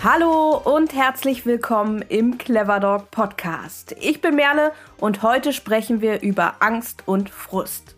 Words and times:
Hallo 0.00 0.56
und 0.56 0.94
herzlich 0.94 1.44
willkommen 1.44 2.02
im 2.02 2.38
Clever 2.38 2.78
Dog 2.78 3.10
Podcast. 3.10 3.96
Ich 3.98 4.20
bin 4.20 4.36
Merle 4.36 4.70
und 4.98 5.22
heute 5.22 5.52
sprechen 5.52 6.00
wir 6.00 6.22
über 6.22 6.62
Angst 6.62 7.02
und 7.06 7.28
Frust. 7.28 7.96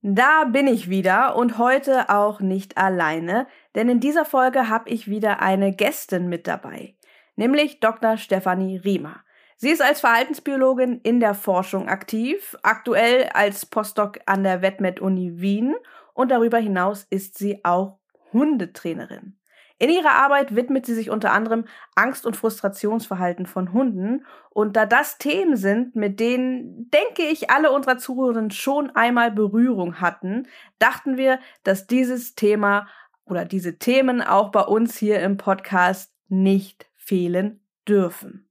Da 0.00 0.44
bin 0.44 0.66
ich 0.66 0.88
wieder 0.88 1.36
und 1.36 1.58
heute 1.58 2.08
auch 2.08 2.40
nicht 2.40 2.78
alleine, 2.78 3.46
denn 3.74 3.90
in 3.90 4.00
dieser 4.00 4.24
Folge 4.24 4.70
habe 4.70 4.88
ich 4.88 5.08
wieder 5.08 5.42
eine 5.42 5.74
Gästin 5.74 6.30
mit 6.30 6.46
dabei, 6.46 6.96
nämlich 7.36 7.80
Dr. 7.80 8.16
Stefanie 8.16 8.78
Riemer. 8.78 9.24
Sie 9.60 9.70
ist 9.70 9.82
als 9.82 9.98
Verhaltensbiologin 9.98 11.00
in 11.02 11.18
der 11.18 11.34
Forschung 11.34 11.88
aktiv, 11.88 12.56
aktuell 12.62 13.28
als 13.34 13.66
Postdoc 13.66 14.20
an 14.24 14.44
der 14.44 14.62
WetMed-Uni 14.62 15.40
Wien 15.40 15.74
und 16.14 16.30
darüber 16.30 16.58
hinaus 16.58 17.04
ist 17.10 17.36
sie 17.36 17.64
auch 17.64 17.98
Hundetrainerin. 18.32 19.36
In 19.80 19.90
ihrer 19.90 20.12
Arbeit 20.12 20.54
widmet 20.54 20.86
sie 20.86 20.94
sich 20.94 21.10
unter 21.10 21.32
anderem 21.32 21.64
Angst- 21.96 22.24
und 22.24 22.36
Frustrationsverhalten 22.36 23.46
von 23.46 23.72
Hunden. 23.72 24.24
Und 24.50 24.76
da 24.76 24.86
das 24.86 25.18
Themen 25.18 25.56
sind, 25.56 25.96
mit 25.96 26.20
denen, 26.20 26.88
denke 26.90 27.22
ich, 27.22 27.50
alle 27.50 27.72
unserer 27.72 27.98
Zuhörerinnen 27.98 28.52
schon 28.52 28.90
einmal 28.90 29.32
Berührung 29.32 30.00
hatten, 30.00 30.46
dachten 30.78 31.16
wir, 31.16 31.40
dass 31.64 31.88
dieses 31.88 32.36
Thema 32.36 32.86
oder 33.24 33.44
diese 33.44 33.78
Themen 33.78 34.22
auch 34.22 34.50
bei 34.50 34.62
uns 34.62 34.96
hier 34.96 35.20
im 35.20 35.36
Podcast 35.36 36.12
nicht 36.28 36.88
fehlen 36.96 37.60
dürfen. 37.88 38.47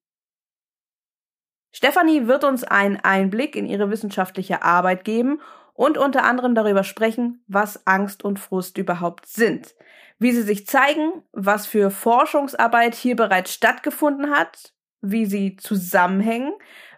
Stefanie 1.78 2.26
wird 2.26 2.44
uns 2.44 2.64
einen 2.64 2.98
Einblick 2.98 3.56
in 3.56 3.68
ihre 3.68 3.92
wissenschaftliche 3.92 4.64
Arbeit 4.64 5.04
geben 5.04 5.40
und 5.76 6.00
unter 6.00 6.24
anderem 6.24 6.56
darüber 6.56 6.84
sprechen, 6.84 7.44
was 7.46 7.86
Angst 7.86 8.26
und 8.26 8.40
Frust 8.40 8.80
überhaupt 8.80 9.28
sind, 9.28 9.76
wie 10.18 10.32
sie 10.32 10.42
sich 10.42 10.66
zeigen, 10.66 11.22
was 11.34 11.68
für 11.68 11.92
Forschungsarbeit 11.92 12.96
hier 12.96 13.16
bereits 13.16 13.54
stattgefunden 13.54 14.32
hat, 14.32 14.74
wie 15.02 15.28
sie 15.28 15.56
zusammenhängen, 15.56 16.52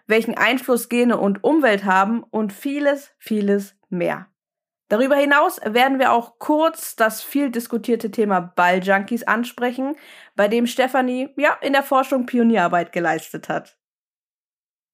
welchen 0.06 0.38
Einfluss 0.38 0.88
Gene 0.88 1.18
und 1.18 1.44
Umwelt 1.44 1.84
haben 1.84 2.22
und 2.22 2.50
vieles, 2.50 3.12
vieles 3.18 3.76
mehr. 3.90 4.28
Darüber 4.88 5.16
hinaus 5.16 5.60
werden 5.62 5.98
wir 5.98 6.10
auch 6.10 6.38
kurz 6.38 6.96
das 6.96 7.20
viel 7.20 7.50
diskutierte 7.50 8.10
Thema 8.10 8.40
Balljunkies 8.40 9.24
ansprechen, 9.24 9.94
bei 10.36 10.48
dem 10.48 10.66
Stefanie 10.66 11.28
ja 11.36 11.58
in 11.60 11.74
der 11.74 11.82
Forschung 11.82 12.24
Pionierarbeit 12.24 12.92
geleistet 12.92 13.50
hat. 13.50 13.76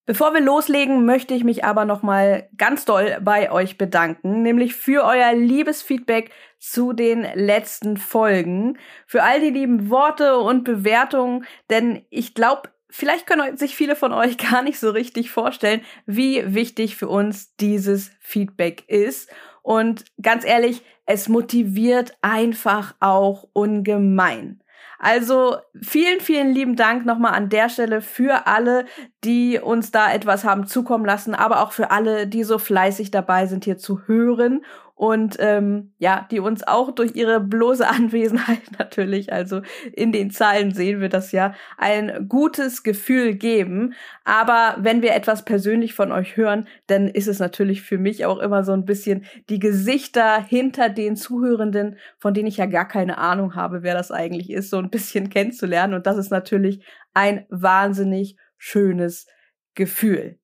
Bevor 0.06 0.32
wir 0.34 0.40
loslegen, 0.40 1.04
möchte 1.04 1.34
ich 1.34 1.42
mich 1.42 1.64
aber 1.64 1.84
nochmal 1.84 2.48
ganz 2.56 2.84
doll 2.84 3.18
bei 3.20 3.50
euch 3.50 3.76
bedanken, 3.76 4.42
nämlich 4.42 4.76
für 4.76 5.04
euer 5.04 5.34
liebes 5.34 5.82
Feedback 5.82 6.30
zu 6.60 6.92
den 6.92 7.26
letzten 7.34 7.96
Folgen, 7.96 8.78
für 9.04 9.24
all 9.24 9.40
die 9.40 9.50
lieben 9.50 9.90
Worte 9.90 10.38
und 10.38 10.62
Bewertungen, 10.62 11.44
denn 11.70 12.06
ich 12.10 12.34
glaube, 12.34 12.68
vielleicht 12.88 13.26
können 13.26 13.56
sich 13.56 13.74
viele 13.74 13.96
von 13.96 14.12
euch 14.12 14.38
gar 14.50 14.62
nicht 14.62 14.78
so 14.78 14.90
richtig 14.90 15.32
vorstellen, 15.32 15.80
wie 16.06 16.54
wichtig 16.54 16.94
für 16.94 17.08
uns 17.08 17.56
dieses 17.56 18.12
Feedback 18.20 18.84
ist. 18.88 19.28
Und 19.62 20.04
ganz 20.22 20.44
ehrlich, 20.44 20.82
es 21.06 21.28
motiviert 21.28 22.16
einfach 22.22 22.94
auch 23.00 23.48
ungemein. 23.52 24.62
Also 24.98 25.56
vielen, 25.82 26.20
vielen 26.20 26.52
lieben 26.52 26.76
Dank 26.76 27.04
nochmal 27.04 27.34
an 27.34 27.48
der 27.48 27.68
Stelle 27.68 28.00
für 28.00 28.46
alle, 28.46 28.86
die 29.24 29.58
uns 29.58 29.90
da 29.90 30.12
etwas 30.12 30.44
haben 30.44 30.66
zukommen 30.66 31.04
lassen, 31.04 31.34
aber 31.34 31.62
auch 31.62 31.72
für 31.72 31.90
alle, 31.90 32.26
die 32.26 32.44
so 32.44 32.58
fleißig 32.58 33.10
dabei 33.10 33.46
sind, 33.46 33.64
hier 33.64 33.78
zu 33.78 34.06
hören 34.06 34.64
und 34.96 35.36
ähm, 35.40 35.92
ja, 35.98 36.26
die 36.30 36.40
uns 36.40 36.66
auch 36.66 36.90
durch 36.90 37.14
ihre 37.14 37.38
bloße 37.38 37.86
Anwesenheit 37.88 38.62
natürlich, 38.78 39.30
also 39.30 39.60
in 39.92 40.10
den 40.10 40.30
Zahlen 40.30 40.72
sehen 40.72 41.02
wir 41.02 41.10
das 41.10 41.32
ja, 41.32 41.54
ein 41.76 42.26
gutes 42.28 42.82
Gefühl 42.82 43.34
geben. 43.34 43.92
Aber 44.24 44.76
wenn 44.78 45.02
wir 45.02 45.14
etwas 45.14 45.44
persönlich 45.44 45.92
von 45.92 46.12
euch 46.12 46.38
hören, 46.38 46.66
dann 46.86 47.08
ist 47.08 47.28
es 47.28 47.38
natürlich 47.38 47.82
für 47.82 47.98
mich 47.98 48.24
auch 48.24 48.38
immer 48.38 48.64
so 48.64 48.72
ein 48.72 48.86
bisschen 48.86 49.26
die 49.50 49.58
Gesichter 49.58 50.42
hinter 50.42 50.88
den 50.88 51.14
Zuhörenden, 51.14 51.98
von 52.18 52.32
denen 52.32 52.48
ich 52.48 52.56
ja 52.56 52.66
gar 52.66 52.88
keine 52.88 53.18
Ahnung 53.18 53.54
habe, 53.54 53.82
wer 53.82 53.92
das 53.92 54.10
eigentlich 54.10 54.48
ist, 54.48 54.70
so 54.70 54.78
ein 54.78 54.88
bisschen 54.88 55.28
kennenzulernen. 55.30 55.92
Und 55.92 56.06
das 56.06 56.16
ist 56.16 56.30
natürlich 56.30 56.82
ein 57.12 57.44
wahnsinnig 57.50 58.38
schönes 58.56 59.26
Gefühl. 59.74 60.38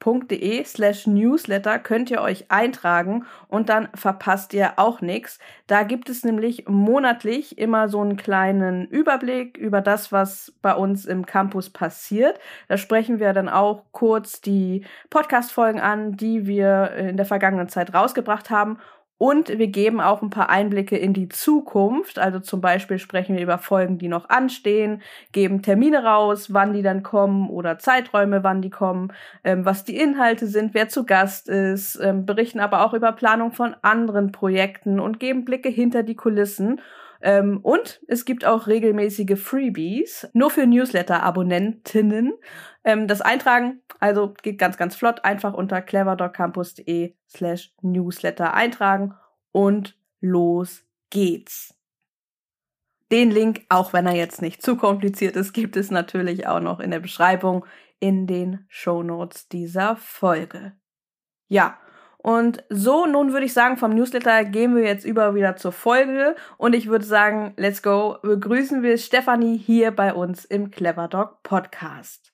Www.de 0.00 0.64
slash 0.64 1.06
newsletter 1.06 1.78
könnt 1.78 2.10
ihr 2.10 2.20
euch 2.20 2.50
eintragen 2.50 3.26
und 3.48 3.68
dann 3.68 3.88
verpasst 3.94 4.54
ihr 4.54 4.72
auch 4.76 5.00
nichts. 5.00 5.38
Da 5.66 5.82
gibt 5.82 6.08
es 6.08 6.24
nämlich 6.24 6.66
monatlich 6.68 7.58
immer 7.58 7.88
so 7.88 8.00
einen 8.00 8.16
kleinen 8.16 8.86
Überblick 8.86 9.56
über 9.56 9.80
das, 9.80 10.12
was 10.12 10.52
bei 10.62 10.74
uns 10.74 11.04
im 11.04 11.26
Campus 11.26 11.70
passiert. 11.70 12.38
Da 12.68 12.76
sprechen 12.76 13.20
wir 13.20 13.32
dann 13.32 13.48
auch 13.48 13.84
kurz 13.92 14.40
die 14.40 14.84
Podcast-Folgen 15.10 15.80
an, 15.80 16.16
die 16.16 16.46
wir 16.46 16.92
in 16.92 17.16
der 17.16 17.26
vergangenen 17.26 17.68
Zeit 17.68 17.94
rausgebracht 17.94 18.50
haben 18.50 18.78
und 19.20 19.58
wir 19.58 19.66
geben 19.66 20.00
auch 20.00 20.22
ein 20.22 20.30
paar 20.30 20.48
Einblicke 20.48 20.96
in 20.96 21.12
die 21.12 21.28
Zukunft. 21.28 22.18
Also 22.18 22.40
zum 22.40 22.62
Beispiel 22.62 22.98
sprechen 22.98 23.36
wir 23.36 23.42
über 23.42 23.58
Folgen, 23.58 23.98
die 23.98 24.08
noch 24.08 24.30
anstehen, 24.30 25.02
geben 25.32 25.60
Termine 25.60 26.04
raus, 26.04 26.54
wann 26.54 26.72
die 26.72 26.80
dann 26.80 27.02
kommen 27.02 27.50
oder 27.50 27.78
Zeiträume, 27.78 28.42
wann 28.44 28.62
die 28.62 28.70
kommen, 28.70 29.12
ähm, 29.44 29.66
was 29.66 29.84
die 29.84 29.98
Inhalte 29.98 30.46
sind, 30.46 30.72
wer 30.72 30.88
zu 30.88 31.04
Gast 31.04 31.50
ist, 31.50 32.00
ähm, 32.02 32.24
berichten 32.24 32.60
aber 32.60 32.82
auch 32.82 32.94
über 32.94 33.12
Planung 33.12 33.52
von 33.52 33.76
anderen 33.82 34.32
Projekten 34.32 34.98
und 34.98 35.20
geben 35.20 35.44
Blicke 35.44 35.68
hinter 35.68 36.02
die 36.02 36.16
Kulissen. 36.16 36.80
Ähm, 37.22 37.60
und 37.62 38.00
es 38.08 38.24
gibt 38.24 38.44
auch 38.44 38.66
regelmäßige 38.66 39.38
Freebies, 39.38 40.28
nur 40.32 40.50
für 40.50 40.66
Newsletter-Abonnentinnen. 40.66 42.32
Ähm, 42.84 43.06
das 43.06 43.20
Eintragen, 43.20 43.82
also 43.98 44.34
geht 44.42 44.58
ganz, 44.58 44.76
ganz 44.76 44.96
flott, 44.96 45.24
einfach 45.24 45.52
unter 45.52 45.82
cleverdogcampus.de 45.82 47.14
slash 47.28 47.74
newsletter 47.82 48.54
eintragen 48.54 49.14
und 49.52 49.98
los 50.20 50.84
geht's. 51.10 51.76
Den 53.12 53.30
Link, 53.30 53.66
auch 53.68 53.92
wenn 53.92 54.06
er 54.06 54.14
jetzt 54.14 54.40
nicht 54.40 54.62
zu 54.62 54.76
kompliziert 54.76 55.36
ist, 55.36 55.52
gibt 55.52 55.76
es 55.76 55.90
natürlich 55.90 56.46
auch 56.46 56.60
noch 56.60 56.78
in 56.80 56.90
der 56.90 57.00
Beschreibung 57.00 57.66
in 57.98 58.26
den 58.26 58.64
Show 58.68 59.02
Notes 59.02 59.48
dieser 59.48 59.96
Folge. 59.96 60.72
Ja, 61.48 61.78
und 62.22 62.62
so, 62.68 63.06
nun 63.06 63.32
würde 63.32 63.46
ich 63.46 63.54
sagen, 63.54 63.78
vom 63.78 63.94
Newsletter 63.94 64.44
gehen 64.44 64.76
wir 64.76 64.82
jetzt 64.82 65.06
über 65.06 65.34
wieder 65.34 65.56
zur 65.56 65.72
Folge. 65.72 66.36
Und 66.58 66.74
ich 66.74 66.88
würde 66.88 67.04
sagen, 67.04 67.54
let's 67.56 67.82
go. 67.82 68.18
Begrüßen 68.22 68.82
wir 68.82 68.98
Stefanie 68.98 69.56
hier 69.56 69.90
bei 69.90 70.12
uns 70.12 70.44
im 70.44 70.70
Clever 70.70 71.08
Dog 71.08 71.42
Podcast. 71.42 72.32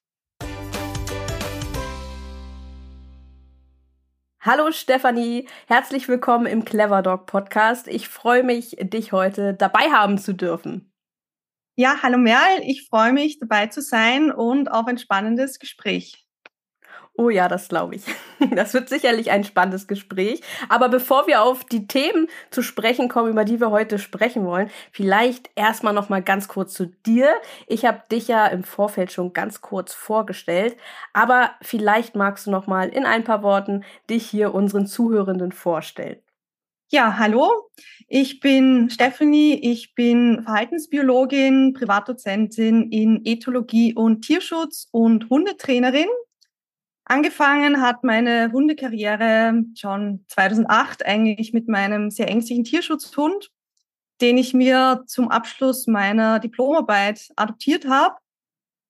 Hallo 4.41 4.71
Stefanie, 4.71 5.49
herzlich 5.67 6.09
willkommen 6.09 6.47
im 6.47 6.65
Clever 6.65 7.03
Dog 7.03 7.27
Podcast. 7.27 7.89
Ich 7.89 8.09
freue 8.09 8.45
mich, 8.45 8.77
dich 8.81 9.13
heute 9.13 9.55
dabei 9.55 9.91
haben 9.93 10.19
zu 10.19 10.35
dürfen. 10.35 10.93
Ja, 11.77 11.97
hallo 12.03 12.17
Merl, 12.17 12.61
ich 12.63 12.89
freue 12.89 13.13
mich 13.13 13.39
dabei 13.39 13.67
zu 13.67 13.83
sein 13.83 14.33
und 14.33 14.71
auf 14.71 14.87
ein 14.87 14.99
spannendes 14.99 15.59
Gespräch. 15.59 16.26
Oh 17.19 17.31
ja, 17.31 17.49
das 17.49 17.69
glaube 17.69 17.97
ich. 17.97 18.05
Das 18.55 18.75
wird 18.75 18.91
sicherlich 18.91 19.31
ein 19.31 19.45
spannendes 19.45 19.89
Gespräch. 19.89 20.43
Aber 20.69 20.91
bevor 20.91 21.27
wir 21.27 21.43
auf 21.43 21.65
die 21.65 21.87
Themen 21.87 22.29
zu 22.51 22.63
sprechen 22.63 23.09
kommen, 23.09 23.31
über 23.31 23.47
die 23.47 23.61
wir 23.61 23.71
heute 23.71 23.99
sprechen 23.99 24.45
wollen, 24.45 24.71
vielleicht 24.93 25.51
erstmal 25.55 25.95
noch 25.95 26.11
mal 26.11 26.23
ganz 26.23 26.47
kurz 26.47 26.75
zu 26.75 26.87
dir. 27.07 27.31
Ich 27.67 27.87
habe 27.87 28.03
dich 28.13 28.29
ja 28.29 28.47
im 28.47 28.63
Vorfeld 28.63 29.11
schon 29.11 29.33
ganz 29.33 29.63
kurz 29.63 29.95
vorgestellt, 29.95 30.77
aber 31.15 31.53
vielleicht 31.63 32.15
magst 32.15 32.47
du 32.47 32.51
noch 32.51 32.67
mal 32.67 32.89
in 32.91 33.07
ein 33.07 33.25
paar 33.25 33.43
Worten 33.43 33.85
dich 34.11 34.27
hier 34.27 34.53
unseren 34.55 34.87
Zuhörenden 34.87 35.53
vorstellen. 35.53 36.19
Ja, 36.89 37.19
hallo. 37.19 37.51
Ich 38.07 38.41
bin 38.41 38.91
Stephanie. 38.91 39.55
Ich 39.55 39.95
bin 39.95 40.43
Verhaltensbiologin, 40.45 41.73
Privatdozentin 41.73 42.91
in 42.93 43.23
Ethologie 43.25 43.95
und 43.95 44.23
Tierschutz 44.23 44.89
und 44.93 45.29
Hundetrainerin 45.31 46.09
Angefangen 47.09 47.81
hat 47.81 48.03
meine 48.03 48.51
Hundekarriere 48.51 49.63
schon 49.77 50.25
2008 50.27 51.07
eigentlich 51.07 51.53
mit 51.53 51.69
meinem 51.69 52.11
sehr 52.11 52.29
ängstlichen 52.29 52.65
Tierschutzhund, 52.65 53.53
den 54.21 54.37
ich 54.37 54.55
mir 54.55 55.05
zum 55.07 55.31
Abschluss 55.31 55.87
meiner 55.87 56.41
Diplomarbeit 56.41 57.29
adoptiert 57.37 57.87
habe 57.87 58.17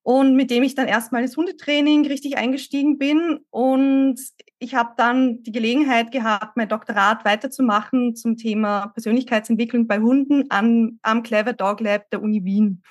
und 0.03 0.35
mit 0.35 0.51
dem 0.51 0.63
ich 0.63 0.75
dann 0.75 0.89
erstmal 0.89 1.23
ins 1.23 1.37
Hundetraining 1.37 2.07
richtig 2.07 2.39
eingestiegen 2.39 2.97
bin. 2.97 3.45
Und 3.51 4.19
ich 4.61 4.75
habe 4.75 4.95
dann 4.97 5.43
die 5.43 5.53
Gelegenheit 5.53 6.11
gehabt, 6.11 6.57
mein 6.57 6.71
Doktorat 6.71 7.27
weiterzumachen 7.27 8.17
zum 8.17 8.39
Thema 8.39 8.87
Persönlichkeitsentwicklung 8.95 9.87
bei 9.87 9.99
Hunden 9.99 10.45
am, 10.49 10.99
am 11.03 11.23
Clever 11.23 11.53
Dog 11.53 11.81
Lab 11.81 12.09
der 12.09 12.23
Uni 12.23 12.45
Wien. 12.45 12.83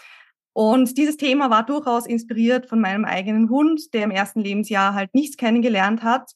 Und 0.57 0.97
dieses 0.97 1.17
Thema 1.17 1.49
war 1.49 1.65
durchaus 1.65 2.07
inspiriert 2.07 2.67
von 2.67 2.79
meinem 2.79 3.03
eigenen 3.03 3.49
Hund, 3.49 3.93
der 3.93 4.03
im 4.05 4.11
ersten 4.11 4.39
Lebensjahr 4.39 4.93
halt 4.93 5.13
nichts 5.13 5.35
kennengelernt 5.35 6.01
hat. 6.01 6.31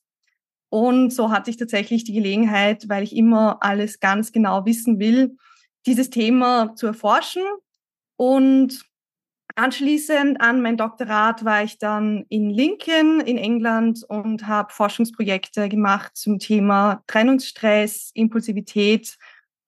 Und 0.68 1.12
so 1.13 1.31
hatte 1.31 1.50
ich 1.50 1.56
tatsächlich 1.56 2.04
die 2.04 2.12
Gelegenheit, 2.12 2.89
weil 2.89 3.04
ich 3.04 3.16
immer 3.16 3.63
alles 3.63 4.01
ganz 4.01 4.33
genau 4.33 4.66
wissen 4.66 5.00
will, 5.00 5.38
dieses 5.86 6.10
Thema 6.10 6.75
zu 6.75 6.88
erforschen. 6.88 7.44
Und 8.18 8.83
anschließend 9.56 10.42
an 10.42 10.62
mein 10.62 10.75
Doktorat 10.75 11.45
war 11.45 11.63
ich 11.63 11.77
dann 11.77 12.25
in 12.27 12.50
Lincoln 12.50 13.21
in 13.21 13.38
England 13.38 14.04
und 14.10 14.48
habe 14.48 14.74
Forschungsprojekte 14.74 15.69
gemacht 15.69 16.18
zum 16.18 16.39
Thema 16.39 17.04
Trennungsstress, 17.07 18.12
Impulsivität 18.16 19.18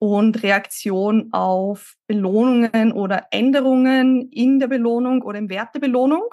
und 0.01 0.42
Reaktion 0.42 1.31
auf 1.31 1.94
Belohnungen 2.07 2.92
oder 2.92 3.27
Änderungen 3.30 4.31
in 4.31 4.59
der 4.59 4.68
Belohnung 4.68 5.21
oder 5.21 5.38
im 5.38 5.48
Wert 5.48 5.75
der 5.75 5.80
Belohnung. 5.80 6.24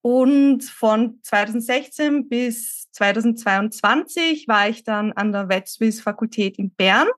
Und 0.00 0.62
von 0.62 1.18
2016 1.24 2.28
bis 2.28 2.88
2022 2.92 4.46
war 4.46 4.68
ich 4.68 4.84
dann 4.84 5.12
an 5.12 5.32
der 5.32 5.48
VetSwiss 5.48 6.00
Fakultät 6.00 6.56
in 6.56 6.70
Bern. 6.70 7.08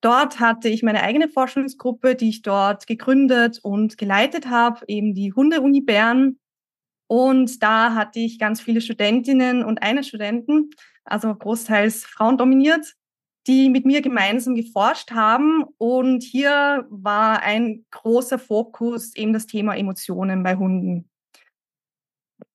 Dort 0.00 0.38
hatte 0.38 0.68
ich 0.68 0.84
meine 0.84 1.02
eigene 1.02 1.28
Forschungsgruppe, 1.28 2.14
die 2.14 2.28
ich 2.28 2.42
dort 2.42 2.86
gegründet 2.86 3.58
und 3.60 3.98
geleitet 3.98 4.48
habe, 4.48 4.84
eben 4.86 5.12
die 5.12 5.32
Hunde-Uni 5.32 5.80
Bern. 5.80 6.38
Und 7.08 7.64
da 7.64 7.96
hatte 7.96 8.20
ich 8.20 8.38
ganz 8.38 8.60
viele 8.60 8.80
Studentinnen 8.80 9.64
und 9.64 9.82
einen 9.82 10.04
Studenten, 10.04 10.70
also 11.04 11.34
großteils 11.34 12.04
Frauen 12.04 12.38
dominiert, 12.38 12.94
die 13.48 13.70
mit 13.70 13.86
mir 13.86 14.02
gemeinsam 14.02 14.54
geforscht 14.54 15.10
haben. 15.10 15.64
Und 15.78 16.22
hier 16.22 16.86
war 16.90 17.42
ein 17.42 17.84
großer 17.90 18.38
Fokus 18.38 19.16
eben 19.16 19.32
das 19.32 19.46
Thema 19.46 19.74
Emotionen 19.74 20.42
bei 20.42 20.54
Hunden. 20.54 21.08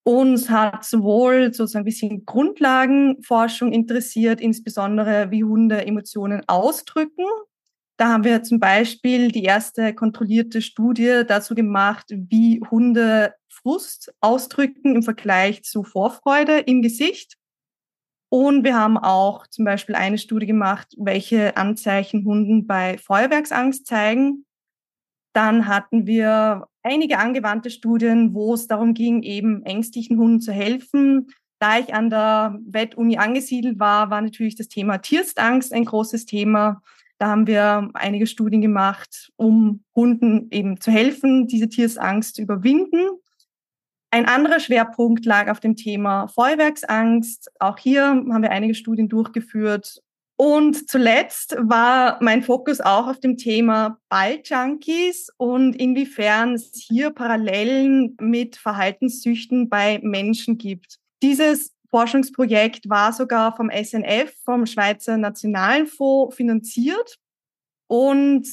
Uns 0.04 0.50
hat 0.50 0.84
sowohl 0.86 1.54
sozusagen 1.54 1.84
ein 1.84 1.86
bisschen 1.86 2.26
Grundlagenforschung 2.26 3.72
interessiert, 3.72 4.42
insbesondere 4.42 5.32
wie 5.32 5.44
Hunde 5.44 5.86
Emotionen 5.86 6.44
ausdrücken. 6.48 7.26
Da 7.98 8.10
haben 8.10 8.24
wir 8.24 8.44
zum 8.44 8.60
Beispiel 8.60 9.32
die 9.32 9.44
erste 9.44 9.94
kontrollierte 9.94 10.62
Studie 10.62 11.24
dazu 11.26 11.56
gemacht, 11.56 12.06
wie 12.10 12.62
Hunde 12.70 13.34
Frust 13.48 14.14
ausdrücken 14.20 14.96
im 14.96 15.04
Vergleich 15.04 15.64
zu 15.64 15.84
Vorfreude 15.84 16.60
im 16.60 16.82
Gesicht. 16.82 17.38
Und 18.34 18.64
wir 18.64 18.76
haben 18.76 18.98
auch 18.98 19.46
zum 19.46 19.64
Beispiel 19.64 19.94
eine 19.94 20.18
Studie 20.18 20.48
gemacht, 20.48 20.96
welche 20.98 21.56
Anzeichen 21.56 22.26
Hunden 22.26 22.66
bei 22.66 22.98
Feuerwerksangst 22.98 23.86
zeigen. 23.86 24.48
Dann 25.34 25.68
hatten 25.68 26.08
wir 26.08 26.66
einige 26.82 27.20
angewandte 27.20 27.70
Studien, 27.70 28.34
wo 28.34 28.56
es 28.56 28.66
darum 28.66 28.96
ging, 28.96 29.22
eben 29.22 29.62
ängstlichen 29.62 30.18
Hunden 30.18 30.42
zu 30.42 30.52
helfen. 30.52 31.28
Da 31.60 31.78
ich 31.78 31.94
an 31.94 32.10
der 32.10 32.58
Wettuni 32.66 33.20
angesiedelt 33.20 33.78
war, 33.78 34.10
war 34.10 34.22
natürlich 34.22 34.56
das 34.56 34.68
Thema 34.68 34.98
Tierstangst 34.98 35.72
ein 35.72 35.86
großes 35.86 36.26
Thema. 36.26 36.82
Da 37.20 37.28
haben 37.28 37.46
wir 37.46 37.92
einige 37.94 38.26
Studien 38.26 38.62
gemacht, 38.62 39.32
um 39.36 39.84
Hunden 39.96 40.48
eben 40.50 40.82
zu 40.82 40.90
helfen, 40.90 41.46
diese 41.46 41.70
Tiersangst 41.70 42.34
zu 42.38 42.42
überwinden. 42.42 43.10
Ein 44.14 44.28
anderer 44.28 44.60
Schwerpunkt 44.60 45.26
lag 45.26 45.50
auf 45.50 45.60
dem 45.60 45.76
Thema 45.76 46.28
Feuerwerksangst. 46.28 47.50
Auch 47.60 47.80
hier 47.80 48.06
haben 48.06 48.44
wir 48.44 48.52
einige 48.52 48.76
Studien 48.76 49.10
durchgeführt. 49.10 50.04
Und 50.36 50.88
zuletzt 50.88 51.56
war 51.60 52.22
mein 52.22 52.44
Fokus 52.44 52.80
auch 52.80 53.08
auf 53.08 53.20
dem 53.20 53.38
Thema 53.38 53.98
Balljunkies 54.10 55.32
und 55.38 55.76
inwiefern 55.76 56.54
es 56.54 56.74
hier 56.76 57.10
Parallelen 57.10 58.16
mit 58.22 58.56
Verhaltenssüchten 58.56 59.68
bei 59.68 60.00
Menschen 60.04 60.60
gibt. 60.60 61.00
Dieses 61.24 61.74
Forschungsprojekt 61.90 62.88
war 62.88 63.14
sogar 63.14 63.56
vom 63.56 63.72
SNF, 63.72 64.32
vom 64.46 64.68
Schweizer 64.68 65.18
Nationalfonds 65.18 66.36
finanziert. 66.36 67.18
Und 67.88 68.48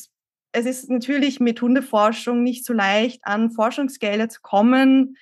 es 0.52 0.64
ist 0.64 0.88
natürlich 0.88 1.38
mit 1.38 1.60
Hundeforschung 1.60 2.42
nicht 2.42 2.64
so 2.64 2.72
leicht, 2.72 3.20
an 3.24 3.50
Forschungsgelder 3.50 4.30
zu 4.30 4.40
kommen, 4.40 5.16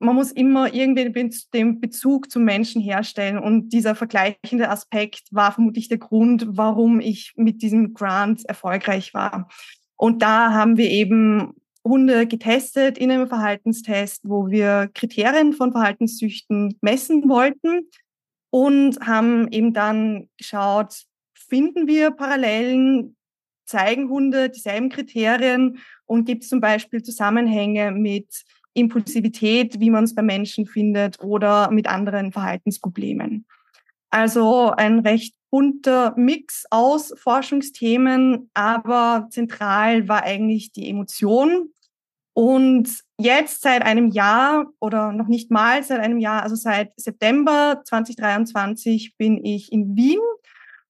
man 0.00 0.14
muss 0.14 0.32
immer 0.32 0.72
irgendwie 0.72 1.30
den 1.52 1.80
Bezug 1.80 2.30
zum 2.30 2.44
Menschen 2.44 2.80
herstellen. 2.80 3.38
Und 3.38 3.68
dieser 3.68 3.94
vergleichende 3.94 4.70
Aspekt 4.70 5.24
war 5.30 5.52
vermutlich 5.52 5.88
der 5.88 5.98
Grund, 5.98 6.46
warum 6.48 7.00
ich 7.00 7.32
mit 7.36 7.60
diesem 7.62 7.92
Grant 7.92 8.44
erfolgreich 8.46 9.12
war. 9.12 9.48
Und 9.96 10.22
da 10.22 10.52
haben 10.52 10.78
wir 10.78 10.90
eben 10.90 11.54
Hunde 11.84 12.26
getestet 12.26 12.96
in 12.96 13.10
einem 13.10 13.28
Verhaltenstest, 13.28 14.22
wo 14.24 14.48
wir 14.48 14.90
Kriterien 14.94 15.52
von 15.52 15.72
Verhaltenssüchten 15.72 16.78
messen 16.80 17.28
wollten 17.28 17.86
und 18.48 19.00
haben 19.00 19.48
eben 19.52 19.74
dann 19.74 20.28
geschaut, 20.38 21.04
finden 21.34 21.86
wir 21.86 22.10
Parallelen, 22.10 23.16
zeigen 23.66 24.08
Hunde 24.08 24.48
dieselben 24.48 24.88
Kriterien 24.88 25.78
und 26.06 26.24
gibt 26.24 26.42
es 26.42 26.48
zum 26.48 26.60
Beispiel 26.60 27.02
Zusammenhänge 27.02 27.92
mit 27.92 28.44
Impulsivität, 28.74 29.80
wie 29.80 29.90
man 29.90 30.04
es 30.04 30.14
bei 30.14 30.22
Menschen 30.22 30.66
findet 30.66 31.20
oder 31.20 31.70
mit 31.70 31.88
anderen 31.88 32.32
Verhaltensproblemen. 32.32 33.46
Also 34.10 34.70
ein 34.70 35.00
recht 35.00 35.34
bunter 35.50 36.14
Mix 36.16 36.64
aus 36.70 37.12
Forschungsthemen, 37.16 38.50
aber 38.54 39.28
zentral 39.30 40.08
war 40.08 40.22
eigentlich 40.22 40.72
die 40.72 40.88
Emotion. 40.88 41.72
Und 42.32 42.88
jetzt 43.18 43.62
seit 43.62 43.82
einem 43.82 44.08
Jahr 44.08 44.66
oder 44.80 45.12
noch 45.12 45.26
nicht 45.26 45.50
mal 45.50 45.82
seit 45.82 46.00
einem 46.00 46.18
Jahr, 46.18 46.42
also 46.42 46.54
seit 46.54 46.92
September 46.96 47.82
2023 47.84 49.16
bin 49.16 49.44
ich 49.44 49.72
in 49.72 49.96
Wien 49.96 50.20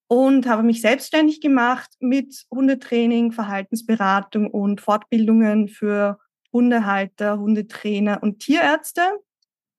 und 0.07 0.47
habe 0.47 0.63
mich 0.63 0.81
selbstständig 0.81 1.41
gemacht 1.41 1.91
mit 1.99 2.45
Hundetraining, 2.51 3.33
Verhaltensberatung 3.33 4.51
und 4.51 4.81
Fortbildungen 4.81 5.69
für 5.69 6.19
Hundehalter, 6.53 7.39
Hundetrainer 7.39 8.23
und 8.23 8.41
Tierärzte. 8.41 9.03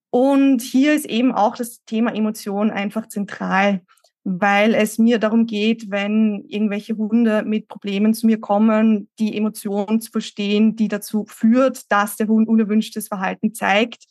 Und 0.09 0.61
hier 0.61 0.93
ist 0.93 1.05
eben 1.05 1.31
auch 1.31 1.55
das 1.55 1.83
Thema 1.85 2.13
Emotion 2.13 2.69
einfach 2.69 3.07
zentral, 3.07 3.81
weil 4.23 4.75
es 4.75 4.97
mir 4.97 5.19
darum 5.19 5.45
geht, 5.45 5.89
wenn 5.89 6.43
irgendwelche 6.47 6.95
Hunde 6.95 7.43
mit 7.43 7.67
Problemen 7.67 8.13
zu 8.13 8.27
mir 8.27 8.39
kommen, 8.39 9.09
die 9.19 9.35
Emotionen 9.35 9.99
zu 9.99 10.11
verstehen, 10.11 10.75
die 10.75 10.87
dazu 10.87 11.25
führt, 11.27 11.91
dass 11.91 12.17
der 12.17 12.27
Hund 12.27 12.47
unerwünschtes 12.47 13.07
Verhalten 13.07 13.53
zeigt, 13.53 14.05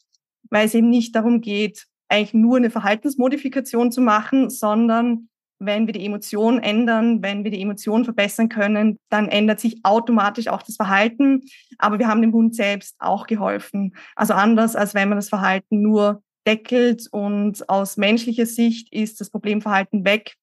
weil 0.50 0.66
es 0.66 0.74
eben 0.74 0.88
nicht 0.88 1.14
darum 1.14 1.40
geht, 1.40 1.86
eigentlich 2.08 2.34
nur 2.34 2.56
eine 2.56 2.70
Verhaltensmodifikation 2.70 3.92
zu 3.92 4.00
machen, 4.00 4.50
sondern 4.50 5.29
wenn 5.60 5.86
wir 5.86 5.92
die 5.92 6.04
Emotionen 6.04 6.58
ändern, 6.58 7.22
wenn 7.22 7.44
wir 7.44 7.50
die 7.50 7.60
Emotionen 7.60 8.04
verbessern 8.04 8.48
können, 8.48 8.98
dann 9.10 9.28
ändert 9.28 9.60
sich 9.60 9.78
automatisch 9.84 10.48
auch 10.48 10.62
das 10.62 10.76
Verhalten. 10.76 11.42
Aber 11.78 11.98
wir 11.98 12.08
haben 12.08 12.22
dem 12.22 12.32
Hund 12.32 12.54
selbst 12.56 12.96
auch 12.98 13.26
geholfen. 13.26 13.94
Also 14.16 14.34
anders, 14.34 14.74
als 14.74 14.94
wenn 14.94 15.10
man 15.10 15.18
das 15.18 15.28
Verhalten 15.28 15.82
nur 15.82 16.22
deckelt 16.46 17.06
und 17.12 17.68
aus 17.68 17.98
menschlicher 17.98 18.46
Sicht 18.46 18.92
ist 18.92 19.20
das 19.20 19.30
Problemverhalten 19.30 20.04
weg. 20.04 20.36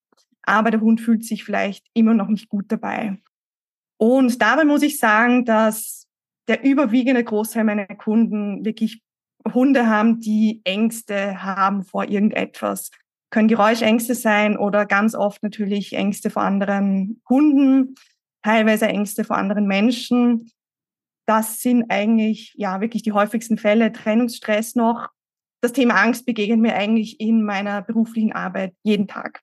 Aber 0.44 0.72
der 0.72 0.82
Hund 0.82 1.02
fühlt 1.02 1.26
sich 1.26 1.44
vielleicht 1.44 1.86
immer 1.94 2.14
noch 2.14 2.28
nicht 2.28 2.48
gut 2.48 2.66
dabei. 2.72 3.18
Und 3.98 4.42
dabei 4.42 4.64
muss 4.64 4.84
ich 4.84 5.00
sagen, 5.00 5.44
dass 5.44 6.08
der 6.48 6.64
überwiegende 6.64 7.24
Großteil 7.24 7.64
meiner 7.64 7.88
Kunden 7.88 8.64
wirklich 8.64 9.02
Hunde 9.54 9.88
haben, 9.88 10.20
die 10.20 10.62
Ängste 10.64 11.44
haben 11.44 11.84
vor 11.84 12.06
irgendetwas. 12.06 12.92
Können 13.30 13.48
Geräuschängste 13.48 14.16
sein 14.16 14.58
oder 14.58 14.86
ganz 14.86 15.16
oft 15.16 15.44
natürlich 15.44 15.94
Ängste 15.94 16.30
vor 16.30 16.44
anderen 16.44 17.22
Hunden, 17.28 17.96
teilweise 18.44 18.88
Ängste 18.88 19.24
vor 19.24 19.38
anderen 19.38 19.68
Menschen. 19.68 20.52
Das 21.26 21.60
sind 21.60 21.86
eigentlich 21.90 22.54
ja 22.56 22.80
wirklich 22.80 23.04
die 23.04 23.12
häufigsten 23.12 23.58
Fälle. 23.58 23.92
Trennungsstress 23.92 24.76
noch. 24.76 25.10
Das 25.62 25.74
Thema 25.74 25.96
Angst 25.96 26.26
begegnet 26.26 26.60
mir 26.60 26.76
eigentlich 26.76 27.20
in 27.20 27.44
meiner 27.44 27.82
beruflichen 27.82 28.32
Arbeit 28.32 28.74
jeden 28.84 29.08
Tag. 29.08 29.42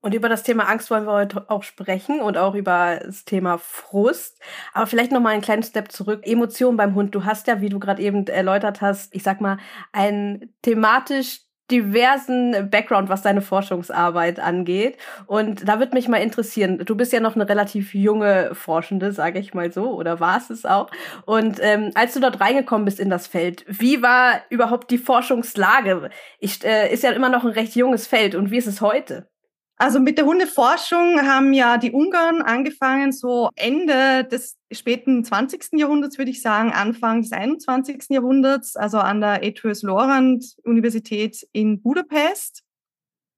Und 0.00 0.14
über 0.14 0.28
das 0.28 0.44
Thema 0.44 0.68
Angst 0.68 0.90
wollen 0.90 1.06
wir 1.06 1.12
heute 1.12 1.50
auch 1.50 1.64
sprechen 1.64 2.20
und 2.20 2.36
auch 2.36 2.54
über 2.54 3.00
das 3.04 3.24
Thema 3.24 3.58
Frust. 3.58 4.40
Aber 4.72 4.86
vielleicht 4.86 5.10
noch 5.10 5.20
mal 5.20 5.30
einen 5.30 5.42
kleinen 5.42 5.64
Step 5.64 5.90
zurück. 5.90 6.24
Emotionen 6.24 6.76
beim 6.76 6.94
Hund. 6.94 7.14
Du 7.14 7.24
hast 7.24 7.48
ja, 7.48 7.60
wie 7.60 7.68
du 7.68 7.80
gerade 7.80 8.00
eben 8.00 8.26
erläutert 8.28 8.80
hast, 8.80 9.14
ich 9.14 9.24
sag 9.24 9.40
mal, 9.40 9.58
einen 9.92 10.54
thematisch 10.62 11.40
diversen 11.70 12.70
Background, 12.70 13.08
was 13.08 13.22
deine 13.22 13.42
Forschungsarbeit 13.42 14.40
angeht. 14.40 14.96
Und 15.26 15.68
da 15.68 15.80
wird 15.80 15.92
mich 15.92 16.08
mal 16.08 16.18
interessieren, 16.18 16.78
du 16.78 16.96
bist 16.96 17.12
ja 17.12 17.20
noch 17.20 17.34
eine 17.34 17.48
relativ 17.48 17.94
junge 17.94 18.54
Forschende, 18.54 19.12
sage 19.12 19.38
ich 19.38 19.54
mal 19.54 19.72
so, 19.72 19.92
oder 19.94 20.20
warst 20.20 20.50
es 20.50 20.64
auch. 20.64 20.90
Und 21.26 21.58
ähm, 21.60 21.90
als 21.94 22.14
du 22.14 22.20
dort 22.20 22.40
reingekommen 22.40 22.84
bist 22.84 23.00
in 23.00 23.10
das 23.10 23.26
Feld, 23.26 23.64
wie 23.68 24.02
war 24.02 24.40
überhaupt 24.50 24.90
die 24.90 24.98
Forschungslage? 24.98 26.10
Ich, 26.38 26.64
äh, 26.64 26.92
ist 26.92 27.02
ja 27.02 27.10
immer 27.10 27.28
noch 27.28 27.44
ein 27.44 27.50
recht 27.50 27.74
junges 27.74 28.06
Feld. 28.06 28.34
Und 28.34 28.50
wie 28.50 28.58
ist 28.58 28.66
es 28.66 28.80
heute? 28.80 29.28
Also 29.76 30.00
mit 30.00 30.18
der 30.18 30.24
Hundeforschung 30.24 31.22
haben 31.22 31.52
ja 31.52 31.78
die 31.78 31.92
Ungarn 31.92 32.42
angefangen, 32.42 33.12
so 33.12 33.50
Ende 33.54 34.24
des 34.24 34.57
späten 34.72 35.24
20. 35.24 35.78
Jahrhunderts, 35.78 36.18
würde 36.18 36.30
ich 36.30 36.42
sagen, 36.42 36.72
Anfang 36.72 37.22
des 37.22 37.32
21. 37.32 38.06
Jahrhunderts, 38.10 38.76
also 38.76 38.98
an 38.98 39.20
der 39.20 39.42
Ethos 39.42 39.82
Lorand 39.82 40.44
Universität 40.64 41.46
in 41.52 41.80
Budapest. 41.80 42.62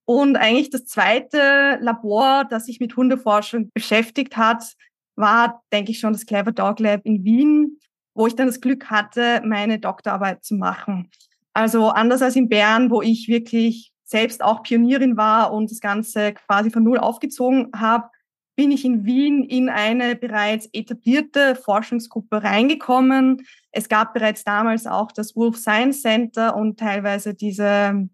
Und 0.05 0.37
eigentlich 0.37 0.71
das 0.71 0.87
zweite 0.87 1.79
Labor, 1.81 2.45
das 2.45 2.67
sich 2.67 2.81
mit 2.81 2.97
Hundeforschung 2.97 3.71
beschäftigt 3.73 4.37
hat, 4.37 4.75
war, 5.15 5.63
denke 5.73 5.93
ich 5.93 6.01
schon, 6.01 6.13
das 6.13 6.27
Clever 6.27 6.53
Dog 6.53 6.81
Lab 6.81 7.03
in 7.05 7.23
Wien, 7.25 7.79
wo 8.15 8.27
ich 8.27 8.35
dann 8.35 8.49
das 8.49 8.61
Glück 8.61 8.87
hatte, 8.87 9.41
meine 9.45 9.79
Doktorarbeit 9.79 10.45
zu 10.45 10.55
machen. 10.55 11.11
Also 11.53 11.89
anders 11.89 12.23
als 12.23 12.37
in 12.37 12.49
Bern, 12.49 12.91
wo 12.91 13.03
ich 13.03 13.29
wirklich 13.29 13.93
selbst 14.05 14.43
auch 14.43 14.63
Pionierin 14.65 15.17
war 15.17 15.53
und 15.53 15.71
das 15.71 15.81
Ganze 15.81 16.35
quasi 16.35 16.71
von 16.71 16.83
Null 16.83 16.99
aufgezogen 16.99 17.69
habe, 17.75 18.09
bin 18.61 18.73
ich 18.73 18.85
in 18.85 19.07
Wien 19.07 19.43
in 19.43 19.71
eine 19.71 20.15
bereits 20.17 20.69
etablierte 20.75 21.55
Forschungsgruppe 21.55 22.43
reingekommen. 22.43 23.47
Es 23.73 23.89
gab 23.89 24.13
bereits 24.13 24.45
damals 24.45 24.87
auch 24.87 25.13
das 25.13 25.35
Wolf 25.35 25.57
Science 25.57 26.03
Center 26.03 26.55
und 26.55 26.79
teilweise 26.79 27.33
diese 27.33 28.07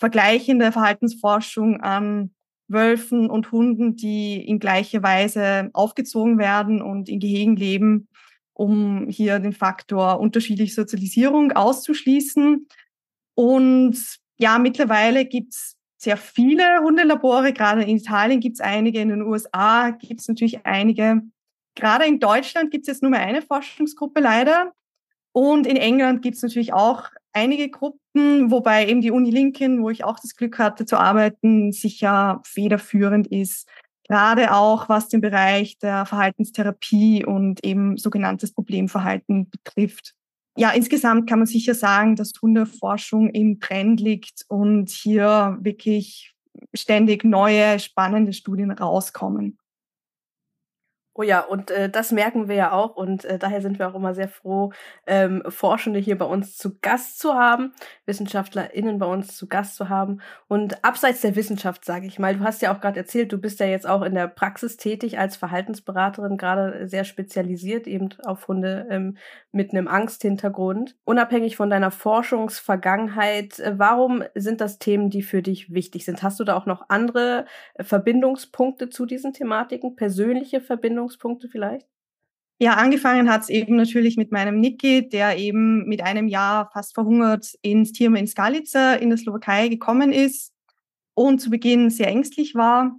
vergleichende 0.00 0.72
Verhaltensforschung 0.72 1.82
an 1.82 2.34
Wölfen 2.66 3.30
und 3.30 3.52
Hunden, 3.52 3.94
die 3.94 4.44
in 4.44 4.58
gleicher 4.58 5.04
Weise 5.04 5.70
aufgezogen 5.72 6.36
werden 6.36 6.82
und 6.82 7.08
in 7.08 7.20
Gehegen 7.20 7.54
leben, 7.54 8.08
um 8.54 9.06
hier 9.08 9.38
den 9.38 9.52
Faktor 9.52 10.18
unterschiedliche 10.18 10.74
Sozialisierung 10.74 11.52
auszuschließen. 11.52 12.66
Und 13.36 14.18
ja, 14.36 14.58
mittlerweile 14.58 15.26
gibt's 15.26 15.76
sehr 16.02 16.16
viele 16.16 16.80
Hundelabore. 16.80 17.52
Gerade 17.52 17.82
in 17.82 17.96
Italien 17.96 18.40
gibt's 18.40 18.60
einige, 18.60 19.00
in 19.00 19.10
den 19.10 19.22
USA 19.22 19.90
gibt's 19.90 20.26
natürlich 20.26 20.66
einige. 20.66 21.22
Gerade 21.76 22.06
in 22.06 22.18
Deutschland 22.18 22.70
gibt's 22.70 22.88
jetzt 22.88 23.02
nur 23.02 23.10
mehr 23.10 23.20
eine 23.20 23.40
Forschungsgruppe 23.40 24.20
leider. 24.20 24.72
Und 25.32 25.66
in 25.66 25.76
England 25.76 26.22
gibt's 26.22 26.42
natürlich 26.42 26.72
auch 26.72 27.08
einige 27.32 27.70
Gruppen, 27.70 28.50
wobei 28.50 28.86
eben 28.88 29.00
die 29.00 29.12
Uni 29.12 29.30
Lincoln, 29.30 29.82
wo 29.82 29.90
ich 29.90 30.04
auch 30.04 30.18
das 30.18 30.36
Glück 30.36 30.58
hatte 30.58 30.84
zu 30.84 30.98
arbeiten, 30.98 31.72
sicher 31.72 32.42
federführend 32.44 33.28
ist. 33.28 33.68
Gerade 34.08 34.52
auch 34.52 34.88
was 34.88 35.08
den 35.08 35.20
Bereich 35.20 35.78
der 35.78 36.04
Verhaltenstherapie 36.04 37.24
und 37.24 37.64
eben 37.64 37.96
sogenanntes 37.96 38.52
Problemverhalten 38.52 39.48
betrifft 39.48 40.14
ja, 40.56 40.70
insgesamt 40.70 41.28
kann 41.28 41.38
man 41.38 41.46
sicher 41.46 41.74
sagen, 41.74 42.16
dass 42.16 42.32
Hundeforschung 42.40 43.30
im 43.30 43.60
Trend 43.60 44.00
liegt 44.00 44.44
und 44.48 44.90
hier 44.90 45.58
wirklich 45.60 46.34
ständig 46.74 47.24
neue, 47.24 47.78
spannende 47.78 48.32
Studien 48.32 48.70
rauskommen. 48.70 49.58
Oh 51.14 51.22
ja, 51.22 51.40
und 51.40 51.70
äh, 51.70 51.90
das 51.90 52.10
merken 52.10 52.48
wir 52.48 52.54
ja 52.54 52.72
auch 52.72 52.96
und 52.96 53.26
äh, 53.26 53.38
daher 53.38 53.60
sind 53.60 53.78
wir 53.78 53.86
auch 53.86 53.94
immer 53.94 54.14
sehr 54.14 54.28
froh, 54.28 54.72
ähm, 55.06 55.42
Forschende 55.46 55.98
hier 56.00 56.16
bei 56.16 56.24
uns 56.24 56.56
zu 56.56 56.78
Gast 56.80 57.18
zu 57.18 57.34
haben, 57.34 57.74
WissenschaftlerInnen 58.06 58.98
bei 58.98 59.04
uns 59.04 59.36
zu 59.36 59.46
Gast 59.46 59.76
zu 59.76 59.90
haben. 59.90 60.22
Und 60.48 60.82
abseits 60.82 61.20
der 61.20 61.36
Wissenschaft, 61.36 61.84
sage 61.84 62.06
ich 62.06 62.18
mal, 62.18 62.36
du 62.36 62.44
hast 62.44 62.62
ja 62.62 62.74
auch 62.74 62.80
gerade 62.80 62.98
erzählt, 62.98 63.30
du 63.30 63.36
bist 63.36 63.60
ja 63.60 63.66
jetzt 63.66 63.86
auch 63.86 64.00
in 64.00 64.14
der 64.14 64.26
Praxis 64.26 64.78
tätig 64.78 65.18
als 65.18 65.36
Verhaltensberaterin, 65.36 66.38
gerade 66.38 66.88
sehr 66.88 67.04
spezialisiert 67.04 67.86
eben 67.86 68.08
auf 68.24 68.48
Hunde 68.48 68.86
ähm, 68.88 69.18
mit 69.50 69.72
einem 69.72 69.88
Angsthintergrund. 69.88 70.96
Unabhängig 71.04 71.56
von 71.56 71.68
deiner 71.68 71.90
Forschungsvergangenheit, 71.90 73.58
äh, 73.58 73.74
warum 73.76 74.24
sind 74.34 74.62
das 74.62 74.78
Themen, 74.78 75.10
die 75.10 75.22
für 75.22 75.42
dich 75.42 75.74
wichtig 75.74 76.06
sind? 76.06 76.22
Hast 76.22 76.40
du 76.40 76.44
da 76.44 76.56
auch 76.56 76.64
noch 76.64 76.88
andere 76.88 77.44
äh, 77.74 77.84
Verbindungspunkte 77.84 78.88
zu 78.88 79.04
diesen 79.04 79.34
Thematiken, 79.34 79.94
persönliche 79.94 80.62
Verbindungen? 80.62 81.01
Verbindungspunkte 81.02 81.48
vielleicht? 81.48 81.86
Ja, 82.58 82.74
angefangen 82.74 83.28
hat 83.28 83.42
es 83.42 83.48
eben 83.48 83.76
natürlich 83.76 84.16
mit 84.16 84.30
meinem 84.30 84.60
Niki, 84.60 85.08
der 85.08 85.36
eben 85.36 85.84
mit 85.88 86.02
einem 86.02 86.28
Jahr 86.28 86.70
fast 86.72 86.94
verhungert 86.94 87.54
ins 87.62 87.92
Tierme 87.92 88.20
in 88.20 88.28
Skalica 88.28 88.94
in 88.94 89.08
der 89.08 89.18
Slowakei 89.18 89.68
gekommen 89.68 90.12
ist 90.12 90.52
und 91.14 91.40
zu 91.40 91.50
Beginn 91.50 91.90
sehr 91.90 92.06
ängstlich 92.06 92.54
war. 92.54 92.96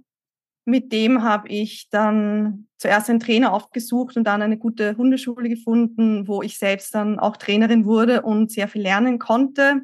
Mit 0.66 0.92
dem 0.92 1.22
habe 1.22 1.48
ich 1.48 1.88
dann 1.90 2.68
zuerst 2.78 3.08
einen 3.08 3.20
Trainer 3.20 3.52
aufgesucht 3.52 4.16
und 4.16 4.24
dann 4.24 4.42
eine 4.42 4.58
gute 4.58 4.96
Hundeschule 4.96 5.48
gefunden, 5.48 6.28
wo 6.28 6.42
ich 6.42 6.58
selbst 6.58 6.94
dann 6.94 7.18
auch 7.18 7.36
Trainerin 7.36 7.86
wurde 7.86 8.22
und 8.22 8.50
sehr 8.50 8.68
viel 8.68 8.82
lernen 8.82 9.18
konnte. 9.18 9.82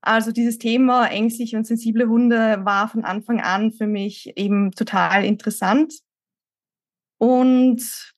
Also 0.00 0.32
dieses 0.32 0.58
Thema 0.58 1.06
ängstliche 1.06 1.56
und 1.56 1.64
sensible 1.64 2.08
Hunde 2.08 2.60
war 2.64 2.88
von 2.88 3.04
Anfang 3.04 3.40
an 3.40 3.72
für 3.72 3.86
mich 3.86 4.36
eben 4.36 4.72
total 4.72 5.24
interessant. 5.24 5.94
Und 7.22 8.12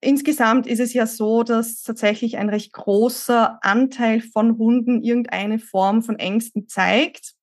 insgesamt 0.00 0.66
ist 0.66 0.80
es 0.80 0.94
ja 0.94 1.06
so, 1.06 1.42
dass 1.42 1.82
tatsächlich 1.82 2.38
ein 2.38 2.48
recht 2.48 2.72
großer 2.72 3.62
Anteil 3.62 4.22
von 4.22 4.56
Hunden 4.56 5.02
irgendeine 5.02 5.58
Form 5.58 6.00
von 6.00 6.18
Ängsten 6.18 6.66
zeigt. 6.66 7.34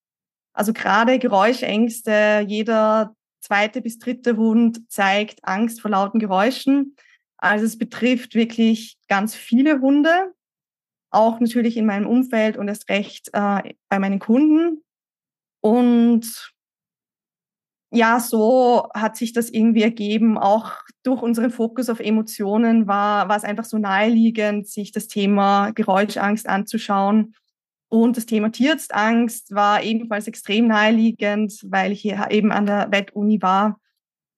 Also 0.54 0.74
gerade 0.74 1.20
Geräuschängste, 1.20 2.44
jeder 2.48 3.16
zweite 3.40 3.84
bis 3.84 4.00
dritte 4.00 4.36
Hund 4.36 4.90
zeigt 4.92 5.46
Angst 5.46 5.80
vor 5.80 5.92
lauten 5.92 6.18
Geräuschen. 6.18 6.96
Also 7.38 7.64
es 7.64 7.78
betrifft 7.78 8.34
wirklich 8.34 8.98
ganz 9.08 9.36
viele 9.36 9.80
Hunde, 9.80 10.34
auch 11.12 11.40
natürlich 11.40 11.78
in 11.78 11.86
meinem 11.86 12.08
Umfeld 12.08 12.58
und 12.58 12.68
erst 12.68 12.90
recht 12.90 13.30
äh, 13.34 13.76
bei 13.90 14.00
meinen 14.00 14.18
Kunden. 14.18 14.84
Und 15.62 16.52
ja, 17.92 18.20
so 18.20 18.90
hat 18.94 19.16
sich 19.16 19.34
das 19.34 19.50
irgendwie 19.50 19.84
ergeben. 19.84 20.38
Auch 20.38 20.74
durch 21.04 21.22
unseren 21.22 21.52
Fokus 21.52 21.90
auf 21.90 22.00
Emotionen 22.00 22.88
war, 22.88 23.30
war 23.30 23.38
es 23.38 23.44
einfach 23.44 23.66
so 23.66 23.78
naheliegend, 23.78 24.68
sich 24.68 24.92
das 24.92 25.08
Thema 25.08 25.72
Geräuschangst 25.72 26.50
anzuschauen. 26.50 27.34
Und 27.90 28.18
das 28.18 28.26
Thema 28.26 28.52
Tierarztangst 28.52 29.56
war 29.56 29.82
ebenfalls 29.84 30.28
extrem 30.28 30.68
naheliegend, 30.68 31.66
weil 31.70 31.94
ich 31.94 32.02
hier 32.02 32.28
eben 32.32 32.52
an 32.52 32.66
der 32.66 32.92
Wettuni 32.92 33.42
war 33.42 33.80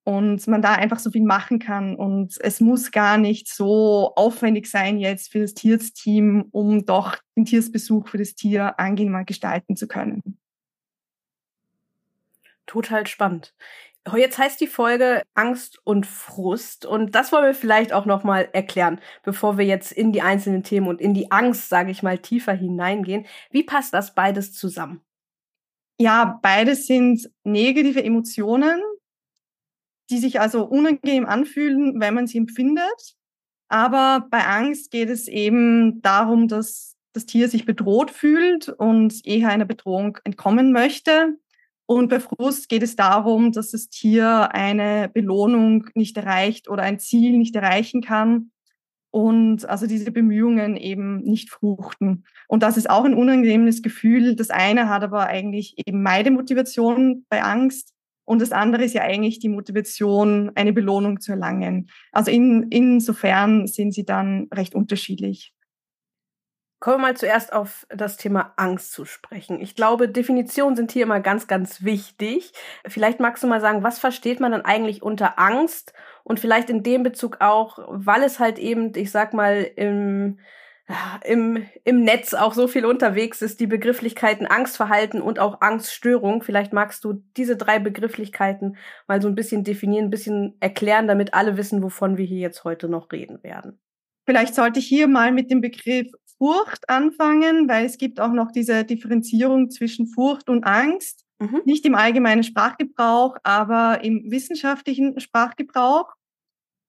und 0.04 0.46
man 0.46 0.62
da 0.62 0.74
einfach 0.74 1.00
so 1.00 1.10
viel 1.10 1.24
machen 1.24 1.58
kann. 1.58 1.96
Und 1.96 2.36
es 2.40 2.60
muss 2.60 2.92
gar 2.92 3.18
nicht 3.18 3.48
so 3.48 4.12
aufwendig 4.14 4.68
sein 4.68 4.98
jetzt 4.98 5.32
für 5.32 5.40
das 5.40 5.54
Tierarztteam, 5.54 6.46
um 6.52 6.86
doch 6.86 7.16
den 7.36 7.44
Tiersbesuch 7.44 8.08
für 8.08 8.18
das 8.18 8.36
Tier 8.36 8.78
angenehmer 8.78 9.24
gestalten 9.24 9.74
zu 9.74 9.88
können 9.88 10.39
total 12.70 13.06
spannend. 13.06 13.52
Jetzt 14.16 14.38
heißt 14.38 14.60
die 14.60 14.66
Folge 14.66 15.22
Angst 15.34 15.78
und 15.84 16.06
Frust 16.06 16.86
und 16.86 17.14
das 17.14 17.32
wollen 17.32 17.44
wir 17.44 17.54
vielleicht 17.54 17.92
auch 17.92 18.06
noch 18.06 18.24
mal 18.24 18.48
erklären, 18.52 19.00
bevor 19.24 19.58
wir 19.58 19.66
jetzt 19.66 19.92
in 19.92 20.12
die 20.12 20.22
einzelnen 20.22 20.62
Themen 20.62 20.88
und 20.88 21.00
in 21.00 21.12
die 21.12 21.30
Angst, 21.30 21.68
sage 21.68 21.90
ich 21.90 22.02
mal, 22.02 22.18
tiefer 22.18 22.54
hineingehen. 22.54 23.26
Wie 23.50 23.62
passt 23.62 23.92
das 23.92 24.14
beides 24.14 24.54
zusammen? 24.54 25.02
Ja, 25.98 26.38
beides 26.42 26.86
sind 26.86 27.30
negative 27.44 28.02
Emotionen, 28.02 28.80
die 30.08 30.18
sich 30.18 30.40
also 30.40 30.64
unangenehm 30.64 31.26
anfühlen, 31.26 32.00
wenn 32.00 32.14
man 32.14 32.26
sie 32.26 32.38
empfindet. 32.38 33.16
Aber 33.68 34.26
bei 34.30 34.46
Angst 34.46 34.90
geht 34.90 35.10
es 35.10 35.28
eben 35.28 36.00
darum, 36.02 36.48
dass 36.48 36.96
das 37.12 37.26
Tier 37.26 37.48
sich 37.48 37.66
bedroht 37.66 38.10
fühlt 38.10 38.68
und 38.68 39.26
eher 39.26 39.48
einer 39.50 39.66
Bedrohung 39.66 40.18
entkommen 40.24 40.72
möchte. 40.72 41.36
Und 41.90 42.08
bei 42.08 42.20
Frust 42.20 42.68
geht 42.68 42.84
es 42.84 42.94
darum, 42.94 43.50
dass 43.50 43.72
das 43.72 43.88
Tier 43.88 44.54
eine 44.54 45.10
Belohnung 45.12 45.86
nicht 45.96 46.16
erreicht 46.16 46.68
oder 46.68 46.84
ein 46.84 47.00
Ziel 47.00 47.36
nicht 47.36 47.56
erreichen 47.56 48.00
kann. 48.00 48.52
und 49.10 49.68
also 49.68 49.88
diese 49.88 50.12
Bemühungen 50.12 50.76
eben 50.76 51.20
nicht 51.22 51.50
fruchten. 51.50 52.24
Und 52.46 52.62
das 52.62 52.76
ist 52.76 52.88
auch 52.88 53.04
ein 53.04 53.14
unangenehmes 53.14 53.82
Gefühl. 53.82 54.36
Das 54.36 54.50
eine 54.50 54.88
hat 54.88 55.02
aber 55.02 55.26
eigentlich 55.26 55.74
eben 55.84 56.04
Meidemotivation 56.04 57.26
bei 57.28 57.42
Angst 57.42 57.92
und 58.24 58.40
das 58.40 58.52
andere 58.52 58.84
ist 58.84 58.94
ja 58.94 59.02
eigentlich 59.02 59.40
die 59.40 59.48
Motivation, 59.48 60.52
eine 60.54 60.72
Belohnung 60.72 61.20
zu 61.20 61.32
erlangen. 61.32 61.90
Also 62.12 62.30
in, 62.30 62.68
insofern 62.70 63.66
sind 63.66 63.94
sie 63.94 64.04
dann 64.04 64.46
recht 64.54 64.76
unterschiedlich. 64.76 65.52
Kommen 66.80 66.96
wir 66.96 67.08
mal 67.08 67.16
zuerst 67.16 67.52
auf 67.52 67.86
das 67.90 68.16
Thema 68.16 68.54
Angst 68.56 68.92
zu 68.92 69.04
sprechen. 69.04 69.60
Ich 69.60 69.76
glaube, 69.76 70.08
Definitionen 70.08 70.76
sind 70.76 70.92
hier 70.92 71.02
immer 71.02 71.20
ganz, 71.20 71.46
ganz 71.46 71.84
wichtig. 71.84 72.52
Vielleicht 72.86 73.20
magst 73.20 73.42
du 73.42 73.46
mal 73.46 73.60
sagen, 73.60 73.82
was 73.82 73.98
versteht 73.98 74.40
man 74.40 74.52
dann 74.52 74.64
eigentlich 74.64 75.02
unter 75.02 75.38
Angst? 75.38 75.92
Und 76.24 76.40
vielleicht 76.40 76.70
in 76.70 76.82
dem 76.82 77.02
Bezug 77.02 77.36
auch, 77.40 77.78
weil 77.88 78.22
es 78.22 78.38
halt 78.40 78.58
eben, 78.58 78.92
ich 78.96 79.10
sag 79.10 79.34
mal, 79.34 79.70
im, 79.76 80.38
im, 81.22 81.66
im 81.84 82.02
Netz 82.02 82.32
auch 82.32 82.54
so 82.54 82.66
viel 82.66 82.86
unterwegs 82.86 83.42
ist, 83.42 83.60
die 83.60 83.66
Begrifflichkeiten 83.66 84.46
Angstverhalten 84.46 85.20
und 85.20 85.38
auch 85.38 85.60
Angststörung. 85.60 86.42
Vielleicht 86.42 86.72
magst 86.72 87.04
du 87.04 87.22
diese 87.36 87.58
drei 87.58 87.78
Begrifflichkeiten 87.78 88.78
mal 89.06 89.20
so 89.20 89.28
ein 89.28 89.34
bisschen 89.34 89.64
definieren, 89.64 90.06
ein 90.06 90.10
bisschen 90.10 90.56
erklären, 90.60 91.08
damit 91.08 91.34
alle 91.34 91.58
wissen, 91.58 91.82
wovon 91.82 92.16
wir 92.16 92.24
hier 92.24 92.40
jetzt 92.40 92.64
heute 92.64 92.88
noch 92.88 93.12
reden 93.12 93.42
werden. 93.42 93.78
Vielleicht 94.24 94.54
sollte 94.54 94.78
ich 94.78 94.86
hier 94.86 95.08
mal 95.08 95.30
mit 95.30 95.50
dem 95.50 95.60
Begriff 95.60 96.06
Furcht 96.40 96.88
anfangen, 96.88 97.68
weil 97.68 97.84
es 97.84 97.98
gibt 97.98 98.18
auch 98.18 98.32
noch 98.32 98.50
diese 98.50 98.82
Differenzierung 98.84 99.68
zwischen 99.68 100.06
Furcht 100.06 100.48
und 100.48 100.64
Angst. 100.64 101.26
Mhm. 101.38 101.60
Nicht 101.66 101.84
im 101.84 101.94
allgemeinen 101.94 102.44
Sprachgebrauch, 102.44 103.36
aber 103.42 104.02
im 104.02 104.30
wissenschaftlichen 104.30 105.20
Sprachgebrauch. 105.20 106.14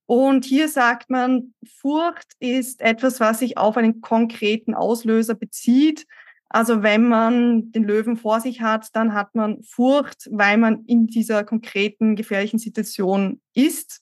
Und 0.05 0.46
hier 0.46 0.70
sagt 0.70 1.10
man, 1.10 1.53
Furcht 1.65 2.34
ist 2.39 2.79
etwas, 2.79 3.20
was 3.20 3.39
sich 3.39 3.58
auf 3.58 3.75
einen 3.75 4.00
konkreten 4.00 4.74
Auslöser 4.74 5.36
bezieht. 5.36 6.08
Also 6.48 6.81
wenn 6.81 7.10
man 7.10 7.72
den 7.74 7.84
Löwen 7.84 8.15
vor 8.15 8.39
sich 8.39 8.62
hat, 8.62 8.88
dann 8.93 9.13
hat 9.13 9.36
man 9.36 9.63
Furcht, 9.63 10.29
weil 10.31 10.58
man 10.58 10.86
in 10.86 11.08
dieser 11.08 11.43
konkreten 11.43 12.15
gefährlichen 12.15 12.60
Situation 12.60 13.41
ist. 13.53 14.01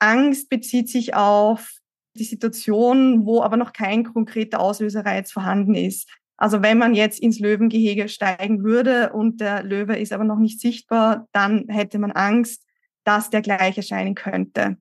Angst 0.00 0.48
bezieht 0.48 0.88
sich 0.88 1.14
auf 1.14 1.81
die 2.14 2.24
Situation, 2.24 3.24
wo 3.26 3.42
aber 3.42 3.56
noch 3.56 3.72
kein 3.72 4.04
konkreter 4.04 4.60
Auslöserreiz 4.60 5.32
vorhanden 5.32 5.74
ist. 5.74 6.08
Also 6.36 6.62
wenn 6.62 6.78
man 6.78 6.94
jetzt 6.94 7.20
ins 7.20 7.38
Löwengehege 7.38 8.08
steigen 8.08 8.64
würde 8.64 9.12
und 9.12 9.40
der 9.40 9.62
Löwe 9.62 9.96
ist 9.96 10.12
aber 10.12 10.24
noch 10.24 10.38
nicht 10.38 10.60
sichtbar, 10.60 11.28
dann 11.32 11.68
hätte 11.68 11.98
man 11.98 12.12
Angst, 12.12 12.64
dass 13.04 13.30
der 13.30 13.42
gleich 13.42 13.76
erscheinen 13.76 14.14
könnte. 14.14 14.76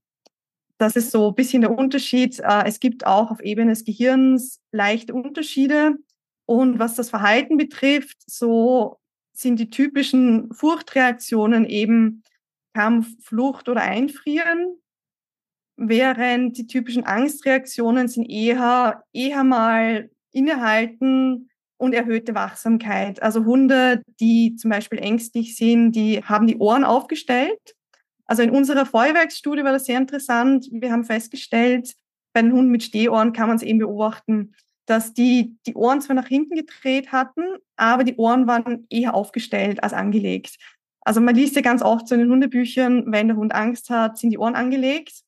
Das 0.78 0.96
ist 0.96 1.12
so 1.12 1.30
ein 1.30 1.36
bisschen 1.36 1.62
der 1.62 1.78
Unterschied. 1.78 2.40
Äh, 2.40 2.64
es 2.66 2.80
gibt 2.80 3.06
auch 3.06 3.30
auf 3.30 3.42
Ebene 3.42 3.72
des 3.72 3.86
Gehirns 3.86 4.60
leichte 4.72 5.14
Unterschiede. 5.14 5.94
Und 6.48 6.80
was 6.80 6.96
das 6.96 7.12
Verhalten 7.12 7.58
betrifft, 7.58 8.18
so 8.26 8.98
sind 9.32 9.60
die 9.60 9.70
typischen 9.70 10.52
Furchtreaktionen 10.52 11.66
eben 11.66 12.24
Kampf, 12.74 13.08
Flucht 13.24 13.70
oder 13.70 13.82
Einfrieren 13.82 14.81
während 15.88 16.58
die 16.58 16.68
typischen 16.68 17.06
Angstreaktionen 17.06 18.08
sind 18.08 18.30
eher, 18.30 19.04
eher 19.14 19.44
mal 19.44 20.10
innehalten 20.32 21.50
und 21.78 21.94
erhöhte 21.94 22.36
Wachsamkeit. 22.36 23.22
Also 23.22 23.46
Hunde, 23.46 24.04
die 24.20 24.56
zum 24.56 24.70
Beispiel 24.70 25.00
ängstlich 25.00 25.56
sind, 25.56 25.94
die 25.94 26.24
haben 26.24 26.48
die 26.48 26.58
Ohren 26.58 26.84
aufgestellt. 26.84 27.76
Also 28.26 28.44
in 28.44 28.52
unserer 28.52 28.86
Feuerwerksstudie 28.86 29.64
war 29.64 29.74
das 29.74 29.86
sehr 29.86 29.98
interessant. 29.98 30.68
Wir 30.72 30.92
haben 30.92 31.04
festgestellt, 31.04 31.96
bei 32.34 32.42
den 32.42 32.54
Hunden 32.54 32.72
mit 32.72 32.84
Stehohren 32.84 33.34
kann 33.34 33.48
man 33.48 33.58
es 33.58 33.64
eben 33.64 33.80
beobachten, 33.80 34.54
dass 34.86 35.14
die 35.14 35.58
die 35.66 35.76
Ohren 35.76 36.02
zwar 36.02 36.16
nach 36.16 36.28
hinten 36.28 36.56
gedreht 36.56 37.12
hatten, 37.12 37.44
aber 37.76 38.04
die 38.04 38.16
Ohren 38.16 38.48
waren 38.48 38.86
eher 38.90 39.14
aufgestellt 39.14 39.84
als 39.84 39.94
angelegt. 39.94 40.58
Also 41.02 41.20
man 41.20 41.36
liest 41.36 41.56
ja 41.56 41.62
ganz 41.62 41.82
oft 41.82 42.08
so 42.08 42.16
in 42.16 42.22
den 42.22 42.30
Hundebüchern, 42.30 43.12
wenn 43.12 43.28
der 43.28 43.38
Hund 43.38 43.56
Angst 43.56 43.90
hat, 43.90 44.18
sind 44.18 44.30
die 44.30 44.38
Ohren 44.38 44.56
angelegt. 44.56 45.24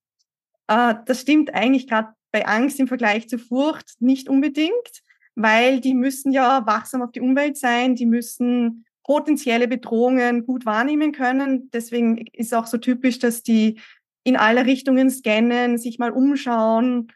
Äh, 0.68 0.96
das 1.06 1.22
stimmt 1.22 1.54
eigentlich 1.54 1.88
gerade 1.88 2.14
bei 2.32 2.46
Angst 2.46 2.80
im 2.80 2.88
Vergleich 2.88 3.30
zu 3.30 3.38
Furcht 3.38 4.02
nicht 4.02 4.28
unbedingt, 4.28 5.02
weil 5.36 5.80
die 5.80 5.94
müssen 5.94 6.32
ja 6.32 6.66
wachsam 6.66 7.02
auf 7.02 7.12
die 7.12 7.22
Umwelt 7.22 7.58
sein, 7.58 7.96
die 7.96 8.06
müssen 8.06 8.86
potenzielle 9.04 9.68
Bedrohungen 9.68 10.46
gut 10.46 10.66
wahrnehmen 10.66 11.12
können. 11.12 11.70
Deswegen 11.72 12.26
ist 12.34 12.54
auch 12.54 12.68
so 12.68 12.78
typisch, 12.78 13.20
dass 13.20 13.44
die 13.44 13.80
in 14.24 14.38
alle 14.38 14.66
Richtungen 14.66 15.10
scannen, 15.10 15.78
sich 15.78 16.00
mal 16.00 16.12
umschauen, 16.12 17.12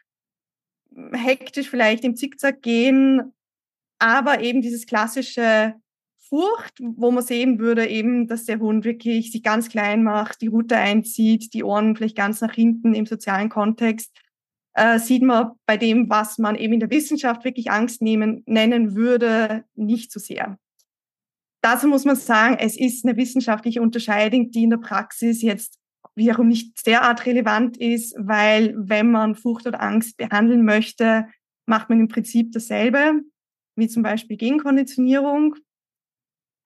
hektisch 1.12 1.70
vielleicht 1.70 2.04
im 2.04 2.16
Zickzack 2.16 2.60
gehen, 2.62 3.32
aber 3.98 4.40
eben 4.40 4.60
dieses 4.60 4.86
klassische 4.86 5.74
Furcht, 6.28 6.78
wo 6.80 7.10
man 7.10 7.24
sehen 7.24 7.58
würde, 7.58 7.86
eben, 7.86 8.26
dass 8.26 8.44
der 8.44 8.58
Hund 8.58 8.84
wirklich 8.84 9.32
sich 9.32 9.42
ganz 9.42 9.68
klein 9.68 10.02
macht, 10.02 10.40
die 10.42 10.48
Route 10.48 10.76
einzieht, 10.76 11.54
die 11.54 11.64
Ohren 11.64 11.96
vielleicht 11.96 12.16
ganz 12.16 12.40
nach 12.40 12.52
hinten 12.52 12.94
im 12.94 13.06
sozialen 13.06 13.48
Kontext, 13.48 14.14
äh, 14.74 14.98
sieht 14.98 15.22
man 15.22 15.52
bei 15.66 15.76
dem, 15.76 16.10
was 16.10 16.38
man 16.38 16.54
eben 16.54 16.74
in 16.74 16.80
der 16.80 16.90
Wissenschaft 16.90 17.44
wirklich 17.44 17.70
Angst 17.70 18.02
nehmen, 18.02 18.42
nennen 18.46 18.94
würde, 18.94 19.64
nicht 19.74 20.12
so 20.12 20.20
sehr. 20.20 20.58
Dazu 21.62 21.88
muss 21.88 22.04
man 22.04 22.16
sagen, 22.16 22.56
es 22.58 22.78
ist 22.78 23.04
eine 23.04 23.16
wissenschaftliche 23.16 23.82
Unterscheidung, 23.82 24.50
die 24.50 24.64
in 24.64 24.70
der 24.70 24.76
Praxis 24.76 25.42
jetzt 25.42 25.78
wiederum 26.14 26.48
nicht 26.48 26.86
derart 26.86 27.26
relevant 27.26 27.76
ist, 27.76 28.14
weil 28.18 28.74
wenn 28.76 29.10
man 29.10 29.34
Furcht 29.34 29.66
oder 29.66 29.82
Angst 29.82 30.16
behandeln 30.16 30.64
möchte, 30.64 31.26
macht 31.66 31.88
man 31.88 32.00
im 32.00 32.08
Prinzip 32.08 32.52
dasselbe, 32.52 33.20
wie 33.76 33.88
zum 33.88 34.02
Beispiel 34.02 34.36
Gegenkonditionierung. 34.36 35.56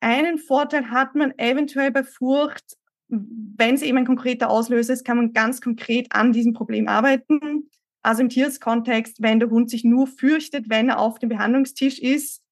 Einen 0.03 0.39
Vorteil 0.39 0.91
hat 0.91 1.15
man 1.15 1.33
eventuell 1.39 1.93
bei 1.93 2.03
Furcht, 2.03 2.77
wenn 3.09 3.77
es 3.77 3.83
eben 3.83 3.99
ein 3.99 4.07
konkreter 4.07 4.51
Auslöser 4.51 4.95
ist, 4.95 5.05
kann 5.05 5.17
man 5.17 5.33
ganz 5.33 5.61
konkret 5.61 6.09
an 6.11 6.33
diesem 6.33 6.55
Problem 6.55 6.89
arbeiten. 6.89 7.71
Also 8.03 8.23
im 8.23 8.29
Tierskontext, 8.29 9.23
wenn 9.23 9.39
der 9.39 9.51
Hund 9.51 9.71
sich 9.71 9.85
nur 9.85 10.09
fürchtet, 10.09 10.69
wenn 10.69 10.89
er 10.89 10.99
auf 10.99 11.21
dem 11.21 11.29
Behandlungstisch 11.29 12.01
ist, 12.01 12.43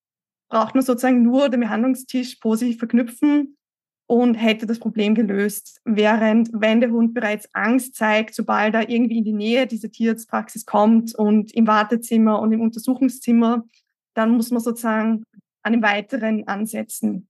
braucht 0.48 0.76
man 0.76 0.84
sozusagen 0.84 1.22
nur 1.22 1.48
den 1.48 1.58
Behandlungstisch 1.58 2.36
positiv 2.36 2.78
verknüpfen 2.78 3.56
und 4.06 4.34
hätte 4.34 4.66
das 4.66 4.78
Problem 4.78 5.16
gelöst. 5.16 5.80
Während 5.84 6.50
wenn 6.52 6.80
der 6.80 6.92
Hund 6.92 7.14
bereits 7.14 7.48
Angst 7.52 7.96
zeigt, 7.96 8.36
sobald 8.36 8.74
er 8.74 8.88
irgendwie 8.88 9.18
in 9.18 9.24
die 9.24 9.32
Nähe 9.32 9.66
dieser 9.66 9.90
Tierarztpraxis 9.90 10.66
kommt 10.66 11.16
und 11.16 11.52
im 11.52 11.66
Wartezimmer 11.66 12.40
und 12.40 12.52
im 12.52 12.60
Untersuchungszimmer, 12.60 13.64
dann 14.14 14.30
muss 14.30 14.52
man 14.52 14.60
sozusagen 14.60 15.24
an 15.62 15.72
dem 15.72 15.82
weiteren 15.82 16.46
ansetzen. 16.46 17.26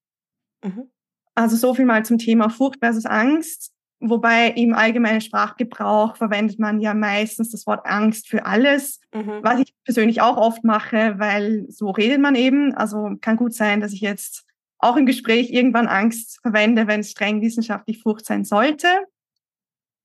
Mhm. 0.62 0.90
Also 1.34 1.56
so 1.56 1.74
viel 1.74 1.84
mal 1.84 2.04
zum 2.04 2.18
Thema 2.18 2.50
Furcht 2.50 2.80
versus 2.80 3.06
Angst. 3.06 3.72
Wobei 4.02 4.48
im 4.48 4.72
allgemeinen 4.72 5.20
Sprachgebrauch 5.20 6.16
verwendet 6.16 6.58
man 6.58 6.80
ja 6.80 6.94
meistens 6.94 7.50
das 7.50 7.66
Wort 7.66 7.84
Angst 7.84 8.28
für 8.28 8.46
alles, 8.46 9.00
mhm. 9.14 9.40
was 9.42 9.60
ich 9.60 9.74
persönlich 9.84 10.22
auch 10.22 10.38
oft 10.38 10.64
mache, 10.64 11.18
weil 11.18 11.66
so 11.68 11.90
redet 11.90 12.18
man 12.18 12.34
eben. 12.34 12.74
Also 12.74 13.10
kann 13.20 13.36
gut 13.36 13.52
sein, 13.52 13.80
dass 13.80 13.92
ich 13.92 14.00
jetzt 14.00 14.46
auch 14.78 14.96
im 14.96 15.04
Gespräch 15.04 15.50
irgendwann 15.50 15.86
Angst 15.86 16.40
verwende, 16.40 16.86
wenn 16.86 17.00
es 17.00 17.10
streng 17.10 17.42
wissenschaftlich 17.42 18.02
Furcht 18.02 18.24
sein 18.24 18.44
sollte. 18.44 18.88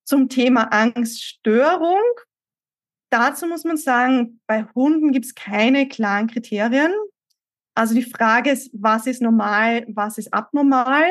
Zum 0.04 0.28
Thema 0.28 0.74
Angststörung. 0.74 2.04
Dazu 3.10 3.48
muss 3.48 3.64
man 3.64 3.78
sagen, 3.78 4.42
bei 4.46 4.66
Hunden 4.76 5.14
gibt 5.14 5.26
es 5.26 5.36
keine 5.36 5.88
klaren 5.88 6.28
Kriterien. 6.28 6.94
Also 7.76 7.94
die 7.94 8.04
Frage 8.04 8.52
ist, 8.52 8.72
was 8.74 9.06
ist 9.06 9.22
normal, 9.22 9.86
was 9.90 10.18
ist 10.18 10.34
abnormal? 10.34 11.04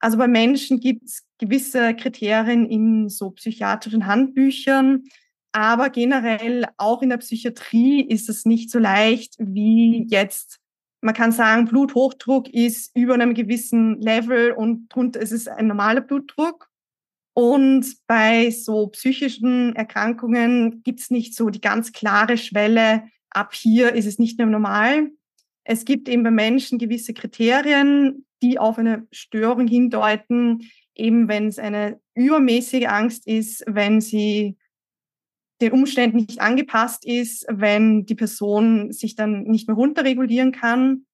Also 0.00 0.16
bei 0.16 0.26
Menschen 0.26 0.80
gibt 0.80 1.04
es 1.04 1.26
gewisse 1.38 1.94
Kriterien 1.94 2.66
in 2.66 3.08
so 3.08 3.30
psychiatrischen 3.30 4.06
Handbüchern, 4.06 5.04
aber 5.52 5.90
generell 5.90 6.66
auch 6.76 7.02
in 7.02 7.10
der 7.10 7.18
Psychiatrie 7.18 8.02
ist 8.02 8.28
es 8.28 8.44
nicht 8.44 8.70
so 8.70 8.78
leicht 8.78 9.34
wie 9.38 10.06
jetzt. 10.08 10.58
Man 11.00 11.14
kann 11.14 11.32
sagen, 11.32 11.66
Bluthochdruck 11.66 12.48
ist 12.48 12.96
über 12.96 13.14
einem 13.14 13.34
gewissen 13.34 14.00
Level 14.00 14.52
und 14.52 14.88
drunter 14.88 15.20
ist 15.20 15.32
es 15.32 15.46
ein 15.46 15.66
normaler 15.66 16.00
Blutdruck. 16.00 16.68
Und 17.34 17.86
bei 18.08 18.50
so 18.50 18.88
psychischen 18.88 19.76
Erkrankungen 19.76 20.82
gibt 20.82 21.00
es 21.00 21.10
nicht 21.10 21.36
so 21.36 21.50
die 21.50 21.60
ganz 21.60 21.92
klare 21.92 22.36
Schwelle, 22.36 23.04
ab 23.30 23.54
hier 23.54 23.94
ist 23.94 24.06
es 24.06 24.18
nicht 24.18 24.38
mehr 24.38 24.46
normal. 24.46 25.10
Es 25.70 25.84
gibt 25.84 26.08
eben 26.08 26.22
bei 26.22 26.30
Menschen 26.30 26.78
gewisse 26.78 27.12
Kriterien, 27.12 28.24
die 28.42 28.58
auf 28.58 28.78
eine 28.78 29.06
Störung 29.12 29.66
hindeuten, 29.66 30.62
eben 30.94 31.28
wenn 31.28 31.48
es 31.48 31.58
eine 31.58 32.00
übermäßige 32.14 32.86
Angst 32.86 33.26
ist, 33.26 33.64
wenn 33.66 34.00
sie 34.00 34.56
den 35.60 35.72
Umständen 35.72 36.16
nicht 36.16 36.40
angepasst 36.40 37.04
ist, 37.04 37.44
wenn 37.50 38.06
die 38.06 38.14
Person 38.14 38.92
sich 38.92 39.14
dann 39.14 39.42
nicht 39.42 39.68
mehr 39.68 39.76
runterregulieren 39.76 40.52
kann. 40.52 41.04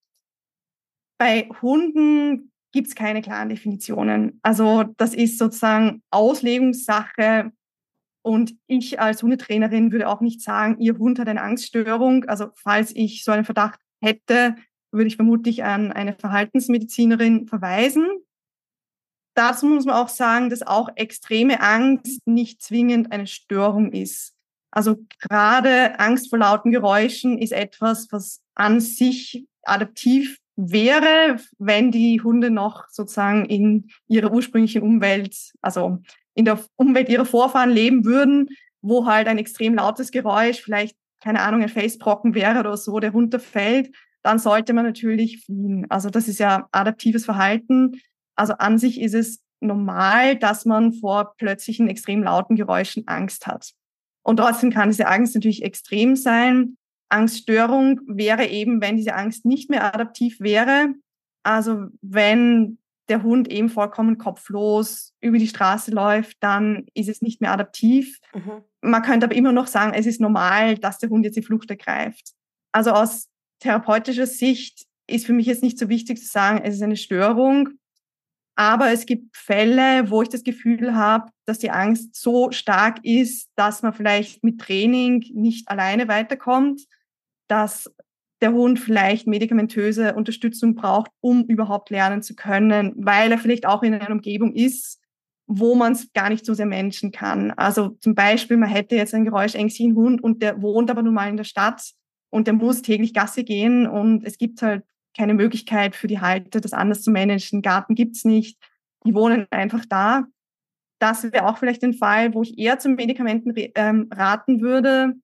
Bei 1.18 1.48
Hunden 1.60 2.52
gibt 2.70 2.86
es 2.86 2.94
keine 2.94 3.22
klaren 3.22 3.48
Definitionen. 3.48 4.38
Also 4.42 4.84
das 4.98 5.14
ist 5.14 5.36
sozusagen 5.36 6.04
Auslegungssache 6.12 7.50
Und 8.22 8.54
ich 8.68 9.00
als 9.00 9.22
Hundetrainerin 9.22 9.90
würde 9.90 10.08
auch 10.08 10.20
nicht 10.20 10.40
sagen, 10.42 10.80
Ihr 10.80 10.96
Hund 10.96 11.18
hat 11.18 11.28
eine 11.28 11.42
Angststörung. 11.42 12.24
Also 12.26 12.50
falls 12.54 12.94
ich 12.94 13.24
so 13.24 13.32
einen 13.32 13.44
Verdacht 13.44 13.80
hätte, 14.04 14.56
würde 14.92 15.08
ich 15.08 15.16
vermutlich 15.16 15.64
an 15.64 15.90
eine 15.92 16.14
Verhaltensmedizinerin 16.14 17.46
verweisen. 17.46 18.06
Dazu 19.34 19.66
muss 19.66 19.84
man 19.84 19.96
auch 19.96 20.08
sagen, 20.08 20.50
dass 20.50 20.62
auch 20.62 20.90
extreme 20.94 21.60
Angst 21.60 22.20
nicht 22.26 22.62
zwingend 22.62 23.10
eine 23.10 23.26
Störung 23.26 23.90
ist. 23.90 24.34
Also 24.70 24.96
gerade 25.20 25.98
Angst 25.98 26.30
vor 26.30 26.38
lauten 26.38 26.70
Geräuschen 26.70 27.38
ist 27.38 27.52
etwas, 27.52 28.08
was 28.12 28.40
an 28.54 28.80
sich 28.80 29.46
adaptiv 29.62 30.38
wäre, 30.56 31.40
wenn 31.58 31.90
die 31.90 32.20
Hunde 32.20 32.50
noch 32.50 32.88
sozusagen 32.88 33.44
in 33.46 33.90
ihrer 34.06 34.32
ursprünglichen 34.32 34.82
Umwelt, 34.82 35.52
also 35.60 35.98
in 36.34 36.44
der 36.44 36.60
Umwelt 36.76 37.08
ihrer 37.08 37.24
Vorfahren 37.24 37.70
leben 37.70 38.04
würden, 38.04 38.48
wo 38.82 39.06
halt 39.06 39.26
ein 39.28 39.38
extrem 39.38 39.74
lautes 39.74 40.10
Geräusch, 40.10 40.60
vielleicht, 40.60 40.96
keine 41.24 41.40
Ahnung, 41.40 41.62
ein 41.62 41.70
Felsbrocken 41.70 42.34
wäre 42.34 42.60
oder 42.60 42.76
so, 42.76 43.00
der 43.00 43.12
runterfällt, 43.12 43.90
dann 44.22 44.38
sollte 44.38 44.74
man 44.74 44.84
natürlich 44.84 45.42
fliehen. 45.44 45.87
Also 45.88 46.10
das 46.10 46.28
ist 46.28 46.38
ja 46.38 46.68
adaptives 46.70 47.24
Verhalten. 47.24 48.00
Also 48.37 48.52
an 48.54 48.76
sich 48.76 49.00
ist 49.00 49.14
es 49.14 49.42
normal, 49.60 50.37
dass 50.37 50.66
man 50.66 50.92
vor 50.92 51.34
plötzlichen 51.38 51.88
extrem 51.88 52.22
lauten 52.22 52.56
Geräuschen 52.56 53.04
Angst 53.08 53.46
hat. 53.46 53.72
Und 54.22 54.37
trotzdem 54.37 54.70
kann 54.70 54.90
diese 54.90 55.06
Angst 55.08 55.34
natürlich 55.34 55.62
extrem 55.62 56.14
sein. 56.14 56.76
Angststörung 57.08 58.00
wäre 58.06 58.46
eben, 58.46 58.82
wenn 58.82 58.96
diese 58.96 59.14
Angst 59.14 59.46
nicht 59.46 59.70
mehr 59.70 59.94
adaptiv 59.94 60.40
wäre. 60.40 60.92
Also 61.42 61.87
wenn 62.02 62.78
der 63.08 63.22
Hund 63.22 63.48
eben 63.48 63.68
vollkommen 63.68 64.18
kopflos 64.18 65.12
über 65.20 65.38
die 65.38 65.48
Straße 65.48 65.90
läuft, 65.90 66.36
dann 66.40 66.86
ist 66.94 67.08
es 67.08 67.22
nicht 67.22 67.40
mehr 67.40 67.52
adaptiv. 67.52 68.18
Mhm. 68.34 68.62
Man 68.80 69.02
könnte 69.02 69.26
aber 69.26 69.34
immer 69.34 69.52
noch 69.52 69.66
sagen, 69.66 69.92
es 69.94 70.06
ist 70.06 70.20
normal, 70.20 70.78
dass 70.78 70.98
der 70.98 71.10
Hund 71.10 71.24
jetzt 71.24 71.36
die 71.36 71.42
Flucht 71.42 71.70
ergreift. 71.70 72.32
Also 72.72 72.90
aus 72.90 73.28
therapeutischer 73.60 74.26
Sicht 74.26 74.86
ist 75.06 75.26
für 75.26 75.32
mich 75.32 75.46
jetzt 75.46 75.62
nicht 75.62 75.78
so 75.78 75.88
wichtig 75.88 76.18
zu 76.18 76.26
sagen, 76.26 76.60
es 76.64 76.76
ist 76.76 76.82
eine 76.82 76.96
Störung. 76.96 77.70
Aber 78.56 78.92
es 78.92 79.04
gibt 79.04 79.36
Fälle, 79.36 80.10
wo 80.10 80.22
ich 80.22 80.28
das 80.28 80.44
Gefühl 80.44 80.94
habe, 80.94 81.30
dass 81.44 81.58
die 81.58 81.70
Angst 81.70 82.14
so 82.14 82.52
stark 82.52 83.04
ist, 83.04 83.50
dass 83.56 83.82
man 83.82 83.92
vielleicht 83.92 84.44
mit 84.44 84.60
Training 84.60 85.24
nicht 85.34 85.68
alleine 85.68 86.06
weiterkommt, 86.06 86.82
dass 87.48 87.92
der 88.44 88.52
Hund 88.52 88.78
vielleicht 88.78 89.26
medikamentöse 89.26 90.14
Unterstützung 90.14 90.74
braucht, 90.74 91.11
um 91.20 91.44
überhaupt 91.44 91.88
lernen 91.88 92.22
zu 92.22 92.37
können, 92.37 92.92
weil 92.96 93.33
er 93.33 93.38
vielleicht 93.38 93.64
auch 93.64 93.83
in 93.83 93.94
einer 93.94 94.11
Umgebung 94.11 94.52
ist, 94.52 95.00
wo 95.46 95.74
man 95.74 95.92
es 95.92 96.12
gar 96.12 96.28
nicht 96.28 96.44
so 96.44 96.52
sehr 96.52 96.66
menschen 96.66 97.11
kann. 97.11 97.50
Also 97.52 97.96
zum 98.00 98.14
Beispiel, 98.14 98.59
man 98.59 98.68
hätte 98.68 98.96
jetzt 98.96 99.14
einen 99.14 99.24
geräuschängstlichen 99.24 99.96
Hund 99.96 100.22
und 100.22 100.42
der 100.42 100.61
wohnt 100.61 100.90
aber 100.90 101.02
nun 101.02 101.14
mal 101.14 101.28
in 101.28 101.38
der 101.38 101.44
Stadt 101.44 101.92
und 102.30 102.46
der 102.46 102.54
muss 102.54 102.83
täglich 102.83 103.14
Gasse 103.14 103.44
gehen 103.44 103.87
und 103.87 104.24
es 104.24 104.37
gibt 104.37 104.61
halt 104.61 104.85
keine 105.16 105.33
Möglichkeit 105.33 105.96
für 105.96 106.07
die 106.07 106.20
Halter, 106.20 106.61
das 106.61 106.74
anders 106.74 107.00
zu 107.00 107.11
managen. 107.11 107.62
Garten 107.62 107.94
gibt's 107.94 108.26
nicht. 108.26 108.59
Die 109.07 109.14
wohnen 109.14 109.46
einfach 109.50 109.87
da. 109.88 110.24
Das 110.98 111.24
wäre 111.24 111.46
auch 111.46 111.57
vielleicht 111.57 111.83
ein 111.83 111.94
Fall, 111.94 112.35
wo 112.35 112.42
ich 112.42 112.59
eher 112.59 112.78
zum 112.78 112.94
Medikamenten 112.94 113.54
ähm, 113.57 114.09
raten 114.12 114.61
würde, 114.61 115.14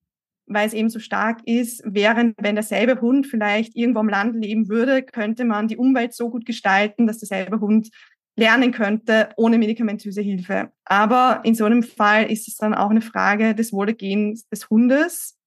weil 0.51 0.67
es 0.67 0.75
eben 0.75 0.91
so 0.91 0.99
stark 0.99 1.41
ist, 1.47 1.83
während 1.87 2.35
wenn 2.39 2.57
derselbe 2.57 3.01
Hund 3.01 3.27
vielleicht 3.27 3.77
irgendwo 3.77 4.01
am 4.01 4.09
Land 4.09 4.35
leben 4.35 4.69
würde, 4.69 5.03
könnte 5.03 5.45
man 5.45 5.69
die 5.69 5.77
Umwelt 5.77 6.13
so 6.13 6.29
gut 6.29 6.45
gestalten, 6.45 7.07
dass 7.07 7.19
derselbe 7.19 7.61
Hund 7.61 7.91
lernen 8.37 8.73
könnte 8.73 9.29
ohne 9.37 9.59
medikamentöse 9.59 10.23
Hilfe. 10.23 10.73
Aber 10.85 11.41
in 11.45 11.55
so 11.55 11.65
einem 11.65 11.83
Fall 11.83 12.31
ist 12.31 12.49
es 12.49 12.57
dann 12.57 12.75
auch 12.75 12.91
eine 12.91 13.01
Frage 13.01 13.55
des 13.55 13.73
Wohlergehens 13.73 14.49
des 14.49 14.69
Hundes, 14.69 15.39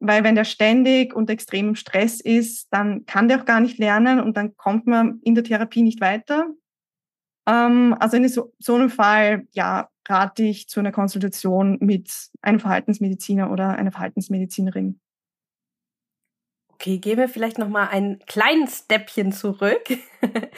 weil 0.00 0.24
wenn 0.24 0.34
der 0.34 0.44
ständig 0.44 1.14
unter 1.14 1.32
extremem 1.32 1.74
Stress 1.74 2.20
ist, 2.20 2.68
dann 2.70 3.04
kann 3.04 3.28
der 3.28 3.40
auch 3.40 3.44
gar 3.44 3.60
nicht 3.60 3.78
lernen 3.78 4.20
und 4.20 4.36
dann 4.36 4.56
kommt 4.56 4.86
man 4.86 5.20
in 5.22 5.34
der 5.34 5.44
Therapie 5.44 5.82
nicht 5.82 6.00
weiter. 6.00 6.48
Ähm, 7.46 7.94
also 8.00 8.16
in 8.16 8.28
so, 8.28 8.54
so 8.58 8.74
einem 8.74 8.90
Fall, 8.90 9.46
ja, 9.50 9.88
rate 10.08 10.44
ich 10.44 10.68
zu 10.68 10.80
einer 10.80 10.92
Konsultation 10.92 11.78
mit 11.80 12.30
einem 12.42 12.60
Verhaltensmediziner 12.60 13.50
oder 13.50 13.70
einer 13.70 13.92
Verhaltensmedizinerin. 13.92 15.00
Okay, 16.78 16.98
gehen 16.98 17.16
wir 17.16 17.30
vielleicht 17.30 17.56
noch 17.56 17.70
mal 17.70 17.88
ein 17.88 18.18
kleines 18.26 18.80
Steppchen 18.84 19.32
zurück. 19.32 19.82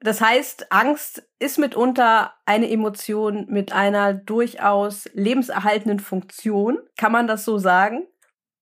Das 0.00 0.20
heißt, 0.20 0.70
Angst 0.70 1.28
ist 1.40 1.58
mitunter 1.58 2.32
eine 2.44 2.70
Emotion 2.70 3.46
mit 3.48 3.72
einer 3.72 4.14
durchaus 4.14 5.08
lebenserhaltenden 5.14 5.98
Funktion. 5.98 6.78
Kann 6.96 7.10
man 7.10 7.26
das 7.26 7.44
so 7.44 7.58
sagen? 7.58 8.06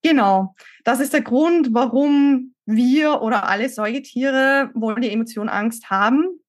Genau. 0.02 0.54
Das 0.84 1.00
ist 1.00 1.12
der 1.12 1.20
Grund, 1.20 1.74
warum 1.74 2.54
wir 2.64 3.20
oder 3.20 3.46
alle 3.48 3.68
Säugetiere 3.68 4.70
wohl 4.74 5.00
die 5.00 5.10
Emotion 5.10 5.50
Angst 5.50 5.90
haben, 5.90 6.40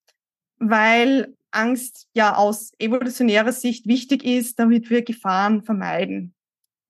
weil 0.60 1.35
Angst 1.56 2.08
ja 2.14 2.36
aus 2.36 2.72
evolutionärer 2.80 3.52
Sicht 3.52 3.88
wichtig 3.88 4.24
ist, 4.24 4.60
damit 4.60 4.90
wir 4.90 5.04
Gefahren 5.04 5.64
vermeiden. 5.64 6.34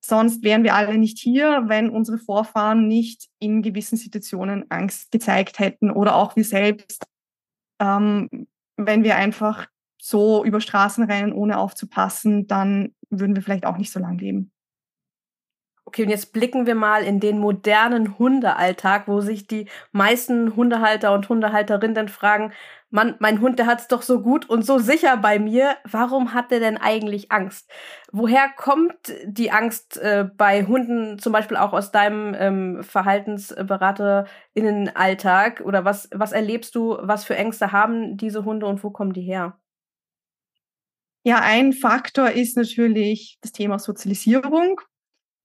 Sonst 0.03 0.43
wären 0.43 0.63
wir 0.63 0.75
alle 0.75 0.97
nicht 0.97 1.17
hier, 1.17 1.63
wenn 1.67 1.89
unsere 1.89 2.19
Vorfahren 2.19 2.87
nicht 2.87 3.27
in 3.39 3.63
gewissen 3.63 3.97
Situationen 3.97 4.69
Angst 4.69 5.11
gezeigt 5.11 5.57
hätten 5.57 5.89
oder 5.89 6.15
auch 6.15 6.35
wir 6.35 6.43
selbst, 6.43 7.05
ähm, 7.79 8.47
wenn 8.77 9.03
wir 9.03 9.15
einfach 9.15 9.67
so 9.99 10.45
über 10.45 10.61
Straßen 10.61 11.03
rennen, 11.05 11.33
ohne 11.33 11.57
aufzupassen, 11.57 12.45
dann 12.45 12.93
würden 13.09 13.35
wir 13.35 13.41
vielleicht 13.41 13.65
auch 13.65 13.77
nicht 13.77 13.91
so 13.91 13.99
lange 13.99 14.19
leben. 14.19 14.51
Okay, 15.85 16.03
und 16.03 16.09
jetzt 16.09 16.33
blicken 16.33 16.65
wir 16.65 16.75
mal 16.75 17.03
in 17.03 17.19
den 17.19 17.39
modernen 17.39 18.17
Hundealltag, 18.17 19.07
wo 19.07 19.21
sich 19.21 19.47
die 19.47 19.69
meisten 19.91 20.55
Hundehalter 20.55 21.13
und 21.13 21.29
Hundehalterinnen 21.29 22.09
fragen, 22.09 22.53
Mann, 22.95 23.15
mein 23.19 23.41
Hund, 23.41 23.59
der 23.59 23.67
hat's 23.67 23.89
doch 23.89 24.01
so 24.01 24.21
gut 24.21 24.49
und 24.49 24.65
so 24.65 24.79
sicher 24.79 25.17
bei 25.17 25.37
mir. 25.37 25.75
Warum 25.83 26.33
hat 26.33 26.49
der 26.49 26.61
denn 26.61 26.77
eigentlich 26.77 27.29
Angst? 27.29 27.69
Woher 28.13 28.47
kommt 28.55 29.13
die 29.25 29.51
Angst 29.51 29.97
äh, 29.97 30.29
bei 30.37 30.63
Hunden, 30.63 31.19
zum 31.19 31.33
Beispiel 31.33 31.57
auch 31.57 31.73
aus 31.73 31.91
deinem 31.91 32.33
ähm, 32.39 32.83
Verhaltensberaterinnenalltag? 32.83 35.59
Oder 35.65 35.83
was, 35.83 36.07
was 36.13 36.31
erlebst 36.31 36.73
du, 36.75 36.97
was 37.01 37.25
für 37.25 37.35
Ängste 37.35 37.73
haben 37.73 38.15
diese 38.15 38.45
Hunde 38.45 38.65
und 38.65 38.81
wo 38.81 38.91
kommen 38.91 39.11
die 39.11 39.23
her? 39.23 39.59
Ja, 41.25 41.41
ein 41.41 41.73
Faktor 41.73 42.31
ist 42.31 42.55
natürlich 42.55 43.39
das 43.41 43.51
Thema 43.51 43.77
Sozialisierung 43.77 44.79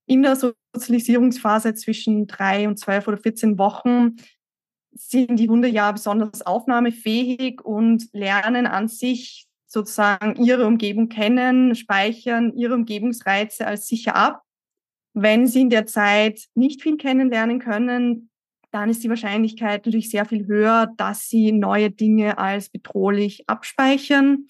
in 0.06 0.22
der 0.22 0.36
Sozialisierungsphase 0.36 1.74
zwischen 1.74 2.28
drei 2.28 2.68
und 2.68 2.78
zwölf 2.78 3.08
oder 3.08 3.18
14 3.18 3.58
Wochen 3.58 4.14
sind 4.92 5.36
die 5.38 5.48
Hunde 5.48 5.68
ja 5.68 5.92
besonders 5.92 6.42
aufnahmefähig 6.42 7.62
und 7.62 8.08
lernen 8.12 8.66
an 8.66 8.88
sich 8.88 9.46
sozusagen 9.66 10.42
ihre 10.42 10.66
Umgebung 10.66 11.08
kennen, 11.08 11.74
speichern 11.74 12.52
ihre 12.54 12.74
Umgebungsreize 12.74 13.66
als 13.66 13.86
sicher 13.86 14.16
ab. 14.16 14.42
Wenn 15.14 15.46
sie 15.46 15.62
in 15.62 15.70
der 15.70 15.86
Zeit 15.86 16.44
nicht 16.54 16.82
viel 16.82 16.96
kennenlernen 16.96 17.60
können, 17.60 18.30
dann 18.72 18.88
ist 18.88 19.02
die 19.02 19.08
Wahrscheinlichkeit 19.08 19.86
natürlich 19.86 20.10
sehr 20.10 20.24
viel 20.24 20.46
höher, 20.46 20.88
dass 20.96 21.28
sie 21.28 21.52
neue 21.52 21.90
Dinge 21.90 22.38
als 22.38 22.68
bedrohlich 22.68 23.48
abspeichern. 23.48 24.46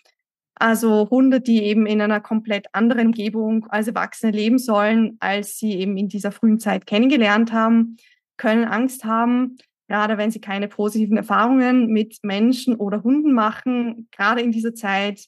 Also 0.55 1.09
Hunde, 1.09 1.41
die 1.41 1.63
eben 1.63 1.87
in 1.87 2.03
einer 2.03 2.21
komplett 2.21 2.67
anderen 2.75 3.09
Umgebung 3.09 3.67
als 3.71 3.89
Erwachsene 3.89 4.33
leben 4.33 4.59
sollen, 4.59 5.17
als 5.21 5.59
sie 5.59 5.73
eben 5.73 5.97
in 5.97 6.09
dieser 6.09 6.33
frühen 6.33 6.59
Zeit 6.59 6.87
kennengelernt 6.87 7.53
haben, 7.53 7.97
können 8.37 8.65
Angst 8.65 9.05
haben, 9.05 9.57
gerade 9.91 10.19
wenn 10.19 10.31
sie 10.31 10.41
keine 10.41 10.69
positiven 10.69 11.17
Erfahrungen 11.17 11.89
mit 11.89 12.19
Menschen 12.23 12.77
oder 12.77 13.03
Hunden 13.03 13.33
machen. 13.33 14.07
Gerade 14.13 14.41
in 14.41 14.53
dieser 14.53 14.73
Zeit 14.73 15.27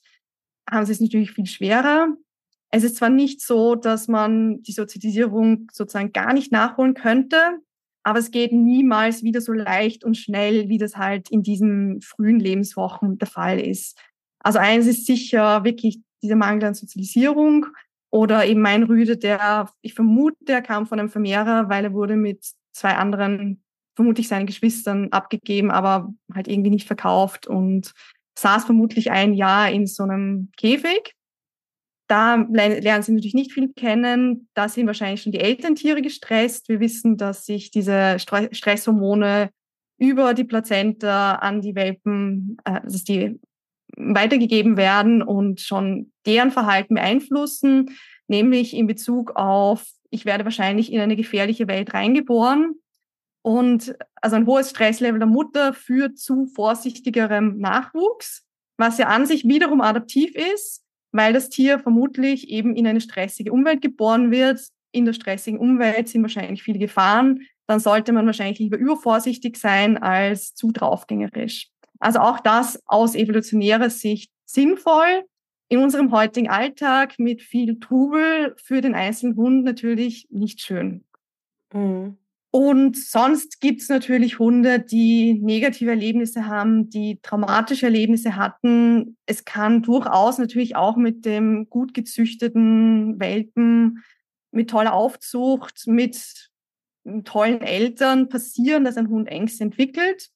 haben 0.71 0.87
sie 0.87 0.93
es 0.93 1.01
natürlich 1.01 1.33
viel 1.33 1.47
schwerer. 1.47 2.15
Es 2.71 2.85
ist 2.85 2.97
zwar 2.97 3.11
nicht 3.11 3.43
so, 3.43 3.75
dass 3.75 4.07
man 4.07 4.63
die 4.63 4.71
Sozialisierung 4.71 5.67
sozusagen 5.73 6.13
gar 6.13 6.33
nicht 6.33 6.53
nachholen 6.53 6.95
könnte, 6.95 7.59
aber 8.05 8.21
es 8.21 8.31
geht 8.31 8.53
niemals 8.53 9.25
wieder 9.25 9.41
so 9.41 9.53
leicht 9.53 10.05
und 10.05 10.17
schnell, 10.17 10.69
wie 10.69 10.79
das 10.79 10.97
halt 10.97 11.29
in 11.29 11.43
diesen 11.43 12.01
frühen 12.01 12.39
Lebenswochen 12.39 13.19
der 13.19 13.29
Fall 13.29 13.59
ist. 13.59 14.01
Also 14.39 14.61
eins 14.61 14.87
ist 14.87 15.07
sicher 15.07 15.65
wirklich 15.65 15.99
dieser 16.23 16.37
Mangel 16.37 16.67
an 16.67 16.75
Sozialisierung 16.75 17.67
oder 18.11 18.47
eben 18.47 18.61
mein 18.61 18.85
Rüde, 18.85 19.17
der, 19.17 19.69
ich 19.81 19.95
vermute, 19.95 20.37
der 20.47 20.63
kam 20.63 20.87
von 20.87 21.01
einem 21.01 21.09
Vermehrer, 21.09 21.69
weil 21.69 21.85
er 21.85 21.93
wurde 21.93 22.15
mit 22.15 22.45
zwei 22.73 22.95
anderen, 22.95 23.62
vermutlich 23.95 24.29
seinen 24.29 24.47
Geschwistern 24.47 25.09
abgegeben, 25.11 25.71
aber 25.71 26.13
halt 26.35 26.49
irgendwie 26.49 26.71
nicht 26.71 26.87
verkauft 26.87 27.47
und 27.47 27.93
saß 28.39 28.65
vermutlich 28.65 29.11
ein 29.11 29.35
Jahr 29.35 29.71
in 29.71 29.87
so 29.87 30.03
einem 30.03 30.51
Käfig. 30.57 31.15
Da 32.09 32.35
lernen 32.35 33.03
sie 33.03 33.13
natürlich 33.13 33.35
nicht 33.35 33.53
viel 33.53 33.73
kennen. 33.75 34.49
Da 34.55 34.69
sind 34.69 34.87
wahrscheinlich 34.87 35.23
schon 35.23 35.33
die 35.33 35.41
Elterntiere 35.41 36.03
gestresst. 36.03 36.69
Wir 36.69 36.81
wissen, 36.81 37.17
dass 37.17 37.47
sich 37.47 37.71
diese 37.71 38.19
Stresshormone 38.19 39.51
über 39.99 40.35
die 40.35 40.45
Plazenta 40.45 41.37
an 41.37 41.61
die 41.61 41.75
Welpen, 41.75 42.57
äh, 42.65 42.81
also 42.83 42.99
die 43.05 43.39
weitergegeben 43.97 44.77
werden 44.77 45.23
und 45.23 45.61
schon 45.61 46.13
deren 46.27 46.51
Verhalten 46.51 46.95
beeinflussen. 46.95 47.97
nämlich 48.29 48.75
in 48.75 48.87
Bezug 48.87 49.33
auf, 49.37 49.85
ich 50.09 50.25
werde 50.25 50.45
wahrscheinlich 50.45 50.91
in 50.91 51.01
eine 51.01 51.17
gefährliche 51.17 51.69
Welt 51.69 51.93
reingeboren. 51.93 52.77
Und 53.43 53.95
also 54.21 54.37
ein 54.37 54.47
hohes 54.47 54.71
Stresslevel 54.71 55.19
der 55.19 55.29
Mutter 55.29 55.73
führt 55.73 56.19
zu 56.19 56.47
vorsichtigerem 56.47 57.59
Nachwuchs, 57.59 58.47
was 58.79 58.99
ja 58.99 59.09
an 59.09 59.27
sich 59.27 59.45
wiederum 59.45 59.81
adaptiv 59.81 60.35
ist, 60.35 60.85
weil 61.11 61.33
das 61.33 61.49
Tier 61.49 61.79
vermutlich 61.79 62.49
eben 62.49 62.77
in 62.77 62.87
eine 62.87 63.01
stressige 63.01 63.53
Umwelt 63.53 63.83
geboren 63.83 64.31
wird. 64.31 64.61
In 64.93 65.05
der 65.05 65.13
stressigen 65.13 65.59
Umwelt 65.59 66.09
sind 66.09 66.23
wahrscheinlich 66.23 66.63
viele 66.63 66.79
Gefahren. 66.79 67.47
Dann 67.67 67.81
sollte 67.81 68.13
man 68.13 68.27
wahrscheinlich 68.27 68.59
lieber 68.59 68.77
übervorsichtig 68.77 69.57
sein 69.57 69.99
als 69.99 70.55
zu 70.55 70.71
draufgängerisch. 70.71 71.69
Also 71.99 72.21
auch 72.21 72.41
das 72.41 72.81
aus 72.87 73.15
evolutionärer 73.15 73.91
Sicht 73.91 74.31
sinnvoll. 74.45 75.25
In 75.69 75.79
unserem 75.79 76.13
heutigen 76.13 76.51
Alltag 76.51 77.19
mit 77.19 77.41
viel 77.41 77.81
Trubel 77.81 78.55
für 78.57 78.81
den 78.81 78.95
einzelnen 78.95 79.37
Hund 79.37 79.65
natürlich 79.65 80.27
nicht 80.31 80.61
schön. 80.61 81.05
Mhm. 81.73 82.19
Und 82.55 82.99
sonst 82.99 83.63
gibt's 83.63 83.89
natürlich 83.89 84.39
Hunde, 84.39 84.79
die 84.79 85.41
negative 85.41 85.89
Erlebnisse 85.89 86.47
haben, 86.47 86.91
die 86.91 87.19
traumatische 87.23 87.87
Erlebnisse 87.87 88.37
hatten. 88.37 89.17
Es 89.25 89.47
kann 89.47 89.81
durchaus 89.81 90.37
natürlich 90.37 90.77
auch 90.77 90.97
mit 90.97 91.25
dem 91.25 91.71
gut 91.71 91.95
gezüchteten 91.95 93.19
Welpen, 93.19 94.05
mit 94.51 94.69
toller 94.69 94.93
Aufzucht, 94.93 95.87
mit 95.87 96.51
tollen 97.25 97.63
Eltern 97.63 98.29
passieren, 98.29 98.85
dass 98.85 98.99
ein 98.99 99.09
Hund 99.09 99.29
Ängste 99.29 99.65
entwickelt. 99.65 100.29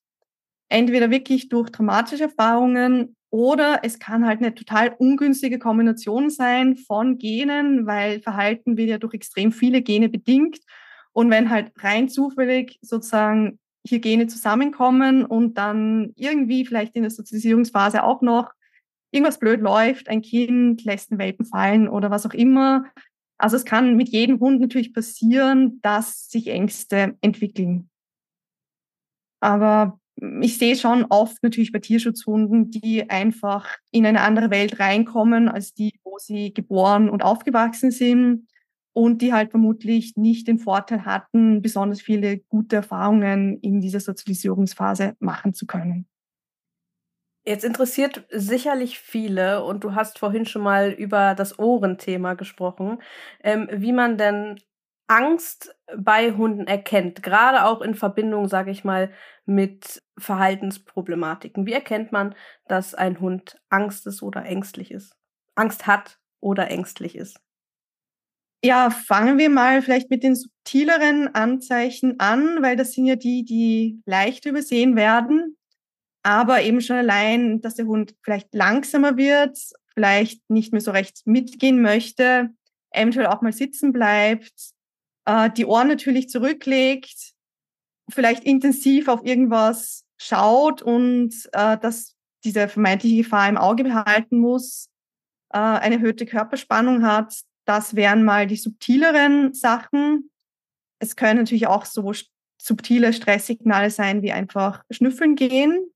Entweder 0.71 1.11
wirklich 1.11 1.51
durch 1.51 1.69
traumatische 1.69 2.25
Erfahrungen 2.25 3.15
oder 3.29 3.81
es 3.83 3.99
kann 3.99 4.27
halt 4.27 4.39
eine 4.39 4.55
total 4.55 4.95
ungünstige 4.97 5.59
Kombination 5.59 6.31
sein 6.31 6.79
von 6.79 7.19
Genen, 7.19 7.87
weil 7.87 8.21
Verhalten 8.21 8.79
wird 8.79 8.89
ja 8.89 8.97
durch 8.97 9.13
extrem 9.13 9.53
viele 9.53 9.83
Gene 9.83 10.09
bedingt. 10.09 10.61
Und 11.17 11.31
wenn 11.31 11.49
halt 11.49 11.73
rein 11.79 12.11
zufällig 12.11 12.79
sozusagen 12.83 13.59
hier 13.89 14.01
Gene 14.01 14.27
zusammenkommen 14.27 15.25
und 15.25 15.55
dann 15.57 16.13
irgendwie 16.15 16.67
vielleicht 16.67 16.95
in 16.95 17.05
der 17.05 17.11
Sozialisierungsphase 17.11 18.05
auch 18.05 18.21
noch 18.21 18.53
irgendwas 19.13 19.39
blöd 19.39 19.63
läuft, 19.63 20.11
ein 20.11 20.21
Kind 20.21 20.85
lässt 20.85 21.11
einen 21.11 21.19
Welpen 21.19 21.47
fallen 21.47 21.89
oder 21.89 22.11
was 22.11 22.27
auch 22.27 22.35
immer. 22.35 22.85
Also 23.39 23.57
es 23.57 23.65
kann 23.65 23.97
mit 23.97 24.11
jedem 24.11 24.41
Hund 24.41 24.61
natürlich 24.61 24.93
passieren, 24.93 25.81
dass 25.81 26.29
sich 26.29 26.49
Ängste 26.49 27.17
entwickeln. 27.23 27.89
Aber 29.41 29.99
ich 30.43 30.59
sehe 30.59 30.77
schon 30.77 31.07
oft 31.09 31.43
natürlich 31.43 31.73
bei 31.73 31.79
Tierschutzhunden, 31.79 32.71
die 32.71 33.09
einfach 33.09 33.79
in 33.91 34.05
eine 34.05 34.21
andere 34.21 34.51
Welt 34.51 34.81
reinkommen 34.81 35.49
als 35.49 35.73
die, 35.73 35.99
wo 36.05 36.19
sie 36.19 36.53
geboren 36.53 37.09
und 37.09 37.23
aufgewachsen 37.23 37.91
sind 37.91 38.47
und 38.97 39.21
die 39.21 39.35
halt 39.35 39.51
vermutlich 39.51 40.17
nicht 40.17 40.49
den 40.49 40.59
Vorteil 40.59 41.05
hatten, 41.05 41.61
besonders 41.61 42.01
viele 42.01 42.39
gute 42.39 42.77
Erfahrungen 42.77 43.59
in 43.61 43.83
dieser 43.83 44.01
Sozialisierungsphase 44.01 45.17
machen 45.21 45.53
zu 45.53 45.67
können. 45.67 46.07
Jetzt 47.45 47.65
interessiert 47.65 48.27
sicherlich 48.31 48.99
viele, 48.99 49.63
und 49.65 49.85
du 49.85 49.95
hast 49.95 50.19
vorhin 50.19 50.47
schon 50.47 50.63
mal 50.63 50.91
über 50.91 51.35
das 51.35 51.59
Ohrenthema 51.59 52.35
gesprochen, 52.35 53.01
ähm, 53.45 53.69
wie 53.71 53.93
man 53.93 54.17
denn 54.17 54.59
Angst 55.09 55.77
bei 55.97 56.33
Hunden 56.33 56.67
erkennt, 56.67 57.23
gerade 57.23 57.67
auch 57.67 57.83
in 57.83 57.95
Verbindung, 57.95 58.49
sage 58.49 58.71
ich 58.73 58.83
mal, 58.83 59.13
mit 59.45 60.03
Verhaltensproblematiken. 60.19 61.67
Wie 61.67 61.73
erkennt 61.75 62.11
man, 62.13 62.35
dass 62.67 62.95
ein 62.95 63.21
Hund 63.21 63.61
Angst 63.69 64.07
ist 64.09 64.23
oder 64.23 64.45
ängstlich 64.45 64.91
ist? 64.91 65.15
Angst 65.55 65.87
hat 65.87 66.19
oder 66.41 66.69
ängstlich 66.71 67.15
ist? 67.15 67.46
Ja, 68.67 68.91
fangen 68.91 69.39
wir 69.39 69.49
mal 69.49 69.81
vielleicht 69.81 70.11
mit 70.11 70.25
den 70.25 70.35
subtileren 70.35 71.33
Anzeichen 71.37 72.19
an, 72.19 72.63
weil 72.63 72.75
das 72.75 72.95
sind 72.95 73.07
ja 73.07 73.15
die, 73.15 73.45
die 73.45 74.03
leicht 74.07 74.45
übersehen 74.45 74.97
werden. 74.97 75.57
Aber 76.25 76.63
eben 76.63 76.81
schon 76.81 76.97
allein, 76.97 77.61
dass 77.61 77.77
der 77.77 77.87
Hund 77.87 78.17
vielleicht 78.25 78.53
langsamer 78.53 79.17
wird, 79.17 79.57
vielleicht 79.95 80.51
nicht 80.51 80.73
mehr 80.73 80.81
so 80.81 80.91
recht 80.91 81.29
mitgehen 81.29 81.81
möchte, 81.81 82.51
eventuell 82.91 83.27
auch 83.27 83.41
mal 83.41 83.53
sitzen 83.53 83.93
bleibt, 83.93 84.73
äh, 85.27 85.49
die 85.49 85.65
Ohren 85.65 85.87
natürlich 85.87 86.29
zurücklegt, 86.29 87.35
vielleicht 88.11 88.43
intensiv 88.43 89.07
auf 89.07 89.25
irgendwas 89.25 90.03
schaut 90.19 90.83
und 90.83 91.33
äh, 91.53 91.79
dass 91.79 92.17
diese 92.43 92.67
vermeintliche 92.67 93.19
Gefahr 93.19 93.49
im 93.49 93.59
Auge 93.59 93.85
behalten 93.85 94.41
muss, 94.41 94.89
äh, 95.53 95.59
eine 95.59 95.95
erhöhte 95.95 96.27
Körperspannung 96.27 97.07
hat, 97.07 97.33
das 97.67 97.95
wären 97.95 98.25
mal 98.25 98.47
die 98.47 98.57
subtileren 98.57 99.53
Sachen. 99.53 100.31
Es 100.99 101.17
können 101.17 101.41
natürlich 101.41 101.67
auch 101.67 101.85
so 101.85 102.13
subtile 102.57 103.13
Stresssignale 103.13 103.91
sein, 103.91 104.23
wie 104.23 104.33
einfach 104.33 104.83
schnüffeln 104.91 105.35
gehen. 105.35 105.91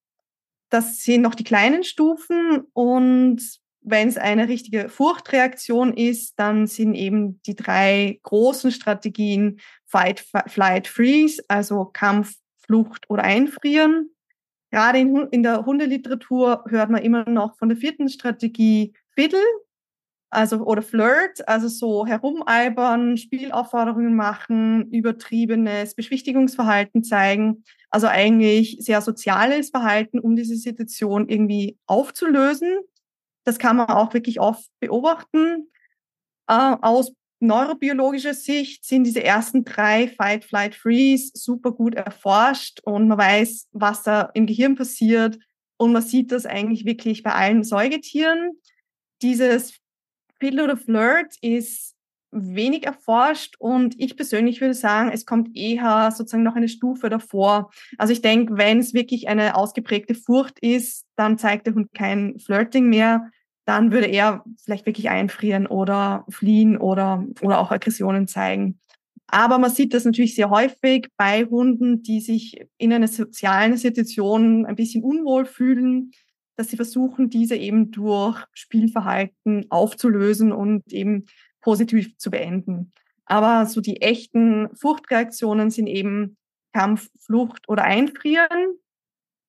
Das 0.69 1.03
sind 1.03 1.23
noch 1.23 1.35
die 1.35 1.45
kleinen 1.45 1.85
Stufen. 1.85 2.67
Und 2.75 3.41
wenn 3.83 4.09
es 4.09 4.19
eine 4.19 4.49
richtige 4.49 4.89
Furchtreaktion 4.89 5.95
ist, 5.95 6.39
dann 6.39 6.67
sind 6.67 6.95
eben 6.95 7.41
die 7.43 7.57
drei 7.57 8.21
großen 8.25 8.73
Strategien 8.73 9.61
Fight, 9.87 10.25
Flight, 10.47 10.87
Freeze, 10.87 11.43
also 11.49 11.87
Kampf, 11.87 12.35
Flucht 12.59 13.09
oder 13.09 13.23
Einfrieren. 13.23 14.11
Gerade 14.71 14.99
in, 14.99 15.17
in 15.31 15.43
der 15.43 15.65
Hundeliteratur 15.65 16.65
hört 16.69 16.91
man 16.91 17.03
immer 17.03 17.29
noch 17.29 17.57
von 17.57 17.69
der 17.69 17.79
vierten 17.79 18.09
Strategie 18.09 18.93
Fiddle, 19.15 19.41
also 20.31 20.65
oder 20.65 20.83
Flirt, 20.83 21.47
also 21.49 21.69
so 21.69 22.07
herumalbern, 22.07 23.17
Spielaufforderungen 23.17 24.15
machen, 24.15 24.91
übertriebenes 24.91 25.95
Beschwichtigungsverhalten 25.95 27.03
zeigen, 27.03 27.65
also 27.91 28.07
eigentlich 28.07 28.79
sehr 28.81 29.01
soziales 29.03 29.71
Verhalten, 29.71 30.21
um 30.21 30.37
diese 30.37 30.57
Situation 30.57 31.29
irgendwie 31.29 31.77
aufzulösen. 31.87 32.79
Das 33.45 33.59
kann 33.59 33.77
man 33.77 33.89
auch 33.89 34.15
wirklich 34.15 34.41
oft 34.41 34.71
beobachten. 34.79 35.69
Äh, 36.47 36.77
aus 36.81 37.13
neurobiologischer 37.41 38.35
Sicht 38.35 38.85
sind 38.85 39.05
diese 39.05 39.25
ersten 39.25 39.65
drei 39.65 40.09
Fight, 40.09 40.45
Flight, 40.45 40.75
Freeze 40.75 41.33
super 41.35 41.73
gut 41.73 41.95
erforscht 41.95 42.81
und 42.85 43.09
man 43.09 43.19
weiß, 43.19 43.69
was 43.73 44.03
da 44.03 44.31
im 44.35 44.47
Gehirn 44.47 44.77
passiert 44.77 45.39
und 45.79 45.93
man 45.93 46.03
sieht 46.03 46.31
das 46.31 46.47
eigentlich 46.47 46.85
wirklich 46.85 47.23
bei 47.23 47.33
allen 47.33 47.65
Säugetieren. 47.65 48.53
Dieses 49.23 49.81
Fiddle 50.41 50.65
oder 50.65 50.77
Flirt 50.77 51.35
ist 51.43 51.95
wenig 52.33 52.87
erforscht 52.87 53.57
und 53.59 53.95
ich 53.99 54.17
persönlich 54.17 54.61
würde 54.61 54.75
sagen, 54.75 55.11
es 55.13 55.27
kommt 55.27 55.57
eher 55.57 56.11
sozusagen 56.13 56.45
noch 56.45 56.55
eine 56.55 56.69
Stufe 56.69 57.09
davor. 57.09 57.71
Also 57.99 58.13
ich 58.13 58.23
denke, 58.23 58.57
wenn 58.57 58.79
es 58.79 58.95
wirklich 58.95 59.29
eine 59.29 59.57
ausgeprägte 59.57 60.15
Furcht 60.15 60.59
ist, 60.61 61.07
dann 61.17 61.39
zeigt 61.39 61.67
der 61.67 61.75
Hund 61.75 61.93
kein 61.93 62.39
Flirting 62.39 62.89
mehr, 62.89 63.31
dann 63.65 63.93
würde 63.93 64.07
er 64.07 64.45
vielleicht 64.65 64.87
wirklich 64.87 65.11
einfrieren 65.11 65.67
oder 65.67 66.25
fliehen 66.29 66.77
oder, 66.77 67.25
oder 67.43 67.59
auch 67.59 67.71
Aggressionen 67.71 68.27
zeigen. 68.27 68.79
Aber 69.27 69.59
man 69.59 69.71
sieht 69.71 69.95
das 69.95 70.05
natürlich 70.05 70.35
sehr 70.35 70.51
häufig 70.51 71.09
bei 71.17 71.45
Hunden, 71.45 72.03
die 72.03 72.21
sich 72.21 72.67
in 72.79 72.93
einer 72.93 73.07
sozialen 73.07 73.77
Situation 73.77 74.67
ein 74.67 74.75
bisschen 74.75 75.05
unwohl 75.05 75.45
fühlen, 75.45 76.13
dass 76.57 76.69
sie 76.69 76.77
versuchen, 76.77 77.31
diese 77.31 77.57
eben 77.57 77.91
durch 77.91 78.45
Spielverhalten 78.53 79.67
aufzulösen 79.71 80.53
und 80.53 80.93
eben 80.93 81.27
positiv 81.61 82.17
zu 82.17 82.31
beenden. 82.31 82.93
Aber 83.25 83.67
so 83.67 83.81
die 83.81 84.03
echten 84.03 84.75
Furchtreaktionen 84.75 85.71
sind 85.71 85.87
eben 85.87 86.37
Kampf, 86.73 87.09
Flucht 87.19 87.69
oder 87.69 87.85
Einfrieren. 87.85 88.79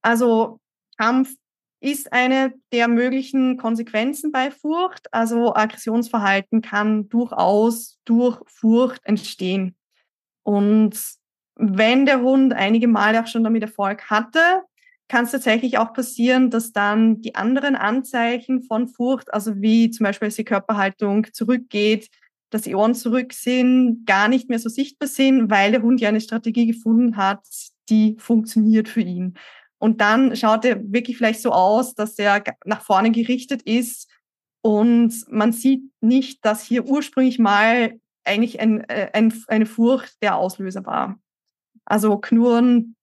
Also 0.02 0.60
Kampf 0.98 1.34
ist 1.80 2.14
eine 2.14 2.54
der 2.72 2.88
möglichen 2.88 3.58
Konsequenzen 3.58 4.32
bei 4.32 4.52
Furcht. 4.52 5.12
Also 5.14 5.56
Aggressionsverhalten 5.56 6.62
kann 6.62 7.10
durchaus 7.10 8.00
durch 8.06 8.40
Furcht 8.48 9.04
entstehen. 9.04 9.76
Und 10.44 10.98
wenn 11.56 12.06
der 12.06 12.22
Hund 12.22 12.54
einige 12.54 12.88
Male 12.88 13.22
auch 13.22 13.28
schon 13.28 13.44
damit 13.44 13.64
Erfolg 13.64 14.10
hatte, 14.10 14.64
kann 15.12 15.26
es 15.26 15.32
tatsächlich 15.32 15.78
auch 15.78 15.92
passieren, 15.92 16.50
dass 16.50 16.72
dann 16.72 17.22
die 17.22 17.36
anderen 17.36 17.76
Anzeichen 17.76 18.64
von 18.64 18.88
Furcht, 18.88 19.34
also 19.34 19.62
wie 19.62 19.92
zum 19.92 20.06
Beispiel, 20.06 20.30
dass 20.30 20.38
die 20.38 20.46
Körperhaltung 20.46 21.28
zurückgeht, 21.34 22.08
dass 22.50 22.62
die 22.62 22.76
Ohren 22.76 22.96
zurück 22.96 23.34
sind, 23.34 24.06
gar 24.06 24.30
nicht 24.30 24.48
mehr 24.48 24.58
so 24.58 24.70
sichtbar 24.70 25.10
sind, 25.10 25.52
weil 25.52 25.74
der 25.74 25.82
Hund 25.82 26.00
ja 26.00 26.08
eine 26.08 26.22
Strategie 26.22 26.66
gefunden 26.66 27.18
hat, 27.18 27.42
die 27.90 28.16
funktioniert 28.20 28.88
für 28.88 29.02
ihn. 29.02 29.34
Und 29.80 30.00
dann 30.00 30.34
schaut 30.38 30.64
er 30.64 30.80
wirklich 30.94 31.18
vielleicht 31.18 31.42
so 31.42 31.52
aus, 31.52 31.94
dass 31.94 32.18
er 32.18 32.42
nach 32.64 32.82
vorne 32.82 33.12
gerichtet 33.12 33.64
ist 33.64 34.10
und 34.62 35.14
man 35.30 35.52
sieht 35.52 35.84
nicht, 36.00 36.46
dass 36.46 36.64
hier 36.64 36.86
ursprünglich 36.86 37.38
mal 37.38 38.00
eigentlich 38.24 38.62
ein, 38.62 38.80
äh, 38.88 39.10
ein, 39.12 39.34
eine 39.48 39.66
Furcht 39.66 40.24
der 40.24 40.38
Auslöser 40.38 40.86
war. 40.86 41.20
Also 41.84 42.18
Knurren, 42.18 42.96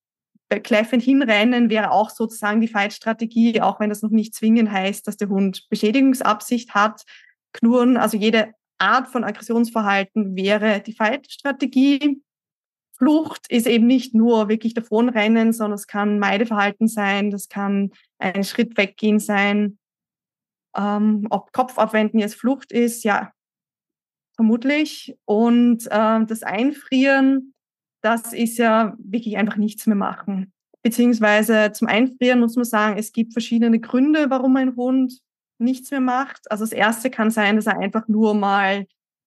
kläffend 0.49 1.03
hinrennen 1.03 1.69
wäre 1.69 1.91
auch 1.91 2.09
sozusagen 2.09 2.59
die 2.59 2.67
Fight-Strategie, 2.67 3.61
auch 3.61 3.79
wenn 3.79 3.89
das 3.89 4.01
noch 4.01 4.09
nicht 4.09 4.33
zwingend 4.33 4.71
heißt, 4.71 5.07
dass 5.07 5.17
der 5.17 5.29
Hund 5.29 5.67
Beschädigungsabsicht 5.69 6.73
hat. 6.73 7.03
Knurren, 7.53 7.97
also 7.97 8.17
jede 8.17 8.53
Art 8.79 9.07
von 9.09 9.23
Aggressionsverhalten 9.23 10.35
wäre 10.35 10.81
die 10.81 10.93
Fight-Strategie. 10.93 12.21
Flucht 12.97 13.49
ist 13.49 13.67
eben 13.67 13.87
nicht 13.87 14.13
nur 14.13 14.49
wirklich 14.49 14.73
davonrennen, 14.73 15.53
sondern 15.53 15.75
es 15.75 15.87
kann 15.87 16.19
Meideverhalten 16.19 16.87
sein, 16.87 17.31
das 17.31 17.47
kann 17.47 17.91
ein 18.17 18.43
Schritt 18.43 18.77
weggehen 18.77 19.19
sein. 19.19 19.77
Ähm, 20.75 21.27
ob 21.29 21.53
Kopf 21.53 21.77
abwenden 21.77 22.19
jetzt 22.19 22.35
Flucht 22.35 22.71
ist, 22.71 23.03
ja, 23.03 23.31
vermutlich. 24.35 25.15
Und 25.25 25.85
äh, 25.87 26.25
das 26.25 26.43
Einfrieren, 26.43 27.53
das 28.01 28.33
ist 28.33 28.57
ja 28.57 28.95
wirklich 28.99 29.37
einfach 29.37 29.57
nichts 29.57 29.85
mehr 29.87 29.95
machen. 29.95 30.51
Beziehungsweise 30.81 31.71
zum 31.73 31.87
Einfrieren 31.87 32.39
muss 32.39 32.55
man 32.55 32.65
sagen, 32.65 32.97
es 32.97 33.11
gibt 33.11 33.33
verschiedene 33.33 33.79
Gründe, 33.79 34.29
warum 34.29 34.55
ein 34.55 34.75
Hund 34.75 35.19
nichts 35.59 35.91
mehr 35.91 35.99
macht. 35.99 36.49
Also 36.49 36.63
das 36.63 36.71
erste 36.71 37.09
kann 37.09 37.31
sein, 37.31 37.57
dass 37.57 37.67
er 37.67 37.77
einfach 37.77 38.07
nur 38.07 38.33
mal 38.33 38.85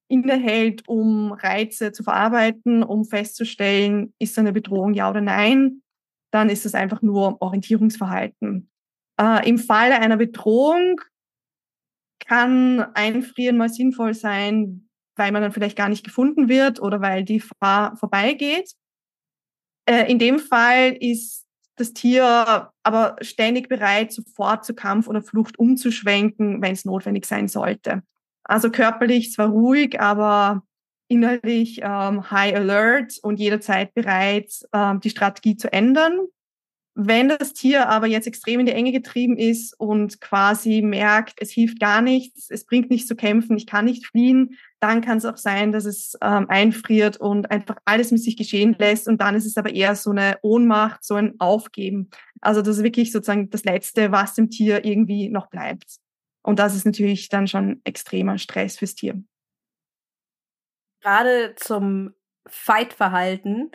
innehält, 0.08 0.88
um 0.88 1.32
Reize 1.32 1.92
zu 1.92 2.02
verarbeiten, 2.02 2.82
um 2.82 3.04
festzustellen, 3.04 4.14
ist 4.18 4.38
eine 4.38 4.52
Bedrohung 4.52 4.94
ja 4.94 5.08
oder 5.10 5.20
nein. 5.20 5.82
Dann 6.30 6.48
ist 6.48 6.64
es 6.64 6.74
einfach 6.74 7.02
nur 7.02 7.40
Orientierungsverhalten. 7.40 8.70
Äh, 9.20 9.48
Im 9.48 9.58
Falle 9.58 10.00
einer 10.00 10.16
Bedrohung 10.16 11.00
kann 12.26 12.80
Einfrieren 12.94 13.56
mal 13.56 13.68
sinnvoll 13.68 14.14
sein, 14.14 14.88
weil 15.22 15.30
man 15.30 15.42
dann 15.42 15.52
vielleicht 15.52 15.76
gar 15.76 15.88
nicht 15.88 16.04
gefunden 16.04 16.48
wird 16.48 16.82
oder 16.82 17.00
weil 17.00 17.24
die 17.24 17.38
Gefahr 17.38 17.96
vorbeigeht. 17.96 18.72
Äh, 19.88 20.10
in 20.10 20.18
dem 20.18 20.40
Fall 20.40 20.96
ist 20.98 21.46
das 21.76 21.92
Tier 21.92 22.70
aber 22.82 23.16
ständig 23.20 23.68
bereit, 23.68 24.12
sofort 24.12 24.64
zu 24.64 24.74
Kampf 24.74 25.06
oder 25.06 25.22
Flucht 25.22 25.58
umzuschwenken, 25.58 26.60
wenn 26.60 26.72
es 26.72 26.84
notwendig 26.84 27.24
sein 27.24 27.46
sollte. 27.46 28.02
Also 28.42 28.70
körperlich 28.70 29.32
zwar 29.32 29.48
ruhig, 29.48 30.00
aber 30.00 30.64
innerlich 31.08 31.80
ähm, 31.82 32.30
high 32.30 32.56
alert 32.56 33.18
und 33.22 33.38
jederzeit 33.38 33.94
bereit, 33.94 34.50
ähm, 34.72 34.98
die 35.00 35.10
Strategie 35.10 35.56
zu 35.56 35.72
ändern. 35.72 36.18
Wenn 36.94 37.28
das 37.28 37.54
Tier 37.54 37.88
aber 37.88 38.06
jetzt 38.06 38.26
extrem 38.26 38.60
in 38.60 38.66
die 38.66 38.72
Enge 38.72 38.92
getrieben 38.92 39.38
ist 39.38 39.78
und 39.78 40.20
quasi 40.20 40.82
merkt, 40.82 41.40
es 41.40 41.50
hilft 41.50 41.80
gar 41.80 42.02
nichts, 42.02 42.50
es 42.50 42.66
bringt 42.66 42.90
nichts 42.90 43.08
zu 43.08 43.16
kämpfen, 43.16 43.56
ich 43.56 43.66
kann 43.66 43.86
nicht 43.86 44.06
fliehen, 44.06 44.58
dann 44.82 45.00
kann 45.00 45.18
es 45.18 45.24
auch 45.24 45.36
sein, 45.36 45.70
dass 45.70 45.84
es 45.84 46.18
ähm, 46.20 46.46
einfriert 46.48 47.16
und 47.16 47.50
einfach 47.52 47.76
alles 47.84 48.10
mit 48.10 48.20
sich 48.20 48.36
geschehen 48.36 48.74
lässt. 48.78 49.06
Und 49.06 49.20
dann 49.20 49.36
ist 49.36 49.46
es 49.46 49.56
aber 49.56 49.72
eher 49.72 49.94
so 49.94 50.10
eine 50.10 50.38
Ohnmacht, 50.42 51.04
so 51.04 51.14
ein 51.14 51.38
Aufgeben. 51.38 52.10
Also 52.40 52.62
das 52.62 52.78
ist 52.78 52.82
wirklich 52.82 53.12
sozusagen 53.12 53.48
das 53.50 53.64
Letzte, 53.64 54.10
was 54.10 54.34
dem 54.34 54.50
Tier 54.50 54.84
irgendwie 54.84 55.28
noch 55.28 55.48
bleibt. 55.48 55.98
Und 56.42 56.58
das 56.58 56.74
ist 56.74 56.84
natürlich 56.84 57.28
dann 57.28 57.46
schon 57.46 57.80
extremer 57.84 58.38
Stress 58.38 58.78
fürs 58.78 58.96
Tier. 58.96 59.22
Gerade 61.00 61.54
zum 61.56 62.14
Fight-Verhalten 62.48 63.70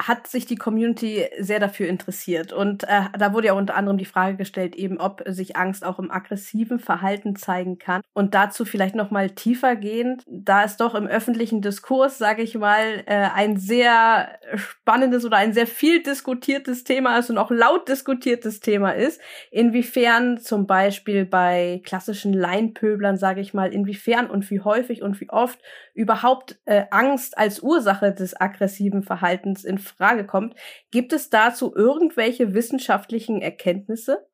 hat 0.00 0.28
sich 0.28 0.46
die 0.46 0.56
Community 0.56 1.26
sehr 1.40 1.58
dafür 1.58 1.88
interessiert. 1.88 2.52
Und 2.52 2.84
äh, 2.84 3.02
da 3.18 3.32
wurde 3.32 3.48
ja 3.48 3.52
unter 3.54 3.74
anderem 3.74 3.98
die 3.98 4.04
Frage 4.04 4.36
gestellt, 4.36 4.76
eben 4.76 4.98
ob 4.98 5.22
sich 5.26 5.56
Angst 5.56 5.84
auch 5.84 5.98
im 5.98 6.10
aggressiven 6.10 6.78
Verhalten 6.78 7.34
zeigen 7.34 7.78
kann. 7.78 8.02
Und 8.12 8.34
dazu 8.34 8.64
vielleicht 8.64 8.94
noch 8.94 9.10
mal 9.10 9.30
tiefer 9.30 9.74
gehend, 9.74 10.22
da 10.28 10.62
es 10.62 10.76
doch 10.76 10.94
im 10.94 11.08
öffentlichen 11.08 11.62
Diskurs, 11.62 12.16
sage 12.16 12.42
ich 12.42 12.54
mal, 12.54 13.02
äh, 13.06 13.28
ein 13.34 13.56
sehr 13.56 14.38
spannendes 14.54 15.24
oder 15.24 15.36
ein 15.36 15.52
sehr 15.52 15.66
viel 15.66 16.02
diskutiertes 16.02 16.84
Thema 16.84 17.18
ist 17.18 17.30
und 17.30 17.38
auch 17.38 17.50
laut 17.50 17.88
diskutiertes 17.88 18.60
Thema 18.60 18.92
ist, 18.92 19.20
inwiefern 19.50 20.38
zum 20.38 20.66
Beispiel 20.68 21.24
bei 21.24 21.82
klassischen 21.84 22.32
Leinpöblern, 22.32 23.16
sage 23.16 23.40
ich 23.40 23.52
mal, 23.52 23.72
inwiefern 23.72 24.30
und 24.30 24.48
wie 24.50 24.60
häufig 24.60 25.02
und 25.02 25.20
wie 25.20 25.30
oft 25.30 25.58
überhaupt 25.94 26.60
äh, 26.66 26.84
Angst 26.92 27.36
als 27.36 27.60
Ursache 27.60 28.12
des 28.12 28.40
aggressiven 28.40 29.02
Verhaltens 29.02 29.64
in 29.64 29.78
Frage 29.88 30.26
kommt. 30.26 30.54
Gibt 30.90 31.12
es 31.12 31.30
dazu 31.30 31.74
irgendwelche 31.74 32.54
wissenschaftlichen 32.54 33.42
Erkenntnisse? 33.42 34.26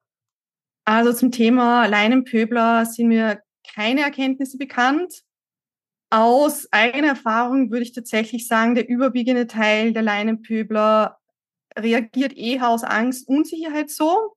Also 0.85 1.13
zum 1.13 1.31
Thema 1.31 1.87
Leinenpöbler 1.87 2.85
sind 2.85 3.09
mir 3.09 3.41
keine 3.75 4.03
Erkenntnisse 4.03 4.59
bekannt. 4.59 5.23
Aus 6.11 6.69
eigener 6.71 7.09
Erfahrung 7.09 7.71
würde 7.71 7.83
ich 7.83 7.93
tatsächlich 7.93 8.47
sagen, 8.47 8.75
der 8.75 8.89
überwiegende 8.89 9.47
Teil 9.47 9.93
der 9.93 10.03
Leinenpöbler 10.03 11.19
reagiert 11.77 12.35
eher 12.35 12.69
aus 12.69 12.85
Angst, 12.85 13.27
Unsicherheit 13.27 13.91
so. 13.91 14.37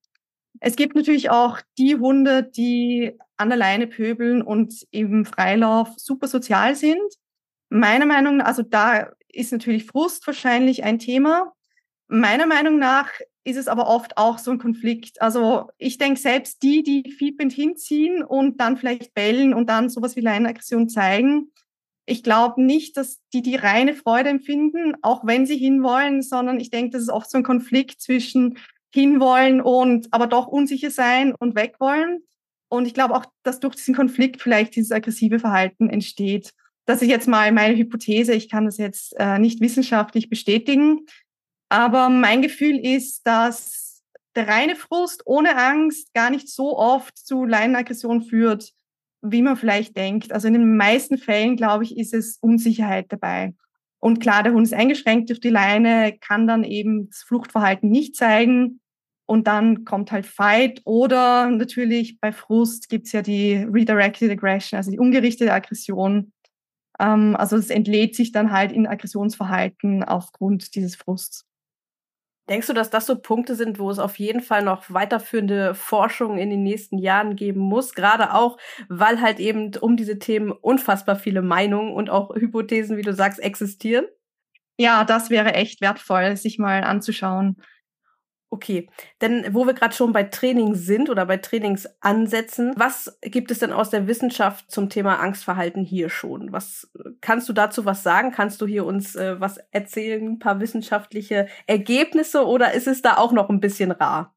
Es 0.60 0.76
gibt 0.76 0.96
natürlich 0.96 1.30
auch 1.30 1.60
die 1.78 1.98
Hunde, 1.98 2.44
die 2.44 3.18
an 3.36 3.50
der 3.50 3.58
Leine 3.58 3.88
pöbeln 3.88 4.42
und 4.42 4.74
im 4.92 5.26
Freilauf 5.26 5.90
super 5.98 6.28
sozial 6.28 6.76
sind. 6.76 7.02
Meiner 7.70 8.06
Meinung 8.06 8.38
nach, 8.38 8.46
also 8.46 8.64
da 8.64 9.12
ist 9.38 9.52
natürlich 9.52 9.86
Frust 9.86 10.26
wahrscheinlich 10.28 10.84
ein 10.84 11.00
Thema. 11.00 11.54
Meiner 12.08 12.46
Meinung 12.46 12.80
nach 12.80 13.12
ist 13.44 13.58
es 13.58 13.68
aber 13.68 13.88
oft 13.88 14.18
auch 14.18 14.40
so 14.40 14.52
ein 14.52 14.58
Konflikt. 14.58 15.22
Also 15.22 15.70
ich 15.78 15.98
denke, 15.98 16.20
selbst 16.20 16.64
die, 16.64 16.84
die 16.84 17.12
fiebend 17.12 17.54
hinziehen 17.54 18.24
und 18.24 18.60
dann 18.60 18.78
vielleicht 18.78 19.14
bellen 19.14 19.54
und 19.54 19.70
dann 19.70 19.90
sowas 19.90 20.16
wie 20.16 20.22
Leinenaggression 20.22 20.90
zeigen, 20.90 21.52
ich 22.10 22.24
glaube 22.24 22.64
nicht, 22.64 22.96
dass 22.96 23.20
die 23.34 23.42
die 23.42 23.58
reine 23.58 23.94
Freude 23.94 24.30
empfinden, 24.30 24.96
auch 25.02 25.26
wenn 25.26 25.46
sie 25.46 25.58
hinwollen, 25.58 26.22
sondern 26.22 26.60
ich 26.60 26.70
denke, 26.70 26.92
das 26.92 27.04
ist 27.04 27.10
oft 27.10 27.30
so 27.30 27.38
ein 27.38 27.44
Konflikt 27.44 28.02
zwischen 28.02 28.58
hinwollen 28.94 29.60
und 29.60 30.08
aber 30.12 30.28
doch 30.28 30.48
unsicher 30.48 30.90
sein 30.90 31.36
und 31.38 31.56
wegwollen. 31.56 32.24
Und 32.70 32.86
ich 32.86 32.94
glaube 32.94 33.14
auch, 33.14 33.26
dass 33.44 33.60
durch 33.60 33.76
diesen 33.76 33.94
Konflikt 33.94 34.42
vielleicht 34.42 34.76
dieses 34.78 34.94
aggressive 34.94 35.40
Verhalten 35.40 35.90
entsteht 35.90 36.54
das 36.88 37.02
ist 37.02 37.10
jetzt 37.10 37.28
mal 37.28 37.52
meine 37.52 37.76
Hypothese. 37.76 38.34
Ich 38.34 38.50
kann 38.50 38.66
das 38.66 38.78
jetzt 38.78 39.14
äh, 39.20 39.38
nicht 39.40 39.60
wissenschaftlich 39.60 40.30
bestätigen. 40.30 41.06
Aber 41.70 42.10
mein 42.10 42.42
Gefühl 42.42 42.80
ist, 42.80 43.28
dass 43.28 44.04
der 44.36 44.48
reine 44.48 44.76
Frust 44.76 45.24
ohne 45.26 45.58
Angst 45.58 46.14
gar 46.14 46.30
nicht 46.30 46.48
so 46.50 46.78
oft 46.78 47.18
zu 47.18 47.44
Leinenaggression 47.44 48.22
führt, 48.22 48.72
wie 49.22 49.42
man 49.42 49.58
vielleicht 49.58 49.98
denkt. 49.98 50.32
Also 50.32 50.48
in 50.48 50.54
den 50.54 50.78
meisten 50.78 51.18
Fällen, 51.18 51.58
glaube 51.58 51.84
ich, 51.84 51.98
ist 51.98 52.14
es 52.14 52.38
Unsicherheit 52.40 53.08
dabei. 53.10 53.54
Und 54.00 54.20
klar, 54.22 54.44
der 54.44 54.54
Hund 54.54 54.66
ist 54.66 54.74
eingeschränkt 54.74 55.30
durch 55.30 55.42
die 55.42 55.50
Leine, 55.50 56.16
kann 56.22 56.48
dann 56.48 56.64
eben 56.64 57.10
das 57.10 57.24
Fluchtverhalten 57.24 57.90
nicht 57.90 58.16
zeigen. 58.16 58.80
Und 59.26 59.48
dann 59.48 59.84
kommt 59.84 60.14
halt 60.14 60.26
Fight. 60.26 60.80
Oder 60.86 61.50
natürlich 61.50 62.18
bei 62.22 62.32
Frust 62.32 62.88
gibt's 62.88 63.12
ja 63.12 63.22
die 63.22 63.56
Redirected 63.56 64.32
Aggression, 64.32 64.78
also 64.78 64.90
die 64.90 65.00
ungerichtete 65.00 65.52
Aggression. 65.52 66.32
Ähm, 67.00 67.36
also 67.36 67.58
es 67.58 67.70
entlädt 67.70 68.16
sich 68.16 68.32
dann 68.32 68.52
halt 68.52 68.72
in 68.72 68.88
Aggressionsverhalten 68.88 70.04
aufgrund 70.04 70.76
dieses 70.76 70.96
Frusts. 70.96 71.46
Denkst 72.50 72.68
du, 72.68 72.74
dass 72.74 72.90
das 72.90 73.06
so 73.06 73.18
Punkte 73.20 73.56
sind, 73.56 73.78
wo 73.78 73.92
es 73.92 74.00
auf 74.00 74.18
jeden 74.20 74.40
Fall 74.42 74.64
noch 74.64 74.86
weiterführende 74.90 75.76
Forschung 75.76 76.38
in 76.38 76.50
den 76.50 76.64
nächsten 76.64 76.98
Jahren 76.98 77.36
geben 77.36 77.60
muss? 77.60 77.94
Gerade 77.94 78.34
auch, 78.34 78.58
weil 78.88 79.22
halt 79.22 79.40
eben 79.40 79.72
um 79.82 79.98
diese 79.98 80.18
Themen 80.18 80.52
unfassbar 80.52 81.18
viele 81.18 81.42
Meinungen 81.42 81.92
und 81.94 82.10
auch 82.10 82.34
Hypothesen, 82.36 82.96
wie 82.96 83.02
du 83.02 83.14
sagst, 83.14 83.40
existieren? 83.42 84.06
Ja, 84.80 85.04
das 85.04 85.30
wäre 85.30 85.54
echt 85.56 85.82
wertvoll, 85.82 86.36
sich 86.38 86.60
mal 86.60 86.84
anzuschauen. 86.84 87.58
Okay, 88.50 88.90
denn 89.20 89.54
wo 89.54 89.66
wir 89.66 89.74
gerade 89.74 89.94
schon 89.94 90.14
bei 90.14 90.24
Training 90.24 90.74
sind 90.74 91.10
oder 91.10 91.26
bei 91.26 91.36
Trainingsansätzen, 91.36 92.74
was 92.78 93.20
gibt 93.22 93.52
es 93.52 93.60
denn 93.60 93.74
aus 93.74 93.90
der 93.90 94.08
Wissenschaft 94.08 94.72
zum 94.72 94.90
Thema 94.90 95.20
Angstverhalten 95.20 95.84
hier 95.84 96.10
schon? 96.10 96.54
Was 96.54 96.90
kannst 97.20 97.50
du 97.50 97.54
dazu 97.54 97.84
was 97.84 98.04
sagen? 98.04 98.32
Kannst 98.32 98.62
du 98.62 98.66
hier 98.66 98.86
uns 98.86 99.18
äh, 99.18 99.40
was 99.42 99.58
erzählen, 99.72 100.26
ein 100.26 100.40
paar 100.40 100.62
wissenschaftliche 100.62 101.48
Ergebnisse 101.66 102.46
oder 102.46 102.74
ist 102.74 102.88
es 102.88 103.02
da 103.02 103.18
auch 103.18 103.34
noch 103.34 103.50
ein 103.50 103.60
bisschen 103.60 103.92
rar? 103.92 104.34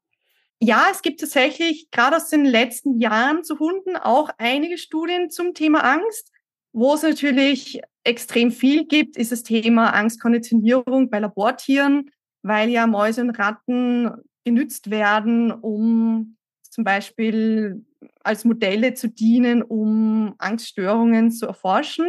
Ja, 0.59 0.87
es 0.91 1.01
gibt 1.01 1.21
tatsächlich 1.21 1.89
gerade 1.89 2.17
aus 2.17 2.29
den 2.29 2.45
letzten 2.45 2.99
Jahren 2.99 3.45
zu 3.45 3.59
Hunden 3.59 3.95
auch 3.95 4.29
einige 4.37 4.77
Studien 4.77 5.29
zum 5.29 5.53
Thema 5.53 5.85
Angst. 5.85 6.31
Wo 6.73 6.93
es 6.93 7.01
natürlich 7.01 7.81
extrem 8.03 8.51
viel 8.51 8.85
gibt, 8.85 9.15
ist 9.15 9.31
das 9.31 9.43
Thema 9.43 9.91
Angstkonditionierung 9.93 11.09
bei 11.09 11.19
Labortieren 11.19 12.11
weil 12.43 12.69
ja 12.69 12.87
Mäuse 12.87 13.21
und 13.21 13.31
Ratten 13.31 14.11
genützt 14.43 14.89
werden, 14.89 15.51
um 15.51 16.37
zum 16.61 16.83
Beispiel 16.83 17.85
als 18.23 18.45
Modelle 18.45 18.93
zu 18.93 19.09
dienen, 19.09 19.61
um 19.61 20.35
Angststörungen 20.37 21.31
zu 21.31 21.45
erforschen. 21.45 22.07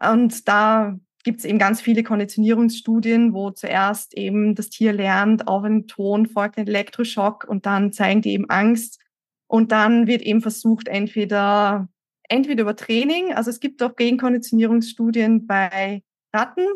Und 0.00 0.46
da 0.48 0.98
gibt 1.24 1.40
es 1.40 1.44
eben 1.44 1.58
ganz 1.58 1.80
viele 1.80 2.02
Konditionierungsstudien, 2.02 3.32
wo 3.32 3.50
zuerst 3.50 4.14
eben 4.14 4.54
das 4.54 4.68
Tier 4.68 4.92
lernt, 4.92 5.48
auf 5.48 5.64
einen 5.64 5.88
Ton 5.88 6.26
folgt 6.26 6.58
ein 6.58 6.68
Elektroschock 6.68 7.44
und 7.48 7.66
dann 7.66 7.92
zeigen 7.92 8.22
die 8.22 8.32
eben 8.32 8.48
Angst. 8.48 9.00
Und 9.48 9.72
dann 9.72 10.06
wird 10.06 10.22
eben 10.22 10.40
versucht, 10.40 10.88
entweder, 10.88 11.88
entweder 12.28 12.62
über 12.62 12.76
Training, 12.76 13.32
also 13.32 13.50
es 13.50 13.60
gibt 13.60 13.82
auch 13.82 13.96
Gegenkonditionierungsstudien 13.96 15.46
bei 15.46 16.02
Ratten, 16.32 16.66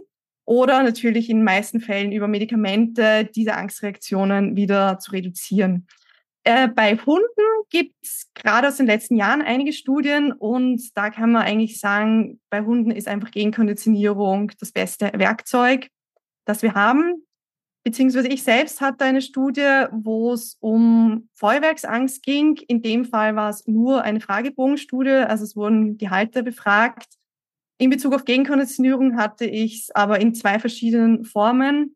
oder 0.50 0.82
natürlich 0.82 1.30
in 1.30 1.36
den 1.36 1.44
meisten 1.44 1.78
Fällen 1.80 2.10
über 2.10 2.26
Medikamente 2.26 3.30
diese 3.36 3.54
Angstreaktionen 3.54 4.56
wieder 4.56 4.98
zu 4.98 5.12
reduzieren. 5.12 5.86
Äh, 6.42 6.66
bei 6.66 6.96
Hunden 6.96 7.22
gibt 7.68 7.94
es 8.02 8.28
gerade 8.34 8.66
aus 8.66 8.76
den 8.76 8.86
letzten 8.86 9.14
Jahren 9.14 9.42
einige 9.42 9.72
Studien 9.72 10.32
und 10.32 10.82
da 10.96 11.10
kann 11.10 11.30
man 11.30 11.42
eigentlich 11.42 11.78
sagen, 11.78 12.40
bei 12.50 12.62
Hunden 12.62 12.90
ist 12.90 13.06
einfach 13.06 13.30
Genkonditionierung 13.30 14.50
das 14.58 14.72
beste 14.72 15.12
Werkzeug, 15.14 15.86
das 16.46 16.62
wir 16.62 16.74
haben. 16.74 17.24
Beziehungsweise 17.84 18.26
ich 18.26 18.42
selbst 18.42 18.80
hatte 18.80 19.04
eine 19.04 19.22
Studie, 19.22 19.84
wo 19.92 20.32
es 20.32 20.56
um 20.58 21.28
Feuerwerksangst 21.34 22.24
ging. 22.24 22.56
In 22.66 22.82
dem 22.82 23.04
Fall 23.04 23.36
war 23.36 23.50
es 23.50 23.68
nur 23.68 24.02
eine 24.02 24.20
Fragebogenstudie, 24.20 25.10
also 25.10 25.44
es 25.44 25.54
wurden 25.54 25.96
die 25.96 26.10
Halter 26.10 26.42
befragt. 26.42 27.19
In 27.80 27.88
Bezug 27.88 28.14
auf 28.14 28.26
Genkonditionierung 28.26 29.16
hatte 29.16 29.46
ich 29.46 29.84
es 29.84 29.90
aber 29.94 30.20
in 30.20 30.34
zwei 30.34 30.58
verschiedenen 30.58 31.24
Formen. 31.24 31.94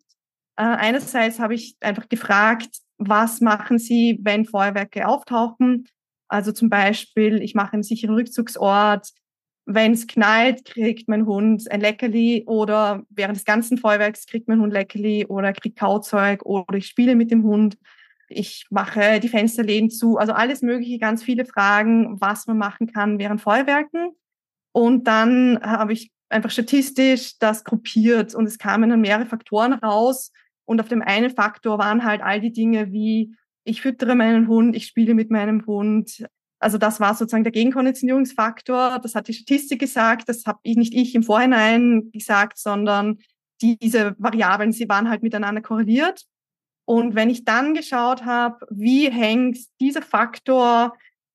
Äh, 0.57 0.63
einerseits 0.63 1.39
habe 1.39 1.55
ich 1.55 1.77
einfach 1.81 2.09
gefragt, 2.09 2.79
was 2.97 3.43
machen 3.43 3.79
Sie, 3.79 4.19
wenn 4.23 4.47
Feuerwerke 4.47 5.07
auftauchen? 5.07 5.87
Also 6.27 6.53
zum 6.53 6.71
Beispiel, 6.71 7.43
ich 7.43 7.55
mache 7.55 7.75
einen 7.75 7.83
sicheren 7.83 8.15
Rückzugsort. 8.15 9.11
Wenn 9.67 9.93
es 9.93 10.07
knallt, 10.07 10.65
kriegt 10.65 11.07
mein 11.07 11.27
Hund 11.27 11.71
ein 11.71 11.83
Leckerli 11.83 12.45
oder 12.47 13.03
während 13.11 13.37
des 13.37 13.45
ganzen 13.45 13.77
Feuerwerks 13.77 14.25
kriegt 14.25 14.49
mein 14.49 14.61
Hund 14.61 14.73
Leckerli 14.73 15.27
oder 15.27 15.53
kriegt 15.53 15.79
Kauzeug 15.79 16.47
oder 16.47 16.79
ich 16.79 16.87
spiele 16.87 17.15
mit 17.15 17.31
dem 17.31 17.43
Hund. 17.43 17.77
Ich 18.31 18.65
mache 18.71 19.21
die 19.21 19.29
Fensterläden 19.29 19.91
zu. 19.91 20.17
Also 20.17 20.33
alles 20.33 20.63
Mögliche, 20.63 20.99
ganz 20.99 21.23
viele 21.23 21.45
Fragen, 21.45 22.19
was 22.23 22.47
man 22.47 22.57
machen 22.57 22.91
kann 22.91 23.19
während 23.19 23.43
Feuerwerken. 23.43 24.17
Und 24.75 25.05
dann 25.07 25.61
habe 25.63 25.93
ich 25.93 26.11
einfach 26.29 26.51
statistisch 26.51 27.39
das 27.39 27.65
gruppiert 27.65 28.35
und 28.35 28.47
es 28.47 28.59
kamen 28.59 28.91
dann 28.91 29.01
mehrere 29.01 29.27
Faktoren 29.27 29.73
raus, 29.73 30.33
und 30.67 30.81
auf 30.81 30.89
dem 30.89 31.03
einen 31.03 31.31
Faktor 31.31 31.79
waren 31.79 32.05
halt 32.05 32.23
all 32.23 32.41
die 32.41 32.53
Dinge 32.53 32.93
wie, 32.93 33.35
ich 33.65 33.83
füttere 33.83 34.15
meinen 34.15 34.49
Hund, 34.49 34.77
ich 34.77 34.87
spiele 34.87 35.15
mit 35.15 35.31
meinem 35.31 35.67
Hund. 35.67 36.27
Also 36.59 36.79
das 36.79 37.01
war 37.01 37.15
sozusagen 37.15 37.45
der 37.45 37.53
Gegenkonditionierungsfaktor. 37.53 38.99
Das 39.03 39.15
hat 39.15 39.29
die 39.29 39.35
Statistik 39.35 39.81
gesagt. 39.81 40.29
Das 40.29 40.47
habe 40.47 40.61
ich 40.63 40.77
nicht 40.77 40.95
ich 40.95 41.15
im 41.15 41.23
Vorhinein 41.23 42.11
gesagt, 42.13 42.59
sondern 42.59 43.19
diese 43.61 44.15
Variablen, 44.19 44.73
sie 44.73 44.89
waren 44.89 45.09
halt 45.09 45.23
miteinander 45.23 45.61
korreliert. 45.61 46.25
Und 46.87 47.15
wenn 47.15 47.31
ich 47.31 47.45
dann 47.45 47.75
geschaut 47.75 48.25
habe, 48.25 48.67
wie 48.71 49.11
hängt 49.11 49.59
dieser 49.81 50.03
Faktor 50.03 50.95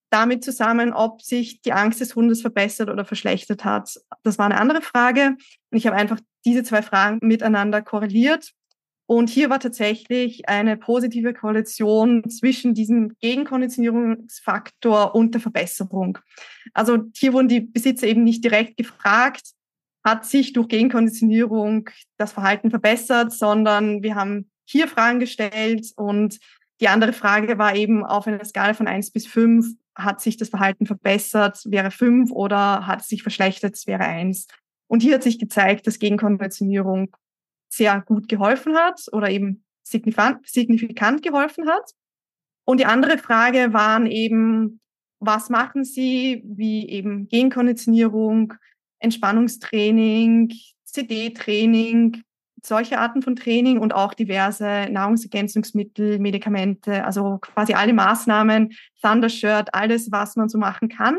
damit 0.09 0.43
zusammen, 0.43 0.93
ob 0.93 1.21
sich 1.21 1.61
die 1.61 1.73
Angst 1.73 2.01
des 2.01 2.15
Hundes 2.15 2.41
verbessert 2.41 2.89
oder 2.89 3.05
verschlechtert 3.05 3.63
hat, 3.63 3.99
das 4.23 4.37
war 4.37 4.45
eine 4.45 4.59
andere 4.59 4.81
Frage. 4.81 5.35
Und 5.71 5.77
ich 5.77 5.85
habe 5.87 5.97
einfach 5.97 6.19
diese 6.45 6.63
zwei 6.63 6.81
Fragen 6.81 7.19
miteinander 7.21 7.81
korreliert 7.81 8.53
und 9.09 9.27
hier 9.27 9.49
war 9.49 9.59
tatsächlich 9.59 10.47
eine 10.47 10.77
positive 10.77 11.33
Korrelation 11.33 12.29
zwischen 12.29 12.75
diesem 12.75 13.15
Gegenkonditionierungsfaktor 13.21 15.15
und 15.15 15.33
der 15.33 15.41
Verbesserung. 15.41 16.19
Also 16.75 17.05
hier 17.15 17.33
wurden 17.33 17.47
die 17.47 17.61
Besitzer 17.61 18.05
eben 18.05 18.23
nicht 18.23 18.43
direkt 18.43 18.77
gefragt, 18.77 19.53
hat 20.03 20.27
sich 20.27 20.53
durch 20.53 20.67
Gegenkonditionierung 20.67 21.89
das 22.17 22.33
Verhalten 22.33 22.69
verbessert, 22.69 23.33
sondern 23.33 24.03
wir 24.03 24.13
haben 24.13 24.51
hier 24.63 24.87
Fragen 24.87 25.19
gestellt 25.19 25.87
und 25.95 26.37
die 26.79 26.87
andere 26.87 27.11
Frage 27.11 27.57
war 27.57 27.75
eben 27.75 28.05
auf 28.05 28.27
einer 28.27 28.45
Skala 28.45 28.75
von 28.75 28.87
eins 28.87 29.09
bis 29.09 29.25
fünf 29.25 29.73
hat 30.03 30.21
sich 30.21 30.37
das 30.37 30.49
Verhalten 30.49 30.85
verbessert, 30.85 31.61
wäre 31.65 31.91
fünf 31.91 32.31
oder 32.31 32.87
hat 32.87 33.01
es 33.01 33.07
sich 33.07 33.21
verschlechtert, 33.21 33.77
wäre 33.85 34.03
eins. 34.03 34.47
Und 34.87 35.01
hier 35.01 35.15
hat 35.15 35.23
sich 35.23 35.39
gezeigt, 35.39 35.85
dass 35.87 35.99
Gegenkonditionierung 35.99 37.15
sehr 37.69 38.01
gut 38.01 38.27
geholfen 38.27 38.75
hat 38.75 39.01
oder 39.11 39.29
eben 39.29 39.63
signifikant, 39.83 40.47
signifikant 40.47 41.21
geholfen 41.21 41.67
hat. 41.69 41.91
Und 42.65 42.79
die 42.79 42.85
andere 42.85 43.17
Frage 43.17 43.73
waren 43.73 44.05
eben, 44.05 44.79
was 45.19 45.49
machen 45.49 45.83
Sie, 45.83 46.41
wie 46.45 46.87
eben 46.89 47.27
Genkonditionierung, 47.27 48.53
Entspannungstraining, 48.99 50.53
CD-Training, 50.85 52.23
solche 52.65 52.99
Arten 52.99 53.21
von 53.21 53.35
Training 53.35 53.79
und 53.79 53.93
auch 53.93 54.13
diverse 54.13 54.87
Nahrungsergänzungsmittel, 54.89 56.19
Medikamente, 56.19 57.03
also 57.05 57.39
quasi 57.39 57.73
alle 57.73 57.93
Maßnahmen, 57.93 58.73
Thundershirt, 59.01 59.73
alles, 59.73 60.11
was 60.11 60.35
man 60.35 60.49
so 60.49 60.57
machen 60.57 60.89
kann. 60.89 61.17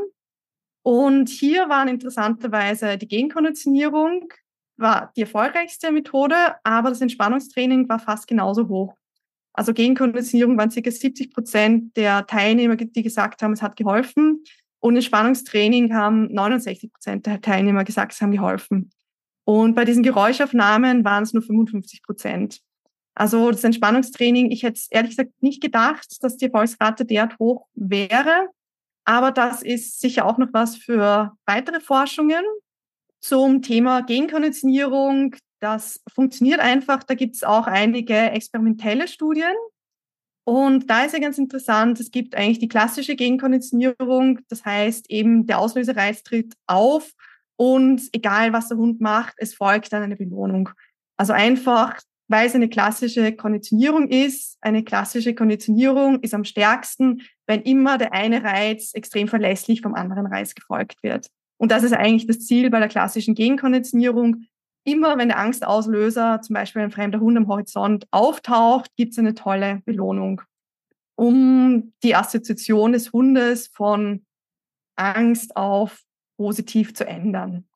Und 0.82 1.28
hier 1.28 1.68
waren 1.68 1.88
interessanterweise 1.88 2.97
die 2.97 3.09
Genkonditionierung, 3.09 4.32
war 4.76 5.12
die 5.16 5.22
erfolgreichste 5.22 5.93
Methode, 5.93 6.34
aber 6.64 6.88
das 6.88 7.01
Entspannungstraining 7.01 7.88
war 7.88 7.99
fast 7.99 8.26
genauso 8.26 8.68
hoch. 8.68 8.95
Also 9.53 9.74
Gegenkonditionierung 9.74 10.57
waren 10.57 10.70
circa 10.70 10.91
70 10.91 11.32
Prozent 11.32 11.97
der 11.97 12.26
Teilnehmer, 12.26 12.76
die 12.76 13.03
gesagt 13.03 13.43
haben, 13.43 13.53
es 13.53 13.62
hat 13.62 13.76
geholfen. 13.76 14.45
Und 14.78 14.97
Entspannungstraining 14.97 15.95
haben 15.95 16.32
69 16.32 16.91
Prozent 16.91 17.26
der 17.26 17.41
Teilnehmer 17.41 17.84
gesagt, 17.84 18.12
es 18.12 18.22
haben 18.22 18.30
geholfen. 18.30 18.91
Und 19.51 19.74
bei 19.74 19.84
diesen 19.84 20.05
Geräuschaufnahmen 20.05 21.05
waren 21.05 21.24
es 21.24 21.32
nur 21.32 21.42
55 21.42 22.05
Prozent. 22.05 22.61
Also 23.16 23.51
das 23.51 23.64
Entspannungstraining, 23.64 24.53
ich 24.53 24.62
hätte 24.62 24.80
ehrlich 24.90 25.16
gesagt 25.16 25.32
nicht 25.40 25.61
gedacht, 25.61 26.22
dass 26.22 26.36
die 26.36 26.44
Erfolgsrate 26.44 27.05
derart 27.05 27.36
hoch 27.40 27.66
wäre. 27.74 28.51
Aber 29.05 29.32
das 29.32 29.62
ist 29.62 30.01
sicher 30.01 30.24
auch 30.24 30.38
noch 30.38 30.51
was 30.53 30.76
für 30.76 31.32
weitere 31.46 31.80
Forschungen 31.80 32.44
zum 33.18 33.61
Thema 33.61 34.03
Genkonditionierung. 34.03 35.34
Das 35.59 36.01
funktioniert 36.14 36.61
einfach. 36.61 37.03
Da 37.03 37.14
gibt 37.14 37.34
es 37.34 37.42
auch 37.42 37.66
einige 37.66 38.14
experimentelle 38.14 39.09
Studien. 39.09 39.57
Und 40.44 40.88
da 40.88 41.03
ist 41.07 41.12
ja 41.12 41.18
ganz 41.18 41.38
interessant, 41.38 41.98
es 41.98 42.12
gibt 42.12 42.36
eigentlich 42.36 42.61
die 42.61 42.68
klassische 42.68 43.16
Genkonditionierung. 43.16 44.38
Das 44.48 44.64
heißt 44.64 45.11
eben, 45.11 45.48
der 45.48 45.59
Auslösereiz 45.59 46.22
tritt 46.22 46.55
auf 46.68 47.11
und 47.61 48.00
egal 48.12 48.54
was 48.54 48.68
der 48.68 48.78
Hund 48.78 49.02
macht, 49.02 49.34
es 49.36 49.52
folgt 49.52 49.92
dann 49.92 50.02
eine 50.02 50.16
Belohnung. 50.16 50.70
Also 51.18 51.34
einfach, 51.34 52.00
weil 52.26 52.46
es 52.46 52.54
eine 52.54 52.70
klassische 52.70 53.32
Konditionierung 53.32 54.08
ist. 54.08 54.56
Eine 54.62 54.82
klassische 54.82 55.34
Konditionierung 55.34 56.20
ist 56.20 56.32
am 56.32 56.44
stärksten, 56.44 57.20
wenn 57.46 57.61
immer 57.61 57.98
der 57.98 58.14
eine 58.14 58.42
Reiz 58.42 58.94
extrem 58.94 59.28
verlässlich 59.28 59.82
vom 59.82 59.94
anderen 59.94 60.24
Reiz 60.24 60.54
gefolgt 60.54 61.02
wird. 61.02 61.26
Und 61.58 61.70
das 61.70 61.82
ist 61.82 61.92
eigentlich 61.92 62.26
das 62.26 62.46
Ziel 62.46 62.70
bei 62.70 62.78
der 62.78 62.88
klassischen 62.88 63.34
Genkonditionierung. 63.34 64.46
Immer 64.84 65.18
wenn 65.18 65.28
der 65.28 65.38
Angstauslöser, 65.38 66.40
zum 66.40 66.54
Beispiel 66.54 66.80
ein 66.80 66.90
fremder 66.90 67.20
Hund 67.20 67.36
am 67.36 67.46
Horizont, 67.46 68.06
auftaucht, 68.11 68.90
gibt 68.96 69.12
es 69.12 69.18
eine 69.18 69.34
tolle 69.34 69.82
Belohnung, 69.84 70.40
um 71.14 71.92
die 72.02 72.14
Assoziation 72.14 72.92
des 72.92 73.12
Hundes 73.12 73.68
von 73.68 74.24
Angst 74.96 75.54
auf 75.56 76.00
positiv 76.41 76.95
zu 76.95 77.07
ändern. 77.07 77.66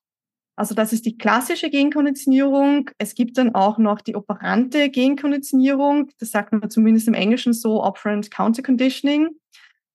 Also 0.57 0.75
das 0.75 0.95
ist 0.95 1.05
die 1.05 1.19
klassische 1.19 1.69
Genkonditionierung. 1.69 2.89
Es 2.97 3.15
gibt 3.15 3.37
dann 3.37 3.55
auch 3.55 3.77
noch 3.77 4.01
die 4.01 4.17
operante 4.17 4.89
Genkonditionierung. 4.89 6.11
Das 6.19 6.31
sagt 6.31 6.51
man 6.51 6.71
zumindest 6.71 7.07
im 7.07 7.13
Englischen 7.13 7.53
so, 7.53 7.85
Operant 7.85 8.31
Counter 8.31 8.63
Conditioning. 8.63 9.29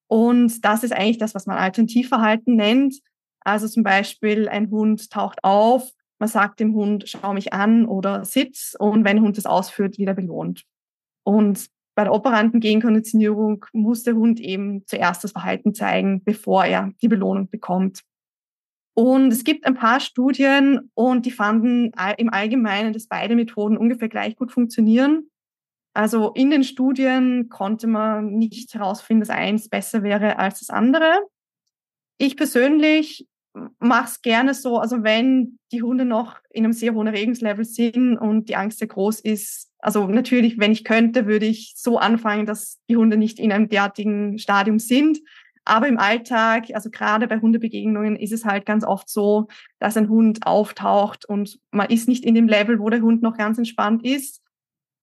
Und 0.06 0.64
das 0.64 0.84
ist 0.84 0.94
eigentlich 0.94 1.18
das, 1.18 1.34
was 1.34 1.48
man 1.48 1.58
Alternativverhalten 1.58 2.56
nennt. 2.56 3.00
Also 3.40 3.68
zum 3.68 3.82
Beispiel 3.82 4.48
ein 4.48 4.70
Hund 4.70 5.10
taucht 5.10 5.40
auf, 5.44 5.90
man 6.20 6.30
sagt 6.30 6.60
dem 6.60 6.76
Hund, 6.76 7.06
schau 7.08 7.34
mich 7.34 7.54
an 7.54 7.88
oder 7.88 8.24
sitz 8.24 8.76
und 8.78 9.04
wenn 9.04 9.16
der 9.16 9.26
Hund 9.26 9.38
das 9.38 9.48
ausführt, 9.48 9.98
wieder 9.98 10.14
belohnt. 10.14 10.66
Und 11.24 11.66
bei 11.96 12.04
der 12.04 12.14
operanten 12.14 12.60
Genkonditionierung 12.60 13.66
muss 13.74 14.04
der 14.04 14.14
Hund 14.14 14.40
eben 14.40 14.86
zuerst 14.86 15.24
das 15.24 15.32
Verhalten 15.32 15.74
zeigen, 15.74 16.24
bevor 16.24 16.66
er 16.66 16.92
die 17.02 17.08
Belohnung 17.08 17.50
bekommt. 17.50 18.04
Und 18.94 19.32
es 19.32 19.44
gibt 19.44 19.66
ein 19.66 19.76
paar 19.76 20.00
Studien 20.00 20.92
und 20.94 21.26
die 21.26 21.32
fanden 21.32 21.92
im 22.18 22.34
Allgemeinen, 22.34 22.92
dass 22.92 23.08
beide 23.08 23.36
Methoden 23.36 23.78
ungefähr 23.78 24.10
gleich 24.10 24.36
gut 24.36 24.52
funktionieren. 24.52 25.30
Also 25.94 26.34
in 26.34 26.50
den 26.50 26.64
Studien 26.64 27.50
konnte 27.50 27.88
man 27.88 28.34
nicht 28.34 28.74
herausfinden, 28.74 29.22
dass 29.22 29.30
eins 29.30 29.70
besser 29.70 30.04
wäre 30.04 30.38
als 30.38 30.60
das 30.60 30.70
andere. 30.70 31.26
Ich 32.18 32.36
persönlich 32.36 33.28
mache 33.80 34.06
es 34.06 34.22
gerne 34.22 34.54
so, 34.54 34.78
also 34.78 35.04
wenn 35.04 35.58
die 35.72 35.82
Hunde 35.82 36.06
noch 36.06 36.38
in 36.50 36.64
einem 36.64 36.74
sehr 36.74 36.94
hohen 36.94 37.08
Erregungslevel 37.08 37.66
sind 37.66 38.18
und 38.18 38.50
die 38.50 38.56
Angst 38.56 38.80
sehr 38.80 38.88
groß 38.88 39.22
ist, 39.22 39.70
also 39.80 40.08
natürlich, 40.08 40.60
wenn 40.60 40.72
ich 40.72 40.84
könnte, 40.84 41.26
würde 41.26 41.46
ich 41.46 41.74
so 41.76 41.98
anfangen, 41.98 42.46
dass 42.46 42.80
die 42.90 42.98
Hunde 42.98 43.18
nicht 43.18 43.40
in 43.40 43.52
einem 43.52 43.70
derartigen 43.70 44.38
Stadium 44.38 44.78
sind. 44.78 45.20
Aber 45.66 45.88
im 45.88 46.00
Alltag, 46.00 46.68
also 46.74 46.90
gerade 46.90 47.28
bei 47.28 47.40
Hundebegegnungen, 47.40 48.16
ist 48.16 48.34
es 48.34 48.46
halt 48.46 48.66
ganz 48.66 48.84
oft 48.84 49.10
so, 49.10 49.48
dass 49.80 49.98
ein 49.98 50.10
Hund 50.10 50.46
auftaucht 50.46 51.26
und 51.26 51.60
man 51.72 51.90
ist 51.90 52.08
nicht 52.08 52.26
in 52.26 52.36
dem 52.36 52.48
Level, 52.48 52.80
wo 52.80 52.90
der 52.90 53.02
Hund 53.02 53.22
noch 53.22 53.38
ganz 53.38 53.58
entspannt 53.58 54.04
ist. 54.06 54.42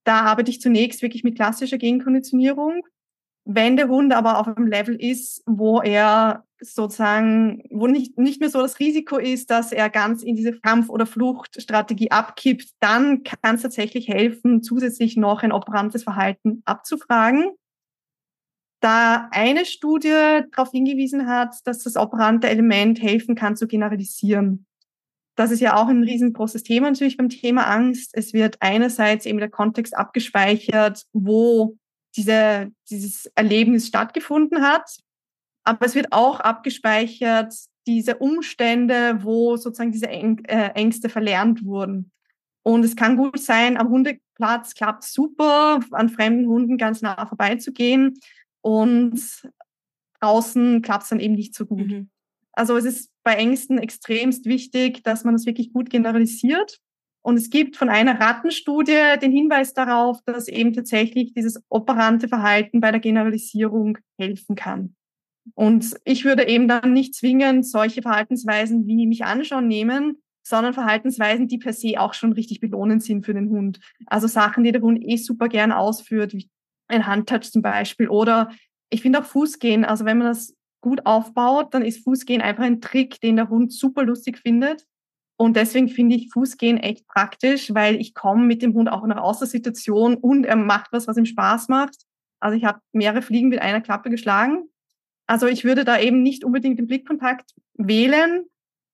Da 0.05 0.23
arbeite 0.23 0.51
ich 0.51 0.61
zunächst 0.61 1.03
wirklich 1.03 1.25
mit 1.25 1.37
klassischer 1.37 1.79
Gegenkonditionierung. 1.79 2.83
Wenn 3.45 3.77
der 3.77 3.89
Hund 3.89 4.13
aber 4.13 4.39
auf 4.39 4.49
einem 4.49 4.67
Level 4.67 4.97
ist, 4.97 5.43
wo 5.47 5.81
er 5.81 6.45
sozusagen, 6.61 7.63
wo 7.71 7.87
nicht, 7.87 8.19
nicht 8.19 8.41
mehr 8.41 8.51
so 8.51 8.61
das 8.61 8.79
Risiko 8.81 9.19
ist, 9.19 9.51
dass 9.51 9.73
er 9.73 9.91
ganz 9.91 10.23
in 10.23 10.37
diese 10.37 10.59
Kampf- 10.61 10.89
oder 10.89 11.07
Fluchtstrategie 11.07 12.11
abkippt, 12.11 12.71
dann 12.81 13.23
kann 13.23 13.57
es 13.57 13.63
tatsächlich 13.63 14.09
helfen, 14.09 14.63
zusätzlich 14.63 15.17
noch 15.17 15.43
ein 15.43 15.53
operantes 15.53 16.03
Verhalten 16.03 16.63
abzufragen. 16.65 17.51
Da 18.87 19.29
eine 19.33 19.65
Studie 19.65 20.43
darauf 20.53 20.71
hingewiesen 20.71 21.27
hat, 21.27 21.57
dass 21.65 21.83
das 21.83 21.97
operante 21.97 22.49
Element 22.49 23.03
helfen 23.03 23.35
kann 23.35 23.57
zu 23.57 23.67
generalisieren. 23.67 24.65
Das 25.35 25.51
ist 25.51 25.59
ja 25.59 25.77
auch 25.77 25.89
ein 25.89 26.05
riesengroßes 26.05 26.63
Thema 26.63 26.89
natürlich 26.89 27.17
beim 27.17 27.29
Thema 27.29 27.67
Angst. 27.67 28.13
Es 28.15 28.33
wird 28.33 28.59
einerseits 28.61 29.27
eben 29.27 29.41
der 29.41 29.51
Kontext 29.51 29.97
abgespeichert, 29.97 31.03
wo 31.13 31.77
diese, 32.15 32.71
dieses 32.89 33.27
Erlebnis 33.35 33.89
stattgefunden 33.89 34.63
hat. 34.63 34.89
Aber 35.65 35.85
es 35.85 35.97
wird 35.97 36.13
auch 36.13 36.39
abgespeichert, 36.39 37.53
diese 37.89 38.17
Umstände, 38.19 39.19
wo 39.23 39.57
sozusagen 39.57 39.91
diese 39.91 40.09
äh, 40.09 40.71
Ängste 40.75 41.09
verlernt 41.09 41.65
wurden. 41.65 42.13
Und 42.63 42.85
es 42.85 42.95
kann 42.95 43.17
gut 43.17 43.41
sein, 43.41 43.77
am 43.77 43.89
Hundeplatz 43.89 44.75
klappt 44.75 45.03
super, 45.03 45.81
an 45.91 46.09
fremden 46.09 46.47
Hunden 46.47 46.79
ganz 46.79 47.03
nah 47.03 47.27
vorbeizugehen. 47.27 48.19
Und 48.67 49.23
draußen 50.21 50.83
klappt 50.83 51.05
es 51.05 51.11
dann 51.11 51.21
eben 51.21 51.35
nicht 51.35 51.55
so 51.55 51.67
gut. 51.67 51.87
Mhm. 51.87 52.11
Also 52.51 52.77
es 52.77 52.85
ist 52.85 53.13
bei 53.23 53.35
Ängsten 53.35 53.79
extremst 53.79 54.45
wichtig, 54.45 55.05
dass 55.05 55.23
man 55.23 55.35
das 55.35 55.47
wirklich 55.47 55.73
gut 55.73 55.89
generalisiert. 55.89 56.81
Und 57.23 57.37
es 57.37 57.49
gibt 57.51 57.77
von 57.77 57.89
einer 57.89 58.19
Rattenstudie 58.19 59.21
den 59.23 59.31
Hinweis 59.31 59.73
darauf, 59.73 60.19
dass 60.25 60.49
eben 60.49 60.73
tatsächlich 60.73 61.33
dieses 61.33 61.63
operante 61.69 62.27
Verhalten 62.27 62.81
bei 62.81 62.91
der 62.91 62.99
Generalisierung 62.99 63.99
helfen 64.19 64.57
kann. 64.57 64.97
Und 65.55 65.95
ich 66.05 66.25
würde 66.25 66.49
eben 66.49 66.67
dann 66.67 66.93
nicht 66.93 67.15
zwingend 67.15 67.65
solche 67.69 68.03
Verhaltensweisen 68.03 68.89
wie 68.89 69.07
mich 69.07 69.25
anschauen 69.25 69.69
nehmen, 69.69 70.23
sondern 70.43 70.75
Verhaltensweisen, 70.75 71.47
die 71.47 71.59
per 71.59 71.73
se 71.73 72.01
auch 72.01 72.15
schon 72.15 72.33
richtig 72.33 72.59
belohnend 72.59 73.05
sind 73.05 73.25
für 73.25 73.35
den 73.35 73.49
Hund. 73.49 73.79
Also 74.07 74.27
Sachen, 74.27 74.65
die 74.65 74.73
der 74.73 74.83
Hund 74.83 75.01
eh 75.05 75.19
super 75.19 75.49
gern 75.49 75.71
ausführt, 75.71 76.33
wie 76.33 76.51
ein 76.89 77.07
Handtouch 77.07 77.51
zum 77.51 77.63
Beispiel. 77.63 78.09
Oder 78.09 78.51
ich 78.91 79.03
finde 79.03 79.21
auch 79.21 79.25
Fußgehen. 79.25 79.85
Also 79.85 80.05
wenn 80.05 80.19
man 80.19 80.29
das 80.29 80.55
gut 80.81 81.05
aufbaut, 81.05 81.75
dann 81.75 81.83
ist 81.83 82.05
Fußgehen 82.05 82.43
einfach 82.43 82.65
ein 82.65 82.81
Trick, 82.81 83.21
den 83.21 83.37
der 83.37 83.49
Hund 83.49 83.73
super 83.73 84.05
lustig 84.05 84.39
findet. 84.39 84.87
Und 85.39 85.57
deswegen 85.57 85.89
finde 85.89 86.17
ich 86.17 86.31
Fußgehen 86.33 86.79
echt 86.79 87.07
praktisch, 87.07 87.75
weil 87.75 87.97
ich 87.97 88.15
komme 88.15 88.45
mit 88.45 88.63
dem 88.63 88.73
Hund 88.75 88.89
auch 88.89 89.05
in 89.05 89.13
eine 89.13 89.23
Außersituation 89.23 90.15
und 90.15 90.45
er 90.45 90.57
macht 90.57 90.93
was, 90.93 91.07
was 91.07 91.17
ihm 91.19 91.27
Spaß 91.27 91.69
macht. 91.69 92.05
Also 92.41 92.57
ich 92.57 92.65
habe 92.65 92.81
mehrere 92.93 93.23
Fliegen 93.23 93.49
mit 93.49 93.61
einer 93.61 93.81
Klappe 93.81 94.09
geschlagen. 94.09 94.69
Also 95.27 95.47
ich 95.47 95.65
würde 95.65 95.85
da 95.85 95.99
eben 95.99 96.23
nicht 96.23 96.45
unbedingt 96.45 96.79
den 96.79 96.87
Blickkontakt 96.87 97.53
wählen, 97.75 98.45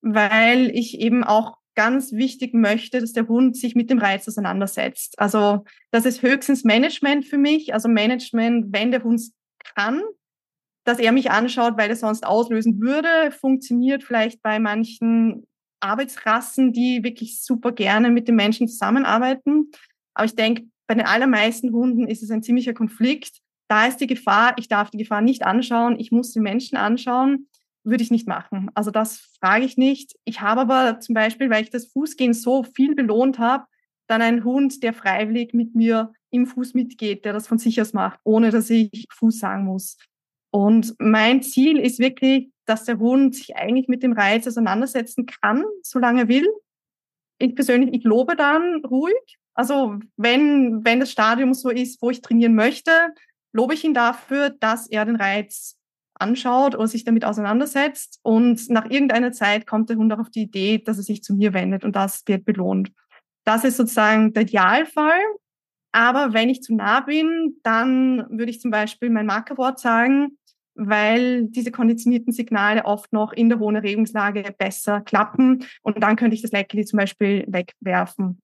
weil 0.01 0.70
ich 0.70 0.99
eben 0.99 1.22
auch 1.22 1.59
ganz 1.75 2.12
wichtig 2.12 2.55
möchte, 2.55 3.01
dass 3.01 3.12
der 3.12 3.29
Hund 3.29 3.57
sich 3.57 3.75
mit 3.75 3.91
dem 3.91 3.99
Reiz 3.99 4.29
auseinandersetzt. 4.29 5.18
Also 5.18 5.64
das 5.91 6.05
ist 6.05 6.23
höchstens 6.23 6.64
Management 6.64 7.25
für 7.25 7.39
mich, 7.39 7.73
also 7.75 7.89
Management, 7.89 8.73
wenn 8.73 8.91
der 8.91 9.03
Hund 9.03 9.23
kann, 9.75 10.03
dass 10.85 10.99
er 10.99 11.12
mich 11.12 11.31
anschaut, 11.31 11.77
weil 11.77 11.91
er 11.91 11.97
sonst 11.97 12.27
auslösen 12.27 12.81
würde, 12.81 13.31
funktioniert 13.31 14.03
vielleicht 14.05 14.43
bei 14.43 14.59
manchen 14.59 15.47
Arbeitsrassen, 15.81 16.73
die 16.73 17.03
wirklich 17.05 17.43
super 17.43 17.73
gerne 17.73 18.11
mit 18.11 18.29
den 18.29 18.37
Menschen 18.37 18.68
zusammenarbeiten. 18.68 19.70
Aber 20.14 20.27
ich 20.27 20.35
denke, 20.35 20.64
bei 20.87 20.95
den 20.95 21.07
allermeisten 21.07 21.73
Hunden 21.73 22.07
ist 22.07 22.23
es 22.23 22.31
ein 22.31 22.43
ziemlicher 22.43 22.75
Konflikt. 22.75 23.39
Da 23.68 23.87
ist 23.87 23.99
die 23.99 24.07
Gefahr, 24.07 24.55
ich 24.59 24.68
darf 24.68 24.91
die 24.91 24.99
Gefahr 24.99 25.23
nicht 25.23 25.45
anschauen, 25.45 25.99
ich 25.99 26.12
muss 26.12 26.33
den 26.33 26.43
Menschen 26.43 26.77
anschauen 26.77 27.49
würde 27.85 28.03
ich 28.03 28.11
nicht 28.11 28.28
machen. 28.28 28.70
Also 28.74 28.91
das 28.91 29.18
frage 29.41 29.64
ich 29.64 29.76
nicht. 29.76 30.14
Ich 30.24 30.41
habe 30.41 30.61
aber 30.62 31.01
zum 31.01 31.14
Beispiel, 31.14 31.51
weil 31.51 31.64
ich 31.64 31.70
das 31.70 31.87
Fußgehen 31.87 32.35
so 32.35 32.62
viel 32.62 32.95
belohnt 32.95 33.39
habe, 33.39 33.64
dann 34.07 34.22
einen 34.22 34.45
Hund, 34.45 34.83
der 34.83 34.93
freiwillig 34.93 35.55
mit 35.55 35.74
mir 35.74 36.12
im 36.30 36.47
Fuß 36.47 36.74
mitgeht, 36.74 37.24
der 37.24 37.33
das 37.33 37.47
von 37.47 37.59
sich 37.59 37.80
aus 37.80 37.93
macht, 37.93 38.20
ohne 38.24 38.51
dass 38.51 38.70
ich 38.70 39.07
Fuß 39.12 39.39
sagen 39.39 39.64
muss. 39.64 39.97
Und 40.51 40.95
mein 40.99 41.43
Ziel 41.43 41.78
ist 41.78 41.99
wirklich, 41.99 42.51
dass 42.66 42.85
der 42.85 42.99
Hund 42.99 43.35
sich 43.35 43.57
eigentlich 43.57 43.89
mit 43.89 44.03
dem 44.03 44.12
Reiz 44.12 44.47
auseinandersetzen 44.47 45.26
kann, 45.26 45.64
solange 45.83 46.22
er 46.22 46.28
will. 46.28 46.49
Ich 47.39 47.55
persönlich, 47.55 47.95
ich 47.95 48.05
lobe 48.05 48.37
dann 48.37 48.85
ruhig. 48.85 49.39
Also 49.55 49.99
wenn, 50.16 50.85
wenn 50.85 51.01
das 51.01 51.11
Stadium 51.11 51.55
so 51.55 51.70
ist, 51.70 52.01
wo 52.01 52.11
ich 52.11 52.20
trainieren 52.20 52.55
möchte, 52.55 52.93
lobe 53.53 53.74
ich 53.74 53.85
ihn 53.85 53.95
dafür, 53.95 54.51
dass 54.51 54.89
er 54.89 55.05
den 55.05 55.16
Reiz 55.16 55.76
anschaut 56.15 56.75
oder 56.75 56.87
sich 56.87 57.05
damit 57.05 57.25
auseinandersetzt. 57.25 58.21
Und 58.23 58.71
nach 58.71 58.89
irgendeiner 58.91 59.33
Zeit 59.33 59.67
kommt 59.67 59.91
der 59.91 59.97
Hund 59.97 60.13
auch 60.13 60.19
auf 60.19 60.31
die 60.31 60.43
Idee, 60.43 60.79
dass 60.79 60.99
er 60.99 61.03
sich 61.03 61.23
zu 61.23 61.35
mir 61.35 61.53
wendet 61.53 61.85
und 61.85 61.97
das 61.97 62.23
wird 62.27 62.45
belohnt. 62.45 62.93
Das 63.45 63.65
ist 63.65 63.77
sozusagen 63.77 64.33
der 64.33 64.43
Idealfall. 64.43 65.21
Aber 65.93 66.33
wenn 66.33 66.49
ich 66.49 66.63
zu 66.63 66.75
nah 66.75 67.01
bin, 67.01 67.57
dann 67.63 68.27
würde 68.31 68.51
ich 68.51 68.61
zum 68.61 68.71
Beispiel 68.71 69.11
mein 69.11 69.27
Markerwort 69.27 69.79
sagen, 69.79 70.39
weil 70.75 71.45
diese 71.49 71.71
konditionierten 71.71 72.33
Signale 72.33 72.87
oft 72.87 73.13
noch 73.13 73.33
in 73.33 73.51
der 73.51 73.59
hohen 73.59 73.77
Erregungslage 73.77 74.55
besser 74.57 75.03
klappen. 75.03 75.67
Und 75.83 76.03
dann 76.03 76.17
könnte 76.17 76.35
ich 76.35 76.43
das 76.43 76.53
Leckerli 76.53 76.87
zum 76.87 76.99
Beispiel 76.99 77.45
wegwerfen. 77.47 78.41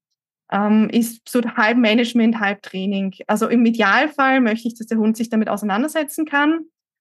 Ähm, 0.51 0.89
ist 0.91 1.27
so 1.29 1.41
halb 1.43 1.79
Management, 1.79 2.39
halb 2.39 2.62
Training. 2.62 3.14
Also 3.27 3.49
im 3.49 3.64
Idealfall 3.64 4.41
möchte 4.41 4.69
ich, 4.69 4.75
dass 4.77 4.87
der 4.87 4.99
Hund 4.99 5.16
sich 5.16 5.31
damit 5.31 5.49
auseinandersetzen 5.49 6.27
kann. 6.27 6.61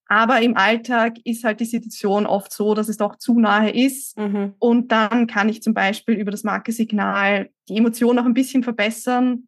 Aber 0.10 0.41
im 0.41 0.55
Alltag 0.55 1.18
ist 1.26 1.43
halt 1.43 1.60
die 1.60 1.66
Situation 1.66 2.26
oft 2.26 2.53
so, 2.53 2.74
dass 2.74 2.88
es 2.88 2.97
doch 2.97 3.18
zu 3.18 3.39
nahe 3.39 3.72
ist. 3.72 4.18
Mhm. 4.18 4.53
Und 4.60 4.91
dann 4.91 5.28
kann 5.28 5.49
ich 5.49 5.62
zum 5.62 5.74
Beispiel 5.74 6.16
über 6.16 6.32
das 6.32 6.43
Markesignal 6.43 7.49
die 7.68 7.78
Emotion 7.78 8.16
noch 8.16 8.26
ein 8.26 8.34
bisschen 8.34 8.64
verbessern. 8.64 9.47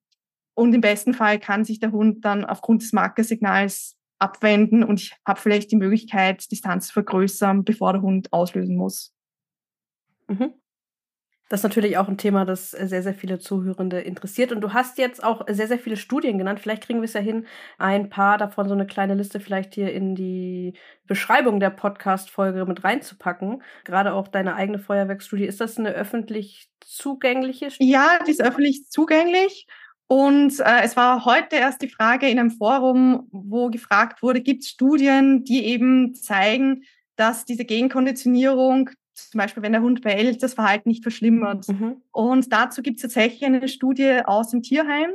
Und 0.53 0.73
im 0.73 0.81
besten 0.81 1.13
Fall 1.13 1.39
kann 1.39 1.63
sich 1.63 1.79
der 1.79 1.93
Hund 1.93 2.25
dann 2.25 2.43
aufgrund 2.43 2.81
des 2.81 2.91
Markesignals 2.91 3.95
abwenden 4.19 4.83
und 4.83 4.99
ich 4.99 5.15
habe 5.25 5.39
vielleicht 5.39 5.71
die 5.71 5.77
Möglichkeit, 5.77 6.51
Distanz 6.51 6.87
zu 6.87 6.93
vergrößern, 6.93 7.63
bevor 7.63 7.93
der 7.93 8.01
Hund 8.01 8.31
auslösen 8.33 8.75
muss. 8.75 9.13
Mhm. 10.27 10.53
Das 11.49 11.61
ist 11.61 11.63
natürlich 11.63 11.97
auch 11.97 12.07
ein 12.07 12.17
Thema, 12.17 12.45
das 12.45 12.71
sehr, 12.71 13.01
sehr 13.01 13.15
viele 13.15 13.39
Zuhörende 13.39 13.99
interessiert. 13.99 14.51
Und 14.51 14.61
du 14.61 14.71
hast 14.71 14.99
jetzt 14.99 15.23
auch 15.23 15.45
sehr, 15.49 15.67
sehr 15.67 15.79
viele 15.79 15.97
Studien 15.97 16.37
genannt. 16.37 16.59
Vielleicht 16.59 16.83
kriegen 16.83 16.99
wir 16.99 17.05
es 17.05 17.13
ja 17.13 17.21
hin, 17.21 17.47
ein 17.79 18.09
paar 18.09 18.37
davon, 18.37 18.67
so 18.67 18.75
eine 18.75 18.85
kleine 18.85 19.15
Liste 19.15 19.39
vielleicht 19.39 19.73
hier 19.73 19.91
in 19.91 20.13
die 20.13 20.73
Beschreibung 21.07 21.59
der 21.59 21.71
Podcast-Folge 21.71 22.65
mit 22.65 22.83
reinzupacken. 22.83 23.63
Gerade 23.83 24.13
auch 24.13 24.27
deine 24.27 24.55
eigene 24.55 24.77
Feuerwerksstudie. 24.77 25.45
Ist 25.45 25.59
das 25.59 25.79
eine 25.79 25.89
öffentlich 25.89 26.69
zugängliche 26.81 27.71
Studie? 27.71 27.91
Ja, 27.91 28.19
die 28.27 28.31
ist 28.31 28.43
öffentlich 28.43 28.87
zugänglich. 28.89 29.65
Und 30.05 30.59
äh, 30.59 30.81
es 30.83 30.95
war 30.95 31.25
heute 31.25 31.55
erst 31.55 31.81
die 31.81 31.89
Frage 31.89 32.29
in 32.29 32.37
einem 32.37 32.51
Forum, 32.51 33.27
wo 33.31 33.69
gefragt 33.69 34.21
wurde, 34.21 34.41
gibt 34.41 34.63
es 34.63 34.69
Studien, 34.69 35.43
die 35.43 35.65
eben 35.65 36.13
zeigen, 36.13 36.83
dass 37.15 37.45
diese 37.45 37.65
Genkonditionierung 37.65 38.91
zum 39.29 39.39
Beispiel, 39.39 39.63
wenn 39.63 39.73
der 39.73 39.81
Hund 39.81 40.01
bellt, 40.01 40.41
das 40.41 40.53
Verhalten 40.53 40.89
nicht 40.89 41.03
verschlimmert. 41.03 41.67
Mhm. 41.67 42.01
Und 42.11 42.51
dazu 42.53 42.81
gibt 42.81 42.97
es 42.97 43.01
tatsächlich 43.01 43.43
eine 43.45 43.67
Studie 43.67 44.21
aus 44.25 44.49
dem 44.49 44.61
Tierheim, 44.61 45.11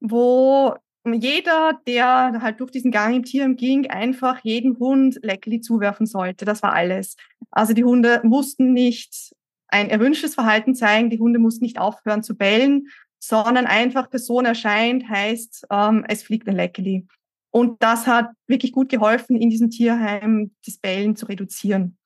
wo 0.00 0.74
jeder, 1.06 1.80
der 1.86 2.40
halt 2.42 2.60
durch 2.60 2.70
diesen 2.70 2.90
Gang 2.90 3.16
im 3.16 3.24
Tierheim 3.24 3.56
ging, 3.56 3.88
einfach 3.88 4.40
jedem 4.44 4.78
Hund 4.78 5.18
Leckerli 5.22 5.60
zuwerfen 5.60 6.06
sollte. 6.06 6.44
Das 6.44 6.62
war 6.62 6.74
alles. 6.74 7.16
Also 7.50 7.72
die 7.72 7.84
Hunde 7.84 8.20
mussten 8.22 8.72
nicht 8.72 9.34
ein 9.68 9.88
erwünschtes 9.88 10.34
Verhalten 10.34 10.74
zeigen, 10.74 11.10
die 11.10 11.18
Hunde 11.18 11.38
mussten 11.38 11.64
nicht 11.64 11.78
aufhören 11.78 12.22
zu 12.22 12.36
bellen, 12.36 12.88
sondern 13.18 13.66
einfach 13.66 14.10
Person 14.10 14.46
erscheint, 14.46 15.08
heißt, 15.08 15.66
ähm, 15.70 16.04
es 16.08 16.22
fliegt 16.22 16.48
ein 16.48 16.56
Leckerli. 16.56 17.06
Und 17.50 17.82
das 17.82 18.06
hat 18.06 18.30
wirklich 18.46 18.72
gut 18.72 18.88
geholfen, 18.88 19.36
in 19.36 19.50
diesem 19.50 19.70
Tierheim 19.70 20.52
das 20.64 20.78
Bellen 20.78 21.16
zu 21.16 21.26
reduzieren. 21.26 21.96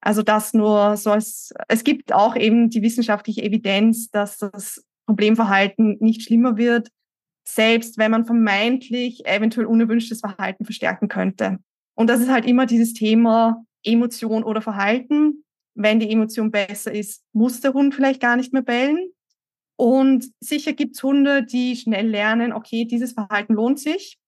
Also 0.00 0.22
das 0.22 0.54
nur 0.54 0.96
so 0.96 1.10
als, 1.10 1.52
es 1.68 1.84
gibt 1.84 2.12
auch 2.12 2.36
eben 2.36 2.70
die 2.70 2.82
wissenschaftliche 2.82 3.42
Evidenz, 3.42 4.10
dass 4.10 4.38
das 4.38 4.84
Problemverhalten 5.06 5.96
nicht 6.00 6.22
schlimmer 6.22 6.56
wird, 6.56 6.88
selbst 7.46 7.98
wenn 7.98 8.10
man 8.10 8.24
vermeintlich 8.24 9.26
eventuell 9.26 9.66
unerwünschtes 9.66 10.20
Verhalten 10.20 10.64
verstärken 10.64 11.08
könnte. 11.08 11.58
Und 11.94 12.08
das 12.08 12.20
ist 12.20 12.30
halt 12.30 12.44
immer 12.44 12.66
dieses 12.66 12.92
Thema 12.92 13.64
Emotion 13.82 14.44
oder 14.44 14.60
Verhalten. 14.60 15.44
Wenn 15.74 15.98
die 15.98 16.10
Emotion 16.10 16.50
besser 16.50 16.92
ist, 16.92 17.24
muss 17.32 17.60
der 17.60 17.72
Hund 17.72 17.94
vielleicht 17.94 18.20
gar 18.20 18.36
nicht 18.36 18.52
mehr 18.52 18.62
bellen. 18.62 19.10
Und 19.76 20.26
sicher 20.40 20.72
gibt's 20.72 21.02
Hunde, 21.02 21.44
die 21.44 21.76
schnell 21.76 22.08
lernen, 22.08 22.52
okay, 22.52 22.84
dieses 22.84 23.12
Verhalten 23.12 23.54
lohnt 23.54 23.78
sich. 23.78 24.18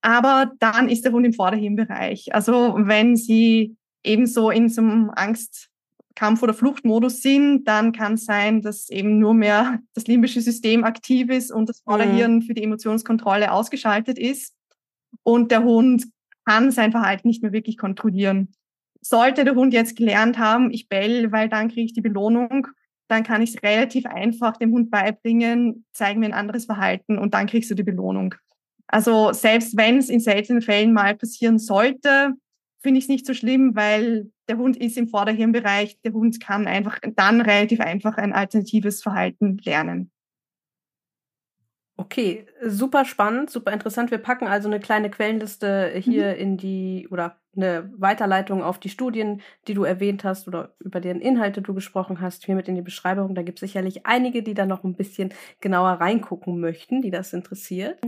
Aber 0.00 0.52
dann 0.58 0.88
ist 0.88 1.04
der 1.04 1.12
Hund 1.12 1.24
im 1.26 1.32
Vorderhirnbereich. 1.32 2.34
Also 2.34 2.74
wenn 2.76 3.16
sie 3.16 3.76
ebenso 4.04 4.50
in 4.50 4.68
so 4.68 4.82
einem 4.82 5.10
Angstkampf- 5.10 6.42
oder 6.42 6.54
Fluchtmodus 6.54 7.22
sind, 7.22 7.64
dann 7.64 7.92
kann 7.92 8.14
es 8.14 8.24
sein, 8.24 8.62
dass 8.62 8.88
eben 8.90 9.18
nur 9.18 9.34
mehr 9.34 9.80
das 9.94 10.06
limbische 10.06 10.40
System 10.40 10.84
aktiv 10.84 11.30
ist 11.30 11.50
und 11.50 11.68
das 11.68 11.80
Vorderhirn 11.80 12.36
mhm. 12.36 12.42
für 12.42 12.54
die 12.54 12.62
Emotionskontrolle 12.62 13.50
ausgeschaltet 13.50 14.18
ist. 14.18 14.54
Und 15.22 15.50
der 15.50 15.64
Hund 15.64 16.06
kann 16.44 16.70
sein 16.70 16.92
Verhalten 16.92 17.28
nicht 17.28 17.42
mehr 17.42 17.52
wirklich 17.52 17.78
kontrollieren. 17.78 18.52
Sollte 19.00 19.44
der 19.44 19.54
Hund 19.54 19.72
jetzt 19.72 19.96
gelernt 19.96 20.38
haben, 20.38 20.70
ich 20.70 20.88
bell, 20.88 21.32
weil 21.32 21.48
dann 21.48 21.68
kriege 21.68 21.86
ich 21.86 21.92
die 21.92 22.00
Belohnung, 22.00 22.68
dann 23.08 23.22
kann 23.22 23.42
ich 23.42 23.54
es 23.54 23.62
relativ 23.62 24.06
einfach 24.06 24.56
dem 24.56 24.72
Hund 24.72 24.90
beibringen, 24.90 25.84
zeigen 25.92 26.20
mir 26.20 26.26
ein 26.26 26.32
anderes 26.32 26.64
Verhalten 26.66 27.18
und 27.18 27.34
dann 27.34 27.46
kriegst 27.46 27.70
du 27.70 27.74
die 27.74 27.82
Belohnung. 27.82 28.34
Also 28.86 29.32
selbst 29.32 29.76
wenn 29.76 29.98
es 29.98 30.08
in 30.08 30.20
seltenen 30.20 30.62
Fällen 30.62 30.92
mal 30.92 31.14
passieren 31.14 31.58
sollte, 31.58 32.34
finde 32.84 32.98
ich 32.98 33.06
es 33.06 33.08
nicht 33.08 33.26
so 33.26 33.32
schlimm, 33.32 33.74
weil 33.74 34.30
der 34.46 34.58
Hund 34.58 34.76
ist 34.76 34.98
im 34.98 35.08
Vorderhirnbereich. 35.08 35.98
Der 36.02 36.12
Hund 36.12 36.38
kann 36.38 36.68
einfach 36.68 36.98
dann 37.16 37.40
relativ 37.40 37.80
einfach 37.80 38.18
ein 38.18 38.34
alternatives 38.34 39.02
Verhalten 39.02 39.56
lernen. 39.64 40.12
Okay, 41.96 42.44
super 42.62 43.06
spannend, 43.06 43.50
super 43.50 43.72
interessant. 43.72 44.10
Wir 44.10 44.18
packen 44.18 44.48
also 44.48 44.68
eine 44.68 44.80
kleine 44.80 45.10
Quellenliste 45.10 45.92
hier 45.96 46.34
mhm. 46.34 46.40
in 46.40 46.56
die 46.58 47.08
oder 47.10 47.40
eine 47.56 47.90
Weiterleitung 47.96 48.62
auf 48.62 48.78
die 48.78 48.88
Studien, 48.90 49.40
die 49.66 49.74
du 49.74 49.84
erwähnt 49.84 50.22
hast 50.22 50.46
oder 50.46 50.74
über 50.80 51.00
deren 51.00 51.22
Inhalte 51.22 51.62
du 51.62 51.72
gesprochen 51.72 52.20
hast, 52.20 52.44
hier 52.44 52.54
mit 52.54 52.68
in 52.68 52.74
die 52.74 52.82
Beschreibung. 52.82 53.34
Da 53.34 53.42
gibt 53.42 53.62
es 53.62 53.70
sicherlich 53.70 54.04
einige, 54.04 54.42
die 54.42 54.54
da 54.54 54.66
noch 54.66 54.84
ein 54.84 54.96
bisschen 54.96 55.32
genauer 55.60 55.92
reingucken 55.92 56.60
möchten, 56.60 57.00
die 57.00 57.12
das 57.12 57.32
interessiert. 57.32 57.98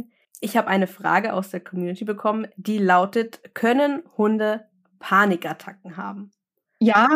Ich 0.41 0.57
habe 0.57 0.69
eine 0.69 0.87
Frage 0.87 1.33
aus 1.33 1.51
der 1.51 1.61
Community 1.61 2.05
bekommen, 2.05 2.47
die 2.57 2.79
lautet, 2.79 3.55
können 3.55 4.03
Hunde 4.17 4.67
Panikattacken 4.99 5.97
haben? 5.97 6.31
Ja. 6.79 7.09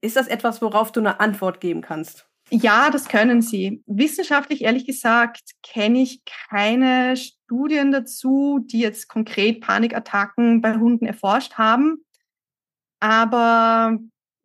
Ist 0.00 0.16
das 0.16 0.28
etwas, 0.28 0.62
worauf 0.62 0.92
du 0.92 1.00
eine 1.00 1.20
Antwort 1.20 1.60
geben 1.60 1.82
kannst? 1.82 2.26
Ja, 2.50 2.90
das 2.90 3.08
können 3.08 3.42
sie. 3.42 3.82
Wissenschaftlich, 3.86 4.62
ehrlich 4.62 4.86
gesagt, 4.86 5.52
kenne 5.62 6.02
ich 6.02 6.22
keine 6.24 7.16
Studien 7.16 7.92
dazu, 7.92 8.60
die 8.64 8.80
jetzt 8.80 9.08
konkret 9.08 9.60
Panikattacken 9.60 10.60
bei 10.60 10.74
Hunden 10.74 11.06
erforscht 11.06 11.54
haben. 11.54 12.04
Aber 12.98 13.98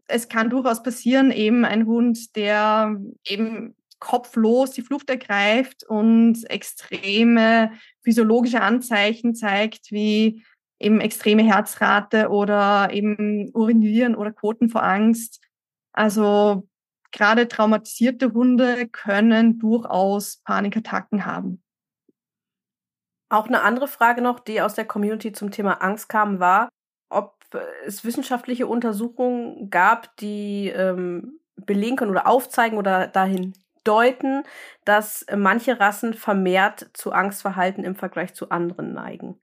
es 0.08 0.30
kann 0.30 0.52
durchaus 0.52 0.84
passieren, 0.84 1.32
eben 1.32 1.66
ein 1.66 1.88
Hund, 1.88 2.36
der 2.36 2.96
eben 3.24 3.76
kopflos 4.00 4.72
die 4.72 4.82
Flucht 4.82 5.10
ergreift 5.10 5.84
und 5.88 6.44
extreme 6.50 7.72
physiologische 8.04 8.62
Anzeichen 8.62 9.36
zeigt, 9.36 9.92
wie 9.92 10.44
eben 10.80 11.00
extreme 11.00 11.44
Herzrate 11.44 12.30
oder 12.30 12.90
eben 12.92 13.50
Urinieren 13.54 14.16
oder 14.16 14.32
Koten 14.32 14.70
vor 14.70 14.84
Angst. 14.84 15.42
Also 15.94 16.68
gerade 17.12 17.48
traumatisierte 17.48 18.34
Hunde 18.34 18.88
können 18.90 19.58
durchaus 19.60 20.38
Panikattacken 20.44 21.26
haben. 21.26 21.64
Auch 23.30 23.48
eine 23.48 23.64
andere 23.64 23.88
Frage 23.88 24.22
noch, 24.22 24.40
die 24.40 24.62
aus 24.62 24.76
der 24.76 24.86
Community 24.86 25.32
zum 25.32 25.50
Thema 25.50 25.82
Angst 25.82 26.10
kam, 26.10 26.40
war, 26.40 26.70
ob 27.10 27.36
es 27.86 28.04
wissenschaftliche 28.04 28.68
Untersuchungen 28.68 29.70
gab, 29.70 30.16
die 30.18 30.68
ähm, 30.68 31.40
belegen 31.56 31.96
können 31.96 32.12
oder 32.12 32.28
aufzeigen 32.28 32.78
oder 32.78 33.08
dahin 33.08 33.54
deuten, 33.86 34.44
dass 34.84 35.26
manche 35.36 35.80
Rassen 35.80 36.14
vermehrt 36.14 36.90
zu 36.94 37.12
Angstverhalten 37.12 37.84
im 37.84 37.96
Vergleich 37.96 38.34
zu 38.34 38.50
anderen 38.50 38.94
neigen. 38.94 39.40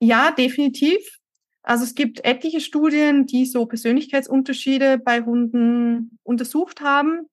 Ja, 0.00 0.30
definitiv. 0.30 1.18
Also 1.62 1.84
es 1.84 1.94
gibt 1.94 2.24
etliche 2.24 2.60
Studien, 2.60 3.26
die 3.26 3.44
so 3.44 3.66
Persönlichkeitsunterschiede 3.66 4.98
bei 4.98 5.22
Hunden 5.22 6.18
untersucht 6.22 6.80
haben. 6.80 7.28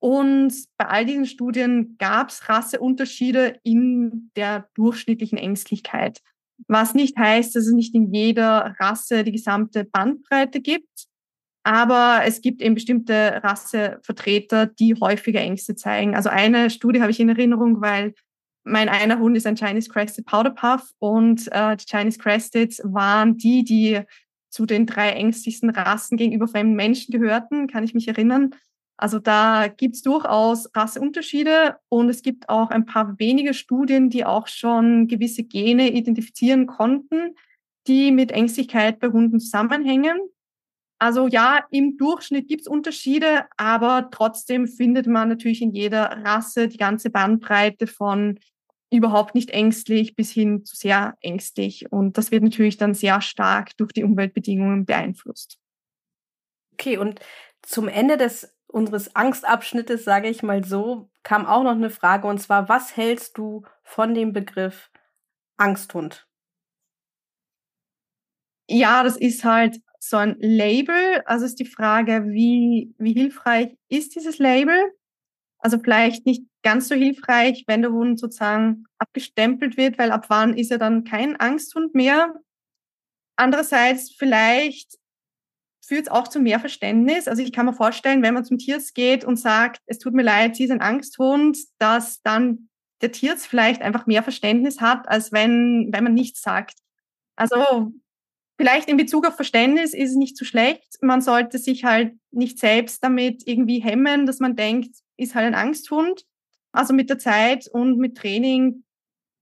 Und 0.00 0.52
bei 0.76 0.86
all 0.86 1.06
diesen 1.06 1.26
Studien 1.26 1.96
gab 1.98 2.28
es 2.30 2.48
Rasseunterschiede 2.48 3.58
in 3.62 4.30
der 4.36 4.68
durchschnittlichen 4.74 5.38
Ängstlichkeit. 5.38 6.20
Was 6.66 6.94
nicht 6.94 7.16
heißt, 7.16 7.54
dass 7.54 7.66
es 7.66 7.72
nicht 7.72 7.94
in 7.94 8.12
jeder 8.12 8.76
Rasse 8.78 9.24
die 9.24 9.32
gesamte 9.32 9.84
Bandbreite 9.84 10.60
gibt. 10.60 11.06
Aber 11.64 12.22
es 12.24 12.40
gibt 12.40 12.62
eben 12.62 12.74
bestimmte 12.74 13.40
Rassevertreter, 13.42 14.66
die 14.66 14.94
häufiger 14.94 15.40
Ängste 15.40 15.74
zeigen. 15.74 16.14
Also 16.14 16.28
eine 16.28 16.70
Studie 16.70 17.00
habe 17.00 17.10
ich 17.10 17.20
in 17.20 17.28
Erinnerung, 17.28 17.80
weil 17.80 18.14
mein 18.64 18.88
einer 18.88 19.18
Hund 19.18 19.36
ist 19.36 19.46
ein 19.46 19.56
Chinese 19.56 19.88
Crested 19.88 20.26
Powder 20.26 20.50
Puff 20.50 20.92
und 20.98 21.50
äh, 21.52 21.76
die 21.76 21.86
Chinese 21.86 22.18
Crested 22.18 22.78
waren 22.84 23.36
die, 23.36 23.64
die 23.64 24.00
zu 24.50 24.66
den 24.66 24.86
drei 24.86 25.10
ängstlichsten 25.10 25.70
Rassen 25.70 26.16
gegenüber 26.16 26.48
fremden 26.48 26.74
Menschen 26.74 27.12
gehörten, 27.12 27.66
kann 27.66 27.84
ich 27.84 27.94
mich 27.94 28.08
erinnern. 28.08 28.54
Also 28.96 29.20
da 29.20 29.68
gibt's 29.68 30.02
durchaus 30.02 30.68
Rasseunterschiede 30.74 31.76
und 31.88 32.08
es 32.08 32.22
gibt 32.22 32.48
auch 32.48 32.70
ein 32.70 32.84
paar 32.84 33.18
wenige 33.18 33.54
Studien, 33.54 34.10
die 34.10 34.24
auch 34.24 34.48
schon 34.48 35.06
gewisse 35.06 35.44
Gene 35.44 35.92
identifizieren 35.92 36.66
konnten, 36.66 37.36
die 37.86 38.10
mit 38.10 38.32
Ängstlichkeit 38.32 38.98
bei 38.98 39.08
Hunden 39.08 39.38
zusammenhängen. 39.38 40.18
Also 40.98 41.28
ja, 41.28 41.64
im 41.70 41.96
Durchschnitt 41.96 42.48
gibt's 42.48 42.66
Unterschiede, 42.66 43.46
aber 43.56 44.08
trotzdem 44.10 44.66
findet 44.66 45.06
man 45.06 45.28
natürlich 45.28 45.62
in 45.62 45.72
jeder 45.72 46.24
Rasse 46.24 46.66
die 46.66 46.76
ganze 46.76 47.10
Bandbreite 47.10 47.86
von 47.86 48.38
überhaupt 48.90 49.34
nicht 49.34 49.50
ängstlich 49.50 50.16
bis 50.16 50.32
hin 50.32 50.64
zu 50.64 50.74
sehr 50.74 51.14
ängstlich. 51.20 51.92
Und 51.92 52.18
das 52.18 52.30
wird 52.30 52.42
natürlich 52.42 52.78
dann 52.78 52.94
sehr 52.94 53.20
stark 53.20 53.76
durch 53.76 53.92
die 53.92 54.02
Umweltbedingungen 54.02 54.86
beeinflusst. 54.86 55.58
Okay, 56.72 56.96
und 56.96 57.20
zum 57.62 57.88
Ende 57.88 58.16
des 58.16 58.54
unseres 58.66 59.14
Angstabschnittes, 59.14 60.04
sage 60.04 60.28
ich 60.28 60.42
mal 60.42 60.64
so, 60.64 61.10
kam 61.22 61.46
auch 61.46 61.62
noch 61.62 61.72
eine 61.72 61.90
Frage 61.90 62.26
und 62.26 62.38
zwar, 62.38 62.68
was 62.68 62.96
hältst 62.96 63.38
du 63.38 63.62
von 63.82 64.14
dem 64.14 64.32
Begriff 64.32 64.90
Angsthund? 65.56 66.26
Ja, 68.70 69.02
das 69.02 69.16
ist 69.16 69.44
halt 69.44 69.80
so 69.98 70.16
ein 70.16 70.36
Label. 70.40 71.22
Also 71.26 71.44
ist 71.44 71.58
die 71.58 71.66
Frage, 71.66 72.24
wie, 72.28 72.94
wie 72.98 73.12
hilfreich 73.12 73.76
ist 73.88 74.14
dieses 74.14 74.38
Label? 74.38 74.92
Also 75.58 75.78
vielleicht 75.78 76.26
nicht 76.26 76.44
ganz 76.62 76.88
so 76.88 76.94
hilfreich, 76.94 77.64
wenn 77.66 77.82
der 77.82 77.92
Hund 77.92 78.18
sozusagen 78.18 78.84
abgestempelt 78.98 79.76
wird, 79.76 79.98
weil 79.98 80.12
ab 80.12 80.26
wann 80.28 80.56
ist 80.56 80.70
er 80.70 80.78
dann 80.78 81.04
kein 81.04 81.38
Angsthund 81.38 81.94
mehr? 81.94 82.34
Andererseits 83.36 84.12
vielleicht 84.12 84.98
führt 85.84 86.02
es 86.02 86.12
auch 86.12 86.28
zu 86.28 86.38
mehr 86.38 86.60
Verständnis. 86.60 87.28
Also 87.28 87.42
ich 87.42 87.52
kann 87.52 87.66
mir 87.66 87.72
vorstellen, 87.72 88.22
wenn 88.22 88.34
man 88.34 88.44
zum 88.44 88.58
Tierarzt 88.58 88.94
geht 88.94 89.24
und 89.24 89.36
sagt, 89.36 89.80
es 89.86 89.98
tut 89.98 90.12
mir 90.12 90.22
leid, 90.22 90.54
sie 90.54 90.64
ist 90.64 90.70
ein 90.70 90.82
Angsthund, 90.82 91.56
dass 91.78 92.20
dann 92.22 92.68
der 93.00 93.12
Tierarzt 93.12 93.46
vielleicht 93.46 93.80
einfach 93.80 94.06
mehr 94.06 94.22
Verständnis 94.22 94.80
hat, 94.80 95.08
als 95.08 95.32
wenn, 95.32 95.88
wenn 95.92 96.04
man 96.04 96.14
nichts 96.14 96.42
sagt. 96.42 96.74
Also 97.36 97.92
Vielleicht 98.58 98.88
in 98.88 98.96
Bezug 98.96 99.24
auf 99.24 99.36
Verständnis 99.36 99.94
ist 99.94 100.10
es 100.10 100.16
nicht 100.16 100.36
so 100.36 100.44
schlecht. 100.44 100.98
Man 101.00 101.20
sollte 101.20 101.58
sich 101.58 101.84
halt 101.84 102.14
nicht 102.32 102.58
selbst 102.58 103.04
damit 103.04 103.46
irgendwie 103.46 103.78
hemmen, 103.78 104.26
dass 104.26 104.40
man 104.40 104.56
denkt, 104.56 104.96
ist 105.16 105.36
halt 105.36 105.46
ein 105.46 105.54
Angsthund. 105.54 106.24
Also 106.72 106.92
mit 106.92 107.08
der 107.08 107.20
Zeit 107.20 107.68
und 107.68 107.98
mit 107.98 108.16
Training 108.16 108.82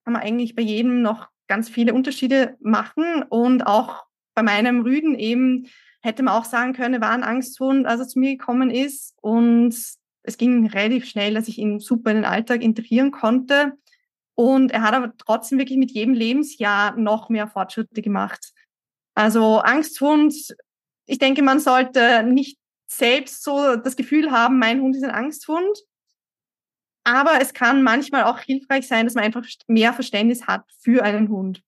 kann 0.05 0.13
man 0.13 0.23
eigentlich 0.23 0.55
bei 0.55 0.63
jedem 0.63 1.01
noch 1.01 1.29
ganz 1.49 1.71
viele 1.71 1.95
Unterschiede 1.95 2.57
machen. 2.61 3.23
Und 3.23 3.67
auch 3.67 4.05
bei 4.35 4.43
meinem 4.43 4.83
Rüden 4.83 5.15
eben 5.15 5.67
hätte 6.03 6.23
man 6.23 6.35
auch 6.35 6.45
sagen 6.45 6.75
können, 6.75 7.01
war 7.01 7.13
ein 7.13 7.25
Angsthund, 7.25 7.87
als 7.87 8.01
er 8.01 8.09
zu 8.09 8.19
mir 8.19 8.37
gekommen 8.37 8.71
ist. 8.71 9.15
Und 9.23 9.75
es 10.25 10.37
ging 10.37 10.67
relativ 10.67 11.07
schnell, 11.07 11.33
dass 11.33 11.49
ich 11.49 11.57
ihn 11.57 11.79
super 11.79 12.11
in 12.11 12.17
den 12.17 12.25
Alltag 12.27 12.63
integrieren 12.63 13.13
konnte. 13.13 13.79
Und 14.35 14.73
er 14.73 14.83
hat 14.83 14.93
aber 14.93 15.17
trotzdem 15.17 15.59
wirklich 15.59 15.79
mit 15.79 15.93
jedem 15.93 16.13
Lebensjahr 16.13 16.95
noch 16.97 17.31
mehr 17.31 17.49
Fortschritte 17.49 18.03
gemacht. 18.03 18.53
Also 19.17 19.61
Angsthund, 19.61 20.35
ich 21.07 21.19
denke, 21.19 21.43
man 21.43 21.59
sollte 21.59 22.23
nicht 22.23 22.59
selbst 22.87 23.43
so 23.43 23.77
das 23.77 23.97
Gefühl 23.97 24.31
haben, 24.31 24.59
mein 24.59 24.81
Hund 24.81 24.95
ist 24.95 25.05
ein 25.05 25.11
Angsthund. 25.11 25.79
Aber 27.05 27.41
es 27.41 27.55
kann 27.55 27.83
manchmal 27.83 28.25
auch 28.25 28.41
hilfreich 28.41 28.87
sein, 28.87 29.07
dass 29.07 29.15
man 29.15 29.25
einfach 29.25 29.45
mehr 29.69 29.93
Verständnis 29.93 30.47
hat 30.47 30.65
für 30.81 31.03
einen 31.03 31.29
Hund. 31.29 31.63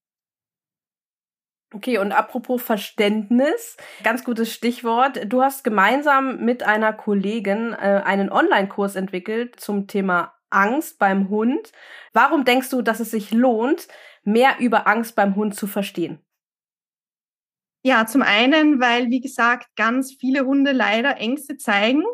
Okay, 1.75 1.99
und 1.99 2.13
apropos 2.13 2.63
Verständnis, 2.63 3.77
ganz 4.03 4.25
gutes 4.25 4.53
Stichwort. 4.53 5.21
Du 5.27 5.43
hast 5.43 5.65
gemeinsam 5.65 6.45
mit 6.45 6.63
einer 6.63 6.93
Kollegin 6.93 7.73
äh, 7.73 8.03
einen 8.05 8.31
Online-Kurs 8.31 8.97
entwickelt 8.97 9.61
zum 9.61 9.87
Thema 9.87 10.35
Angst 10.51 10.99
beim 10.99 11.29
Hund. 11.29 11.73
Warum 12.13 12.45
denkst 12.45 12.71
du, 12.71 12.83
dass 12.83 13.01
es 13.01 13.11
sich 13.11 13.31
lohnt, 13.31 13.87
mehr 14.25 14.57
über 14.61 14.87
Angst 14.87 15.15
beim 15.15 15.37
Hund 15.37 15.55
zu 15.55 15.67
verstehen? 15.67 16.21
Ja, 17.83 18.07
zum 18.07 18.23
einen, 18.23 18.81
weil, 18.81 19.11
wie 19.11 19.21
gesagt, 19.21 19.69
ganz 19.77 20.13
viele 20.13 20.45
Hunde 20.45 20.73
leider 20.73 21.17
Ängste 21.19 21.57
zeigen. 21.57 22.05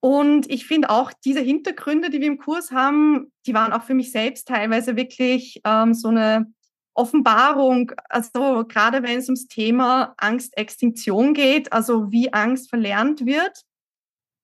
Und 0.00 0.50
ich 0.50 0.66
finde 0.66 0.90
auch 0.90 1.12
diese 1.12 1.40
Hintergründe, 1.40 2.10
die 2.10 2.20
wir 2.20 2.28
im 2.28 2.38
Kurs 2.38 2.70
haben, 2.70 3.32
die 3.46 3.54
waren 3.54 3.72
auch 3.72 3.82
für 3.82 3.94
mich 3.94 4.12
selbst 4.12 4.48
teilweise 4.48 4.96
wirklich 4.96 5.60
ähm, 5.64 5.94
so 5.94 6.08
eine 6.08 6.46
Offenbarung. 6.94 7.92
Also 8.08 8.64
gerade 8.66 9.02
wenn 9.02 9.18
es 9.18 9.26
ums 9.26 9.48
Thema 9.48 10.14
Angstextinktion 10.16 11.34
geht, 11.34 11.72
also 11.72 12.10
wie 12.10 12.32
Angst 12.32 12.70
verlernt 12.70 13.26
wird, 13.26 13.62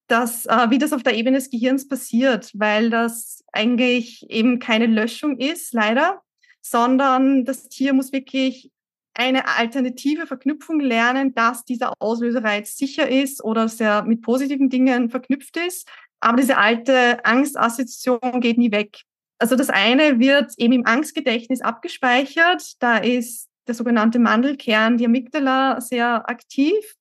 dass, 0.08 0.46
äh, 0.46 0.70
wie 0.70 0.78
das 0.78 0.92
auf 0.92 1.02
der 1.02 1.14
Ebene 1.14 1.38
des 1.38 1.50
Gehirns 1.50 1.88
passiert, 1.88 2.50
weil 2.54 2.90
das 2.90 3.44
eigentlich 3.52 4.28
eben 4.28 4.58
keine 4.58 4.86
Löschung 4.86 5.38
ist, 5.38 5.72
leider, 5.72 6.22
sondern 6.60 7.44
das 7.44 7.68
Tier 7.68 7.92
muss 7.92 8.12
wirklich 8.12 8.70
eine 9.14 9.46
alternative 9.46 10.26
Verknüpfung 10.26 10.80
lernen, 10.80 11.34
dass 11.34 11.64
dieser 11.64 11.92
Auslösereiz 11.98 12.76
sicher 12.76 13.08
ist 13.08 13.44
oder 13.44 13.70
er 13.78 14.04
mit 14.04 14.22
positiven 14.22 14.70
Dingen 14.70 15.10
verknüpft 15.10 15.56
ist. 15.56 15.88
Aber 16.20 16.36
diese 16.36 16.56
alte 16.56 17.24
Angstassoziation 17.24 18.40
geht 18.40 18.58
nie 18.58 18.72
weg. 18.72 19.02
Also 19.38 19.56
das 19.56 19.70
eine 19.70 20.20
wird 20.20 20.52
eben 20.56 20.72
im 20.72 20.86
Angstgedächtnis 20.86 21.60
abgespeichert. 21.62 22.80
Da 22.80 22.98
ist 22.98 23.48
der 23.66 23.74
sogenannte 23.74 24.18
Mandelkern, 24.18 24.98
die 24.98 25.06
Amygdala, 25.06 25.80
sehr 25.80 26.28
aktiv. 26.28 26.94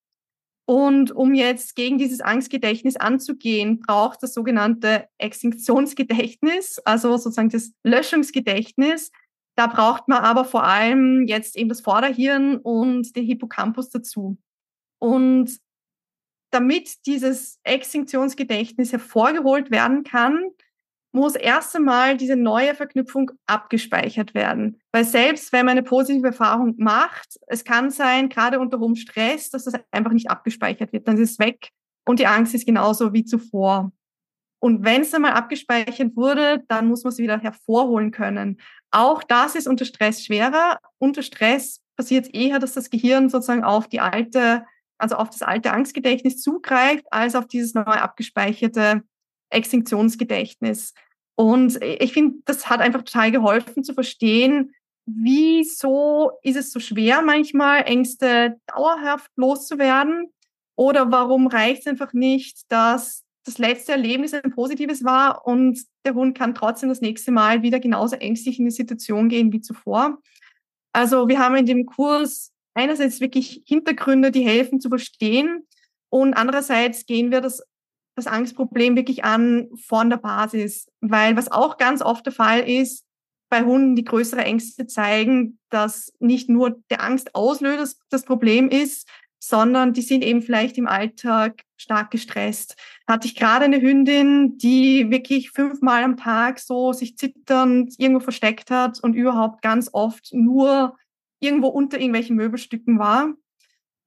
Und 0.66 1.12
um 1.12 1.34
jetzt 1.34 1.76
gegen 1.76 1.97
dieses 1.97 2.22
Angstgedächtnis 2.22 2.95
anzugehen, 2.95 3.80
braucht 3.80 4.24
das 4.24 4.34
sogenannte 4.34 5.07
Extinktionsgedächtnis, 5.18 6.80
also 6.86 7.18
sozusagen 7.18 7.49
das 7.49 7.74
Löschungsgedächtnis. 7.84 9.12
Da 9.56 9.68
braucht 9.68 10.08
man 10.08 10.24
aber 10.24 10.45
vor 10.45 10.64
allem 10.64 11.26
jetzt 11.28 11.58
eben 11.58 11.70
das 11.70 11.82
Vorderhirn 11.82 12.58
und 12.58 13.16
den 13.16 13.26
Hippocampus 13.26 13.89
dazu. 13.89 14.38
Und 14.99 15.58
damit 16.52 17.06
dieses 17.06 17.60
Extinktionsgedächtnis 17.64 18.91
hervorgeholt 18.91 19.72
werden 19.72 20.04
kann, 20.04 20.52
muss 21.14 21.36
erst 21.36 21.76
einmal 21.76 22.16
diese 22.16 22.36
neue 22.36 22.74
Verknüpfung 22.74 23.32
abgespeichert 23.45 24.34
werden. 24.34 24.80
Weil 24.93 25.04
selbst 25.04 25.52
wenn 25.52 25.66
man 25.66 25.74
eine 25.74 25.84
positive 25.84 26.28
Erfahrung 26.28 26.76
macht, 26.78 27.38
es 27.47 27.66
kann 27.66 27.89
sein, 27.89 28.30
gerade 28.30 28.60
unter 28.60 28.80
hohem 28.80 28.95
Stress, 28.95 29.49
dass 29.49 29.66
das 29.66 29.74
einfach 29.91 30.14
nicht 30.14 30.30
abgespeichert 30.30 30.93
wird. 30.93 31.08
Dann 31.08 31.18
ist 31.18 31.32
es 31.32 31.39
weg 31.39 31.70
und 32.06 32.20
die 32.20 32.28
Angst 32.28 32.54
ist 32.54 32.66
genauso 32.66 33.14
wie 33.14 33.26
zuvor. 33.26 33.91
Und 34.62 34.86
wenn 34.86 35.01
es 35.01 35.14
einmal 35.14 35.32
abgespeichert 35.32 36.16
wurde, 36.16 36.64
dann 36.68 36.88
muss 36.88 37.03
man 37.03 37.12
es 37.12 37.18
wieder 37.18 37.39
hervorholen 37.39 38.12
können. 38.12 38.62
Auch 38.91 39.24
das 39.24 39.55
ist 39.55 39.68
unter 39.68 39.86
Stress 39.86 40.24
schwerer. 40.24 40.80
Unter 40.99 41.24
Stress 41.24 41.82
passiert 41.97 42.26
es 42.26 42.32
eher, 42.32 42.59
dass 42.59 42.74
das 42.74 42.91
Gehirn 42.91 43.30
sozusagen 43.30 43.64
auf 43.64 43.88
die 43.88 43.99
alte, 43.99 44.64
also 44.99 45.16
auf 45.16 45.32
das 45.32 45.41
alte 45.41 45.72
Angstgedächtnis 45.72 46.39
zugreift, 46.41 47.05
als 47.09 47.34
auf 47.34 47.47
dieses 47.47 47.74
neu 47.74 47.82
abgespeicherte 47.86 49.01
Extinktionsgedächtnis. 49.49 50.93
Und 51.36 51.82
ich 51.82 52.14
finde, 52.14 52.38
das 52.45 52.70
hat 52.70 52.82
einfach 52.82 53.01
total 53.01 53.32
geholfen 53.32 53.84
zu 53.84 53.95
verstehen, 53.95 54.76
wieso 55.07 56.34
ist 56.43 56.55
es 56.57 56.72
so 56.72 56.80
schwer, 56.80 57.24
manchmal 57.24 57.82
Ängste 57.88 58.59
dauerhaft 58.68 59.32
loszuwerden? 59.38 60.32
Oder 60.76 61.12
warum 61.12 61.47
reicht 61.47 61.82
es 61.82 61.88
einfach 61.88 62.14
nicht, 62.14 62.72
dass 62.72 63.24
das 63.45 63.57
letzte 63.57 63.93
Erlebnis 63.93 64.33
ein 64.33 64.51
positives 64.51 65.03
war 65.03 65.45
und 65.47 65.79
der 66.05 66.13
Hund 66.13 66.37
kann 66.37 66.55
trotzdem 66.55 66.89
das 66.89 67.01
nächste 67.01 67.31
Mal 67.31 67.63
wieder 67.63 67.79
genauso 67.79 68.15
ängstlich 68.15 68.59
in 68.59 68.65
die 68.65 68.71
Situation 68.71 69.29
gehen 69.29 69.51
wie 69.51 69.61
zuvor? 69.61 70.19
Also 70.93 71.27
wir 71.27 71.39
haben 71.39 71.55
in 71.55 71.65
dem 71.65 71.85
Kurs 71.85 72.51
einerseits 72.73 73.19
wirklich 73.19 73.63
Hintergründe, 73.65 74.31
die 74.31 74.45
helfen 74.45 74.79
zu 74.79 74.89
verstehen 74.89 75.67
und 76.09 76.33
andererseits 76.33 77.05
gehen 77.05 77.31
wir 77.31 77.41
das 77.41 77.63
das 78.15 78.27
Angstproblem 78.27 78.95
wirklich 78.95 79.23
an 79.23 79.69
von 79.87 80.09
der 80.09 80.17
Basis. 80.17 80.89
Weil 80.99 81.35
was 81.35 81.51
auch 81.51 81.77
ganz 81.77 82.01
oft 82.01 82.25
der 82.25 82.33
Fall 82.33 82.59
ist, 82.69 83.05
bei 83.49 83.63
Hunden, 83.63 83.95
die 83.95 84.05
größere 84.05 84.43
Ängste 84.43 84.87
zeigen, 84.87 85.59
dass 85.69 86.13
nicht 86.19 86.49
nur 86.49 86.81
der 86.89 87.01
Angstauslöser 87.01 87.93
das 88.09 88.23
Problem 88.23 88.69
ist, 88.69 89.07
sondern 89.39 89.91
die 89.91 90.03
sind 90.03 90.23
eben 90.23 90.41
vielleicht 90.41 90.77
im 90.77 90.87
Alltag 90.87 91.63
stark 91.75 92.11
gestresst. 92.11 92.75
Hatte 93.12 93.28
ich 93.28 93.36
gerade 93.36 93.66
eine 93.66 93.82
Hündin, 93.82 94.57
die 94.57 95.09
wirklich 95.09 95.51
fünfmal 95.51 96.03
am 96.03 96.16
Tag 96.16 96.59
so 96.59 96.93
sich 96.93 97.18
zitternd 97.18 97.93
irgendwo 97.97 98.22
versteckt 98.22 98.72
hat 98.72 99.03
und 99.03 99.14
überhaupt 99.16 99.62
ganz 99.62 99.89
oft 99.91 100.30
nur 100.32 100.97
irgendwo 101.41 101.68
unter 101.68 101.99
irgendwelchen 101.99 102.38
Möbelstücken 102.38 102.99
war 102.99 103.34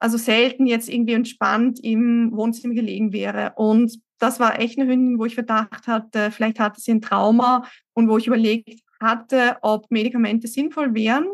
also 0.05 0.19
selten 0.19 0.67
jetzt 0.67 0.91
irgendwie 0.91 1.15
entspannt 1.15 1.81
im 1.83 2.31
Wohnzimmer 2.33 2.75
gelegen 2.75 3.15
wäre. 3.15 3.55
Und 3.57 3.99
das 4.19 4.39
war 4.39 4.61
echt 4.61 4.79
eine 4.79 4.91
Hündin, 4.91 5.19
wo 5.19 5.25
ich 5.25 5.35
Verdacht 5.35 5.87
hatte, 5.87 6.31
vielleicht 6.31 6.61
hatte 6.61 6.79
sie 6.79 6.91
ein 6.93 7.01
Trauma 7.01 7.67
und 7.95 8.11
wo 8.11 8.19
ich 8.19 8.27
überlegt 8.27 8.83
hatte, 9.01 9.57
ob 9.63 9.91
Medikamente 9.91 10.47
sinnvoll 10.47 10.95
wären. 10.95 11.27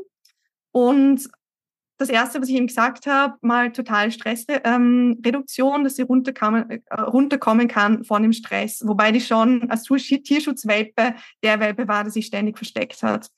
Und 0.71 1.29
das 2.01 2.09
Erste, 2.09 2.41
was 2.41 2.49
ich 2.49 2.57
ihm 2.57 2.67
gesagt 2.67 3.07
habe, 3.07 3.35
mal 3.43 3.73
total 3.73 4.11
Stressreduktion, 4.11 5.75
ähm, 5.75 5.85
dass 5.85 5.97
sie 5.97 6.03
runterkommen, 6.03 6.71
äh, 6.71 7.01
runterkommen 7.01 7.69
kann 7.69 8.05
von 8.05 8.23
dem 8.23 8.33
Stress. 8.33 8.83
Wobei 8.87 9.13
die 9.13 9.21
schon 9.21 9.71
als 9.71 9.85
Tierschutzwelpe 9.85 11.15
der 11.43 11.61
Welpe 11.61 11.89
war, 11.89 12.05
der 12.05 12.13
sich 12.13 12.27
ständig 12.27 12.57
versteckt 12.57 13.03
hat. 13.03 13.29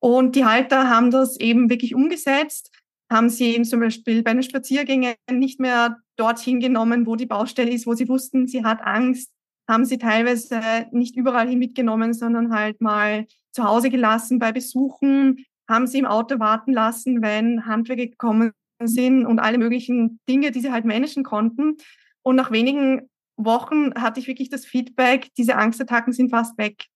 Und 0.00 0.36
die 0.36 0.44
Halter 0.44 0.90
haben 0.90 1.10
das 1.10 1.40
eben 1.40 1.70
wirklich 1.70 1.94
umgesetzt 1.94 2.70
haben 3.10 3.28
sie 3.28 3.54
eben 3.54 3.64
zum 3.64 3.80
Beispiel 3.80 4.22
bei 4.22 4.32
den 4.32 4.42
Spaziergängen 4.42 5.14
nicht 5.30 5.60
mehr 5.60 5.98
dorthin 6.16 6.60
genommen, 6.60 7.06
wo 7.06 7.16
die 7.16 7.26
Baustelle 7.26 7.70
ist, 7.70 7.86
wo 7.86 7.94
sie 7.94 8.08
wussten, 8.08 8.46
sie 8.46 8.64
hat 8.64 8.82
Angst, 8.82 9.30
haben 9.68 9.84
sie 9.84 9.98
teilweise 9.98 10.60
nicht 10.90 11.16
überall 11.16 11.48
hin 11.48 11.58
mitgenommen, 11.58 12.12
sondern 12.12 12.52
halt 12.52 12.80
mal 12.80 13.26
zu 13.52 13.64
Hause 13.64 13.90
gelassen 13.90 14.38
bei 14.38 14.52
Besuchen, 14.52 15.44
haben 15.68 15.86
sie 15.86 15.98
im 15.98 16.06
Auto 16.06 16.38
warten 16.38 16.72
lassen, 16.72 17.22
wenn 17.22 17.66
Handwerker 17.66 18.06
gekommen 18.06 18.52
sind 18.82 19.26
und 19.26 19.38
alle 19.38 19.58
möglichen 19.58 20.20
Dinge, 20.28 20.50
die 20.50 20.60
sie 20.60 20.72
halt 20.72 20.84
managen 20.84 21.24
konnten. 21.24 21.76
Und 22.22 22.36
nach 22.36 22.50
wenigen 22.50 23.08
Wochen 23.36 23.94
hatte 23.94 24.20
ich 24.20 24.26
wirklich 24.26 24.50
das 24.50 24.64
Feedback, 24.64 25.28
diese 25.36 25.56
Angstattacken 25.56 26.12
sind 26.12 26.30
fast 26.30 26.56
weg, 26.58 26.86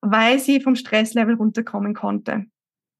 weil 0.00 0.38
sie 0.38 0.60
vom 0.60 0.76
Stresslevel 0.76 1.34
runterkommen 1.34 1.94
konnte. 1.94 2.46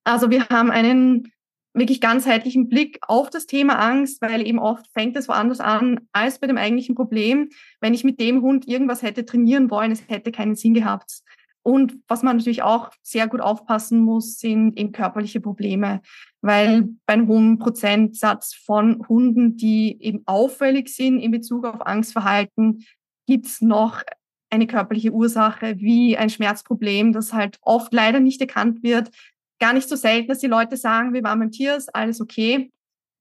Also 0.04 0.30
wir 0.30 0.48
haben 0.48 0.70
einen 0.70 1.32
wirklich 1.72 2.00
ganzheitlichen 2.00 2.68
Blick 2.68 2.98
auf 3.02 3.30
das 3.30 3.46
Thema 3.46 3.74
Angst, 3.74 4.22
weil 4.22 4.46
eben 4.46 4.58
oft 4.58 4.86
fängt 4.92 5.16
es 5.16 5.28
woanders 5.28 5.60
an 5.60 6.00
als 6.12 6.38
bei 6.38 6.46
dem 6.46 6.56
eigentlichen 6.56 6.94
Problem. 6.94 7.50
Wenn 7.80 7.94
ich 7.94 8.04
mit 8.04 8.20
dem 8.20 8.42
Hund 8.42 8.68
irgendwas 8.68 9.02
hätte 9.02 9.24
trainieren 9.24 9.70
wollen, 9.70 9.90
es 9.90 10.08
hätte 10.08 10.30
keinen 10.30 10.54
Sinn 10.54 10.74
gehabt. 10.74 11.22
Und 11.64 11.98
was 12.08 12.22
man 12.22 12.36
natürlich 12.36 12.62
auch 12.62 12.90
sehr 13.02 13.26
gut 13.26 13.40
aufpassen 13.40 14.00
muss, 14.00 14.38
sind 14.38 14.78
eben 14.78 14.92
körperliche 14.92 15.40
Probleme, 15.40 16.02
weil 16.42 16.90
bei 17.06 17.14
einem 17.14 17.26
hohen 17.26 17.58
Prozentsatz 17.58 18.54
von 18.54 19.02
Hunden, 19.08 19.56
die 19.56 19.96
eben 20.00 20.22
auffällig 20.26 20.88
sind 20.94 21.20
in 21.20 21.30
Bezug 21.30 21.64
auf 21.64 21.86
Angstverhalten, 21.86 22.84
gibt 23.26 23.46
es 23.46 23.62
noch 23.62 24.02
eine 24.50 24.66
körperliche 24.66 25.12
Ursache 25.12 25.78
wie 25.78 26.18
ein 26.18 26.28
Schmerzproblem, 26.28 27.12
das 27.12 27.32
halt 27.32 27.58
oft 27.62 27.94
leider 27.94 28.20
nicht 28.20 28.42
erkannt 28.42 28.82
wird, 28.82 29.10
gar 29.58 29.72
nicht 29.72 29.88
so 29.88 29.96
selten, 29.96 30.28
dass 30.28 30.40
die 30.40 30.46
Leute 30.46 30.76
sagen, 30.76 31.14
wir 31.14 31.22
waren 31.22 31.38
beim 31.38 31.50
Tierarzt, 31.50 31.94
alles 31.94 32.20
okay. 32.20 32.70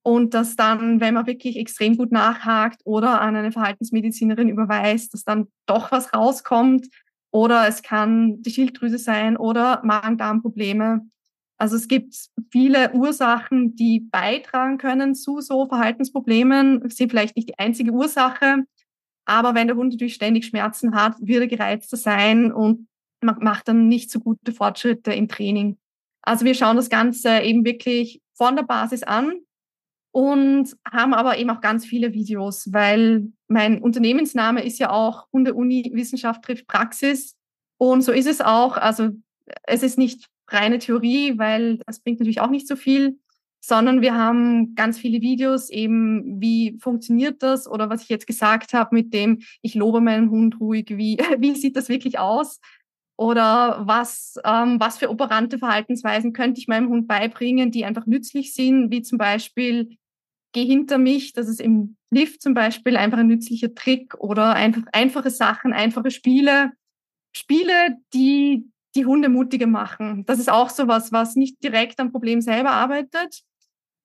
Und 0.06 0.34
dass 0.34 0.58
dann, 0.58 1.00
wenn 1.00 1.14
man 1.14 1.28
wirklich 1.28 1.58
extrem 1.58 1.96
gut 1.96 2.12
nachhakt 2.12 2.82
oder 2.84 3.22
an 3.22 3.38
eine 3.38 3.54
Verhaltensmedizinerin 3.54 4.50
überweist, 4.50 5.14
dass 5.14 5.24
dann 5.24 5.48
doch 5.66 5.94
was 5.94 6.14
rauskommt. 6.14 6.90
Oder 7.34 7.68
es 7.68 7.82
kann 7.82 8.42
die 8.44 8.52
Schilddrüse 8.52 9.00
sein 9.00 9.38
oder 9.38 9.82
Magen-Darm-Probleme. 9.84 11.02
Also 11.58 11.76
es 11.76 11.88
gibt 11.88 12.16
viele 12.52 12.94
Ursachen, 12.94 13.76
die 13.76 14.02
beitragen 14.02 14.78
können 14.78 15.16
zu 15.16 15.42
so 15.42 15.68
Verhaltensproblemen. 15.68 16.88
Sind 16.90 17.10
vielleicht 17.10 17.36
nicht 17.36 17.50
die 17.50 17.58
einzige 17.58 17.92
Ursache, 17.92 18.66
aber 19.26 19.56
wenn 19.56 19.68
der 19.68 19.76
Hund 19.76 19.94
natürlich 19.94 20.14
ständig 20.14 20.46
Schmerzen 20.46 20.96
hat, 20.96 21.16
wird 21.20 21.42
er 21.42 21.48
gereizter 21.48 21.98
sein 21.98 22.52
und 22.52 22.88
macht 23.22 23.68
dann 23.68 23.88
nicht 23.88 24.12
so 24.12 24.20
gute 24.20 24.52
Fortschritte 24.52 25.14
im 25.14 25.28
Training. 25.28 25.78
Also 26.22 26.46
wir 26.46 26.54
schauen 26.54 26.76
das 26.76 26.90
Ganze 26.90 27.40
eben 27.40 27.66
wirklich 27.66 28.22
von 28.34 28.56
der 28.56 28.64
Basis 28.64 29.04
an 29.04 29.34
und 30.12 30.76
haben 30.92 31.14
aber 31.14 31.38
eben 31.38 31.50
auch 31.50 31.62
ganz 31.62 31.86
viele 31.86 32.14
Videos, 32.14 32.72
weil 32.72 33.32
mein 33.54 33.82
Unternehmensname 33.82 34.66
ist 34.66 34.80
ja 34.80 34.90
auch 34.90 35.28
Hunde-Uni 35.32 35.92
Wissenschaft 35.94 36.44
trifft 36.44 36.68
Praxis. 36.68 37.38
Und 37.78 38.02
so 38.02 38.12
ist 38.12 38.28
es 38.28 38.42
auch. 38.42 38.78
Also 38.78 39.12
es 39.64 39.84
ist 39.84 39.98
nicht 39.98 40.28
reine 40.48 40.80
Theorie, 40.80 41.38
weil 41.38 41.78
das 41.86 42.00
bringt 42.00 42.20
natürlich 42.20 42.42
auch 42.42 42.50
nicht 42.50 42.68
so 42.68 42.76
viel, 42.76 43.20
sondern 43.62 44.02
wir 44.02 44.16
haben 44.16 44.76
ganz 44.76 44.98
viele 44.98 45.22
Videos 45.22 45.70
eben, 45.70 46.42
wie 46.42 46.78
funktioniert 46.82 47.44
das 47.44 47.68
oder 47.68 47.90
was 47.90 48.02
ich 48.02 48.10
jetzt 48.10 48.28
gesagt 48.28 48.74
habe 48.74 48.96
mit 48.96 49.14
dem, 49.14 49.42
ich 49.62 49.76
lobe 49.76 50.02
meinen 50.02 50.32
Hund 50.32 50.60
ruhig, 50.60 50.88
wie, 50.90 51.18
wie 51.38 51.56
sieht 51.56 51.78
das 51.78 51.90
wirklich 51.90 52.20
aus? 52.20 52.60
Oder 53.16 53.84
was, 53.86 54.40
ähm, 54.44 54.80
was 54.80 54.98
für 54.98 55.12
operante 55.12 55.60
Verhaltensweisen 55.60 56.34
könnte 56.34 56.60
ich 56.60 56.68
meinem 56.68 56.90
Hund 56.90 57.08
beibringen, 57.08 57.70
die 57.70 57.86
einfach 57.86 58.08
nützlich 58.08 58.56
sind, 58.56 58.90
wie 58.90 59.04
zum 59.04 59.20
Beispiel, 59.20 59.98
geh 60.54 60.66
hinter 60.66 60.98
mich, 60.98 61.34
das 61.34 61.48
ist 61.48 61.60
im 61.60 61.98
Lift 62.12 62.42
zum 62.42 62.54
Beispiel 62.54 62.96
einfach 62.96 63.18
ein 63.18 63.28
nützlicher 63.28 63.74
Trick 63.74 64.16
oder 64.20 64.54
einfach 64.54 64.84
einfache 64.92 65.30
Sachen, 65.30 65.74
einfache 65.74 66.12
Spiele. 66.12 66.72
Spiele, 67.36 67.98
die 68.14 68.70
die 68.96 69.06
Hunde 69.06 69.30
mutiger 69.30 69.68
machen. 69.68 70.24
Das 70.26 70.40
ist 70.40 70.52
auch 70.52 70.70
so 70.70 70.88
was, 70.88 71.12
was 71.12 71.36
nicht 71.36 71.64
direkt 71.64 72.00
am 72.00 72.12
Problem 72.12 72.42
selber 72.42 72.72
arbeitet. 72.72 73.42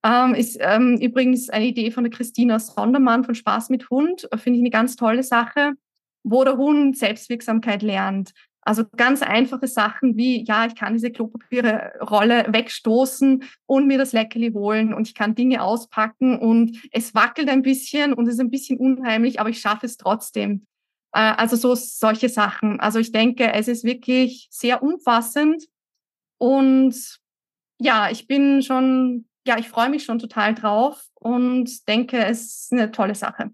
Ähm, 0.05 0.34
ist 0.34 0.57
ähm, 0.61 0.96
übrigens 1.01 1.51
eine 1.51 1.66
Idee 1.66 1.90
von 1.90 2.05
der 2.05 2.12
Christina 2.12 2.59
Sondermann 2.59 3.24
von 3.24 3.34
Spaß 3.34 3.68
mit 3.68 3.90
Hund. 3.90 4.28
Finde 4.36 4.59
ich 4.59 4.62
eine 4.62 4.70
ganz 4.70 4.96
tolle 4.96 5.22
Sache, 5.22 5.72
wo 6.22 6.44
der 6.44 6.57
Hund 6.57 6.96
Selbstwirksamkeit 6.96 7.82
lernt. 7.82 8.32
Also 8.62 8.84
ganz 8.96 9.22
einfache 9.22 9.66
Sachen 9.66 10.16
wie, 10.16 10.44
ja, 10.44 10.66
ich 10.66 10.74
kann 10.74 10.92
diese 10.92 11.11
Klopapierrolle 11.11 12.46
wegstoßen 12.48 13.44
und 13.66 13.86
mir 13.86 13.98
das 13.98 14.12
Leckerli 14.12 14.52
holen 14.52 14.92
und 14.92 15.09
ich 15.09 15.14
kann 15.14 15.34
Dinge 15.34 15.62
auspacken 15.62 16.38
und 16.38 16.78
es 16.92 17.14
wackelt 17.14 17.48
ein 17.48 17.62
bisschen 17.62 18.12
und 18.12 18.26
es 18.26 18.34
ist 18.34 18.40
ein 18.40 18.50
bisschen 18.50 18.78
unheimlich, 18.78 19.40
aber 19.40 19.48
ich 19.48 19.61
schaffe 19.61 19.86
es 19.86 19.96
trotzdem. 19.96 20.66
Äh, 21.12 21.20
also 21.20 21.56
so 21.56 21.74
solche 21.74 22.28
Sachen. 22.28 22.80
Also 22.80 22.98
ich 22.98 23.12
denke, 23.12 23.52
es 23.52 23.68
ist 23.68 23.84
wirklich 23.84 24.48
sehr 24.50 24.82
umfassend 24.82 25.64
und 26.38 27.18
ja, 27.80 28.11
ich 28.11 28.26
bin 28.26 28.62
schon, 28.62 29.28
ja, 29.46 29.59
ich 29.59 29.68
freue 29.68 29.88
mich 29.88 30.04
schon 30.04 30.18
total 30.18 30.54
drauf 30.54 31.06
und 31.14 31.88
denke, 31.88 32.18
es 32.24 32.62
ist 32.62 32.72
eine 32.72 32.90
tolle 32.90 33.14
Sache. 33.14 33.50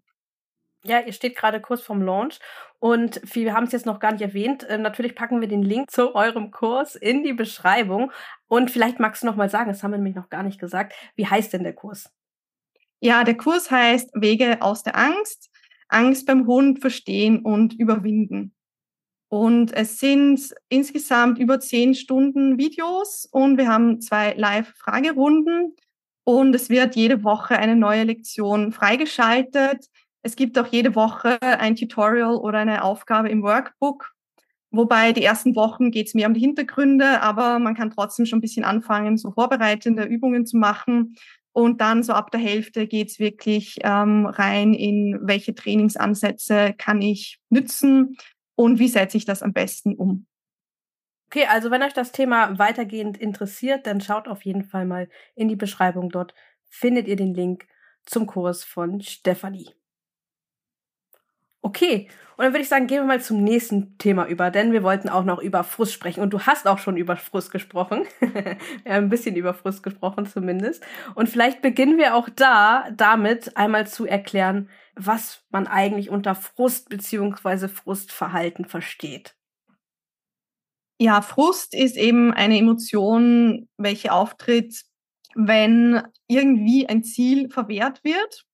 Ja, 0.86 1.00
ihr 1.00 1.14
steht 1.14 1.34
gerade 1.34 1.62
kurz 1.62 1.80
vorm 1.80 2.02
Launch 2.02 2.38
und 2.78 3.20
wir 3.34 3.54
haben 3.54 3.64
es 3.64 3.72
jetzt 3.72 3.86
noch 3.86 4.00
gar 4.00 4.12
nicht 4.12 4.20
erwähnt. 4.20 4.66
Ähm, 4.68 4.82
natürlich 4.82 5.14
packen 5.14 5.40
wir 5.40 5.48
den 5.48 5.62
Link 5.62 5.90
zu 5.90 6.14
eurem 6.14 6.50
Kurs 6.50 6.94
in 6.94 7.22
die 7.24 7.32
Beschreibung. 7.32 8.12
Und 8.48 8.70
vielleicht 8.70 9.00
magst 9.00 9.22
du 9.22 9.26
noch 9.26 9.36
mal 9.36 9.48
sagen, 9.48 9.70
das 9.70 9.82
haben 9.82 9.92
wir 9.92 9.98
nämlich 9.98 10.14
noch 10.14 10.28
gar 10.28 10.42
nicht 10.42 10.60
gesagt. 10.60 10.92
Wie 11.16 11.26
heißt 11.26 11.54
denn 11.54 11.62
der 11.62 11.72
Kurs? 11.72 12.12
Ja, 13.00 13.24
der 13.24 13.36
Kurs 13.36 13.70
heißt 13.70 14.10
Wege 14.14 14.60
aus 14.60 14.82
der 14.82 14.96
Angst. 14.96 15.50
Angst 15.88 16.26
beim 16.26 16.46
Hund 16.46 16.80
verstehen 16.80 17.40
und 17.40 17.72
überwinden. 17.72 18.54
Und 19.28 19.72
es 19.72 19.98
sind 19.98 20.54
insgesamt 20.68 21.38
über 21.38 21.60
zehn 21.60 21.94
Stunden 21.94 22.58
Videos 22.58 23.26
und 23.32 23.56
wir 23.56 23.68
haben 23.68 24.02
zwei 24.02 24.34
Live-Fragerunden 24.34 25.74
und 26.24 26.54
es 26.54 26.70
wird 26.70 26.94
jede 26.94 27.24
Woche 27.24 27.58
eine 27.58 27.76
neue 27.76 28.04
Lektion 28.04 28.72
freigeschaltet. 28.72 29.88
Es 30.24 30.36
gibt 30.36 30.58
auch 30.58 30.66
jede 30.66 30.94
Woche 30.94 31.38
ein 31.42 31.76
Tutorial 31.76 32.36
oder 32.36 32.58
eine 32.58 32.82
Aufgabe 32.82 33.28
im 33.28 33.42
Workbook. 33.42 34.14
Wobei 34.70 35.12
die 35.12 35.22
ersten 35.22 35.54
Wochen 35.54 35.90
geht 35.90 36.08
es 36.08 36.14
mehr 36.14 36.26
um 36.26 36.32
die 36.32 36.40
Hintergründe, 36.40 37.20
aber 37.20 37.58
man 37.58 37.74
kann 37.74 37.90
trotzdem 37.90 38.24
schon 38.24 38.38
ein 38.38 38.40
bisschen 38.40 38.64
anfangen, 38.64 39.18
so 39.18 39.32
vorbereitende 39.32 40.04
Übungen 40.04 40.46
zu 40.46 40.56
machen. 40.56 41.14
Und 41.52 41.82
dann 41.82 42.02
so 42.02 42.14
ab 42.14 42.30
der 42.30 42.40
Hälfte 42.40 42.86
geht 42.86 43.10
es 43.10 43.18
wirklich 43.18 43.76
ähm, 43.82 44.24
rein 44.24 44.72
in, 44.72 45.20
welche 45.22 45.54
Trainingsansätze 45.54 46.74
kann 46.78 47.02
ich 47.02 47.38
nützen 47.50 48.16
und 48.54 48.78
wie 48.78 48.88
setze 48.88 49.18
ich 49.18 49.26
das 49.26 49.42
am 49.42 49.52
besten 49.52 49.94
um. 49.94 50.26
Okay, 51.26 51.44
also 51.50 51.70
wenn 51.70 51.82
euch 51.82 51.92
das 51.92 52.12
Thema 52.12 52.58
weitergehend 52.58 53.18
interessiert, 53.18 53.86
dann 53.86 54.00
schaut 54.00 54.26
auf 54.26 54.42
jeden 54.42 54.64
Fall 54.64 54.86
mal 54.86 55.10
in 55.34 55.48
die 55.48 55.56
Beschreibung. 55.56 56.08
Dort 56.08 56.34
findet 56.70 57.08
ihr 57.08 57.16
den 57.16 57.34
Link 57.34 57.66
zum 58.06 58.26
Kurs 58.26 58.64
von 58.64 59.02
Stefanie. 59.02 59.68
Okay, 61.64 62.10
und 62.36 62.44
dann 62.44 62.52
würde 62.52 62.60
ich 62.62 62.68
sagen, 62.68 62.86
gehen 62.86 62.98
wir 62.98 63.06
mal 63.06 63.22
zum 63.22 63.42
nächsten 63.42 63.96
Thema 63.96 64.26
über, 64.26 64.50
denn 64.50 64.72
wir 64.72 64.82
wollten 64.82 65.08
auch 65.08 65.24
noch 65.24 65.40
über 65.40 65.64
Frust 65.64 65.94
sprechen. 65.94 66.20
Und 66.20 66.30
du 66.34 66.40
hast 66.40 66.66
auch 66.66 66.78
schon 66.78 66.98
über 66.98 67.16
Frust 67.16 67.50
gesprochen. 67.50 68.04
wir 68.20 68.92
haben 68.92 69.04
ein 69.04 69.08
bisschen 69.08 69.34
über 69.34 69.54
Frust 69.54 69.82
gesprochen 69.82 70.26
zumindest. 70.26 70.84
Und 71.14 71.30
vielleicht 71.30 71.62
beginnen 71.62 71.96
wir 71.96 72.16
auch 72.16 72.28
da 72.28 72.90
damit 72.94 73.56
einmal 73.56 73.86
zu 73.86 74.04
erklären, 74.04 74.68
was 74.94 75.42
man 75.50 75.66
eigentlich 75.66 76.10
unter 76.10 76.34
Frust 76.34 76.90
beziehungsweise 76.90 77.70
Frustverhalten 77.70 78.66
versteht. 78.66 79.34
Ja, 81.00 81.22
Frust 81.22 81.74
ist 81.74 81.96
eben 81.96 82.30
eine 82.34 82.58
Emotion, 82.58 83.68
welche 83.78 84.12
auftritt, 84.12 84.82
wenn 85.34 86.02
irgendwie 86.28 86.88
ein 86.90 87.04
Ziel 87.04 87.48
verwehrt 87.48 88.04
wird. 88.04 88.44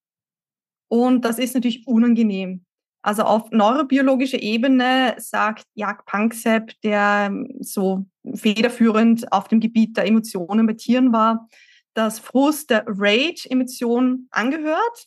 Und 0.89 1.25
das 1.25 1.41
ist 1.41 1.55
natürlich 1.55 1.87
unangenehm. 1.89 2.67
Also 3.03 3.23
auf 3.23 3.51
neurobiologischer 3.51 4.43
Ebene 4.43 5.15
sagt 5.19 5.65
Jaak 5.75 6.05
Panksepp, 6.05 6.73
der 6.83 7.29
ähm, 7.31 7.49
so 7.61 8.05
federführend 8.35 9.33
auf 9.33 9.49
dem 9.49 9.61
Gebiet 9.61 9.97
der 9.97 10.07
Emotionen 10.07 10.67
bei 10.67 10.75
Tieren 10.75 11.13
war, 11.13 11.49
dass 11.95 12.19
Frust 12.19 12.71
der 12.71 12.85
Rage-Emotion 12.87 14.29
angehört. 14.31 15.07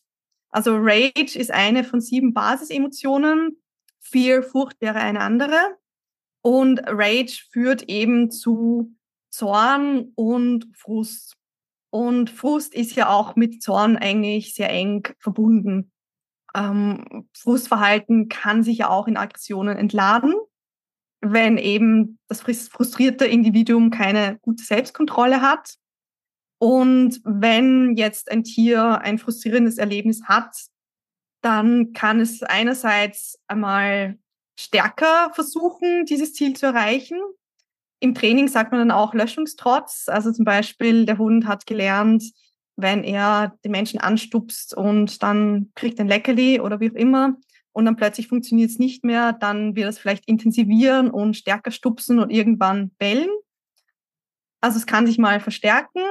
Also 0.50 0.76
Rage 0.76 1.38
ist 1.38 1.52
eine 1.52 1.84
von 1.84 2.02
sieben 2.02 2.34
Basisemotionen. 2.34 3.62
Fear, 4.02 4.44
Furcht 4.44 4.82
wäre 4.82 5.00
eine 5.00 5.22
andere. 5.22 5.58
Und 6.42 6.82
Rage 6.86 7.46
führt 7.52 7.84
eben 7.84 8.32
zu 8.32 8.96
Zorn 9.30 10.12
und 10.16 10.68
Frust. 10.76 11.38
Und 11.90 12.30
Frust 12.30 12.74
ist 12.74 12.96
ja 12.96 13.10
auch 13.10 13.36
mit 13.36 13.62
Zorn 13.64 13.98
eigentlich 13.98 14.56
sehr 14.56 14.70
eng 14.70 15.08
verbunden. 15.20 15.93
Ähm, 16.56 17.28
Frustverhalten 17.34 18.30
kann 18.30 18.64
sich 18.64 18.80
ja 18.80 18.90
auch 18.90 19.08
in 19.08 19.18
Aggressionen 19.18 19.78
entladen, 19.78 20.34
wenn 21.22 21.58
eben 21.58 22.20
das 22.28 22.42
frustrierte 22.42 23.26
Individuum 23.26 23.90
keine 23.90 24.38
gute 24.42 24.64
Selbstkontrolle 24.64 25.42
hat. 25.42 25.76
Und 26.60 27.20
wenn 27.24 27.96
jetzt 27.96 28.32
ein 28.32 28.44
Tier 28.44 29.00
ein 29.02 29.18
frustrierendes 29.18 29.78
Erlebnis 29.78 30.24
hat, 30.26 30.56
dann 31.42 31.92
kann 31.94 32.20
es 32.20 32.42
einerseits 32.42 33.38
einmal 33.48 34.18
stärker 34.58 35.32
versuchen, 35.34 36.06
dieses 36.06 36.34
Ziel 36.34 36.56
zu 36.56 36.68
erreichen. 36.68 37.20
Im 38.00 38.14
Training 38.14 38.48
sagt 38.48 38.72
man 38.72 38.80
dann 38.80 38.92
auch 38.92 39.14
Löschungstrotz. 39.14 40.06
Also 40.08 40.32
zum 40.32 40.46
Beispiel, 40.46 41.06
der 41.06 41.18
Hund 41.18 41.48
hat 41.48 41.66
gelernt, 41.66 42.24
wenn 42.76 43.04
er 43.04 43.58
den 43.64 43.72
Menschen 43.72 44.00
anstupst 44.00 44.76
und 44.76 45.22
dann 45.22 45.72
kriegt 45.76 46.00
ein 46.00 46.08
Leckerli 46.08 46.60
oder 46.60 46.80
wie 46.80 46.92
auch 46.92 46.96
immer 46.96 47.36
und 47.72 47.86
dann 47.86 47.96
plötzlich 47.96 48.28
funktioniert 48.28 48.70
es 48.70 48.80
nicht 48.80 49.04
mehr, 49.04 49.34
dann 49.34 49.76
wird 49.76 49.90
es 49.90 50.00
vielleicht 50.00 50.26
intensivieren 50.28 51.10
und 51.10 51.36
stärker 51.36 51.72
stupsen 51.72 52.20
und 52.20 52.30
irgendwann 52.30 52.92
bellen. 52.98 53.30
Also 54.62 54.78
es 54.78 54.86
kann 54.86 55.08
sich 55.08 55.18
mal 55.18 55.40
verstärken. 55.40 56.02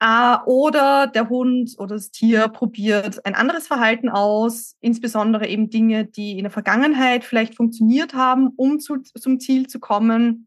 Äh, 0.00 0.36
oder 0.46 1.06
der 1.06 1.28
Hund 1.28 1.74
oder 1.78 1.94
das 1.96 2.10
Tier 2.10 2.48
probiert 2.48 3.24
ein 3.24 3.34
anderes 3.34 3.66
Verhalten 3.66 4.08
aus, 4.08 4.76
insbesondere 4.80 5.46
eben 5.46 5.70
Dinge, 5.70 6.04
die 6.04 6.32
in 6.32 6.44
der 6.44 6.50
Vergangenheit 6.50 7.24
vielleicht 7.24 7.54
funktioniert 7.54 8.14
haben, 8.14 8.48
um 8.56 8.80
zu, 8.80 8.98
zum 8.98 9.40
Ziel 9.40 9.66
zu 9.66 9.80
kommen. 9.80 10.46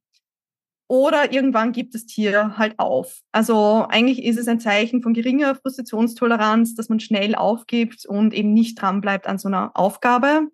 Oder 0.89 1.33
irgendwann 1.33 1.73
gibt 1.73 1.95
das 1.95 2.05
Tier 2.05 2.57
halt 2.57 2.79
auf. 2.79 3.21
Also 3.33 3.85
eigentlich 3.89 4.23
ist 4.23 4.37
es 4.37 4.47
ein 4.47 4.61
Zeichen 4.61 5.01
von 5.01 5.13
geringer 5.13 5.55
Frustrationstoleranz, 5.55 6.75
dass 6.75 6.87
man 6.87 7.01
schnell 7.01 7.35
aufgibt 7.35 8.05
und 8.05 8.33
eben 8.33 8.53
nicht 8.53 8.81
dran 8.81 9.01
bleibt 9.01 9.27
an 9.27 9.37
so 9.37 9.49
einer 9.49 9.71
Aufgabe. 9.75 10.47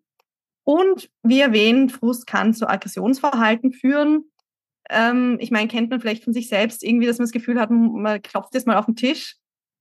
Und 0.63 1.09
wie 1.21 1.39
erwähnt, 1.39 1.91
Frust 1.91 2.25
kann 2.25 2.53
zu 2.53 2.67
Aggressionsverhalten 2.67 3.73
führen. 3.73 4.31
Ähm, 4.89 5.37
ich 5.39 5.51
meine, 5.51 5.67
kennt 5.67 5.91
man 5.91 6.01
vielleicht 6.01 6.23
von 6.23 6.33
sich 6.33 6.49
selbst 6.49 6.83
irgendwie, 6.83 7.05
dass 7.05 7.19
man 7.19 7.25
das 7.25 7.31
Gefühl 7.31 7.59
hat, 7.59 7.69
man 7.69 8.21
klopft 8.21 8.55
jetzt 8.55 8.65
mal 8.65 8.77
auf 8.77 8.85
den 8.85 8.95
Tisch 8.95 9.37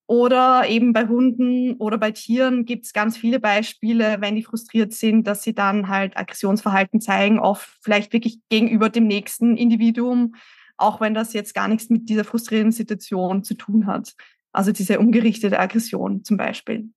oder 0.06 0.68
eben 0.68 0.92
bei 0.92 1.06
Hunden 1.06 1.74
oder 1.76 1.96
bei 1.98 2.10
Tieren 2.10 2.64
gibt 2.64 2.84
es 2.84 2.92
ganz 2.92 3.16
viele 3.16 3.40
Beispiele, 3.40 4.16
wenn 4.20 4.34
die 4.34 4.42
frustriert 4.42 4.92
sind, 4.92 5.26
dass 5.26 5.42
sie 5.42 5.54
dann 5.54 5.88
halt 5.88 6.16
Aggressionsverhalten 6.16 7.00
zeigen, 7.00 7.38
oft 7.38 7.68
vielleicht 7.80 8.12
wirklich 8.12 8.40
gegenüber 8.48 8.90
dem 8.90 9.06
nächsten 9.06 9.56
Individuum, 9.56 10.34
auch 10.76 11.00
wenn 11.00 11.14
das 11.14 11.32
jetzt 11.32 11.54
gar 11.54 11.68
nichts 11.68 11.88
mit 11.88 12.08
dieser 12.08 12.24
frustrierenden 12.24 12.72
Situation 12.72 13.44
zu 13.44 13.54
tun 13.54 13.86
hat. 13.86 14.14
Also 14.52 14.72
diese 14.72 14.98
umgerichtete 14.98 15.58
Aggression 15.58 16.24
zum 16.24 16.36
Beispiel. 16.36 16.90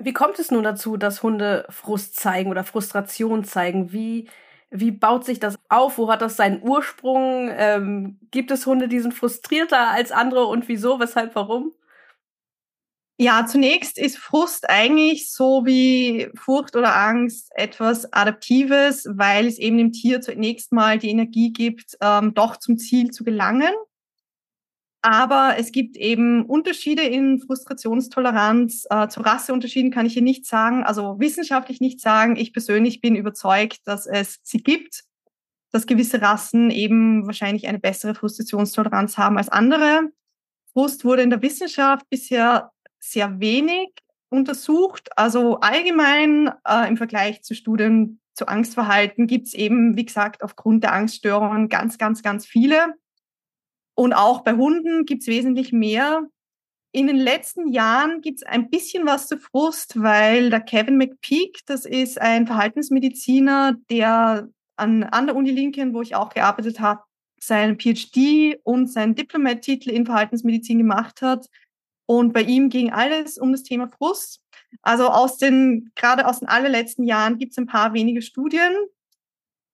Wie 0.00 0.12
kommt 0.12 0.38
es 0.38 0.52
nun 0.52 0.62
dazu, 0.62 0.96
dass 0.96 1.24
Hunde 1.24 1.66
Frust 1.70 2.14
zeigen 2.14 2.50
oder 2.50 2.62
Frustration 2.62 3.42
zeigen? 3.42 3.92
Wie 3.92 4.28
wie 4.70 4.90
baut 4.90 5.24
sich 5.24 5.40
das 5.40 5.58
auf? 5.68 5.98
Wo 5.98 6.10
hat 6.10 6.22
das 6.22 6.36
seinen 6.36 6.62
Ursprung? 6.62 7.50
Ähm, 7.52 8.18
gibt 8.30 8.50
es 8.50 8.66
Hunde, 8.66 8.88
die 8.88 9.00
sind 9.00 9.14
frustrierter 9.14 9.90
als 9.90 10.12
andere 10.12 10.46
und 10.46 10.68
wieso, 10.68 11.00
weshalb, 11.00 11.34
warum? 11.34 11.72
Ja, 13.20 13.46
zunächst 13.46 13.98
ist 13.98 14.16
Frust 14.16 14.70
eigentlich 14.70 15.32
so 15.32 15.66
wie 15.66 16.28
Furcht 16.36 16.76
oder 16.76 16.94
Angst 16.94 17.50
etwas 17.56 18.12
Adaptives, 18.12 19.08
weil 19.10 19.46
es 19.46 19.58
eben 19.58 19.76
dem 19.76 19.92
Tier 19.92 20.20
zunächst 20.20 20.70
mal 20.70 20.98
die 20.98 21.10
Energie 21.10 21.52
gibt, 21.52 21.96
ähm, 22.00 22.32
doch 22.34 22.58
zum 22.58 22.78
Ziel 22.78 23.10
zu 23.10 23.24
gelangen. 23.24 23.74
Aber 25.00 25.54
es 25.58 25.70
gibt 25.70 25.96
eben 25.96 26.44
Unterschiede 26.44 27.02
in 27.02 27.38
Frustrationstoleranz. 27.38 28.86
Äh, 28.90 29.08
zu 29.08 29.20
Rasseunterschieden 29.20 29.92
kann 29.92 30.06
ich 30.06 30.14
hier 30.14 30.22
nicht 30.22 30.44
sagen, 30.44 30.82
also 30.82 31.20
wissenschaftlich 31.20 31.80
nicht 31.80 32.00
sagen. 32.00 32.36
Ich 32.36 32.52
persönlich 32.52 33.00
bin 33.00 33.14
überzeugt, 33.14 33.80
dass 33.84 34.06
es 34.06 34.40
sie 34.42 34.62
gibt, 34.62 35.04
dass 35.70 35.86
gewisse 35.86 36.20
Rassen 36.20 36.70
eben 36.70 37.26
wahrscheinlich 37.26 37.68
eine 37.68 37.78
bessere 37.78 38.14
Frustrationstoleranz 38.14 39.16
haben 39.18 39.38
als 39.38 39.48
andere. 39.48 40.10
Frust 40.72 41.04
wurde 41.04 41.22
in 41.22 41.30
der 41.30 41.42
Wissenschaft 41.42 42.08
bisher 42.10 42.72
sehr 42.98 43.38
wenig 43.38 43.90
untersucht. 44.30 45.10
Also 45.16 45.60
allgemein 45.60 46.50
äh, 46.66 46.88
im 46.88 46.96
Vergleich 46.96 47.42
zu 47.42 47.54
Studien 47.54 48.20
zu 48.34 48.46
Angstverhalten 48.46 49.26
gibt 49.26 49.48
es 49.48 49.54
eben, 49.54 49.96
wie 49.96 50.04
gesagt, 50.04 50.42
aufgrund 50.42 50.84
der 50.84 50.92
Angststörungen 50.92 51.68
ganz, 51.68 51.98
ganz, 51.98 52.22
ganz 52.22 52.46
viele. 52.46 52.94
Und 53.98 54.12
auch 54.12 54.42
bei 54.42 54.52
Hunden 54.52 55.06
gibt 55.06 55.22
es 55.22 55.26
wesentlich 55.26 55.72
mehr. 55.72 56.22
In 56.92 57.08
den 57.08 57.16
letzten 57.16 57.66
Jahren 57.72 58.20
gibt 58.20 58.38
es 58.38 58.46
ein 58.46 58.70
bisschen 58.70 59.04
was 59.06 59.26
zu 59.26 59.38
Frust, 59.38 60.00
weil 60.00 60.50
der 60.50 60.60
Kevin 60.60 60.98
McPeak, 60.98 61.62
das 61.66 61.84
ist 61.84 62.20
ein 62.20 62.46
Verhaltensmediziner, 62.46 63.74
der 63.90 64.48
an, 64.76 65.02
an 65.02 65.26
der 65.26 65.34
Uni 65.34 65.50
Lincoln, 65.50 65.94
wo 65.94 66.00
ich 66.00 66.14
auch 66.14 66.28
gearbeitet 66.32 66.78
habe, 66.78 67.02
seinen 67.40 67.76
PhD 67.76 68.60
und 68.62 68.86
seinen 68.86 69.16
Diplomat-Titel 69.16 69.90
in 69.90 70.06
Verhaltensmedizin 70.06 70.78
gemacht 70.78 71.20
hat. 71.20 71.48
Und 72.06 72.32
bei 72.32 72.42
ihm 72.42 72.68
ging 72.68 72.92
alles 72.92 73.36
um 73.36 73.50
das 73.50 73.64
Thema 73.64 73.88
Frust. 73.88 74.40
Also 74.80 75.08
aus 75.08 75.38
den, 75.38 75.90
gerade 75.96 76.28
aus 76.28 76.38
den 76.38 76.46
allerletzten 76.46 77.02
Jahren 77.02 77.36
gibt 77.36 77.50
es 77.50 77.58
ein 77.58 77.66
paar 77.66 77.94
wenige 77.94 78.22
Studien, 78.22 78.76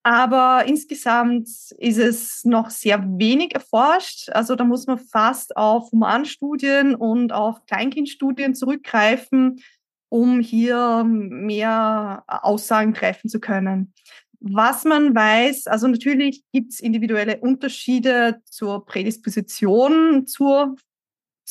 aber 0.05 0.66
insgesamt 0.66 1.48
ist 1.48 1.98
es 1.98 2.44
noch 2.44 2.68
sehr 2.68 3.02
wenig 3.18 3.55
erforscht. 3.55 4.28
Also 4.28 4.55
da 4.55 4.64
muss 4.64 4.86
man 4.86 4.98
fast 4.98 5.57
auf 5.57 5.90
Humanstudien 5.92 6.94
und 6.94 7.32
auf 7.32 7.64
Kleinkindstudien 7.64 8.55
zurückgreifen, 8.55 9.62
um 10.11 10.40
hier 10.40 11.05
mehr 11.05 12.22
Aussagen 12.26 12.92
treffen 12.92 13.30
zu 13.30 13.40
können. 13.40 13.94
Was 14.40 14.84
man 14.84 15.14
weiß, 15.14 15.68
also 15.68 15.88
natürlich 15.88 16.44
gibt 16.52 16.74
es 16.74 16.80
individuelle 16.80 17.40
Unterschiede 17.40 18.42
zur 18.44 18.84
Prädisposition, 18.84 20.26
zur 20.26 20.76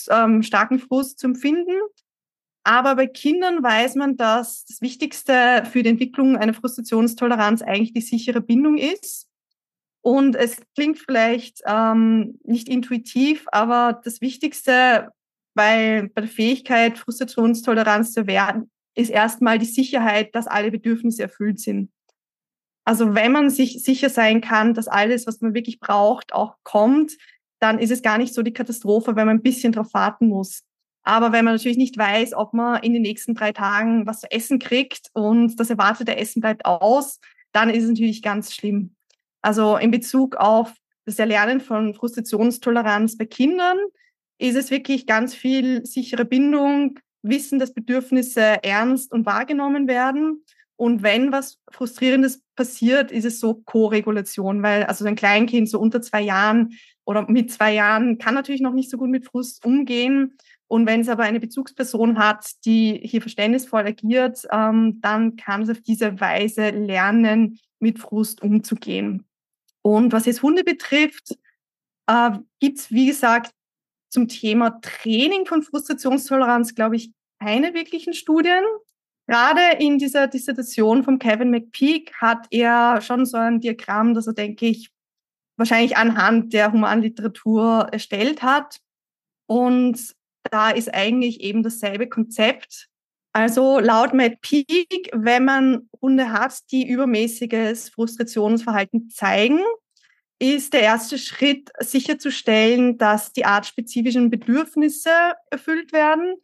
ähm, 0.10 0.44
starken 0.44 0.78
Frust 0.78 1.18
zu 1.18 1.26
empfinden. 1.26 1.74
Aber 2.64 2.96
bei 2.96 3.08
Kindern 3.08 3.62
weiß 3.62 3.96
man, 3.96 4.16
dass 4.16 4.66
das 4.66 4.82
Wichtigste 4.82 5.64
für 5.70 5.84
die 5.84 5.90
Entwicklung 5.90 6.38
einer 6.38 6.54
Frustrationstoleranz 6.54 7.62
eigentlich 7.62 7.94
die 7.94 8.02
sichere 8.02 8.42
Bindung 8.42 8.78
ist. 8.78 9.28
Und 10.02 10.36
es 10.36 10.58
klingt 10.76 11.00
vielleicht 11.00 11.62
ähm, 11.66 12.40
nicht 12.44 12.68
intuitiv, 12.70 13.46
aber 13.52 14.02
das 14.04 14.22
Wichtigste 14.22 15.10
bei, 15.56 16.10
bei 16.14 16.22
der 16.22 16.30
Fähigkeit, 16.30 16.98
Frustrationstoleranz 16.98 18.12
zu 18.12 18.28
werden, 18.28 18.70
ist 18.96 19.10
erstmal 19.10 19.60
die 19.60 19.66
Sicherheit, 19.66 20.36
dass 20.36 20.48
alle 20.48 20.72
Bedürfnisse 20.72 21.24
erfüllt 21.24 21.60
sind. 21.60 21.90
Also 22.86 23.16
wenn 23.16 23.32
man 23.32 23.50
sich 23.50 23.84
sicher 23.84 24.10
sein 24.10 24.42
kann, 24.42 24.74
dass 24.74 24.88
alles, 24.88 25.26
was 25.26 25.40
man 25.42 25.54
wirklich 25.54 25.80
braucht, 25.80 26.34
auch 26.34 26.56
kommt, 26.64 27.14
dann 27.60 27.80
ist 27.80 27.92
es 27.92 28.02
gar 28.02 28.18
nicht 28.18 28.34
so 28.34 28.42
die 28.42 28.52
Katastrophe, 28.52 29.16
wenn 29.16 29.26
man 29.26 29.38
ein 29.38 29.44
bisschen 29.44 29.72
drauf 29.72 29.94
warten 29.94 30.28
muss. 30.28 30.64
Aber 31.04 31.32
wenn 31.32 31.46
man 31.46 31.56
natürlich 31.56 31.78
nicht 31.78 31.98
weiß, 31.98 32.34
ob 32.34 32.54
man 32.54 32.82
in 32.82 32.94
den 32.94 33.02
nächsten 33.02 33.36
drei 33.36 33.52
Tagen 33.52 34.08
was 34.08 34.22
zu 34.22 34.32
essen 34.32 34.60
kriegt 34.60 35.10
und 35.14 35.60
das 35.60 35.70
erwartete 35.70 36.16
Essen 36.16 36.42
bleibt 36.42 36.66
aus, 36.66 37.20
dann 37.52 37.70
ist 37.70 37.84
es 37.84 37.90
natürlich 37.90 38.22
ganz 38.22 38.54
schlimm. 38.54 38.96
Also 39.42 39.78
in 39.78 39.92
Bezug 39.92 40.38
auf 40.38 40.74
das 41.06 41.20
Erlernen 41.20 41.60
von 41.60 41.94
Frustrationstoleranz 41.94 43.18
bei 43.18 43.26
Kindern 43.26 43.78
ist 44.38 44.56
es 44.56 44.72
wirklich 44.72 45.06
ganz 45.06 45.36
viel 45.36 45.86
sichere 45.86 46.26
Bindung, 46.26 47.00
Wissen, 47.22 47.60
dass 47.60 47.74
Bedürfnisse 47.74 48.64
ernst 48.64 49.12
und 49.12 49.26
wahrgenommen 49.26 49.88
werden 49.88 50.44
und 50.76 51.04
wenn 51.04 51.32
was 51.32 51.60
Frustrierendes 51.72 52.42
passiert, 52.56 53.12
ist 53.12 53.26
es 53.26 53.40
so 53.40 53.56
Co-Regulation, 53.66 54.64
weil 54.64 54.84
also 54.84 55.06
ein 55.06 55.16
Kleinkind 55.16 55.70
so 55.70 55.80
unter 55.80 56.02
zwei 56.02 56.22
Jahren 56.22 56.78
oder 57.06 57.30
mit 57.30 57.52
zwei 57.52 57.74
Jahren 57.74 58.18
kann 58.18 58.34
natürlich 58.34 58.62
noch 58.62 58.74
nicht 58.74 58.90
so 58.90 58.98
gut 58.98 59.10
mit 59.10 59.26
Frust 59.26 59.64
umgehen. 59.66 60.38
Und 60.74 60.88
wenn 60.88 61.02
es 61.02 61.08
aber 61.08 61.22
eine 61.22 61.40
Bezugsperson 61.40 62.18
hat, 62.18 62.50
die 62.66 63.00
hier 63.04 63.22
verständnisvoll 63.22 63.86
agiert, 63.86 64.48
ähm, 64.52 65.02
dann 65.02 65.36
kann 65.36 65.62
es 65.62 65.70
auf 65.70 65.82
diese 65.82 66.20
Weise 66.20 66.72
lernen, 66.72 67.60
mit 67.80 68.00
Frust 68.00 68.42
umzugehen. 68.42 69.24
Und 69.84 70.14
was 70.14 70.26
jetzt 70.26 70.42
Hunde 70.42 70.64
betrifft, 70.64 71.38
äh, 72.08 72.32
gibt 72.60 72.80
es, 72.80 72.90
wie 72.90 73.06
gesagt, 73.06 73.52
zum 74.10 74.28
Thema 74.28 74.82
Training 74.82 75.46
von 75.46 75.62
Frustrationstoleranz, 75.62 76.74
glaube 76.74 76.96
ich, 76.96 77.12
keine 77.40 77.76
wirklichen 77.76 78.16
Studien. 78.16 78.64
Gerade 79.28 79.78
in 79.78 80.00
dieser 80.00 80.26
Dissertation 80.26 81.04
von 81.04 81.20
Kevin 81.20 81.52
McPeak 81.52 82.16
hat 82.16 82.48
er 82.50 83.00
schon 83.02 83.28
so 83.28 83.38
ein 83.38 83.60
Diagramm, 83.60 84.16
das 84.16 84.26
er, 84.26 84.34
denke 84.34 84.66
ich, 84.66 84.90
wahrscheinlich 85.56 85.98
anhand 85.98 86.52
der 86.52 86.72
Humanliteratur 86.72 87.90
erstellt 87.92 88.42
hat. 88.42 88.80
Und 89.46 90.16
da 90.52 90.70
ist 90.70 90.94
eigentlich 90.94 91.42
eben 91.42 91.64
dasselbe 91.64 92.08
Konzept. 92.08 92.88
Also 93.34 93.80
laut 93.80 94.14
McPeak, 94.14 95.10
wenn 95.12 95.46
man 95.46 95.90
Hunde 96.02 96.32
hat, 96.32 96.60
die 96.72 96.88
übermäßiges 96.88 97.90
Frustrationsverhalten 97.90 99.10
zeigen, 99.10 99.60
ist 100.40 100.74
der 100.74 100.82
erste 100.82 101.18
Schritt 101.18 101.72
sicherzustellen, 101.80 102.98
dass 102.98 103.32
die 103.32 103.46
artspezifischen 103.46 104.30
Bedürfnisse 104.30 105.10
erfüllt 105.50 105.94
werden. 105.94 106.36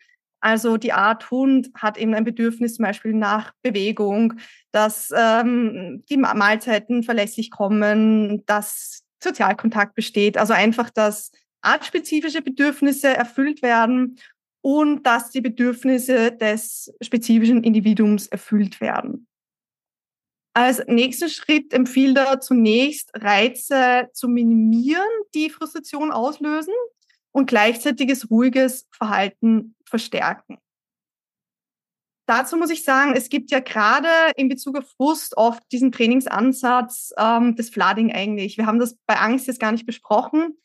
Also 0.41 0.77
die 0.77 0.93
Art 0.93 1.29
Hund 1.31 1.69
hat 1.75 1.97
eben 1.97 2.13
ein 2.13 2.23
Bedürfnis 2.23 2.75
zum 2.75 2.85
Beispiel 2.85 3.13
nach 3.13 3.51
Bewegung, 3.61 4.35
dass 4.71 5.11
ähm, 5.15 6.03
die 6.09 6.17
Mahlzeiten 6.17 7.03
verlässlich 7.03 7.51
kommen, 7.51 8.45
dass 8.45 9.03
Sozialkontakt 9.21 9.95
besteht. 9.95 10.37
Also 10.37 10.53
einfach, 10.53 10.89
dass 10.89 11.31
artspezifische 11.61 12.41
Bedürfnisse 12.41 13.09
erfüllt 13.09 13.61
werden 13.61 14.17
und 14.61 15.03
dass 15.05 15.31
die 15.31 15.41
Bedürfnisse 15.41 16.31
des 16.31 16.93
spezifischen 17.01 17.63
Individuums 17.63 18.27
erfüllt 18.27 18.81
werden. 18.81 19.27
Als 20.53 20.83
nächsten 20.87 21.29
Schritt 21.29 21.73
empfiehlt 21.73 22.17
er 22.17 22.41
zunächst 22.41 23.11
Reize 23.13 24.09
zu 24.13 24.27
minimieren, 24.27 25.07
die 25.33 25.49
Frustration 25.49 26.11
auslösen 26.11 26.73
und 27.31 27.47
gleichzeitiges 27.47 28.29
ruhiges 28.29 28.87
Verhalten 28.91 29.75
verstärken. 29.85 30.57
Dazu 32.25 32.57
muss 32.57 32.69
ich 32.69 32.83
sagen, 32.83 33.13
es 33.15 33.29
gibt 33.29 33.49
ja 33.49 33.59
gerade 33.59 34.07
in 34.35 34.49
Bezug 34.49 34.77
auf 34.77 34.91
Frust 34.97 35.35
oft 35.37 35.63
diesen 35.71 35.91
Trainingsansatz 35.91 37.11
ähm, 37.17 37.55
des 37.55 37.69
Flooding 37.69 38.11
eigentlich. 38.11 38.57
Wir 38.57 38.67
haben 38.67 38.77
das 38.77 38.95
bei 39.07 39.15
Angst 39.15 39.47
jetzt 39.47 39.59
gar 39.59 39.71
nicht 39.71 39.87
besprochen. 39.87 40.55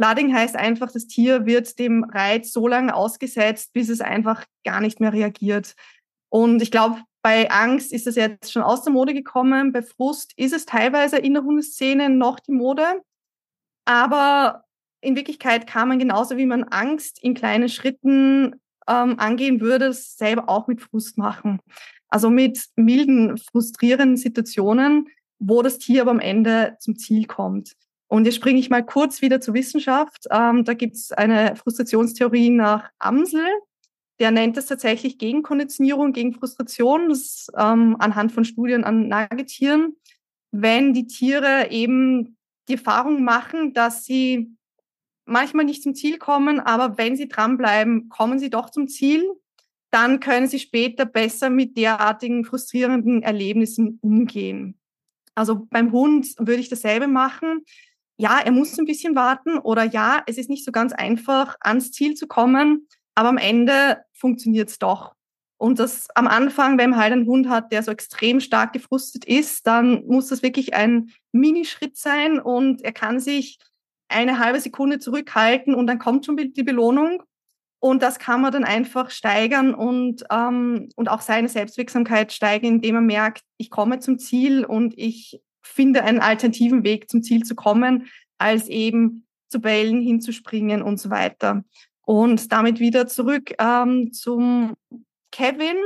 Flooding 0.00 0.32
heißt 0.32 0.56
einfach, 0.56 0.90
das 0.90 1.06
Tier 1.08 1.44
wird 1.44 1.78
dem 1.78 2.04
Reiz 2.04 2.52
so 2.52 2.66
lange 2.66 2.94
ausgesetzt, 2.94 3.74
bis 3.74 3.90
es 3.90 4.00
einfach 4.00 4.46
gar 4.64 4.80
nicht 4.80 4.98
mehr 4.98 5.12
reagiert. 5.12 5.74
Und 6.30 6.62
ich 6.62 6.70
glaube, 6.70 7.02
bei 7.20 7.50
Angst 7.50 7.92
ist 7.92 8.06
das 8.06 8.14
jetzt 8.14 8.50
schon 8.50 8.62
aus 8.62 8.82
der 8.82 8.94
Mode 8.94 9.12
gekommen. 9.12 9.72
Bei 9.72 9.82
Frust 9.82 10.32
ist 10.36 10.54
es 10.54 10.64
teilweise 10.64 11.18
in 11.18 11.34
der 11.34 11.42
Hundeszene 11.42 12.08
noch 12.08 12.40
die 12.40 12.52
Mode. 12.52 13.02
Aber 13.84 14.64
in 15.02 15.16
Wirklichkeit 15.16 15.66
kann 15.66 15.88
man 15.88 15.98
genauso 15.98 16.38
wie 16.38 16.46
man 16.46 16.64
Angst 16.64 17.22
in 17.22 17.34
kleinen 17.34 17.68
Schritten 17.68 18.54
ähm, 18.88 19.18
angehen 19.18 19.60
würde, 19.60 19.92
selber 19.92 20.48
auch 20.48 20.66
mit 20.66 20.80
Frust 20.80 21.18
machen. 21.18 21.60
Also 22.08 22.30
mit 22.30 22.58
milden, 22.74 23.36
frustrierenden 23.36 24.16
Situationen, 24.16 25.08
wo 25.38 25.60
das 25.60 25.76
Tier 25.76 26.00
aber 26.00 26.12
am 26.12 26.20
Ende 26.20 26.78
zum 26.80 26.96
Ziel 26.96 27.26
kommt. 27.26 27.76
Und 28.10 28.24
jetzt 28.24 28.34
springe 28.34 28.58
ich 28.58 28.70
mal 28.70 28.84
kurz 28.84 29.22
wieder 29.22 29.40
zur 29.40 29.54
Wissenschaft. 29.54 30.26
Ähm, 30.32 30.64
da 30.64 30.74
gibt 30.74 30.96
es 30.96 31.12
eine 31.12 31.54
Frustrationstheorie 31.54 32.50
nach 32.50 32.90
Amsel. 32.98 33.46
Der 34.18 34.32
nennt 34.32 34.56
es 34.56 34.66
tatsächlich 34.66 35.16
Gegenkonditionierung, 35.16 36.12
gegen 36.12 36.34
Frustration, 36.34 37.08
das 37.08 37.20
ist, 37.20 37.52
ähm, 37.56 37.94
anhand 38.00 38.32
von 38.32 38.44
Studien 38.44 38.82
an 38.82 39.06
Nagetieren. 39.06 39.96
Wenn 40.50 40.92
die 40.92 41.06
Tiere 41.06 41.70
eben 41.70 42.36
die 42.66 42.74
Erfahrung 42.74 43.22
machen, 43.22 43.74
dass 43.74 44.04
sie 44.04 44.56
manchmal 45.24 45.64
nicht 45.64 45.84
zum 45.84 45.94
Ziel 45.94 46.18
kommen, 46.18 46.58
aber 46.58 46.98
wenn 46.98 47.14
sie 47.14 47.28
dranbleiben, 47.28 48.08
kommen 48.08 48.40
sie 48.40 48.50
doch 48.50 48.70
zum 48.70 48.88
Ziel. 48.88 49.24
Dann 49.92 50.18
können 50.18 50.48
sie 50.48 50.58
später 50.58 51.04
besser 51.04 51.48
mit 51.48 51.76
derartigen 51.76 52.44
frustrierenden 52.44 53.22
Erlebnissen 53.22 54.00
umgehen. 54.02 54.80
Also 55.36 55.68
beim 55.70 55.92
Hund 55.92 56.34
würde 56.38 56.60
ich 56.60 56.68
dasselbe 56.68 57.06
machen. 57.06 57.64
Ja, 58.20 58.38
er 58.38 58.52
muss 58.52 58.78
ein 58.78 58.84
bisschen 58.84 59.16
warten 59.16 59.56
oder 59.56 59.82
ja, 59.82 60.22
es 60.26 60.36
ist 60.36 60.50
nicht 60.50 60.66
so 60.66 60.72
ganz 60.72 60.92
einfach, 60.92 61.56
ans 61.62 61.90
Ziel 61.90 62.16
zu 62.16 62.26
kommen, 62.26 62.86
aber 63.14 63.30
am 63.30 63.38
Ende 63.38 64.04
funktioniert 64.12 64.68
es 64.68 64.78
doch. 64.78 65.14
Und 65.56 65.78
das 65.78 66.08
am 66.14 66.26
Anfang, 66.26 66.76
wenn 66.76 66.90
man 66.90 66.98
halt 66.98 67.12
einen 67.14 67.26
Hund 67.26 67.48
hat, 67.48 67.72
der 67.72 67.82
so 67.82 67.90
extrem 67.90 68.40
stark 68.40 68.74
gefrustet 68.74 69.24
ist, 69.24 69.66
dann 69.66 70.04
muss 70.06 70.28
das 70.28 70.42
wirklich 70.42 70.74
ein 70.74 71.12
Minischritt 71.32 71.96
sein 71.96 72.38
und 72.38 72.82
er 72.82 72.92
kann 72.92 73.20
sich 73.20 73.58
eine 74.08 74.38
halbe 74.38 74.60
Sekunde 74.60 74.98
zurückhalten 74.98 75.74
und 75.74 75.86
dann 75.86 75.98
kommt 75.98 76.26
schon 76.26 76.36
die 76.36 76.62
Belohnung. 76.62 77.22
Und 77.78 78.02
das 78.02 78.18
kann 78.18 78.42
man 78.42 78.52
dann 78.52 78.64
einfach 78.64 79.08
steigern 79.08 79.74
und, 79.74 80.24
ähm, 80.30 80.90
und 80.94 81.08
auch 81.08 81.22
seine 81.22 81.48
Selbstwirksamkeit 81.48 82.34
steigern, 82.34 82.74
indem 82.74 82.96
man 82.96 83.06
merkt, 83.06 83.40
ich 83.56 83.70
komme 83.70 83.98
zum 84.00 84.18
Ziel 84.18 84.66
und 84.66 84.92
ich 84.98 85.40
finde 85.62 86.04
einen 86.04 86.20
alternativen 86.20 86.84
Weg 86.84 87.10
zum 87.10 87.22
Ziel 87.22 87.42
zu 87.42 87.54
kommen, 87.54 88.08
als 88.38 88.68
eben 88.68 89.26
zu 89.48 89.60
bellen, 89.60 90.00
hinzuspringen 90.00 90.82
und 90.82 90.98
so 90.98 91.10
weiter. 91.10 91.64
Und 92.02 92.52
damit 92.52 92.80
wieder 92.80 93.06
zurück 93.06 93.52
ähm, 93.58 94.12
zum 94.12 94.74
Kevin, 95.30 95.76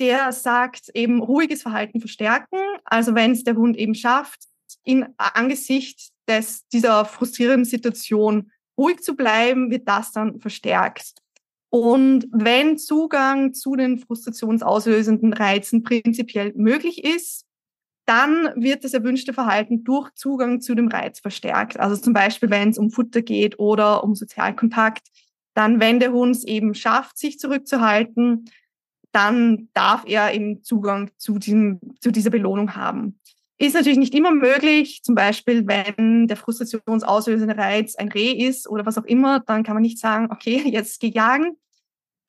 der 0.00 0.32
sagt 0.32 0.90
eben 0.94 1.22
ruhiges 1.22 1.62
Verhalten 1.62 2.00
verstärken. 2.00 2.58
Also 2.84 3.14
wenn 3.14 3.32
es 3.32 3.44
der 3.44 3.56
Hund 3.56 3.76
eben 3.76 3.94
schafft, 3.94 4.40
in 4.84 5.06
Angesicht 5.16 6.10
des, 6.28 6.66
dieser 6.68 7.04
frustrierenden 7.04 7.64
Situation 7.64 8.50
ruhig 8.78 9.00
zu 9.00 9.14
bleiben, 9.14 9.70
wird 9.70 9.88
das 9.88 10.12
dann 10.12 10.40
verstärkt. 10.40 11.14
Und 11.70 12.26
wenn 12.32 12.78
Zugang 12.78 13.54
zu 13.54 13.76
den 13.76 13.98
frustrationsauslösenden 13.98 15.32
Reizen 15.32 15.82
prinzipiell 15.82 16.52
möglich 16.54 17.02
ist, 17.02 17.46
dann 18.06 18.50
wird 18.56 18.84
das 18.84 18.94
erwünschte 18.94 19.32
Verhalten 19.32 19.84
durch 19.84 20.10
Zugang 20.14 20.60
zu 20.60 20.74
dem 20.74 20.88
Reiz 20.88 21.20
verstärkt. 21.20 21.78
Also 21.78 21.96
zum 21.96 22.12
Beispiel, 22.12 22.50
wenn 22.50 22.70
es 22.70 22.78
um 22.78 22.90
Futter 22.90 23.22
geht 23.22 23.58
oder 23.58 24.02
um 24.02 24.14
Sozialkontakt, 24.14 25.06
dann, 25.54 25.80
wenn 25.80 26.00
der 26.00 26.12
Hund 26.12 26.36
es 26.36 26.44
eben 26.44 26.74
schafft, 26.74 27.18
sich 27.18 27.38
zurückzuhalten, 27.38 28.46
dann 29.12 29.68
darf 29.74 30.04
er 30.06 30.34
eben 30.34 30.62
Zugang 30.62 31.10
zu, 31.18 31.38
diesem, 31.38 31.80
zu 32.00 32.10
dieser 32.10 32.30
Belohnung 32.30 32.74
haben. 32.74 33.20
Ist 33.58 33.74
natürlich 33.74 33.98
nicht 33.98 34.14
immer 34.14 34.32
möglich. 34.32 35.02
Zum 35.04 35.14
Beispiel, 35.14 35.66
wenn 35.68 36.26
der 36.26 36.36
frustrationsauslösende 36.36 37.56
Reiz 37.56 37.94
ein 37.94 38.08
Reh 38.08 38.32
ist 38.32 38.68
oder 38.68 38.86
was 38.86 38.98
auch 38.98 39.04
immer, 39.04 39.40
dann 39.40 39.62
kann 39.62 39.74
man 39.74 39.82
nicht 39.82 39.98
sagen, 39.98 40.28
okay, 40.32 40.62
jetzt 40.66 41.00
geh 41.00 41.10
jagen. 41.10 41.56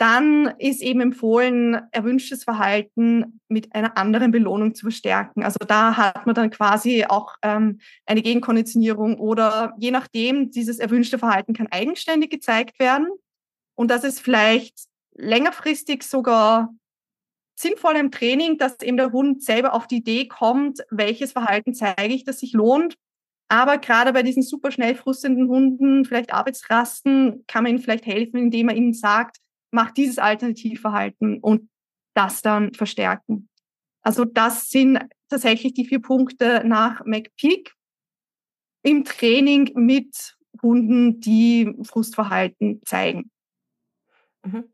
Dann 0.04 0.54
ist 0.58 0.82
eben 0.82 1.00
empfohlen, 1.00 1.80
erwünschtes 1.94 2.44
Verhalten 2.44 3.40
mit 3.48 3.74
einer 3.74 3.98
anderen 3.98 4.32
Belohnung 4.32 4.76
zu 4.76 4.88
verstärken. 4.88 5.46
Also 5.46 5.60
da 5.66 5.96
hat 5.96 6.26
man 6.26 6.36
dann 6.36 6.50
quasi 6.50 7.06
auch 7.08 7.38
ähm, 7.42 7.80
eine 8.06 8.22
Gegenkonditionierung 8.22 9.18
oder 9.18 9.74
je 9.80 9.92
nachdem, 9.92 10.52
dieses 10.52 10.80
erwünschte 10.80 11.20
Verhalten 11.20 11.54
kann 11.54 11.68
eigenständig 11.72 12.32
gezeigt 12.32 12.80
werden. 12.80 13.08
Und 13.76 13.92
das 13.92 14.04
ist 14.04 14.20
vielleicht 14.20 14.76
längerfristig 15.16 16.04
sogar 16.04 16.76
sinnvoll 17.58 17.96
im 17.96 18.12
Training, 18.12 18.58
dass 18.58 18.82
eben 18.82 18.98
der 18.98 19.14
Hund 19.14 19.42
selber 19.42 19.74
auf 19.74 19.88
die 19.88 20.00
Idee 20.00 20.28
kommt, 20.28 20.84
welches 20.92 21.32
Verhalten 21.32 21.74
zeige 21.74 22.14
ich, 22.14 22.26
das 22.26 22.42
sich 22.42 22.52
lohnt. 22.52 22.98
Aber 23.48 23.78
gerade 23.78 24.12
bei 24.12 24.22
diesen 24.22 24.44
super 24.44 24.70
schnell 24.70 24.96
frustenden 24.96 25.48
Hunden, 25.48 26.04
vielleicht 26.04 26.34
Arbeitsrasten, 26.34 27.46
kann 27.48 27.64
man 27.64 27.70
ihnen 27.70 27.80
vielleicht 27.82 28.06
helfen, 28.06 28.36
indem 28.36 28.66
man 28.66 28.76
ihnen 28.76 28.94
sagt, 28.94 29.38
mach 29.74 29.92
dieses 29.92 30.20
Alternativverhalten 30.20 31.40
und 31.40 31.70
das 32.14 32.42
dann 32.42 32.74
verstärken. 32.74 33.50
Also 34.04 34.24
das 34.24 34.70
sind 34.70 35.00
tatsächlich 35.30 35.74
die 35.74 35.86
vier 35.86 36.02
Punkte 36.02 36.62
nach 36.66 37.04
McPeak 37.06 37.74
im 38.84 39.04
Training 39.04 39.72
mit 39.76 40.38
Hunden, 40.62 41.20
die 41.20 41.74
Frustverhalten 41.84 42.82
zeigen. 42.86 43.32
Mhm. 44.46 44.72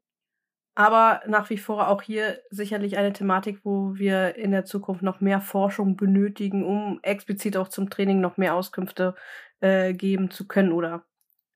Aber 0.76 1.22
nach 1.28 1.50
wie 1.50 1.58
vor 1.58 1.88
auch 1.90 2.02
hier 2.02 2.42
sicherlich 2.50 2.98
eine 2.98 3.14
Thematik, 3.14 3.60
wo 3.64 3.96
wir 3.96 4.36
in 4.36 4.52
der 4.52 4.66
Zukunft 4.66 5.02
noch 5.02 5.22
mehr 5.22 5.42
Forschung 5.42 5.96
benötigen, 5.96 6.64
um 6.64 7.00
explizit 7.04 7.58
auch 7.58 7.68
zum 7.68 7.90
Training 7.90 8.20
noch 8.20 8.38
mehr 8.38 8.56
Auskünfte 8.56 9.16
äh, 9.60 9.94
geben 9.94 10.32
zu 10.32 10.48
können 10.48 10.72
oder 10.72 11.06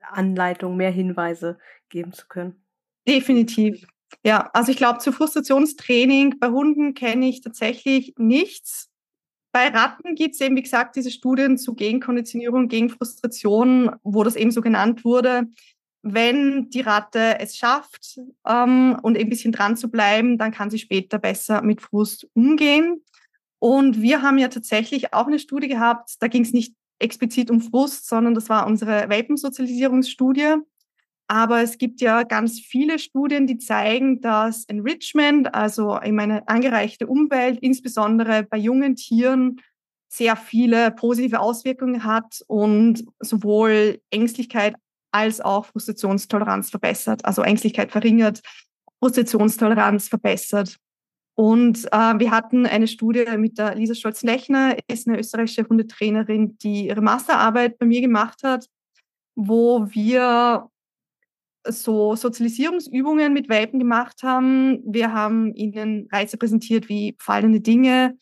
Anleitungen, 0.01 0.77
mehr 0.77 0.91
Hinweise 0.91 1.57
geben 1.89 2.13
zu 2.13 2.27
können. 2.27 2.62
Definitiv. 3.07 3.85
Ja, 4.23 4.49
also 4.53 4.71
ich 4.71 4.77
glaube, 4.77 4.99
zu 4.99 5.11
Frustrationstraining 5.11 6.39
bei 6.39 6.49
Hunden 6.49 6.93
kenne 6.93 7.27
ich 7.27 7.41
tatsächlich 7.41 8.13
nichts. 8.17 8.89
Bei 9.51 9.67
Ratten 9.67 10.15
gibt 10.15 10.35
es 10.35 10.41
eben, 10.41 10.55
wie 10.55 10.63
gesagt, 10.63 10.95
diese 10.95 11.11
Studien 11.11 11.57
zu 11.57 11.75
Gegenkonditionierung, 11.75 12.69
gegen 12.69 12.89
Frustration, 12.89 13.91
wo 14.03 14.23
das 14.23 14.35
eben 14.35 14.51
so 14.51 14.61
genannt 14.61 15.03
wurde 15.03 15.47
wenn 16.03 16.69
die 16.69 16.81
Ratte 16.81 17.39
es 17.39 17.55
schafft 17.57 18.19
ähm, 18.45 18.97
und 19.01 19.17
ein 19.17 19.29
bisschen 19.29 19.53
dran 19.53 19.77
zu 19.77 19.89
bleiben, 19.89 20.37
dann 20.37 20.51
kann 20.51 20.69
sie 20.69 20.77
später 20.77 21.17
besser 21.17 21.61
mit 21.61 21.81
Frust 21.81 22.27
umgehen. 22.33 23.01
Und 23.59 24.01
wir 24.01 24.21
haben 24.21 24.37
ja 24.37 24.49
tatsächlich 24.49 25.13
auch 25.13 25.27
eine 25.27 25.39
Studie 25.39 25.69
gehabt, 25.69 26.15
da 26.19 26.27
ging 26.27 26.43
es 26.43 26.51
nicht 26.51 26.75
explizit 26.99 27.49
um 27.49 27.61
Frust, 27.61 28.07
sondern 28.07 28.35
das 28.35 28.49
war 28.49 28.67
unsere 28.67 29.07
Welpensozialisierungsstudie. 29.07 30.55
Aber 31.27 31.61
es 31.61 31.77
gibt 31.77 32.01
ja 32.01 32.23
ganz 32.23 32.59
viele 32.59 32.99
Studien, 32.99 33.47
die 33.47 33.57
zeigen, 33.57 34.21
dass 34.21 34.65
Enrichment, 34.65 35.53
also 35.55 35.97
in 35.97 36.19
eine 36.19 36.47
angereichte 36.47 37.07
Umwelt, 37.07 37.59
insbesondere 37.61 38.43
bei 38.43 38.57
jungen 38.57 38.95
Tieren, 38.95 39.61
sehr 40.09 40.35
viele 40.35 40.91
positive 40.91 41.39
Auswirkungen 41.39 42.03
hat 42.03 42.43
und 42.47 43.03
sowohl 43.19 43.99
Ängstlichkeit 44.11 44.75
als 45.11 45.41
auch 45.41 45.65
Frustrationstoleranz 45.65 46.69
verbessert, 46.69 47.25
also 47.25 47.41
Ängstlichkeit 47.41 47.91
verringert, 47.91 48.41
Frustrationstoleranz 48.99 50.09
verbessert. 50.09 50.77
Und 51.35 51.85
äh, 51.91 52.19
wir 52.19 52.29
hatten 52.29 52.67
eine 52.67 52.87
Studie 52.87 53.25
mit 53.37 53.57
der 53.57 53.73
Lisa 53.73 53.95
Stolz-Lechner, 53.95 54.77
ist 54.87 55.07
eine 55.07 55.17
österreichische 55.17 55.67
Hundetrainerin, 55.67 56.57
die 56.59 56.87
ihre 56.87 57.01
Masterarbeit 57.01 57.79
bei 57.79 57.87
mir 57.87 58.01
gemacht 58.01 58.43
hat, 58.43 58.67
wo 59.35 59.87
wir 59.89 60.69
so 61.65 62.15
Sozialisierungsübungen 62.15 63.33
mit 63.33 63.49
Welpen 63.49 63.79
gemacht 63.79 64.23
haben. 64.23 64.81
Wir 64.85 65.13
haben 65.13 65.53
ihnen 65.55 66.07
Reize 66.11 66.37
präsentiert 66.37 66.89
wie 66.89 67.15
fallende 67.19 67.61
Dinge, 67.61 68.17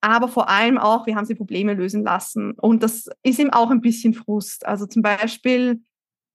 aber 0.00 0.28
vor 0.28 0.48
allem 0.48 0.76
auch, 0.76 1.06
wir 1.06 1.16
haben 1.16 1.24
sie 1.24 1.34
Probleme 1.34 1.74
lösen 1.74 2.04
lassen. 2.04 2.52
Und 2.52 2.82
das 2.82 3.08
ist 3.22 3.38
ihm 3.38 3.50
auch 3.50 3.70
ein 3.70 3.80
bisschen 3.80 4.12
Frust. 4.12 4.66
Also 4.66 4.86
zum 4.86 5.02
Beispiel 5.02 5.80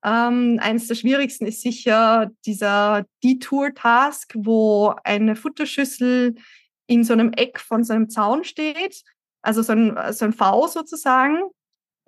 ähm, 0.04 0.60
eines 0.62 0.88
der 0.88 0.96
schwierigsten 0.96 1.46
ist 1.46 1.62
sicher 1.62 2.32
dieser 2.46 3.06
Detour-Task, 3.24 4.34
wo 4.36 4.96
eine 5.04 5.36
Futterschüssel 5.36 6.36
in 6.88 7.04
so 7.04 7.14
einem 7.14 7.32
Eck 7.34 7.60
von 7.60 7.84
so 7.84 7.94
einem 7.94 8.10
Zaun 8.10 8.44
steht, 8.44 9.04
also 9.42 9.62
so 9.62 9.74
ein, 9.74 9.96
so 10.14 10.26
ein 10.26 10.34
V 10.34 10.68
sozusagen. 10.68 11.38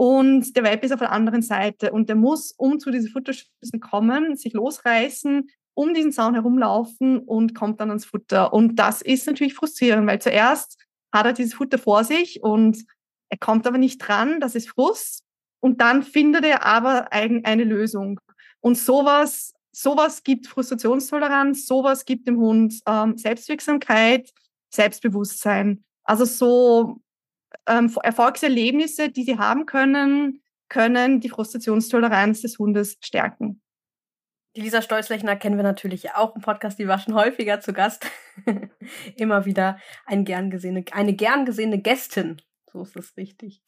Und 0.02 0.56
der 0.56 0.64
Welpe 0.64 0.88
ist 0.88 0.93
auf 0.93 0.97
der 0.97 1.12
anderen 1.12 1.43
Seite 1.43 1.91
und 1.91 2.10
der 2.10 2.16
muss, 2.16 2.56
um 2.58 2.80
zu 2.80 2.89
dieser 2.89 3.12
Futterschüssel 3.12 3.80
kommen, 3.80 4.36
sich 4.36 4.54
losreißen, 4.54 5.47
um 5.76 5.93
diesen 5.93 6.12
Zaun 6.12 6.34
herumlaufen 6.34 7.20
und 7.20 7.54
kommt 7.54 7.80
dann 7.80 7.89
ans 7.89 8.06
Futter. 8.06 8.52
Und 8.52 8.78
das 8.78 9.04
ist 9.04 9.28
natürlich 9.28 9.54
frustrierend, 9.54 10.08
weil 10.08 10.20
zuerst 10.20 10.84
hat 11.14 11.28
er 11.28 11.34
dieses 11.34 11.54
Futter 11.54 11.78
vor 11.78 12.04
sich 12.04 12.41
und 12.41 12.84
er 13.30 13.38
kommt 13.38 13.68
aber 13.68 13.78
nicht 13.78 13.99
dran, 13.99 14.39
das 14.39 14.56
ist 14.56 14.70
Frust. 14.70 15.24
Und 15.60 15.82
dann 15.82 16.02
findet 16.02 16.45
er 16.45 16.66
aber 16.66 17.14
eine 17.14 17.64
Lösung. 17.64 18.20
Und 18.60 18.80
sowas, 18.80 19.54
sowas 19.72 20.24
gibt 20.24 20.47
Frustrationstoleranz, 20.47 21.68
sowas 21.68 22.06
gibt 22.06 22.28
dem 22.28 22.39
Hund 22.39 22.74
ähm, 22.88 23.20
Selbstwirksamkeit, 23.20 24.32
Selbstbewusstsein. 24.74 25.84
Also 26.06 26.26
so 26.26 27.02
ähm, 27.68 27.93
Erfolgserlebnisse, 28.02 29.10
die 29.10 29.24
sie 29.24 29.38
haben 29.38 29.66
können, 29.66 30.41
können 30.70 31.20
die 31.20 31.30
Frustrationstoleranz 31.30 32.41
des 32.41 32.58
Hundes 32.58 32.97
stärken. 33.02 33.62
Die 34.56 34.62
Lisa 34.62 34.82
Stolzlechner 34.82 35.38
kennen 35.38 35.56
wir 35.56 35.64
natürlich 35.64 36.12
auch 36.12 36.36
im 36.36 36.41
Podcast, 36.41 36.78
die 36.78 36.88
war 36.88 36.99
schon 36.99 37.16
häufiger 37.16 37.62
zu 37.62 37.72
Gast. 37.72 38.06
Immer 39.16 39.45
wieder 39.45 39.80
ein 40.06 40.26
gern 40.26 40.49
gesehene, 40.49 40.84
eine 40.91 41.14
gern 41.14 41.45
gesehene 41.45 41.82
Gästin. 41.82 42.41
So 42.72 42.82
ist 42.82 42.95
es 42.97 43.16
richtig. 43.16 43.62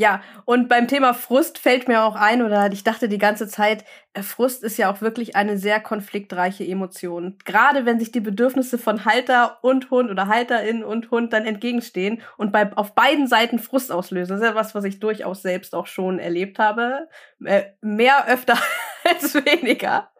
Ja, 0.00 0.22
und 0.44 0.68
beim 0.68 0.86
Thema 0.86 1.12
Frust 1.12 1.58
fällt 1.58 1.88
mir 1.88 2.04
auch 2.04 2.14
ein, 2.14 2.42
oder 2.42 2.70
ich 2.70 2.84
dachte 2.84 3.08
die 3.08 3.18
ganze 3.18 3.48
Zeit, 3.48 3.84
äh, 4.12 4.22
Frust 4.22 4.62
ist 4.62 4.76
ja 4.76 4.92
auch 4.92 5.00
wirklich 5.00 5.34
eine 5.34 5.58
sehr 5.58 5.80
konfliktreiche 5.80 6.64
Emotion. 6.64 7.36
Gerade 7.44 7.84
wenn 7.84 7.98
sich 7.98 8.12
die 8.12 8.20
Bedürfnisse 8.20 8.78
von 8.78 9.04
Halter 9.04 9.58
und 9.62 9.90
Hund 9.90 10.08
oder 10.08 10.28
Halterin 10.28 10.84
und 10.84 11.10
Hund 11.10 11.32
dann 11.32 11.44
entgegenstehen 11.44 12.22
und 12.36 12.52
bei, 12.52 12.70
auf 12.76 12.94
beiden 12.94 13.26
Seiten 13.26 13.58
Frust 13.58 13.90
auslösen. 13.90 14.34
Das 14.34 14.40
ist 14.40 14.46
ja 14.46 14.54
was, 14.54 14.72
was 14.76 14.84
ich 14.84 15.00
durchaus 15.00 15.42
selbst 15.42 15.74
auch 15.74 15.88
schon 15.88 16.20
erlebt 16.20 16.60
habe. 16.60 17.08
Äh, 17.44 17.64
mehr 17.80 18.28
öfter 18.28 18.56
als 19.04 19.34
weniger. 19.34 20.10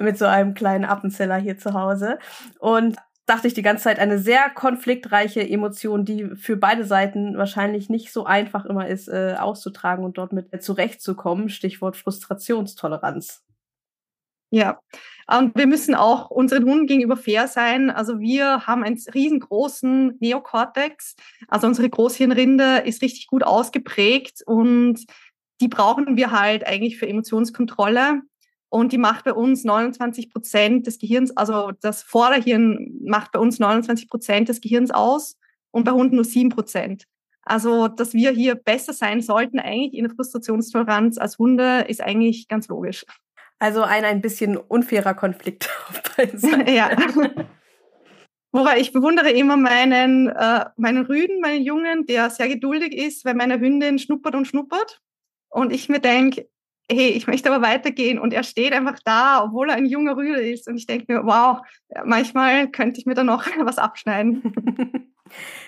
Mit 0.00 0.18
so 0.18 0.24
einem 0.24 0.54
kleinen 0.54 0.84
Appenzeller 0.84 1.36
hier 1.36 1.58
zu 1.58 1.74
Hause. 1.74 2.18
Und 2.58 2.96
dachte 3.26 3.46
ich 3.46 3.54
die 3.54 3.62
ganze 3.62 3.84
Zeit, 3.84 3.98
eine 3.98 4.18
sehr 4.18 4.50
konfliktreiche 4.50 5.48
Emotion, 5.48 6.04
die 6.04 6.34
für 6.34 6.56
beide 6.56 6.84
Seiten 6.84 7.36
wahrscheinlich 7.36 7.88
nicht 7.88 8.12
so 8.12 8.24
einfach 8.24 8.64
immer 8.64 8.88
ist, 8.88 9.08
äh, 9.08 9.36
auszutragen 9.38 10.04
und 10.04 10.18
dort 10.18 10.32
mit 10.32 10.62
zurechtzukommen. 10.62 11.48
Stichwort 11.48 11.96
Frustrationstoleranz. 11.96 13.44
Ja, 14.54 14.80
und 15.26 15.56
wir 15.56 15.66
müssen 15.66 15.94
auch 15.94 16.30
unseren 16.30 16.64
Hunden 16.64 16.86
gegenüber 16.86 17.16
fair 17.16 17.48
sein. 17.48 17.90
Also 17.90 18.20
wir 18.20 18.66
haben 18.66 18.84
einen 18.84 19.00
riesengroßen 19.14 20.18
Neokortex. 20.20 21.16
Also 21.48 21.68
unsere 21.68 21.88
Großhirnrinde 21.88 22.82
ist 22.84 23.00
richtig 23.00 23.28
gut 23.28 23.44
ausgeprägt 23.44 24.42
und 24.44 25.06
die 25.62 25.68
brauchen 25.68 26.16
wir 26.16 26.32
halt 26.32 26.66
eigentlich 26.66 26.98
für 26.98 27.08
Emotionskontrolle. 27.08 28.20
Und 28.72 28.90
die 28.90 28.98
macht 28.98 29.26
bei 29.26 29.34
uns 29.34 29.64
29 29.64 30.30
Prozent 30.30 30.86
des 30.86 30.98
Gehirns, 30.98 31.36
also 31.36 31.72
das 31.82 32.02
Vorderhirn 32.02 33.00
macht 33.04 33.32
bei 33.32 33.38
uns 33.38 33.58
29 33.58 34.08
Prozent 34.08 34.48
des 34.48 34.62
Gehirns 34.62 34.90
aus 34.90 35.36
und 35.72 35.84
bei 35.84 35.92
Hunden 35.92 36.14
nur 36.14 36.24
7 36.24 36.48
Prozent. 36.48 37.04
Also, 37.42 37.88
dass 37.88 38.14
wir 38.14 38.30
hier 38.30 38.54
besser 38.54 38.94
sein 38.94 39.20
sollten, 39.20 39.58
eigentlich 39.58 39.92
in 39.92 40.04
der 40.04 40.14
Frustrationstoleranz 40.14 41.18
als 41.18 41.36
Hunde, 41.36 41.84
ist 41.86 42.00
eigentlich 42.00 42.48
ganz 42.48 42.66
logisch. 42.68 43.04
Also 43.58 43.82
ein 43.82 44.06
ein 44.06 44.22
bisschen 44.22 44.56
unfairer 44.56 45.12
Konflikt 45.12 45.68
auf 45.90 46.02
beiden 46.16 46.38
Seiten. 46.38 46.72
ja. 46.72 46.96
Wobei 48.52 48.80
ich 48.80 48.94
bewundere 48.94 49.32
immer 49.32 49.58
meinen, 49.58 50.28
äh, 50.28 50.64
meinen 50.78 51.04
Rüden, 51.04 51.42
meinen 51.42 51.62
Jungen, 51.62 52.06
der 52.06 52.30
sehr 52.30 52.48
geduldig 52.48 52.94
ist, 52.96 53.26
weil 53.26 53.34
meine 53.34 53.60
Hündin 53.60 53.98
schnuppert 53.98 54.34
und 54.34 54.46
schnuppert. 54.46 55.02
Und 55.50 55.74
ich 55.74 55.90
mir 55.90 56.00
denke, 56.00 56.48
hey, 56.92 57.10
ich 57.10 57.26
möchte 57.26 57.52
aber 57.52 57.64
weitergehen. 57.66 58.18
Und 58.18 58.32
er 58.32 58.42
steht 58.42 58.72
einfach 58.72 58.98
da, 59.04 59.44
obwohl 59.44 59.70
er 59.70 59.76
ein 59.76 59.86
junger 59.86 60.16
Rüde 60.16 60.40
ist. 60.40 60.68
Und 60.68 60.76
ich 60.76 60.86
denke 60.86 61.12
mir, 61.12 61.24
wow, 61.24 61.60
manchmal 62.04 62.68
könnte 62.70 63.00
ich 63.00 63.06
mir 63.06 63.14
da 63.14 63.24
noch 63.24 63.44
was 63.60 63.78
abschneiden. 63.78 64.42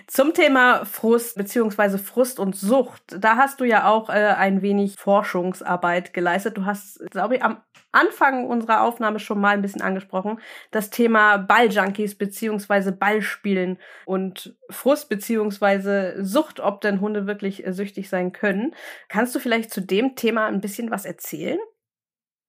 Zum 0.06 0.34
Thema 0.34 0.84
Frust 0.84 1.36
beziehungsweise 1.36 1.98
Frust 1.98 2.38
und 2.38 2.54
Sucht, 2.54 3.16
da 3.18 3.36
hast 3.36 3.60
du 3.60 3.64
ja 3.64 3.88
auch 3.88 4.10
äh, 4.10 4.12
ein 4.12 4.60
wenig 4.60 4.96
Forschungsarbeit 4.98 6.12
geleistet. 6.12 6.58
Du 6.58 6.66
hast, 6.66 7.00
glaube 7.10 7.36
ich, 7.36 7.42
am 7.42 7.58
Anfang 7.94 8.46
unserer 8.46 8.82
Aufnahme 8.82 9.18
schon 9.18 9.40
mal 9.40 9.50
ein 9.50 9.62
bisschen 9.62 9.82
angesprochen, 9.82 10.40
das 10.70 10.90
Thema 10.90 11.36
Balljunkies 11.38 12.16
beziehungsweise 12.16 12.92
Ballspielen 12.92 13.78
und 14.04 14.56
Frust 14.70 15.08
beziehungsweise 15.08 16.24
Sucht, 16.24 16.60
ob 16.60 16.80
denn 16.80 17.00
Hunde 17.00 17.26
wirklich 17.26 17.66
äh, 17.66 17.72
süchtig 17.72 18.08
sein 18.08 18.32
können. 18.32 18.74
Kannst 19.08 19.34
du 19.34 19.38
vielleicht 19.38 19.72
zu 19.72 19.80
dem 19.80 20.16
Thema 20.16 20.46
ein 20.46 20.60
bisschen 20.60 20.90
was 20.90 21.04
erzählen? 21.04 21.58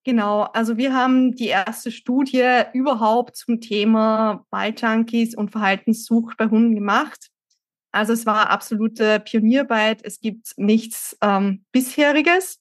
Genau, 0.04 0.42
also 0.42 0.76
wir 0.76 0.94
haben 0.94 1.34
die 1.34 1.48
erste 1.48 1.90
Studie 1.90 2.62
überhaupt 2.72 3.36
zum 3.36 3.60
Thema 3.60 4.46
Balljunkies 4.50 5.34
und 5.34 5.50
Verhaltenssucht 5.50 6.36
bei 6.36 6.46
Hunden 6.46 6.76
gemacht. 6.76 7.28
Also 7.90 8.12
es 8.12 8.26
war 8.26 8.50
absolute 8.50 9.20
Pionierarbeit. 9.20 10.04
Es 10.04 10.20
gibt 10.20 10.52
nichts 10.58 11.16
ähm, 11.22 11.64
bisheriges, 11.72 12.60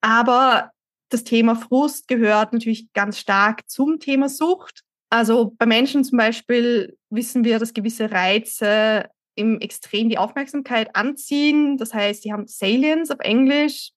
aber 0.00 0.70
das 1.10 1.24
Thema 1.24 1.56
Frust 1.56 2.08
gehört 2.08 2.52
natürlich 2.52 2.92
ganz 2.92 3.18
stark 3.18 3.68
zum 3.68 3.98
Thema 4.00 4.28
Sucht. 4.28 4.82
Also 5.10 5.54
bei 5.58 5.66
Menschen 5.66 6.04
zum 6.04 6.18
Beispiel 6.18 6.96
wissen 7.10 7.44
wir, 7.44 7.58
dass 7.58 7.74
gewisse 7.74 8.10
Reize 8.10 9.10
im 9.34 9.60
Extrem 9.60 10.08
die 10.08 10.18
Aufmerksamkeit 10.18 10.94
anziehen. 10.94 11.76
Das 11.76 11.92
heißt, 11.92 12.24
die 12.24 12.32
haben 12.32 12.46
Salience 12.46 13.10
auf 13.10 13.18
Englisch, 13.20 13.90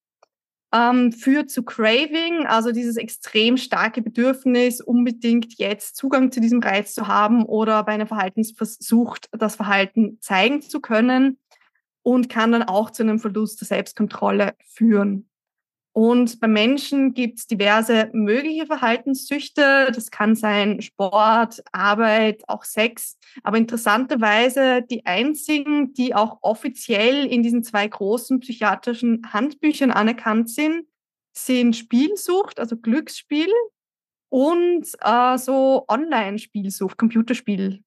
ähm, 0.73 1.11
führt 1.11 1.52
zu 1.52 1.64
Craving, 1.64 2.48
also 2.48 2.72
dieses 2.72 2.98
extrem 2.98 3.57
starke 3.57 4.02
Bedürfnis, 4.02 4.81
unbedingt 4.81 5.60
jetzt 5.60 5.95
Zugang 5.95 6.31
zu 6.31 6.41
diesem 6.41 6.61
Reiz 6.61 6.95
zu 6.95 7.07
haben 7.07 7.45
oder 7.45 7.84
bei 7.84 7.91
einer 7.91 8.07
Verhaltensversucht 8.07 9.30
das 9.31 9.56
Verhalten 9.56 10.18
zeigen 10.19 10.61
zu 10.64 10.81
können 10.81 11.38
und 12.02 12.27
kann 12.27 12.52
dann 12.52 12.64
auch 12.64 12.90
zu 12.90 13.03
einem 13.03 13.19
Verlust 13.19 13.61
der 13.61 13.68
Selbstkontrolle 13.68 14.56
führen. 14.65 15.30
Und 15.94 16.40
bei 16.40 16.48
Menschen 16.48 17.14
gibt 17.14 17.38
es 17.38 17.48
diverse 17.48 18.10
mögliche 18.14 18.65
Verhaltenssüchte. 18.65 19.91
Das 19.94 20.10
kann 20.10 20.36
sein 20.36 20.82
Sport, 20.82 21.64
Arbeit, 21.72 22.41
auch 22.48 22.64
Sex. 22.64 23.20
Aber 23.44 23.57
interessanterweise 23.57 24.82
die 24.82 25.06
einzigen, 25.06 25.94
die 25.94 26.15
auch 26.15 26.40
offiziell 26.41 27.28
in 27.28 27.44
diesen 27.44 27.64
zwei 27.64 27.88
großen 27.88 28.40
psychiatrischen 28.40 29.22
Handbüchern 29.32 29.91
anerkannt 29.91 30.49
sind, 30.49 30.88
sind 31.32 31.76
Spielsucht, 31.76 32.60
also 32.60 32.76
Glücksspiel 32.76 33.52
und 34.30 34.88
äh, 34.99 35.38
so 35.38 35.86
Online-Spielsucht, 35.88 36.98
Computerspiel. 36.98 37.84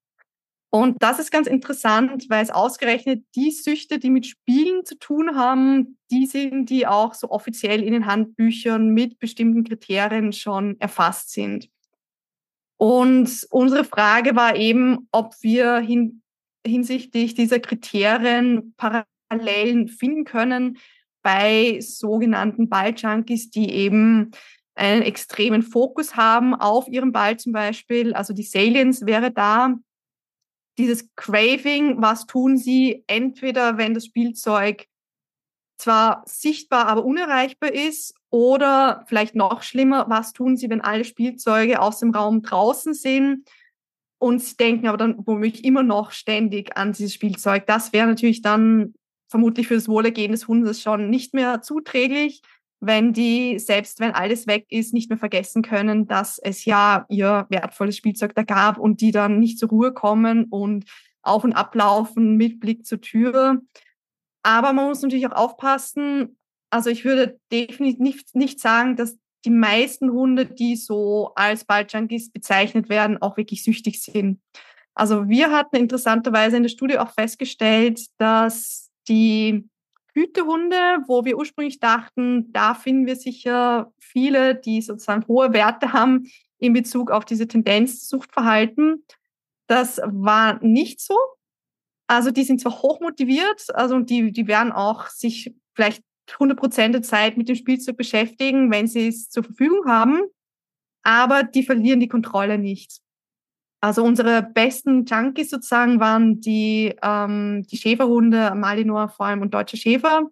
Und 0.70 1.02
das 1.02 1.18
ist 1.18 1.30
ganz 1.30 1.46
interessant, 1.46 2.26
weil 2.28 2.42
es 2.42 2.50
ausgerechnet 2.50 3.24
die 3.34 3.50
Süchte, 3.50 3.98
die 3.98 4.10
mit 4.10 4.26
Spielen 4.26 4.84
zu 4.84 4.98
tun 4.98 5.36
haben, 5.36 5.96
die 6.10 6.26
sind, 6.26 6.70
die 6.70 6.86
auch 6.86 7.14
so 7.14 7.30
offiziell 7.30 7.82
in 7.82 7.92
den 7.92 8.06
Handbüchern 8.06 8.90
mit 8.90 9.18
bestimmten 9.18 9.64
Kriterien 9.64 10.32
schon 10.32 10.78
erfasst 10.80 11.32
sind. 11.32 11.68
Und 12.78 13.46
unsere 13.50 13.84
Frage 13.84 14.36
war 14.36 14.56
eben, 14.56 15.08
ob 15.12 15.34
wir 15.40 15.78
hin, 15.78 16.22
hinsichtlich 16.66 17.34
dieser 17.34 17.60
Kriterien 17.60 18.74
Parallelen 18.76 19.88
finden 19.88 20.24
können 20.24 20.78
bei 21.22 21.78
sogenannten 21.80 22.68
Balljunkies, 22.68 23.50
die 23.50 23.70
eben 23.72 24.32
einen 24.74 25.02
extremen 25.02 25.62
Fokus 25.62 26.16
haben 26.16 26.54
auf 26.54 26.86
ihren 26.88 27.12
Ball 27.12 27.38
zum 27.38 27.52
Beispiel. 27.52 28.12
Also 28.12 28.34
die 28.34 28.42
Salience 28.42 29.06
wäre 29.06 29.30
da 29.30 29.74
dieses 30.78 31.14
Craving, 31.16 32.02
was 32.02 32.26
tun 32.26 32.56
sie 32.58 33.04
entweder, 33.06 33.78
wenn 33.78 33.94
das 33.94 34.06
Spielzeug 34.06 34.86
zwar 35.78 36.22
sichtbar, 36.26 36.86
aber 36.86 37.04
unerreichbar 37.04 37.72
ist, 37.72 38.14
oder 38.30 39.04
vielleicht 39.06 39.34
noch 39.34 39.62
schlimmer, 39.62 40.06
was 40.08 40.32
tun 40.32 40.56
sie, 40.56 40.68
wenn 40.68 40.82
alle 40.82 41.04
Spielzeuge 41.04 41.80
aus 41.80 42.00
dem 42.00 42.10
Raum 42.10 42.42
draußen 42.42 42.92
sind 42.92 43.48
und 44.18 44.42
sie 44.42 44.56
denken 44.56 44.88
aber 44.88 44.98
dann 44.98 45.16
womöglich 45.26 45.64
immer 45.64 45.82
noch 45.82 46.10
ständig 46.10 46.76
an 46.76 46.92
dieses 46.92 47.14
Spielzeug. 47.14 47.66
Das 47.66 47.92
wäre 47.92 48.06
natürlich 48.06 48.42
dann 48.42 48.94
vermutlich 49.28 49.68
für 49.68 49.74
das 49.74 49.88
Wohlergehen 49.88 50.32
des 50.32 50.48
Hundes 50.48 50.82
schon 50.82 51.08
nicht 51.08 51.34
mehr 51.34 51.62
zuträglich 51.62 52.42
wenn 52.80 53.12
die, 53.12 53.58
selbst 53.58 54.00
wenn 54.00 54.12
alles 54.12 54.46
weg 54.46 54.66
ist, 54.68 54.92
nicht 54.92 55.08
mehr 55.08 55.18
vergessen 55.18 55.62
können, 55.62 56.06
dass 56.06 56.38
es 56.38 56.64
ja 56.64 57.06
ihr 57.08 57.46
wertvolles 57.48 57.96
Spielzeug 57.96 58.34
da 58.34 58.42
gab 58.42 58.78
und 58.78 59.00
die 59.00 59.12
dann 59.12 59.38
nicht 59.40 59.58
zur 59.58 59.70
Ruhe 59.70 59.92
kommen 59.92 60.44
und 60.44 60.84
auf 61.22 61.44
und 61.44 61.54
ablaufen 61.54 62.36
mit 62.36 62.60
Blick 62.60 62.86
zur 62.86 63.00
Tür. 63.00 63.60
Aber 64.42 64.72
man 64.72 64.86
muss 64.86 65.02
natürlich 65.02 65.26
auch 65.26 65.32
aufpassen. 65.32 66.38
Also 66.70 66.90
ich 66.90 67.04
würde 67.04 67.38
definitiv 67.50 67.98
nicht, 67.98 68.34
nicht 68.34 68.60
sagen, 68.60 68.96
dass 68.96 69.18
die 69.44 69.50
meisten 69.50 70.10
Hunde, 70.10 70.44
die 70.46 70.76
so 70.76 71.32
als 71.34 71.64
Balljunkies 71.64 72.32
bezeichnet 72.32 72.88
werden, 72.88 73.20
auch 73.22 73.36
wirklich 73.36 73.64
süchtig 73.64 74.02
sind. 74.02 74.40
Also 74.94 75.28
wir 75.28 75.50
hatten 75.50 75.76
interessanterweise 75.76 76.56
in 76.56 76.64
der 76.64 76.70
Studie 76.70 76.98
auch 76.98 77.12
festgestellt, 77.12 78.06
dass 78.18 78.90
die 79.08 79.68
Hütehunde, 80.16 81.04
wo 81.06 81.26
wir 81.26 81.36
ursprünglich 81.36 81.78
dachten, 81.78 82.50
da 82.52 82.74
finden 82.74 83.06
wir 83.06 83.16
sicher 83.16 83.92
viele, 83.98 84.54
die 84.54 84.80
sozusagen 84.80 85.26
hohe 85.28 85.52
Werte 85.52 85.92
haben 85.92 86.24
in 86.58 86.72
Bezug 86.72 87.10
auf 87.10 87.26
diese 87.26 87.46
Tendenz 87.46 88.08
Suchtverhalten. 88.08 89.04
Das 89.66 90.00
war 90.04 90.58
nicht 90.64 91.00
so. 91.00 91.18
Also 92.06 92.30
die 92.30 92.44
sind 92.44 92.60
zwar 92.60 92.80
hoch 92.82 93.00
motiviert, 93.00 93.66
also 93.74 93.98
die, 93.98 94.32
die 94.32 94.46
werden 94.46 94.72
auch 94.72 95.08
sich 95.08 95.54
vielleicht 95.74 96.02
100 96.32 96.58
Prozent 96.58 96.94
der 96.94 97.02
Zeit 97.02 97.36
mit 97.36 97.48
dem 97.48 97.56
Spielzeug 97.56 97.96
beschäftigen, 97.96 98.70
wenn 98.70 98.86
sie 98.86 99.08
es 99.08 99.28
zur 99.28 99.44
Verfügung 99.44 99.86
haben, 99.86 100.20
aber 101.02 101.42
die 101.42 101.62
verlieren 101.62 102.00
die 102.00 102.08
Kontrolle 102.08 102.58
nicht. 102.58 103.00
Also 103.86 104.02
unsere 104.02 104.42
besten 104.42 105.04
Junkies 105.04 105.48
sozusagen 105.48 106.00
waren 106.00 106.40
die, 106.40 106.92
ähm, 107.04 107.64
die 107.70 107.76
Schäferhunde, 107.76 108.52
Malinois 108.56 109.06
vor 109.06 109.26
allem 109.26 109.42
und 109.42 109.54
Deutsche 109.54 109.76
Schäfer 109.76 110.28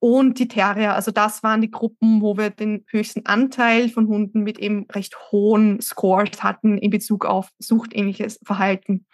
und 0.00 0.40
die 0.40 0.48
Terrier. 0.48 0.94
Also 0.94 1.12
das 1.12 1.44
waren 1.44 1.60
die 1.60 1.70
Gruppen, 1.70 2.20
wo 2.20 2.36
wir 2.36 2.50
den 2.50 2.84
höchsten 2.88 3.24
Anteil 3.24 3.88
von 3.88 4.08
Hunden 4.08 4.42
mit 4.42 4.58
eben 4.58 4.84
recht 4.90 5.16
hohen 5.30 5.80
Scores 5.80 6.42
hatten 6.42 6.76
in 6.76 6.90
Bezug 6.90 7.24
auf 7.24 7.50
suchtähnliches 7.60 8.40
Verhalten. 8.44 9.06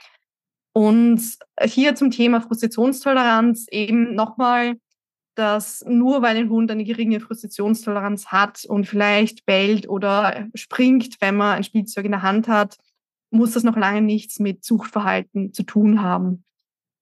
Und 0.73 1.21
hier 1.63 1.95
zum 1.95 2.11
Thema 2.11 2.41
Frustrationstoleranz 2.41 3.67
eben 3.71 4.15
nochmal, 4.15 4.77
dass 5.35 5.85
nur 5.87 6.23
weil 6.23 6.39
ein 6.39 6.49
Hund 6.49 6.71
eine 6.71 6.85
geringe 6.85 7.21
Frustrationstoleranz 7.21 8.29
hat 8.29 8.65
und 8.65 8.87
vielleicht 8.87 9.45
bellt 9.45 9.91
oder 9.91 10.49
springt, 10.55 11.17
wenn 11.21 11.37
man 11.37 11.59
ein 11.59 11.65
Spielzeug 11.65 12.07
in 12.07 12.13
der 12.13 12.23
Hand 12.23 12.49
hat, 12.49 12.79
muss 13.35 13.53
das 13.53 13.65
noch 13.65 13.77
lange 13.77 14.01
nichts 14.01 14.39
mit 14.39 14.65
Suchtverhalten 14.65 15.53
zu 15.53 15.65
tun 15.65 16.03
haben. 16.03 16.45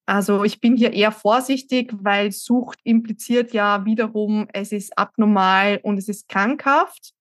Also 0.06 0.44
ich 0.44 0.60
bin 0.60 0.76
hier 0.76 0.92
eher 0.92 1.12
vorsichtig, 1.12 1.92
weil 2.00 2.32
Sucht 2.32 2.80
impliziert 2.82 3.52
ja 3.52 3.84
wiederum, 3.84 4.48
es 4.52 4.72
ist 4.72 4.98
abnormal 4.98 5.78
und 5.82 5.96
es 5.96 6.08
ist 6.08 6.28
krankhaft. 6.28 7.12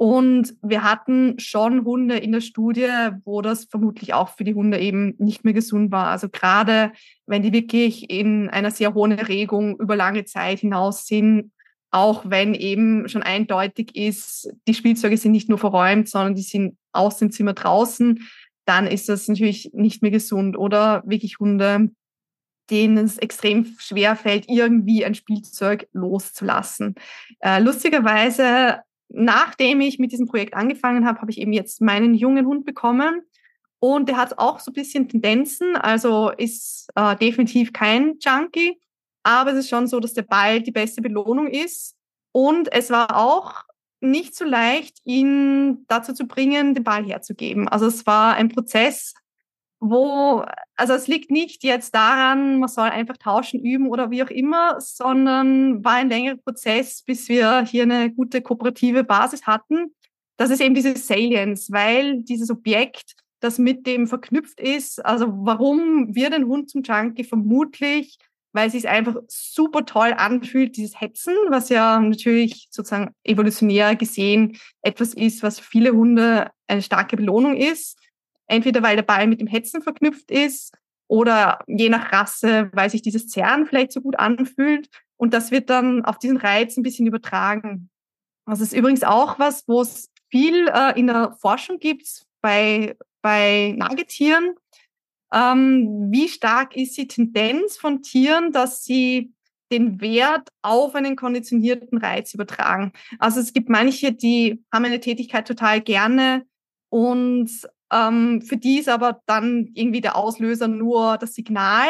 Und 0.00 0.54
wir 0.62 0.84
hatten 0.84 1.38
schon 1.40 1.84
Hunde 1.84 2.16
in 2.16 2.30
der 2.30 2.40
Studie, 2.40 2.88
wo 3.24 3.42
das 3.42 3.64
vermutlich 3.64 4.14
auch 4.14 4.28
für 4.28 4.44
die 4.44 4.54
Hunde 4.54 4.78
eben 4.78 5.16
nicht 5.18 5.44
mehr 5.44 5.52
gesund 5.52 5.90
war. 5.90 6.06
Also 6.06 6.28
gerade 6.28 6.92
wenn 7.26 7.42
die 7.42 7.52
wirklich 7.52 8.08
in 8.08 8.48
einer 8.48 8.70
sehr 8.70 8.94
hohen 8.94 9.10
Erregung 9.10 9.76
über 9.78 9.96
lange 9.96 10.24
Zeit 10.24 10.60
hinaus 10.60 11.06
sind, 11.06 11.50
auch 11.90 12.24
wenn 12.26 12.54
eben 12.54 13.08
schon 13.08 13.22
eindeutig 13.22 13.96
ist, 13.96 14.50
die 14.66 14.74
Spielzeuge 14.74 15.16
sind 15.16 15.32
nicht 15.32 15.48
nur 15.48 15.58
verräumt, 15.58 16.08
sondern 16.08 16.34
die 16.34 16.42
sind 16.42 16.76
aus 16.92 17.18
dem 17.18 17.30
Zimmer 17.30 17.54
draußen, 17.54 18.28
dann 18.66 18.86
ist 18.86 19.08
das 19.08 19.28
natürlich 19.28 19.70
nicht 19.72 20.02
mehr 20.02 20.10
gesund. 20.10 20.58
Oder 20.58 21.02
wirklich 21.06 21.38
Hunde, 21.38 21.90
denen 22.70 23.04
es 23.04 23.16
extrem 23.16 23.64
schwer 23.78 24.16
fällt, 24.16 24.44
irgendwie 24.48 25.04
ein 25.04 25.14
Spielzeug 25.14 25.88
loszulassen. 25.92 26.94
Äh, 27.40 27.60
lustigerweise, 27.60 28.80
nachdem 29.08 29.80
ich 29.80 29.98
mit 29.98 30.12
diesem 30.12 30.26
Projekt 30.26 30.52
angefangen 30.52 31.06
habe, 31.06 31.20
habe 31.20 31.30
ich 31.30 31.40
eben 31.40 31.54
jetzt 31.54 31.80
meinen 31.80 32.12
jungen 32.12 32.46
Hund 32.46 32.66
bekommen. 32.66 33.22
Und 33.80 34.08
der 34.08 34.16
hat 34.16 34.38
auch 34.38 34.60
so 34.60 34.70
ein 34.70 34.74
bisschen 34.74 35.08
Tendenzen, 35.08 35.76
also 35.76 36.30
ist 36.30 36.88
äh, 36.96 37.16
definitiv 37.16 37.72
kein 37.72 38.16
Junkie, 38.20 38.78
aber 39.22 39.52
es 39.52 39.58
ist 39.58 39.68
schon 39.68 39.86
so, 39.86 40.00
dass 40.00 40.14
der 40.14 40.22
Ball 40.22 40.62
die 40.62 40.72
beste 40.72 41.02
Belohnung 41.02 41.48
ist. 41.48 41.96
Und 42.32 42.72
es 42.72 42.90
war 42.90 43.16
auch 43.16 43.64
nicht 44.00 44.34
so 44.36 44.44
leicht, 44.44 44.98
ihn 45.04 45.84
dazu 45.88 46.12
zu 46.12 46.26
bringen, 46.26 46.74
den 46.74 46.84
Ball 46.84 47.04
herzugeben. 47.04 47.68
Also 47.68 47.86
es 47.86 48.06
war 48.06 48.34
ein 48.34 48.48
Prozess, 48.48 49.14
wo, 49.80 50.44
also 50.76 50.92
es 50.94 51.06
liegt 51.06 51.30
nicht 51.30 51.62
jetzt 51.62 51.94
daran, 51.94 52.58
man 52.58 52.68
soll 52.68 52.88
einfach 52.88 53.16
tauschen, 53.16 53.60
üben 53.60 53.88
oder 53.88 54.10
wie 54.10 54.22
auch 54.22 54.30
immer, 54.30 54.80
sondern 54.80 55.84
war 55.84 55.94
ein 55.94 56.08
längerer 56.08 56.36
Prozess, 56.36 57.02
bis 57.02 57.28
wir 57.28 57.64
hier 57.64 57.84
eine 57.84 58.12
gute 58.12 58.42
kooperative 58.42 59.04
Basis 59.04 59.46
hatten. 59.46 59.94
Das 60.36 60.50
ist 60.50 60.60
eben 60.60 60.74
diese 60.74 60.96
Salience, 60.96 61.70
weil 61.70 62.22
dieses 62.22 62.50
Objekt 62.50 63.14
das 63.40 63.58
mit 63.58 63.86
dem 63.86 64.06
verknüpft 64.08 64.60
ist. 64.60 65.04
Also 65.04 65.26
warum 65.28 66.14
wird 66.14 66.32
ein 66.34 66.46
Hund 66.46 66.70
zum 66.70 66.82
Junkie? 66.82 67.24
Vermutlich, 67.24 68.18
weil 68.52 68.68
es 68.68 68.72
sich 68.72 68.88
einfach 68.88 69.16
super 69.28 69.84
toll 69.84 70.14
anfühlt, 70.16 70.76
dieses 70.76 71.00
Hetzen, 71.00 71.34
was 71.48 71.68
ja 71.68 72.00
natürlich 72.00 72.68
sozusagen 72.70 73.14
evolutionär 73.24 73.96
gesehen 73.96 74.58
etwas 74.82 75.14
ist, 75.14 75.42
was 75.42 75.60
für 75.60 75.70
viele 75.70 75.92
Hunde 75.92 76.50
eine 76.66 76.82
starke 76.82 77.16
Belohnung 77.16 77.56
ist. 77.56 77.98
Entweder 78.46 78.82
weil 78.82 78.96
der 78.96 79.02
Ball 79.02 79.26
mit 79.26 79.40
dem 79.40 79.46
Hetzen 79.46 79.82
verknüpft 79.82 80.30
ist 80.30 80.74
oder 81.06 81.60
je 81.66 81.88
nach 81.88 82.12
Rasse, 82.12 82.70
weil 82.72 82.88
sich 82.90 83.02
dieses 83.02 83.28
Zerren 83.28 83.66
vielleicht 83.66 83.92
so 83.92 84.00
gut 84.00 84.18
anfühlt. 84.18 84.88
Und 85.16 85.34
das 85.34 85.50
wird 85.50 85.68
dann 85.68 86.04
auf 86.04 86.18
diesen 86.18 86.36
Reiz 86.36 86.76
ein 86.76 86.82
bisschen 86.82 87.06
übertragen. 87.06 87.90
Das 88.46 88.60
ist 88.60 88.72
übrigens 88.72 89.02
auch 89.02 89.38
was, 89.38 89.68
wo 89.68 89.82
es 89.82 90.10
viel 90.30 90.68
äh, 90.68 90.98
in 90.98 91.06
der 91.06 91.32
Forschung 91.40 91.78
gibt 91.78 92.24
bei, 92.40 92.96
bei 93.20 93.74
Nagetieren. 93.76 94.54
Ähm, 95.32 96.08
wie 96.10 96.28
stark 96.28 96.76
ist 96.76 96.96
die 96.96 97.08
Tendenz 97.08 97.76
von 97.76 98.02
Tieren, 98.02 98.52
dass 98.52 98.84
sie 98.84 99.32
den 99.70 100.00
Wert 100.00 100.48
auf 100.62 100.94
einen 100.94 101.16
konditionierten 101.16 101.98
Reiz 101.98 102.34
übertragen? 102.34 102.92
Also 103.18 103.40
es 103.40 103.52
gibt 103.52 103.68
manche, 103.68 104.12
die 104.12 104.64
haben 104.72 104.84
eine 104.84 105.00
Tätigkeit 105.00 105.46
total 105.46 105.80
gerne 105.80 106.46
und 106.88 107.50
ähm, 107.92 108.42
für 108.42 108.56
die 108.56 108.78
ist 108.78 108.88
aber 108.88 109.22
dann 109.26 109.70
irgendwie 109.74 110.00
der 110.00 110.16
Auslöser 110.16 110.68
nur 110.68 111.18
das 111.18 111.34
Signal. 111.34 111.88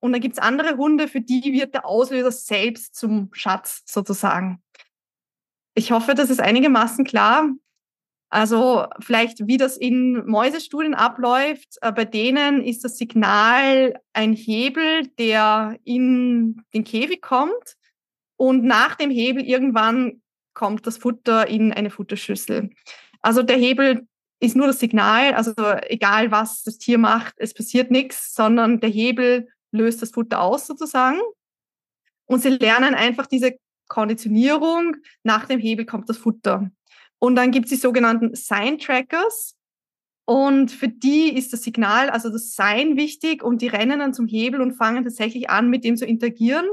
Und 0.00 0.12
dann 0.12 0.20
gibt's 0.20 0.38
andere 0.38 0.76
Hunde, 0.76 1.08
für 1.08 1.20
die 1.20 1.52
wird 1.52 1.74
der 1.74 1.86
Auslöser 1.86 2.32
selbst 2.32 2.94
zum 2.94 3.28
Schatz 3.32 3.82
sozusagen. 3.84 4.62
Ich 5.74 5.92
hoffe, 5.92 6.14
das 6.14 6.30
ist 6.30 6.40
einigermaßen 6.40 7.04
klar. 7.04 7.50
Also 8.30 8.86
vielleicht, 9.00 9.48
wie 9.48 9.56
das 9.56 9.76
in 9.76 10.24
Mäusestudien 10.24 10.94
abläuft, 10.94 11.78
äh, 11.82 11.90
bei 11.90 12.04
denen 12.04 12.62
ist 12.62 12.84
das 12.84 12.96
Signal 12.96 14.00
ein 14.12 14.32
Hebel, 14.32 15.08
der 15.18 15.76
in 15.84 16.62
den 16.72 16.84
Käfig 16.84 17.22
kommt 17.22 17.76
und 18.36 18.64
nach 18.64 18.94
dem 18.94 19.10
Hebel 19.10 19.44
irgendwann 19.44 20.22
kommt 20.54 20.86
das 20.86 20.96
Futter 20.96 21.48
in 21.48 21.72
eine 21.72 21.90
Futterschüssel. 21.90 22.70
Also 23.20 23.42
der 23.42 23.56
Hebel 23.56 24.06
ist 24.38 24.56
nur 24.56 24.68
das 24.68 24.78
Signal, 24.78 25.34
also 25.34 25.52
egal 25.88 26.30
was 26.30 26.62
das 26.62 26.78
Tier 26.78 26.98
macht, 26.98 27.34
es 27.36 27.52
passiert 27.52 27.90
nichts, 27.90 28.32
sondern 28.34 28.80
der 28.80 28.90
Hebel 28.90 29.48
löst 29.72 30.02
das 30.02 30.12
Futter 30.12 30.40
aus 30.40 30.66
sozusagen. 30.66 31.20
Und 32.26 32.42
sie 32.42 32.50
lernen 32.50 32.94
einfach 32.94 33.26
diese 33.26 33.58
Konditionierung, 33.88 34.96
nach 35.24 35.46
dem 35.46 35.58
Hebel 35.58 35.84
kommt 35.84 36.08
das 36.08 36.16
Futter. 36.16 36.70
Und 37.20 37.36
dann 37.36 37.52
gibt 37.52 37.66
es 37.66 37.70
die 37.70 37.76
sogenannten 37.76 38.34
Sign 38.34 38.78
Trackers. 38.78 39.56
Und 40.24 40.70
für 40.70 40.88
die 40.88 41.36
ist 41.36 41.52
das 41.52 41.62
Signal, 41.62 42.08
also 42.10 42.30
das 42.30 42.54
Sign 42.54 42.96
wichtig 42.96 43.42
und 43.42 43.62
die 43.62 43.68
rennen 43.68 43.98
dann 43.98 44.14
zum 44.14 44.26
Hebel 44.26 44.60
und 44.60 44.72
fangen 44.72 45.04
tatsächlich 45.04 45.50
an, 45.50 45.70
mit 45.70 45.84
dem 45.84 45.96
zu 45.96 46.06
interagieren, 46.06 46.66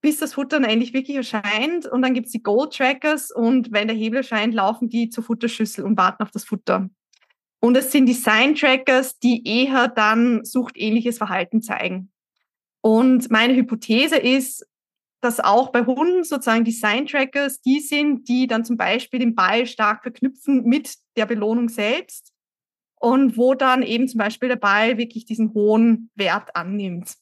bis 0.00 0.18
das 0.18 0.34
Futter 0.34 0.60
dann 0.60 0.70
endlich 0.70 0.92
wirklich 0.92 1.16
erscheint. 1.16 1.86
Und 1.86 2.02
dann 2.02 2.14
gibt 2.14 2.26
es 2.26 2.32
die 2.32 2.42
Goal 2.42 2.68
Trackers 2.70 3.30
und 3.30 3.72
wenn 3.72 3.88
der 3.88 3.96
Hebel 3.96 4.18
erscheint, 4.18 4.54
laufen 4.54 4.88
die 4.88 5.10
zur 5.10 5.24
Futterschüssel 5.24 5.84
und 5.84 5.96
warten 5.96 6.22
auf 6.22 6.30
das 6.30 6.44
Futter. 6.44 6.88
Und 7.60 7.76
es 7.76 7.90
sind 7.90 8.06
die 8.06 8.14
Sign 8.14 8.54
Trackers, 8.54 9.18
die 9.18 9.46
eher 9.46 9.88
dann 9.88 10.44
suchtähnliches 10.44 11.18
Verhalten 11.18 11.62
zeigen. 11.62 12.12
Und 12.82 13.30
meine 13.32 13.56
Hypothese 13.56 14.16
ist, 14.16 14.64
dass 15.20 15.40
auch 15.40 15.70
bei 15.70 15.84
Hunden 15.84 16.24
sozusagen 16.24 16.64
die 16.64 16.72
Sign-Trackers 16.72 17.60
die 17.60 17.80
sind, 17.80 18.28
die 18.28 18.46
dann 18.46 18.64
zum 18.64 18.76
Beispiel 18.76 19.20
den 19.20 19.34
Ball 19.34 19.66
stark 19.66 20.02
verknüpfen 20.02 20.64
mit 20.64 20.96
der 21.16 21.26
Belohnung 21.26 21.68
selbst 21.68 22.32
und 23.00 23.36
wo 23.36 23.54
dann 23.54 23.82
eben 23.82 24.08
zum 24.08 24.18
Beispiel 24.18 24.48
der 24.48 24.56
Ball 24.56 24.98
wirklich 24.98 25.24
diesen 25.24 25.54
hohen 25.54 26.10
Wert 26.14 26.54
annimmt. 26.54 27.14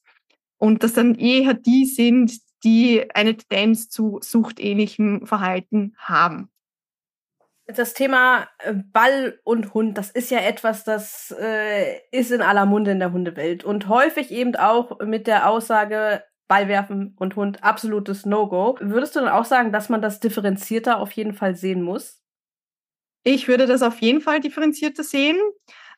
Und 0.58 0.82
dass 0.82 0.94
dann 0.94 1.14
eher 1.14 1.54
die 1.54 1.84
sind, 1.84 2.38
die 2.64 3.04
eine 3.14 3.36
Tendenz 3.36 3.90
zu 3.90 4.18
suchtähnlichem 4.22 5.26
Verhalten 5.26 5.94
haben. 5.98 6.50
Das 7.66 7.94
Thema 7.94 8.48
äh, 8.58 8.74
Ball 8.74 9.40
und 9.44 9.72
Hund, 9.72 9.96
das 9.96 10.10
ist 10.10 10.30
ja 10.30 10.38
etwas, 10.40 10.84
das 10.84 11.34
äh, 11.38 11.98
ist 12.10 12.30
in 12.30 12.42
aller 12.42 12.66
Munde 12.66 12.90
in 12.90 12.98
der 12.98 13.12
Hundewelt 13.12 13.64
und 13.64 13.88
häufig 13.88 14.30
eben 14.30 14.54
auch 14.56 15.00
mit 15.00 15.26
der 15.26 15.48
Aussage, 15.48 16.22
Ball 16.48 16.68
werfen 16.68 17.14
und 17.18 17.36
Hund, 17.36 17.62
absolutes 17.62 18.26
No-Go. 18.26 18.76
Würdest 18.80 19.16
du 19.16 19.20
dann 19.20 19.28
auch 19.28 19.44
sagen, 19.44 19.72
dass 19.72 19.88
man 19.88 20.02
das 20.02 20.20
differenzierter 20.20 20.98
auf 20.98 21.12
jeden 21.12 21.32
Fall 21.32 21.54
sehen 21.56 21.82
muss? 21.82 22.22
Ich 23.24 23.48
würde 23.48 23.66
das 23.66 23.82
auf 23.82 24.00
jeden 24.00 24.20
Fall 24.20 24.40
differenzierter 24.40 25.02
sehen. 25.02 25.38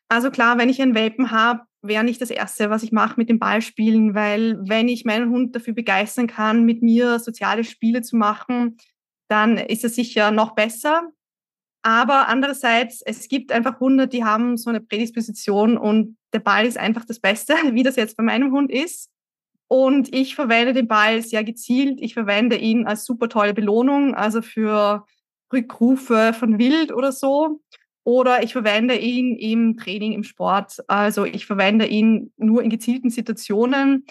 Also 0.09 0.31
klar, 0.31 0.57
wenn 0.59 0.69
ich 0.69 0.81
einen 0.81 0.95
Welpen 0.95 1.33
habe, 1.33 1.63
wäre 1.83 2.05
nicht 2.05 2.21
das 2.21 2.31
Erste, 2.31 2.71
was 2.71 2.83
ich 2.83 2.93
mache 2.93 3.15
mit 3.17 3.29
dem 3.29 3.39
Ball 3.39 3.61
spielen, 3.61 4.15
weil 4.15 4.57
wenn 4.69 4.89
ich 4.89 5.05
meinen 5.05 5.31
Hund 5.31 5.55
dafür 5.57 5.75
begeistern 5.75 6.29
kann, 6.29 6.65
mit 6.65 6.83
mir 6.83 7.19
soziale 7.19 7.65
Spiele 7.65 8.03
zu 8.03 8.17
machen, 8.17 8.77
dann 9.29 9.59
ist 9.59 9.85
es 9.85 9.97
sicher 9.97 10.31
noch 10.31 10.55
besser. 10.55 11.11
Aber 11.83 12.29
andererseits, 12.29 13.03
es 13.03 13.29
gibt 13.29 13.53
einfach 13.53 13.81
Hunde, 13.81 14.09
die 14.09 14.25
haben 14.25 14.57
so 14.57 14.71
eine 14.71 14.81
Prädisposition 14.81 15.77
und 15.77 16.17
der 16.33 16.41
Ball 16.41 16.67
ist 16.67 16.79
einfach 16.79 17.05
das 17.05 17.21
Beste, 17.21 17.55
wie 17.73 17.83
das 17.83 17.97
jetzt 17.97 18.17
bei 18.17 18.23
meinem 18.23 18.53
Hund 18.53 18.71
ist. 18.71 19.11
Und 19.69 20.15
ich 20.15 20.35
verwende 20.35 20.73
den 20.73 20.89
Ball 20.89 21.23
sehr 21.23 21.43
gezielt. 21.43 22.01
Ich 22.01 22.15
verwende 22.15 22.57
ihn 22.57 22.87
als 22.87 23.05
super 23.05 23.29
tolle 23.29 23.55
Belohnung, 23.55 24.15
also 24.15 24.43
für 24.43 25.05
Rückrufe 25.53 26.33
von 26.33 26.59
Wild 26.59 26.93
oder 26.93 27.13
so. 27.13 27.61
Oder 28.05 28.45
ich 28.45 28.53
verwende 28.53 28.97
ihn 28.97 29.35
im 29.35 29.77
Training, 29.77 30.13
im 30.13 30.23
Sport. 30.23 30.79
Also 30.87 31.25
ich 31.25 31.47
verwende 31.47 31.87
ihn 31.87 32.33
nur 32.37 32.63
in 32.63 32.71
gezielten 32.71 33.11
Situationen. 33.11 34.07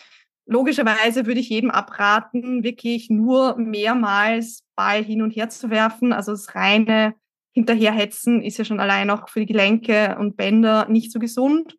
Logischerweise 0.46 1.26
würde 1.26 1.40
ich 1.40 1.50
jedem 1.50 1.72
abraten, 1.72 2.64
wirklich 2.64 3.10
nur 3.10 3.58
mehrmals 3.58 4.64
Ball 4.76 5.04
hin 5.04 5.22
und 5.22 5.32
her 5.32 5.50
zu 5.50 5.70
werfen. 5.70 6.12
Also 6.12 6.34
das 6.34 6.54
reine 6.56 7.16
Hinterherhetzen 7.54 8.42
ist 8.44 8.58
ja 8.58 8.66
schon 8.66 8.82
allein 8.82 9.10
auch 9.10 9.30
für 9.30 9.40
die 9.40 9.46
Gelenke 9.46 10.18
und 10.20 10.36
Bänder 10.36 10.90
nicht 10.90 11.14
so 11.14 11.20
gesund. 11.20 11.78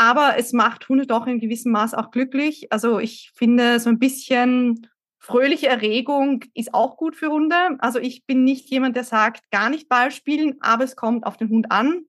Aber 0.00 0.38
es 0.38 0.54
macht 0.54 0.88
Hunde 0.88 1.06
doch 1.06 1.26
in 1.26 1.40
gewissem 1.40 1.72
Maß 1.72 1.92
auch 1.92 2.10
glücklich. 2.10 2.72
Also 2.72 3.00
ich 3.00 3.32
finde, 3.34 3.78
so 3.80 3.90
ein 3.90 3.98
bisschen 3.98 4.86
fröhliche 5.18 5.66
Erregung 5.66 6.42
ist 6.54 6.72
auch 6.72 6.96
gut 6.96 7.16
für 7.16 7.28
Hunde. 7.28 7.76
Also 7.80 7.98
ich 7.98 8.24
bin 8.24 8.42
nicht 8.42 8.70
jemand, 8.70 8.96
der 8.96 9.04
sagt, 9.04 9.50
gar 9.50 9.68
nicht 9.68 9.90
Ball 9.90 10.10
spielen, 10.10 10.54
aber 10.60 10.84
es 10.84 10.96
kommt 10.96 11.26
auf 11.26 11.36
den 11.36 11.50
Hund 11.50 11.70
an. 11.70 12.06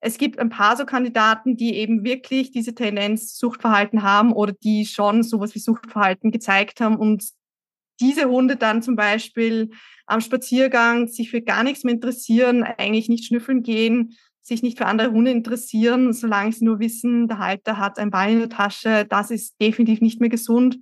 Es 0.00 0.18
gibt 0.18 0.38
ein 0.38 0.50
paar 0.50 0.76
so 0.76 0.84
Kandidaten, 0.84 1.56
die 1.56 1.74
eben 1.76 2.04
wirklich 2.04 2.50
diese 2.50 2.74
Tendenz 2.74 3.38
Suchtverhalten 3.38 4.02
haben 4.02 4.34
oder 4.34 4.52
die 4.52 4.84
schon 4.84 5.22
sowas 5.22 5.54
wie 5.54 5.60
Suchtverhalten 5.60 6.32
gezeigt 6.32 6.82
haben 6.82 6.96
und 6.96 7.24
diese 7.98 8.26
Hunde 8.26 8.56
dann 8.56 8.82
zum 8.82 8.94
Beispiel 8.94 9.70
am 10.04 10.20
Spaziergang 10.20 11.08
sich 11.08 11.30
für 11.30 11.40
gar 11.40 11.62
nichts 11.62 11.82
mehr 11.82 11.94
interessieren, 11.94 12.62
eigentlich 12.62 13.08
nicht 13.08 13.24
schnüffeln 13.24 13.62
gehen, 13.62 14.18
sich 14.42 14.62
nicht 14.62 14.78
für 14.78 14.86
andere 14.86 15.12
Hunde 15.12 15.30
interessieren, 15.30 16.12
solange 16.12 16.52
sie 16.52 16.64
nur 16.64 16.80
wissen, 16.80 17.28
der 17.28 17.38
Halter 17.38 17.78
hat 17.78 17.98
ein 17.98 18.10
Ball 18.10 18.32
in 18.32 18.38
der 18.40 18.48
Tasche. 18.48 19.06
Das 19.08 19.30
ist 19.30 19.60
definitiv 19.60 20.00
nicht 20.00 20.20
mehr 20.20 20.30
gesund. 20.30 20.80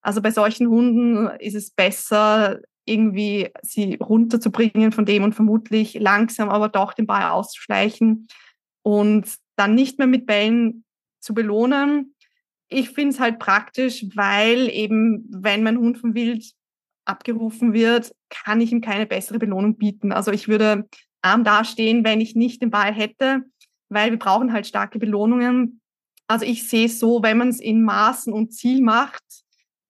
Also 0.00 0.22
bei 0.22 0.30
solchen 0.30 0.68
Hunden 0.68 1.28
ist 1.38 1.54
es 1.54 1.70
besser, 1.70 2.60
irgendwie 2.84 3.50
sie 3.62 3.94
runterzubringen 3.94 4.92
von 4.92 5.04
dem 5.04 5.22
und 5.22 5.34
vermutlich 5.34 5.94
langsam 5.94 6.48
aber 6.48 6.68
doch 6.68 6.94
den 6.94 7.06
Ball 7.06 7.30
auszuschleichen 7.30 8.26
und 8.82 9.36
dann 9.56 9.74
nicht 9.74 9.98
mehr 9.98 10.08
mit 10.08 10.26
Bällen 10.26 10.84
zu 11.20 11.34
belohnen. 11.34 12.14
Ich 12.68 12.90
finde 12.90 13.14
es 13.14 13.20
halt 13.20 13.38
praktisch, 13.38 14.06
weil 14.14 14.68
eben, 14.70 15.28
wenn 15.30 15.62
mein 15.62 15.78
Hund 15.78 15.98
vom 15.98 16.14
Wild 16.14 16.52
abgerufen 17.04 17.72
wird, 17.72 18.12
kann 18.30 18.60
ich 18.60 18.72
ihm 18.72 18.80
keine 18.80 19.06
bessere 19.06 19.38
Belohnung 19.38 19.76
bieten. 19.76 20.10
Also 20.12 20.32
ich 20.32 20.48
würde 20.48 20.88
arm 21.22 21.44
dastehen, 21.44 22.04
wenn 22.04 22.20
ich 22.20 22.34
nicht 22.34 22.62
den 22.62 22.70
Ball 22.70 22.92
hätte, 22.92 23.44
weil 23.88 24.10
wir 24.10 24.18
brauchen 24.18 24.52
halt 24.52 24.66
starke 24.66 24.98
Belohnungen. 24.98 25.80
Also 26.26 26.44
ich 26.44 26.68
sehe 26.68 26.86
es 26.86 26.98
so, 26.98 27.22
wenn 27.22 27.38
man 27.38 27.48
es 27.48 27.60
in 27.60 27.82
Maßen 27.82 28.32
und 28.32 28.52
Ziel 28.52 28.82
macht, 28.82 29.22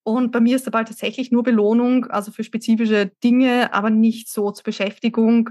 und 0.05 0.33
bei 0.33 0.41
mir 0.41 0.57
ist 0.57 0.67
der 0.67 0.73
Ball 0.73 0.85
tatsächlich 0.85 1.31
nur 1.31 1.45
Belohnung, 1.45 2.07
also 2.07 2.33
für 2.33 2.43
spezifische 2.43 3.13
Dinge, 3.23 3.73
aber 3.73 3.91
nicht 3.91 4.29
so 4.29 4.51
zur 4.51 4.65
Beschäftigung. 4.65 5.51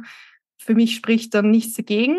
Für 0.57 0.75
mich 0.75 0.95
spricht 0.95 1.33
dann 1.33 1.51
nichts 1.51 1.75
dagegen. 1.75 2.17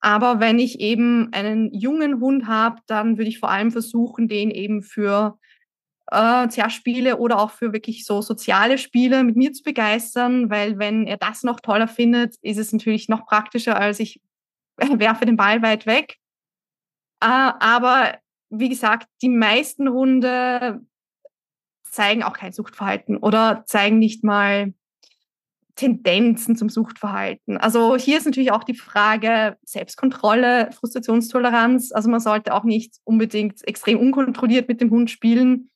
Aber 0.00 0.40
wenn 0.40 0.58
ich 0.58 0.80
eben 0.80 1.32
einen 1.32 1.72
jungen 1.72 2.20
Hund 2.20 2.46
habe, 2.46 2.80
dann 2.86 3.16
würde 3.16 3.28
ich 3.28 3.38
vor 3.38 3.50
allem 3.50 3.70
versuchen, 3.70 4.28
den 4.28 4.50
eben 4.50 4.82
für 4.82 5.38
äh, 6.10 6.48
Zerspiele 6.48 7.18
oder 7.18 7.38
auch 7.38 7.50
für 7.50 7.72
wirklich 7.72 8.04
so 8.04 8.22
soziale 8.22 8.78
Spiele 8.78 9.24
mit 9.24 9.36
mir 9.36 9.52
zu 9.52 9.62
begeistern, 9.62 10.50
weil 10.50 10.78
wenn 10.78 11.06
er 11.06 11.16
das 11.16 11.42
noch 11.42 11.60
toller 11.60 11.88
findet, 11.88 12.36
ist 12.42 12.58
es 12.58 12.72
natürlich 12.72 13.08
noch 13.08 13.26
praktischer, 13.26 13.76
als 13.76 14.00
ich 14.00 14.20
werfe 14.76 15.26
den 15.26 15.36
Ball 15.36 15.62
weit 15.62 15.86
weg. 15.86 16.16
Äh, 17.20 17.26
aber 17.26 18.18
wie 18.50 18.68
gesagt, 18.68 19.08
die 19.22 19.28
meisten 19.28 19.88
Hunde 19.88 20.80
zeigen 21.84 22.22
auch 22.22 22.34
kein 22.34 22.52
Suchtverhalten 22.52 23.16
oder 23.16 23.64
zeigen 23.66 23.98
nicht 23.98 24.22
mal 24.22 24.74
Tendenzen 25.76 26.56
zum 26.56 26.68
Suchtverhalten. 26.68 27.58
Also 27.58 27.96
hier 27.96 28.16
ist 28.16 28.24
natürlich 28.24 28.50
auch 28.50 28.64
die 28.64 28.74
Frage 28.74 29.56
Selbstkontrolle, 29.62 30.70
Frustrationstoleranz. 30.72 31.92
Also 31.92 32.08
man 32.08 32.20
sollte 32.20 32.54
auch 32.54 32.64
nicht 32.64 32.96
unbedingt 33.04 33.66
extrem 33.68 33.98
unkontrolliert 33.98 34.68
mit 34.68 34.80
dem 34.80 34.90
Hund 34.90 35.10
spielen. 35.10 35.70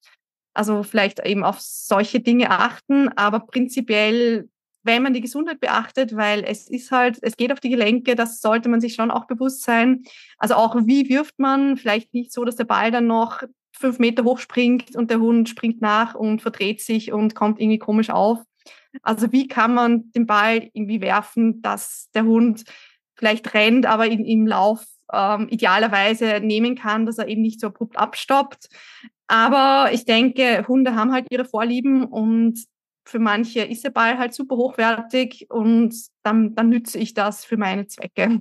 Also 0.54 0.82
vielleicht 0.82 1.24
eben 1.24 1.44
auf 1.44 1.60
solche 1.60 2.20
Dinge 2.20 2.50
achten, 2.50 3.08
aber 3.16 3.40
prinzipiell, 3.40 4.48
wenn 4.82 5.02
man 5.02 5.14
die 5.14 5.20
Gesundheit 5.20 5.60
beachtet, 5.60 6.16
weil 6.16 6.42
es 6.44 6.68
ist 6.68 6.90
halt, 6.90 7.18
es 7.22 7.36
geht 7.36 7.52
auf 7.52 7.60
die 7.60 7.70
Gelenke, 7.70 8.16
das 8.16 8.40
sollte 8.40 8.68
man 8.68 8.80
sich 8.80 8.94
schon 8.94 9.10
auch 9.10 9.26
bewusst 9.26 9.62
sein. 9.62 10.02
Also 10.38 10.54
auch 10.54 10.74
wie 10.86 11.08
wirft 11.08 11.38
man, 11.38 11.76
vielleicht 11.76 12.14
nicht 12.14 12.32
so, 12.32 12.44
dass 12.44 12.56
der 12.56 12.64
Ball 12.64 12.90
dann 12.90 13.06
noch 13.06 13.42
fünf 13.72 13.98
Meter 13.98 14.24
hoch 14.24 14.38
springt 14.38 14.96
und 14.96 15.10
der 15.10 15.20
Hund 15.20 15.48
springt 15.48 15.80
nach 15.80 16.14
und 16.14 16.42
verdreht 16.42 16.82
sich 16.82 17.12
und 17.12 17.34
kommt 17.34 17.60
irgendwie 17.60 17.78
komisch 17.78 18.10
auf. 18.10 18.38
Also 19.02 19.32
wie 19.32 19.48
kann 19.48 19.74
man 19.74 20.10
den 20.12 20.26
Ball 20.26 20.68
irgendwie 20.72 21.00
werfen, 21.00 21.62
dass 21.62 22.08
der 22.14 22.24
Hund 22.24 22.64
vielleicht 23.14 23.54
rennt, 23.54 23.86
aber 23.86 24.06
in, 24.06 24.24
im 24.24 24.46
Lauf 24.46 24.84
ähm, 25.12 25.48
idealerweise 25.48 26.40
nehmen 26.40 26.74
kann, 26.74 27.06
dass 27.06 27.18
er 27.18 27.28
eben 27.28 27.42
nicht 27.42 27.60
so 27.60 27.68
abrupt 27.68 27.98
abstoppt. 27.98 28.68
Aber 29.26 29.92
ich 29.92 30.04
denke, 30.04 30.66
Hunde 30.66 30.94
haben 30.94 31.12
halt 31.12 31.26
ihre 31.30 31.44
Vorlieben 31.44 32.04
und 32.04 32.64
für 33.04 33.18
manche 33.18 33.60
ist 33.60 33.84
der 33.84 33.90
Ball 33.90 34.18
halt 34.18 34.34
super 34.34 34.56
hochwertig 34.56 35.46
und 35.50 35.94
dann, 36.22 36.54
dann 36.54 36.68
nütze 36.68 36.98
ich 36.98 37.14
das 37.14 37.44
für 37.44 37.56
meine 37.56 37.86
Zwecke. 37.86 38.40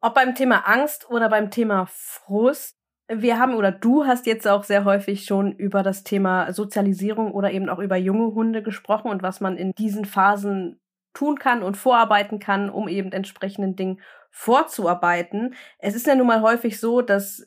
Ob 0.00 0.14
beim 0.14 0.34
Thema 0.34 0.68
Angst 0.68 1.10
oder 1.10 1.28
beim 1.28 1.50
Thema 1.50 1.86
Frust, 1.86 2.76
wir 3.12 3.38
haben 3.38 3.54
oder 3.54 3.72
du 3.72 4.06
hast 4.06 4.26
jetzt 4.26 4.46
auch 4.46 4.64
sehr 4.64 4.84
häufig 4.84 5.24
schon 5.24 5.52
über 5.52 5.82
das 5.82 6.04
Thema 6.04 6.52
Sozialisierung 6.52 7.32
oder 7.32 7.50
eben 7.50 7.68
auch 7.68 7.80
über 7.80 7.96
junge 7.96 8.34
Hunde 8.34 8.62
gesprochen 8.62 9.10
und 9.10 9.22
was 9.22 9.40
man 9.40 9.56
in 9.56 9.72
diesen 9.72 10.04
Phasen 10.04 10.80
tun 11.12 11.38
kann 11.38 11.62
und 11.62 11.76
vorarbeiten 11.76 12.38
kann, 12.38 12.70
um 12.70 12.86
eben 12.86 13.10
entsprechenden 13.10 13.74
Dingen 13.74 14.00
vorzuarbeiten. 14.30 15.54
Es 15.78 15.94
ist 15.94 16.06
ja 16.06 16.14
nun 16.14 16.26
mal 16.26 16.42
häufig 16.42 16.80
so, 16.80 17.02
dass 17.02 17.46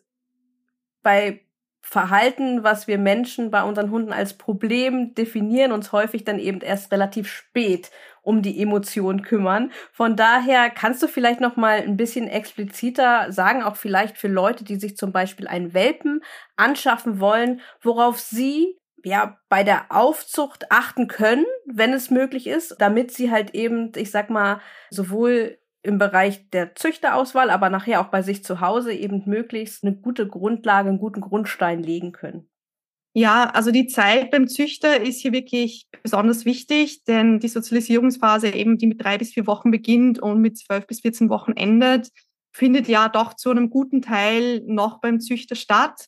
bei 1.01 1.41
Verhalten, 1.85 2.64
was 2.64 2.88
wir 2.88 2.97
Menschen 2.97 3.51
bei 3.51 3.61
unseren 3.61 3.91
Hunden 3.91 4.14
als 4.14 4.38
Problem 4.38 5.14
definieren, 5.15 5.73
uns 5.73 5.91
häufig 5.91 6.23
dann 6.23 6.39
eben 6.39 6.61
erst 6.61 6.91
relativ 6.93 7.27
spät 7.27 7.91
um 8.22 8.41
die 8.41 8.61
Emotionen 8.61 9.22
kümmern. 9.22 9.69
Von 9.91 10.15
daher 10.15 10.69
kannst 10.69 11.03
du 11.03 11.07
vielleicht 11.07 11.41
noch 11.41 11.57
mal 11.57 11.80
ein 11.80 11.97
bisschen 11.97 12.30
expliziter 12.30 13.31
sagen, 13.34 13.64
auch 13.64 13.76
vielleicht 13.76 14.18
für 14.18 14.30
Leute, 14.30 14.64
die 14.64 14.77
sich 14.77 14.95
zum 14.95 15.11
Beispiel 15.11 15.45
einen 15.45 15.73
Welpen 15.73 16.23
anschaffen 16.55 17.19
wollen, 17.19 17.60
worauf 17.81 18.18
sie 18.18 18.80
ja 19.03 19.38
bei 19.49 19.65
der 19.65 19.88
Aufzucht 19.89 20.72
achten 20.72 21.10
können, 21.10 21.45
wenn 21.65 21.91
es 21.91 22.10
möglich 22.10 22.47
ist, 22.47 22.77
damit 22.80 23.11
sie 23.11 23.30
halt 23.30 23.53
eben, 23.53 23.91
ich 23.97 24.10
sag 24.10 24.30
mal, 24.30 24.61
sowohl 24.89 25.57
im 25.84 25.97
Bereich 25.97 26.49
der 26.51 26.76
Züchterauswahl, 26.76 27.49
aber 27.49 27.69
nachher 27.69 28.01
auch 28.01 28.07
bei 28.07 28.22
sich 28.22 28.43
zu 28.43 28.61
Hause 28.61 28.93
eben 28.93 29.23
möglichst 29.26 29.84
eine 29.84 29.95
gute 29.95 30.27
Grundlage, 30.27 30.89
einen 30.89 30.97
guten 30.97 31.22
Grundstein 31.22 31.84
legen 31.84 32.14
können. 32.14 32.49
Ja, 33.15 33.51
also 33.51 33.69
die 33.69 33.85
Zeit 33.85 34.31
beim 34.31 34.47
Züchter 34.47 35.01
ist 35.01 35.22
hier 35.22 35.34
wirklich 35.34 35.88
besonders 36.01 36.45
wichtig, 36.45 37.03
denn 37.03 37.39
die 37.39 37.47
Sozialisierungsphase 37.47 38.49
eben, 38.49 38.80
die 38.80 38.88
mit 38.88 39.03
drei 39.03 39.19
bis 39.19 39.34
vier 39.34 39.45
Wochen 39.45 39.69
beginnt 39.69 40.18
und 40.18 40.41
mit 40.41 40.57
zwölf 40.57 40.88
bis 40.88 41.01
14 41.01 41.30
Wochen 41.30 41.51
endet, 41.51 42.10
findet 42.51 42.88
ja 42.88 43.10
doch 43.10 43.35
zu 43.35 43.51
einem 43.51 43.69
guten 43.69 44.01
Teil 44.01 44.64
noch 44.65 44.99
beim 44.99 45.19
Züchter 45.19 45.55
statt. 45.55 46.07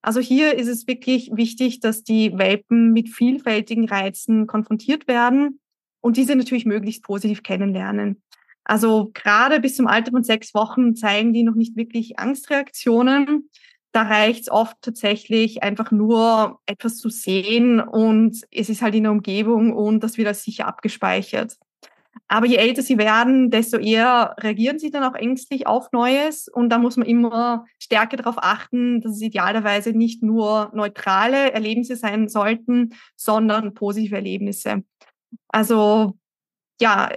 Also 0.00 0.20
hier 0.20 0.56
ist 0.56 0.68
es 0.68 0.86
wirklich 0.86 1.30
wichtig, 1.34 1.80
dass 1.80 2.02
die 2.02 2.32
Welpen 2.38 2.92
mit 2.92 3.10
vielfältigen 3.10 3.86
Reizen 3.86 4.46
konfrontiert 4.46 5.06
werden 5.06 5.60
und 6.00 6.16
diese 6.16 6.34
natürlich 6.34 6.64
möglichst 6.64 7.02
positiv 7.02 7.42
kennenlernen. 7.42 8.22
Also 8.68 9.10
gerade 9.14 9.60
bis 9.60 9.76
zum 9.76 9.86
Alter 9.86 10.10
von 10.12 10.22
sechs 10.22 10.54
Wochen 10.54 10.94
zeigen 10.94 11.32
die 11.32 11.42
noch 11.42 11.54
nicht 11.54 11.74
wirklich 11.74 12.18
Angstreaktionen. 12.18 13.48
Da 13.92 14.02
reicht 14.02 14.42
es 14.42 14.50
oft 14.50 14.76
tatsächlich 14.82 15.62
einfach 15.62 15.90
nur 15.90 16.60
etwas 16.66 16.98
zu 16.98 17.08
sehen 17.08 17.80
und 17.80 18.42
es 18.50 18.68
ist 18.68 18.82
halt 18.82 18.94
in 18.94 19.04
der 19.04 19.12
Umgebung 19.12 19.72
und 19.72 20.04
das 20.04 20.18
wird 20.18 20.28
als 20.28 20.42
sicher 20.42 20.66
abgespeichert. 20.66 21.56
Aber 22.26 22.46
je 22.46 22.56
älter 22.56 22.82
sie 22.82 22.98
werden, 22.98 23.50
desto 23.50 23.78
eher 23.78 24.36
reagieren 24.38 24.78
sie 24.78 24.90
dann 24.90 25.04
auch 25.04 25.14
ängstlich 25.14 25.66
auf 25.66 25.90
Neues. 25.92 26.48
Und 26.48 26.68
da 26.68 26.78
muss 26.78 26.98
man 26.98 27.06
immer 27.06 27.64
stärker 27.78 28.18
darauf 28.18 28.36
achten, 28.36 29.00
dass 29.00 29.12
es 29.12 29.22
idealerweise 29.22 29.92
nicht 29.92 30.22
nur 30.22 30.70
neutrale 30.74 31.52
Erlebnisse 31.52 31.96
sein 31.96 32.28
sollten, 32.28 32.94
sondern 33.16 33.72
positive 33.72 34.16
Erlebnisse. 34.16 34.82
Also 35.48 36.18
ja, 36.80 37.08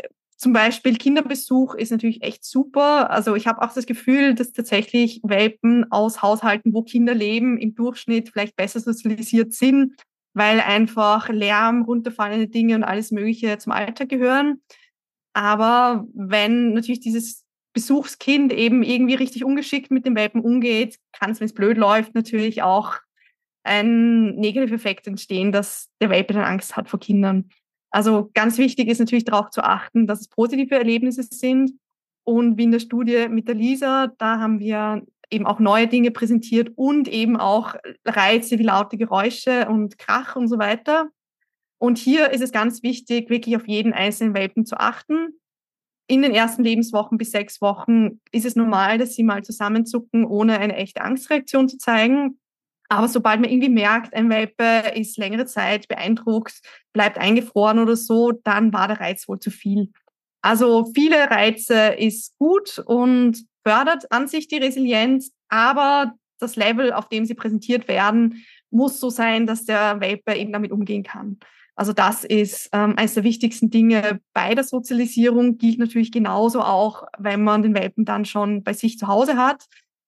zum 0.41 0.53
Beispiel 0.53 0.97
Kinderbesuch 0.97 1.75
ist 1.75 1.91
natürlich 1.91 2.23
echt 2.23 2.43
super. 2.43 3.11
Also 3.11 3.35
ich 3.35 3.45
habe 3.45 3.61
auch 3.61 3.71
das 3.75 3.85
Gefühl, 3.85 4.33
dass 4.33 4.51
tatsächlich 4.51 5.21
Welpen 5.21 5.85
aus 5.91 6.23
Haushalten, 6.23 6.73
wo 6.73 6.81
Kinder 6.81 7.13
leben, 7.13 7.59
im 7.59 7.75
Durchschnitt 7.75 8.29
vielleicht 8.29 8.55
besser 8.55 8.79
sozialisiert 8.79 9.53
sind, 9.53 9.93
weil 10.33 10.59
einfach 10.59 11.29
Lärm, 11.29 11.83
runterfallende 11.83 12.47
Dinge 12.47 12.73
und 12.75 12.83
alles 12.83 13.11
Mögliche 13.11 13.59
zum 13.59 13.71
Alltag 13.71 14.09
gehören. 14.09 14.63
Aber 15.33 16.07
wenn 16.15 16.73
natürlich 16.73 17.01
dieses 17.01 17.45
Besuchskind 17.73 18.51
eben 18.51 18.81
irgendwie 18.81 19.13
richtig 19.13 19.45
ungeschickt 19.45 19.91
mit 19.91 20.07
dem 20.07 20.15
Welpen 20.15 20.41
umgeht, 20.41 20.97
kann 21.11 21.29
es, 21.29 21.39
wenn 21.39 21.45
es 21.45 21.53
blöd 21.53 21.77
läuft, 21.77 22.15
natürlich 22.15 22.63
auch 22.63 22.95
ein 23.63 24.33
negativer 24.37 24.73
Effekt 24.73 25.05
entstehen, 25.05 25.51
dass 25.51 25.91
der 26.01 26.09
Welpe 26.09 26.33
dann 26.33 26.45
Angst 26.45 26.75
hat 26.75 26.89
vor 26.89 26.99
Kindern. 26.99 27.51
Also 27.91 28.31
ganz 28.33 28.57
wichtig 28.57 28.87
ist 28.87 28.99
natürlich 28.99 29.25
darauf 29.25 29.49
zu 29.49 29.63
achten, 29.63 30.07
dass 30.07 30.21
es 30.21 30.29
positive 30.29 30.75
Erlebnisse 30.75 31.23
sind. 31.23 31.73
Und 32.23 32.57
wie 32.57 32.63
in 32.63 32.71
der 32.71 32.79
Studie 32.79 33.27
mit 33.29 33.47
der 33.47 33.55
Lisa, 33.55 34.07
da 34.17 34.39
haben 34.39 34.59
wir 34.59 35.05
eben 35.29 35.45
auch 35.45 35.59
neue 35.59 35.87
Dinge 35.87 36.11
präsentiert 36.11 36.71
und 36.75 37.07
eben 37.07 37.37
auch 37.37 37.75
Reize 38.05 38.59
wie 38.59 38.63
laute 38.63 38.97
Geräusche 38.97 39.67
und 39.69 39.97
Krach 39.97 40.35
und 40.35 40.47
so 40.47 40.57
weiter. 40.57 41.09
Und 41.79 41.97
hier 41.97 42.31
ist 42.31 42.41
es 42.41 42.51
ganz 42.51 42.83
wichtig, 42.83 43.29
wirklich 43.29 43.55
auf 43.55 43.67
jeden 43.67 43.93
einzelnen 43.93 44.33
Welpen 44.35 44.65
zu 44.65 44.79
achten. 44.79 45.39
In 46.07 46.21
den 46.21 46.33
ersten 46.33 46.63
Lebenswochen 46.63 47.17
bis 47.17 47.31
sechs 47.31 47.61
Wochen 47.61 48.19
ist 48.31 48.45
es 48.45 48.55
normal, 48.55 48.97
dass 48.97 49.15
sie 49.15 49.23
mal 49.23 49.43
zusammenzucken, 49.43 50.25
ohne 50.25 50.59
eine 50.59 50.75
echte 50.75 51.01
Angstreaktion 51.01 51.69
zu 51.69 51.77
zeigen. 51.77 52.40
Aber 52.91 53.07
sobald 53.07 53.39
man 53.39 53.49
irgendwie 53.49 53.69
merkt, 53.69 54.13
ein 54.13 54.29
Welpe 54.29 54.91
ist 54.95 55.17
längere 55.17 55.45
Zeit 55.45 55.87
beeindruckt, 55.87 56.59
bleibt 56.91 57.17
eingefroren 57.17 57.79
oder 57.79 57.95
so, 57.95 58.33
dann 58.33 58.73
war 58.73 58.89
der 58.89 58.99
Reiz 58.99 59.29
wohl 59.29 59.39
zu 59.39 59.49
viel. 59.49 59.93
Also 60.41 60.91
viele 60.93 61.31
Reize 61.31 61.93
ist 61.97 62.37
gut 62.37 62.79
und 62.79 63.45
fördert 63.65 64.11
an 64.11 64.27
sich 64.27 64.49
die 64.49 64.57
Resilienz, 64.57 65.31
aber 65.47 66.15
das 66.37 66.57
Level, 66.57 66.91
auf 66.91 67.07
dem 67.07 67.23
sie 67.23 67.33
präsentiert 67.33 67.87
werden, 67.87 68.43
muss 68.71 68.99
so 68.99 69.09
sein, 69.09 69.47
dass 69.47 69.63
der 69.63 70.01
Welpe 70.01 70.35
eben 70.35 70.51
damit 70.51 70.73
umgehen 70.73 71.03
kann. 71.03 71.39
Also 71.75 71.93
das 71.93 72.25
ist 72.25 72.67
ähm, 72.73 72.95
eines 72.97 73.13
der 73.13 73.23
wichtigsten 73.23 73.69
Dinge 73.69 74.19
bei 74.33 74.53
der 74.53 74.65
Sozialisierung, 74.65 75.57
gilt 75.57 75.79
natürlich 75.79 76.11
genauso 76.11 76.61
auch, 76.61 77.03
wenn 77.17 77.41
man 77.41 77.61
den 77.61 77.73
Welpen 77.73 78.03
dann 78.03 78.25
schon 78.25 78.63
bei 78.63 78.73
sich 78.73 78.99
zu 78.99 79.07
Hause 79.07 79.37
hat, 79.37 79.63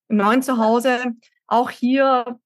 im 0.10 0.18
neuen 0.18 0.42
Zuhause. 0.42 1.00
Auch 1.48 1.70
hier 1.70 2.40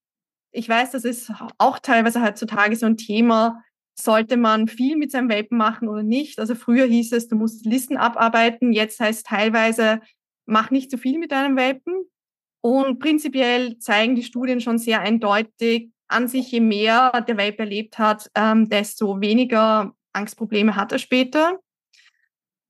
ich 0.58 0.68
weiß, 0.68 0.90
das 0.90 1.04
ist 1.04 1.32
auch 1.58 1.78
teilweise 1.78 2.20
heutzutage 2.20 2.74
so 2.74 2.86
ein 2.86 2.96
Thema. 2.96 3.62
Sollte 3.94 4.36
man 4.36 4.66
viel 4.66 4.96
mit 4.96 5.12
seinem 5.12 5.28
Welpen 5.28 5.56
machen 5.56 5.88
oder 5.88 6.02
nicht? 6.02 6.40
Also 6.40 6.56
früher 6.56 6.86
hieß 6.86 7.12
es, 7.12 7.28
du 7.28 7.36
musst 7.36 7.64
Listen 7.64 7.96
abarbeiten. 7.96 8.72
Jetzt 8.72 8.98
heißt 8.98 9.26
teilweise, 9.26 10.00
mach 10.46 10.70
nicht 10.70 10.90
zu 10.90 10.98
viel 10.98 11.18
mit 11.18 11.30
deinem 11.30 11.56
Welpen. 11.56 11.94
Und 12.60 12.98
prinzipiell 12.98 13.78
zeigen 13.78 14.16
die 14.16 14.24
Studien 14.24 14.60
schon 14.60 14.78
sehr 14.78 15.00
eindeutig, 15.00 15.90
an 16.08 16.26
sich, 16.26 16.50
je 16.50 16.60
mehr 16.60 17.20
der 17.20 17.36
Welpe 17.36 17.60
erlebt 17.60 17.98
hat, 17.98 18.28
ähm, 18.34 18.68
desto 18.68 19.20
weniger 19.20 19.94
Angstprobleme 20.12 20.74
hat 20.74 20.90
er 20.90 20.98
später. 20.98 21.60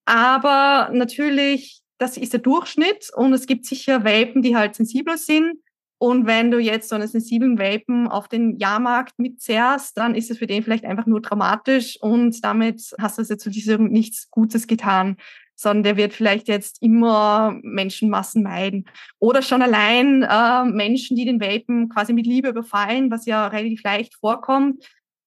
Aber 0.04 0.90
natürlich, 0.92 1.80
das 1.98 2.16
ist 2.18 2.34
der 2.34 2.40
Durchschnitt 2.40 3.10
und 3.14 3.32
es 3.32 3.46
gibt 3.46 3.64
sicher 3.64 4.04
Welpen, 4.04 4.42
die 4.42 4.56
halt 4.56 4.74
sensibler 4.74 5.16
sind. 5.16 5.54
Und 5.98 6.26
wenn 6.26 6.52
du 6.52 6.58
jetzt 6.58 6.88
so 6.88 6.94
einen 6.94 7.08
sensiblen 7.08 7.58
Welpen 7.58 8.06
auf 8.06 8.28
den 8.28 8.56
Jahrmarkt 8.56 9.18
mitzerrst, 9.18 9.96
dann 9.98 10.14
ist 10.14 10.30
es 10.30 10.38
für 10.38 10.46
den 10.46 10.62
vielleicht 10.62 10.84
einfach 10.84 11.06
nur 11.06 11.20
dramatisch 11.20 12.00
und 12.00 12.44
damit 12.44 12.94
hast 13.00 13.18
du 13.18 13.22
jetzt 13.22 13.42
zu 13.42 13.50
diesem 13.50 13.88
nichts 13.88 14.30
Gutes 14.30 14.68
getan, 14.68 15.16
sondern 15.56 15.82
der 15.82 15.96
wird 15.96 16.12
vielleicht 16.12 16.46
jetzt 16.46 16.80
immer 16.82 17.58
Menschenmassen 17.62 18.44
meiden. 18.44 18.84
Oder 19.18 19.42
schon 19.42 19.60
allein 19.60 20.22
äh, 20.22 20.64
Menschen, 20.64 21.16
die 21.16 21.24
den 21.24 21.40
Welpen 21.40 21.88
quasi 21.88 22.12
mit 22.12 22.26
Liebe 22.26 22.50
überfallen, 22.50 23.10
was 23.10 23.26
ja 23.26 23.48
relativ 23.48 23.82
leicht 23.82 24.14
vorkommt. 24.14 24.84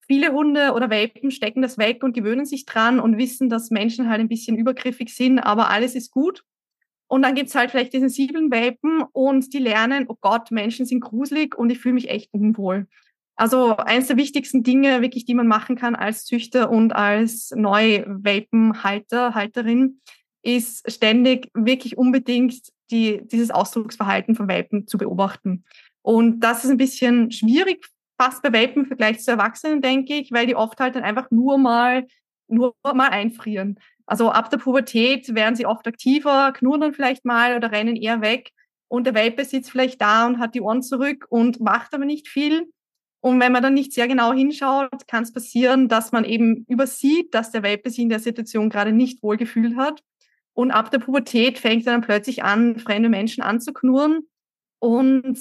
Viele 0.07 0.31
Hunde 0.31 0.71
oder 0.71 0.89
Welpen 0.89 1.31
stecken 1.31 1.61
das 1.61 1.77
weg 1.77 2.01
und 2.01 2.13
gewöhnen 2.13 2.45
sich 2.45 2.65
dran 2.65 3.01
und 3.01 3.17
wissen, 3.17 3.49
dass 3.49 3.71
Menschen 3.71 4.09
halt 4.09 4.21
ein 4.21 4.29
bisschen 4.29 4.57
übergriffig 4.57 5.13
sind, 5.13 5.39
aber 5.39 5.69
alles 5.69 5.95
ist 5.95 6.11
gut. 6.11 6.45
Und 7.11 7.23
dann 7.23 7.35
gibt's 7.35 7.55
halt 7.55 7.71
vielleicht 7.71 7.91
die 7.91 7.99
sensiblen 7.99 8.51
Welpen 8.51 9.03
und 9.11 9.51
die 9.53 9.57
lernen, 9.57 10.05
oh 10.07 10.15
Gott, 10.21 10.49
Menschen 10.49 10.85
sind 10.85 11.01
gruselig 11.01 11.57
und 11.57 11.69
ich 11.69 11.77
fühle 11.77 11.95
mich 11.95 12.09
echt 12.09 12.33
unwohl. 12.33 12.87
Also 13.35 13.75
eines 13.75 14.07
der 14.07 14.15
wichtigsten 14.15 14.63
Dinge, 14.63 15.01
wirklich, 15.01 15.25
die 15.25 15.33
man 15.33 15.45
machen 15.45 15.75
kann 15.75 15.93
als 15.97 16.23
Züchter 16.23 16.69
und 16.69 16.93
als 16.93 17.51
Neuwelpenhalter, 17.53 19.35
Halterin, 19.35 19.99
ist 20.41 20.89
ständig 20.89 21.49
wirklich 21.53 21.97
unbedingt 21.97 22.69
die, 22.91 23.19
dieses 23.25 23.51
Ausdrucksverhalten 23.51 24.33
von 24.33 24.47
Welpen 24.47 24.87
zu 24.87 24.97
beobachten. 24.97 25.65
Und 26.01 26.39
das 26.39 26.63
ist 26.63 26.71
ein 26.71 26.77
bisschen 26.77 27.29
schwierig, 27.31 27.85
fast 28.17 28.41
bei 28.41 28.53
Welpen 28.53 28.83
im 28.83 28.87
Vergleich 28.87 29.19
zu 29.19 29.31
Erwachsenen, 29.31 29.81
denke 29.81 30.13
ich, 30.13 30.31
weil 30.31 30.47
die 30.47 30.55
oft 30.55 30.79
halt 30.79 30.95
dann 30.95 31.03
einfach 31.03 31.29
nur 31.29 31.57
mal, 31.57 32.07
nur 32.47 32.73
mal 32.81 33.09
einfrieren. 33.09 33.79
Also 34.11 34.29
ab 34.29 34.49
der 34.49 34.57
Pubertät 34.57 35.33
werden 35.35 35.55
sie 35.55 35.65
oft 35.65 35.87
aktiver, 35.87 36.51
knurren 36.51 36.81
dann 36.81 36.93
vielleicht 36.93 37.23
mal 37.23 37.55
oder 37.55 37.71
rennen 37.71 37.95
eher 37.95 38.19
weg. 38.19 38.51
Und 38.89 39.05
der 39.05 39.13
Welpe 39.13 39.45
sitzt 39.45 39.71
vielleicht 39.71 40.01
da 40.01 40.27
und 40.27 40.37
hat 40.37 40.53
die 40.53 40.59
Ohren 40.59 40.81
zurück 40.81 41.27
und 41.29 41.61
macht 41.61 41.93
aber 41.93 42.03
nicht 42.03 42.27
viel. 42.27 42.69
Und 43.21 43.39
wenn 43.39 43.53
man 43.53 43.63
dann 43.63 43.73
nicht 43.73 43.93
sehr 43.93 44.09
genau 44.09 44.33
hinschaut, 44.33 45.07
kann 45.07 45.23
es 45.23 45.31
passieren, 45.31 45.87
dass 45.87 46.11
man 46.11 46.25
eben 46.25 46.65
übersieht, 46.67 47.33
dass 47.33 47.51
der 47.51 47.63
Welpe 47.63 47.89
sich 47.89 47.99
in 47.99 48.09
der 48.09 48.19
Situation 48.19 48.69
gerade 48.69 48.91
nicht 48.91 49.23
wohl 49.23 49.37
gefühlt 49.37 49.77
hat. 49.77 50.03
Und 50.51 50.71
ab 50.71 50.91
der 50.91 50.99
Pubertät 50.99 51.57
fängt 51.57 51.87
er 51.87 51.93
dann 51.93 52.01
plötzlich 52.01 52.43
an, 52.43 52.79
fremde 52.79 53.07
Menschen 53.07 53.41
anzuknurren. 53.41 54.27
Und 54.79 55.39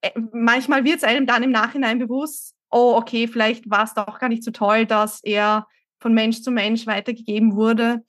äh, 0.00 0.10
manchmal 0.32 0.82
wird 0.82 0.96
es 0.96 1.04
einem 1.04 1.26
dann 1.26 1.44
im 1.44 1.52
Nachhinein 1.52 2.00
bewusst, 2.00 2.56
oh, 2.72 2.96
okay, 2.96 3.28
vielleicht 3.28 3.70
war 3.70 3.84
es 3.84 3.94
doch 3.94 4.18
gar 4.18 4.28
nicht 4.28 4.42
so 4.42 4.50
toll, 4.50 4.84
dass 4.84 5.22
er 5.22 5.68
von 6.00 6.14
Mensch 6.14 6.42
zu 6.42 6.50
Mensch 6.50 6.86
weitergegeben 6.86 7.56
wurde. 7.56 8.04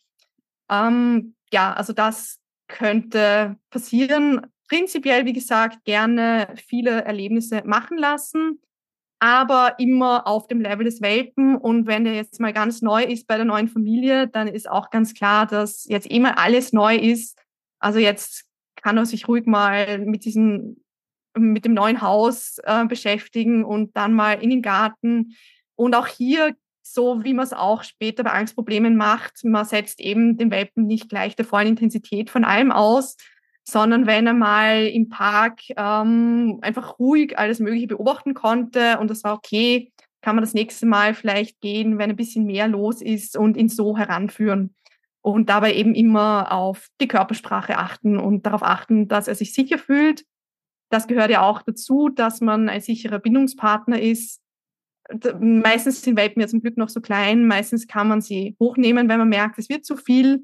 Ähm, 0.70 1.36
ja, 1.52 1.74
also 1.74 1.94
das 1.94 2.40
könnte 2.68 3.58
passieren. 3.70 4.48
Prinzipiell, 4.68 5.26
wie 5.26 5.34
gesagt, 5.34 5.84
gerne 5.86 6.54
viele 6.56 7.04
Erlebnisse 7.04 7.64
machen 7.66 7.98
lassen 7.98 8.60
aber 9.20 9.76
immer 9.80 10.26
auf 10.26 10.48
dem 10.48 10.62
Level 10.62 10.86
des 10.86 11.02
Welpen. 11.02 11.58
Und 11.58 11.88
wenn 11.88 12.06
der 12.06 12.16
jetzt 12.16 12.40
mal 12.40 12.54
ganz 12.54 12.82
neu 12.82 13.04
ist 13.04 13.28
bei 13.28 13.36
der 13.36 13.46
neuen 13.46 13.68
Familie, 13.68 14.28
dann 14.28 14.48
ist 14.48 14.70
auch 14.70 14.90
ganz 14.90 15.14
klar, 15.14 15.46
dass 15.46 15.86
jetzt 15.86 16.08
immer 16.08 16.38
alles 16.40 16.72
neu 16.72 16.96
ist. 16.96 17.38
Also 17.80 18.00
jetzt 18.00 18.46
kann 18.82 18.98
er 18.98 19.06
sich 19.06 19.28
ruhig 19.28 19.46
mal 19.46 20.00
mit 20.00 20.24
diesem, 20.24 20.78
mit 21.38 21.66
dem 21.66 21.74
neuen 21.74 22.02
Haus 22.02 22.60
äh, 22.64 22.86
beschäftigen 22.86 23.66
und 23.66 23.96
dann 23.96 24.14
mal 24.14 24.42
in 24.42 24.50
den 24.50 24.62
Garten. 24.62 25.36
Und 25.76 25.96
auch 25.96 26.08
hier, 26.08 26.56
so 26.94 27.24
wie 27.24 27.34
man 27.34 27.46
es 27.46 27.54
auch 27.54 27.84
später 27.84 28.24
bei 28.24 28.32
Angstproblemen 28.32 28.96
macht, 28.96 29.44
man 29.44 29.66
setzt 29.66 30.00
eben 30.00 30.38
den 30.38 30.52
Welpen 30.52 30.86
nicht 30.86 31.10
gleich 31.10 31.36
der 31.36 31.46
vollen 31.46 31.68
Intensität 31.68 32.30
von 32.30 32.44
allem 32.44 32.72
aus, 32.72 33.18
sondern 33.64 34.08
wenn 34.08 34.28
er 34.28 34.34
mal 34.34 34.88
im 34.88 35.10
Park 35.10 35.62
ähm, 35.78 36.60
einfach 36.62 37.00
ruhig 37.00 37.38
alles 37.38 37.60
Mögliche 37.60 37.88
beobachten 37.88 38.34
konnte 38.34 38.98
und 39.00 39.10
das 39.10 39.24
war 39.24 39.34
okay, 39.36 39.92
kann 40.22 40.36
man 40.36 40.44
das 40.44 40.54
nächste 40.54 40.86
Mal 40.86 41.14
vielleicht 41.14 41.62
gehen, 41.62 41.98
wenn 41.98 42.10
ein 42.10 42.16
bisschen 42.16 42.46
mehr 42.46 42.68
los 42.68 43.02
ist 43.02 43.38
und 43.38 43.56
ihn 43.58 43.70
so 43.70 43.98
heranführen. 43.98 44.76
Und 45.22 45.50
dabei 45.50 45.74
eben 45.74 45.96
immer 45.96 46.52
auf 46.52 46.88
die 47.02 47.08
Körpersprache 47.08 47.78
achten 47.78 48.18
und 48.18 48.46
darauf 48.46 48.64
achten, 48.64 49.08
dass 49.08 49.28
er 49.28 49.36
sich 49.36 49.54
sicher 49.54 49.78
fühlt. 49.78 50.26
Das 50.90 51.08
gehört 51.08 51.30
ja 51.30 51.42
auch 51.42 51.62
dazu, 51.62 52.10
dass 52.10 52.42
man 52.42 52.70
ein 52.70 52.82
sicherer 52.82 53.20
Bindungspartner 53.20 54.02
ist. 54.02 54.42
Meistens 55.40 56.02
sind 56.02 56.18
Welpen 56.18 56.42
ja 56.42 56.48
zum 56.48 56.62
Glück 56.62 56.78
noch 56.78 56.90
so 56.90 57.02
klein. 57.02 57.48
Meistens 57.48 57.88
kann 57.88 58.08
man 58.08 58.22
sie 58.22 58.56
hochnehmen, 58.60 59.10
wenn 59.10 59.20
man 59.20 59.30
merkt, 59.30 59.58
es 59.58 59.70
wird 59.70 59.86
zu 59.86 59.98
viel 59.98 60.44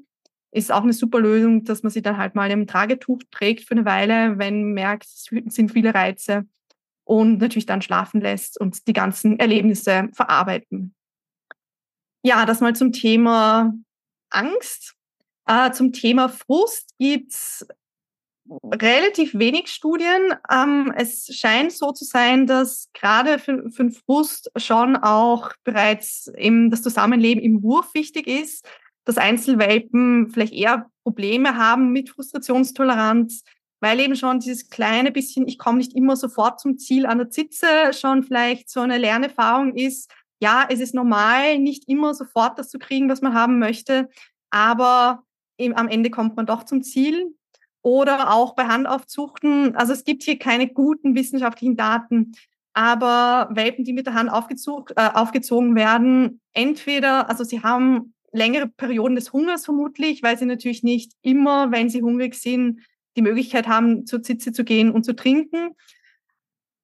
ist 0.56 0.72
auch 0.72 0.82
eine 0.82 0.94
super 0.94 1.20
Lösung, 1.20 1.64
dass 1.64 1.82
man 1.82 1.92
sie 1.92 2.00
dann 2.00 2.16
halt 2.16 2.34
mal 2.34 2.50
im 2.50 2.66
Tragetuch 2.66 3.20
trägt 3.30 3.68
für 3.68 3.72
eine 3.72 3.84
Weile, 3.84 4.38
wenn 4.38 4.62
man 4.62 4.72
merkt, 4.72 5.04
es 5.04 5.28
sind 5.48 5.70
viele 5.70 5.94
Reize 5.94 6.46
und 7.04 7.38
natürlich 7.38 7.66
dann 7.66 7.82
schlafen 7.82 8.22
lässt 8.22 8.58
und 8.58 8.86
die 8.88 8.94
ganzen 8.94 9.38
Erlebnisse 9.38 10.08
verarbeiten. 10.14 10.94
Ja, 12.22 12.46
das 12.46 12.60
mal 12.60 12.74
zum 12.74 12.92
Thema 12.92 13.74
Angst. 14.30 14.94
Äh, 15.46 15.72
zum 15.72 15.92
Thema 15.92 16.30
Frust 16.30 16.90
gibt's 16.98 17.66
relativ 18.64 19.34
wenig 19.34 19.68
Studien. 19.68 20.34
Ähm, 20.50 20.92
es 20.96 21.26
scheint 21.34 21.72
so 21.72 21.92
zu 21.92 22.04
sein, 22.04 22.46
dass 22.46 22.90
gerade 22.94 23.38
für, 23.38 23.70
für 23.70 23.90
Frust 23.90 24.50
schon 24.56 24.96
auch 24.96 25.50
bereits 25.64 26.30
im, 26.36 26.70
das 26.70 26.82
Zusammenleben 26.82 27.42
im 27.42 27.62
Wurf 27.62 27.94
wichtig 27.94 28.26
ist 28.26 28.66
dass 29.06 29.16
Einzelwelpen 29.18 30.28
vielleicht 30.30 30.52
eher 30.52 30.90
Probleme 31.02 31.56
haben 31.56 31.92
mit 31.92 32.10
Frustrationstoleranz, 32.10 33.44
weil 33.80 34.00
eben 34.00 34.16
schon 34.16 34.40
dieses 34.40 34.68
kleine 34.68 35.12
bisschen, 35.12 35.46
ich 35.46 35.58
komme 35.58 35.78
nicht 35.78 35.94
immer 35.94 36.16
sofort 36.16 36.60
zum 36.60 36.76
Ziel 36.76 37.06
an 37.06 37.18
der 37.18 37.30
Zitze, 37.30 37.66
schon 37.92 38.24
vielleicht 38.24 38.68
so 38.68 38.80
eine 38.80 38.98
Lernerfahrung 38.98 39.74
ist, 39.74 40.12
ja, 40.40 40.66
es 40.68 40.80
ist 40.80 40.92
normal, 40.92 41.58
nicht 41.58 41.88
immer 41.88 42.12
sofort 42.12 42.58
das 42.58 42.68
zu 42.68 42.78
kriegen, 42.78 43.08
was 43.08 43.22
man 43.22 43.32
haben 43.32 43.58
möchte, 43.58 44.08
aber 44.50 45.22
eben 45.56 45.74
am 45.74 45.88
Ende 45.88 46.10
kommt 46.10 46.36
man 46.36 46.44
doch 46.44 46.64
zum 46.64 46.82
Ziel. 46.82 47.34
Oder 47.86 48.32
auch 48.34 48.56
bei 48.56 48.64
Handaufzuchten, 48.64 49.76
also 49.76 49.92
es 49.92 50.02
gibt 50.02 50.24
hier 50.24 50.40
keine 50.40 50.66
guten 50.66 51.14
wissenschaftlichen 51.14 51.76
Daten, 51.76 52.32
aber 52.72 53.48
Welpen, 53.54 53.84
die 53.84 53.92
mit 53.92 54.06
der 54.06 54.14
Hand 54.14 54.28
aufgezogen, 54.28 54.96
äh, 54.96 55.08
aufgezogen 55.14 55.76
werden, 55.76 56.40
entweder, 56.52 57.30
also 57.30 57.44
sie 57.44 57.62
haben 57.62 58.12
längere 58.32 58.66
Perioden 58.66 59.14
des 59.14 59.32
Hungers 59.32 59.64
vermutlich, 59.64 60.24
weil 60.24 60.36
sie 60.36 60.46
natürlich 60.46 60.82
nicht 60.82 61.12
immer, 61.22 61.70
wenn 61.70 61.88
sie 61.88 62.02
hungrig 62.02 62.34
sind, 62.34 62.80
die 63.16 63.22
Möglichkeit 63.22 63.68
haben, 63.68 64.04
zur 64.04 64.20
Zitze 64.20 64.50
zu 64.50 64.64
gehen 64.64 64.90
und 64.90 65.04
zu 65.04 65.14
trinken. 65.14 65.76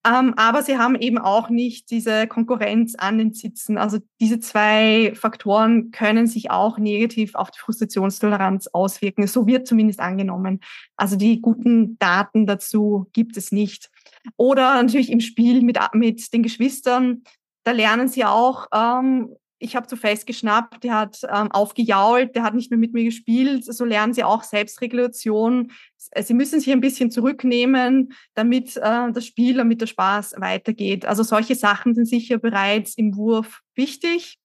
Ähm, 0.04 0.34
aber 0.36 0.62
sie 0.62 0.78
haben 0.78 0.96
eben 0.96 1.18
auch 1.18 1.48
nicht 1.48 1.90
diese 1.90 2.26
Konkurrenz 2.26 2.96
an 2.96 3.18
den 3.18 3.32
Sitzen. 3.34 3.78
Also 3.78 3.98
diese 4.20 4.40
zwei 4.40 5.12
Faktoren 5.14 5.92
können 5.92 6.26
sich 6.26 6.50
auch 6.50 6.78
negativ 6.78 7.36
auf 7.36 7.52
die 7.52 7.60
Frustrationstoleranz 7.60 8.68
auswirken. 8.68 9.26
So 9.28 9.46
wird 9.46 9.68
zumindest 9.68 10.00
angenommen. 10.00 10.60
Also 10.96 11.14
die 11.14 11.40
guten 11.40 11.98
Daten 11.98 12.46
dazu 12.46 13.06
gibt 13.12 13.36
es 13.36 13.52
nicht. 13.52 13.90
Oder 14.36 14.74
natürlich 14.82 15.10
im 15.10 15.20
Spiel 15.20 15.62
mit, 15.62 15.78
mit 15.92 16.32
den 16.32 16.42
Geschwistern. 16.42 17.22
Da 17.62 17.70
lernen 17.70 18.08
sie 18.08 18.24
auch, 18.24 18.66
ähm, 18.74 19.36
ich 19.62 19.76
habe 19.76 19.86
zu 19.86 19.96
fest 19.96 20.26
geschnappt, 20.26 20.84
der 20.84 20.94
hat 20.98 21.20
ähm, 21.32 21.50
aufgejault, 21.52 22.34
der 22.34 22.42
hat 22.42 22.54
nicht 22.54 22.70
mehr 22.70 22.78
mit 22.78 22.92
mir 22.92 23.04
gespielt. 23.04 23.64
So 23.64 23.84
lernen 23.84 24.12
sie 24.12 24.24
auch 24.24 24.42
Selbstregulation. 24.42 25.72
Sie 26.20 26.34
müssen 26.34 26.60
sich 26.60 26.70
ein 26.72 26.80
bisschen 26.80 27.10
zurücknehmen, 27.10 28.12
damit 28.34 28.76
äh, 28.76 29.12
das 29.12 29.24
Spiel, 29.24 29.56
damit 29.56 29.80
der 29.80 29.86
Spaß 29.86 30.34
weitergeht. 30.38 31.06
Also 31.06 31.22
solche 31.22 31.54
Sachen 31.54 31.94
sind 31.94 32.06
sicher 32.06 32.38
bereits 32.38 32.94
im 32.96 33.16
Wurf 33.16 33.60
wichtig. 33.74 34.38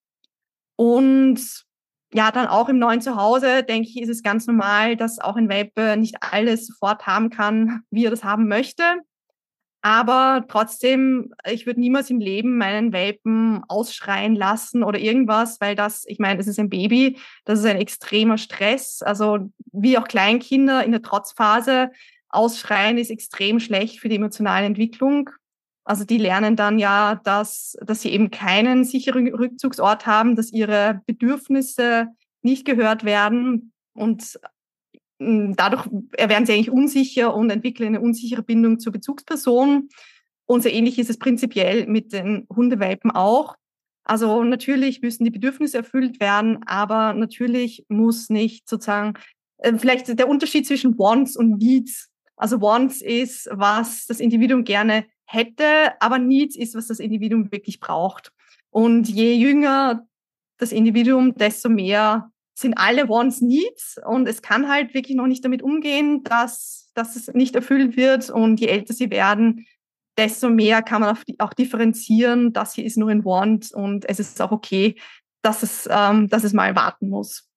Und 0.76 1.66
ja, 2.14 2.30
dann 2.30 2.46
auch 2.46 2.68
im 2.68 2.78
neuen 2.78 3.00
Zuhause, 3.00 3.62
denke 3.62 3.88
ich, 3.88 4.00
ist 4.00 4.08
es 4.08 4.22
ganz 4.22 4.46
normal, 4.46 4.96
dass 4.96 5.18
auch 5.18 5.36
ein 5.36 5.48
Welpe 5.48 5.96
nicht 5.96 6.16
alles 6.22 6.66
sofort 6.66 7.06
haben 7.06 7.28
kann, 7.28 7.82
wie 7.90 8.06
er 8.06 8.10
das 8.10 8.24
haben 8.24 8.48
möchte. 8.48 8.82
Aber 9.80 10.44
trotzdem, 10.48 11.32
ich 11.48 11.66
würde 11.66 11.78
niemals 11.78 12.10
im 12.10 12.18
Leben 12.18 12.58
meinen 12.58 12.92
Welpen 12.92 13.62
ausschreien 13.68 14.34
lassen 14.34 14.82
oder 14.82 14.98
irgendwas, 14.98 15.60
weil 15.60 15.76
das, 15.76 16.04
ich 16.06 16.18
meine, 16.18 16.40
es 16.40 16.48
ist 16.48 16.58
ein 16.58 16.68
Baby, 16.68 17.16
das 17.44 17.60
ist 17.60 17.64
ein 17.64 17.76
extremer 17.76 18.38
Stress. 18.38 19.02
Also 19.02 19.50
wie 19.72 19.96
auch 19.96 20.08
Kleinkinder 20.08 20.84
in 20.84 20.90
der 20.90 21.02
Trotzphase, 21.02 21.90
ausschreien 22.28 22.98
ist 22.98 23.10
extrem 23.10 23.60
schlecht 23.60 24.00
für 24.00 24.08
die 24.08 24.16
emotionale 24.16 24.66
Entwicklung. 24.66 25.30
Also 25.84 26.04
die 26.04 26.18
lernen 26.18 26.56
dann 26.56 26.78
ja, 26.78 27.14
dass, 27.24 27.76
dass 27.80 28.02
sie 28.02 28.10
eben 28.10 28.30
keinen 28.30 28.84
sicheren 28.84 29.32
Rückzugsort 29.32 30.06
haben, 30.06 30.36
dass 30.36 30.52
ihre 30.52 31.00
Bedürfnisse 31.06 32.08
nicht 32.42 32.66
gehört 32.66 33.04
werden. 33.04 33.72
Und 33.94 34.38
dadurch 35.18 35.86
werden 35.86 36.46
sie 36.46 36.52
eigentlich 36.52 36.70
unsicher 36.70 37.34
und 37.34 37.50
entwickeln 37.50 37.88
eine 37.88 38.00
unsichere 38.00 38.42
Bindung 38.42 38.78
zur 38.78 38.92
Bezugsperson. 38.92 39.88
Und 40.46 40.62
so 40.62 40.68
ähnlich 40.68 40.98
ist 40.98 41.10
es 41.10 41.18
prinzipiell 41.18 41.86
mit 41.86 42.12
den 42.12 42.46
Hundewelpen 42.54 43.10
auch. 43.10 43.56
Also 44.04 44.42
natürlich 44.42 45.02
müssen 45.02 45.24
die 45.24 45.30
Bedürfnisse 45.30 45.78
erfüllt 45.78 46.18
werden, 46.18 46.60
aber 46.64 47.12
natürlich 47.12 47.84
muss 47.88 48.30
nicht 48.30 48.66
sozusagen, 48.68 49.14
äh, 49.58 49.76
vielleicht 49.76 50.18
der 50.18 50.28
Unterschied 50.28 50.66
zwischen 50.66 50.98
Wants 50.98 51.36
und 51.36 51.58
Needs. 51.58 52.08
Also 52.36 52.62
Wants 52.62 53.02
ist, 53.02 53.48
was 53.52 54.06
das 54.06 54.20
Individuum 54.20 54.64
gerne 54.64 55.04
hätte, 55.26 56.00
aber 56.00 56.18
Needs 56.18 56.56
ist, 56.56 56.74
was 56.74 56.86
das 56.86 57.00
Individuum 57.00 57.52
wirklich 57.52 57.80
braucht. 57.80 58.32
Und 58.70 59.08
je 59.08 59.34
jünger 59.34 60.06
das 60.56 60.72
Individuum, 60.72 61.34
desto 61.34 61.68
mehr 61.68 62.30
sind 62.60 62.74
alle 62.74 63.08
Wants 63.08 63.40
Needs 63.40 64.00
und 64.04 64.28
es 64.28 64.42
kann 64.42 64.68
halt 64.68 64.92
wirklich 64.92 65.16
noch 65.16 65.26
nicht 65.26 65.44
damit 65.44 65.62
umgehen, 65.62 66.24
dass, 66.24 66.90
dass 66.94 67.14
es 67.14 67.28
nicht 67.28 67.54
erfüllt 67.54 67.96
wird 67.96 68.30
und 68.30 68.58
je 68.58 68.66
älter 68.66 68.94
sie 68.94 69.10
werden, 69.10 69.66
desto 70.16 70.50
mehr 70.50 70.82
kann 70.82 71.02
man 71.02 71.16
auch 71.38 71.54
differenzieren, 71.54 72.52
das 72.52 72.74
hier 72.74 72.84
ist 72.84 72.96
nur 72.96 73.10
ein 73.10 73.24
Want 73.24 73.72
und 73.72 74.08
es 74.08 74.18
ist 74.18 74.42
auch 74.42 74.50
okay, 74.50 74.96
dass 75.42 75.62
es, 75.62 75.88
ähm, 75.90 76.28
dass 76.28 76.42
es 76.42 76.52
mal 76.52 76.74
warten 76.74 77.08
muss. 77.08 77.48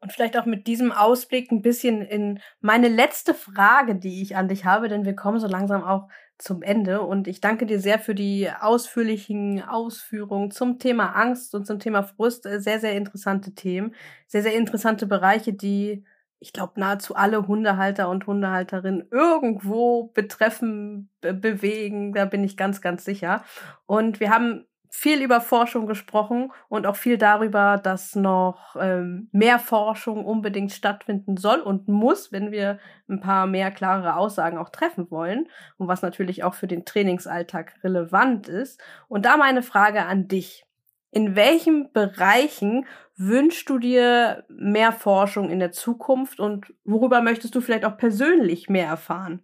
Und 0.00 0.12
vielleicht 0.12 0.36
auch 0.36 0.44
mit 0.44 0.66
diesem 0.66 0.92
Ausblick 0.92 1.50
ein 1.50 1.62
bisschen 1.62 2.02
in 2.02 2.40
meine 2.60 2.88
letzte 2.88 3.32
Frage, 3.32 3.96
die 3.96 4.20
ich 4.20 4.36
an 4.36 4.48
dich 4.48 4.66
habe, 4.66 4.90
denn 4.90 5.06
wir 5.06 5.16
kommen 5.16 5.40
so 5.40 5.46
langsam 5.46 5.82
auch 5.82 6.10
zum 6.38 6.62
Ende 6.62 7.02
und 7.02 7.28
ich 7.28 7.40
danke 7.40 7.66
dir 7.66 7.78
sehr 7.80 7.98
für 7.98 8.14
die 8.14 8.50
ausführlichen 8.50 9.62
Ausführungen 9.62 10.50
zum 10.50 10.78
Thema 10.78 11.10
Angst 11.12 11.54
und 11.54 11.66
zum 11.66 11.78
Thema 11.78 12.02
Frust. 12.02 12.46
Äh, 12.46 12.60
sehr, 12.60 12.80
sehr 12.80 12.94
interessante 12.96 13.54
Themen, 13.54 13.94
sehr, 14.26 14.42
sehr 14.42 14.54
interessante 14.54 15.06
Bereiche, 15.06 15.52
die 15.52 16.04
ich 16.40 16.52
glaube, 16.52 16.78
nahezu 16.78 17.14
alle 17.16 17.46
Hundehalter 17.46 18.10
und 18.10 18.26
Hundehalterinnen 18.26 19.08
irgendwo 19.10 20.08
betreffen, 20.08 21.08
be 21.22 21.32
bewegen. 21.32 22.12
Da 22.12 22.26
bin 22.26 22.44
ich 22.44 22.58
ganz, 22.58 22.82
ganz 22.82 23.04
sicher. 23.04 23.42
Und 23.86 24.20
wir 24.20 24.28
haben 24.30 24.66
viel 24.96 25.22
über 25.22 25.40
Forschung 25.40 25.88
gesprochen 25.88 26.52
und 26.68 26.86
auch 26.86 26.94
viel 26.94 27.18
darüber, 27.18 27.80
dass 27.82 28.14
noch 28.14 28.76
ähm, 28.78 29.28
mehr 29.32 29.58
Forschung 29.58 30.24
unbedingt 30.24 30.70
stattfinden 30.70 31.36
soll 31.36 31.58
und 31.58 31.88
muss, 31.88 32.30
wenn 32.30 32.52
wir 32.52 32.78
ein 33.08 33.18
paar 33.18 33.48
mehr 33.48 33.72
klarere 33.72 34.14
Aussagen 34.14 34.56
auch 34.56 34.68
treffen 34.68 35.10
wollen 35.10 35.48
und 35.78 35.88
was 35.88 36.02
natürlich 36.02 36.44
auch 36.44 36.54
für 36.54 36.68
den 36.68 36.84
Trainingsalltag 36.84 37.74
relevant 37.82 38.48
ist. 38.48 38.80
Und 39.08 39.26
da 39.26 39.36
meine 39.36 39.64
Frage 39.64 40.06
an 40.06 40.28
dich. 40.28 40.64
In 41.10 41.34
welchen 41.34 41.92
Bereichen 41.92 42.86
wünschst 43.16 43.68
du 43.68 43.80
dir 43.80 44.44
mehr 44.48 44.92
Forschung 44.92 45.50
in 45.50 45.58
der 45.58 45.72
Zukunft 45.72 46.38
und 46.38 46.72
worüber 46.84 47.20
möchtest 47.20 47.56
du 47.56 47.60
vielleicht 47.60 47.84
auch 47.84 47.96
persönlich 47.96 48.68
mehr 48.68 48.86
erfahren? 48.86 49.42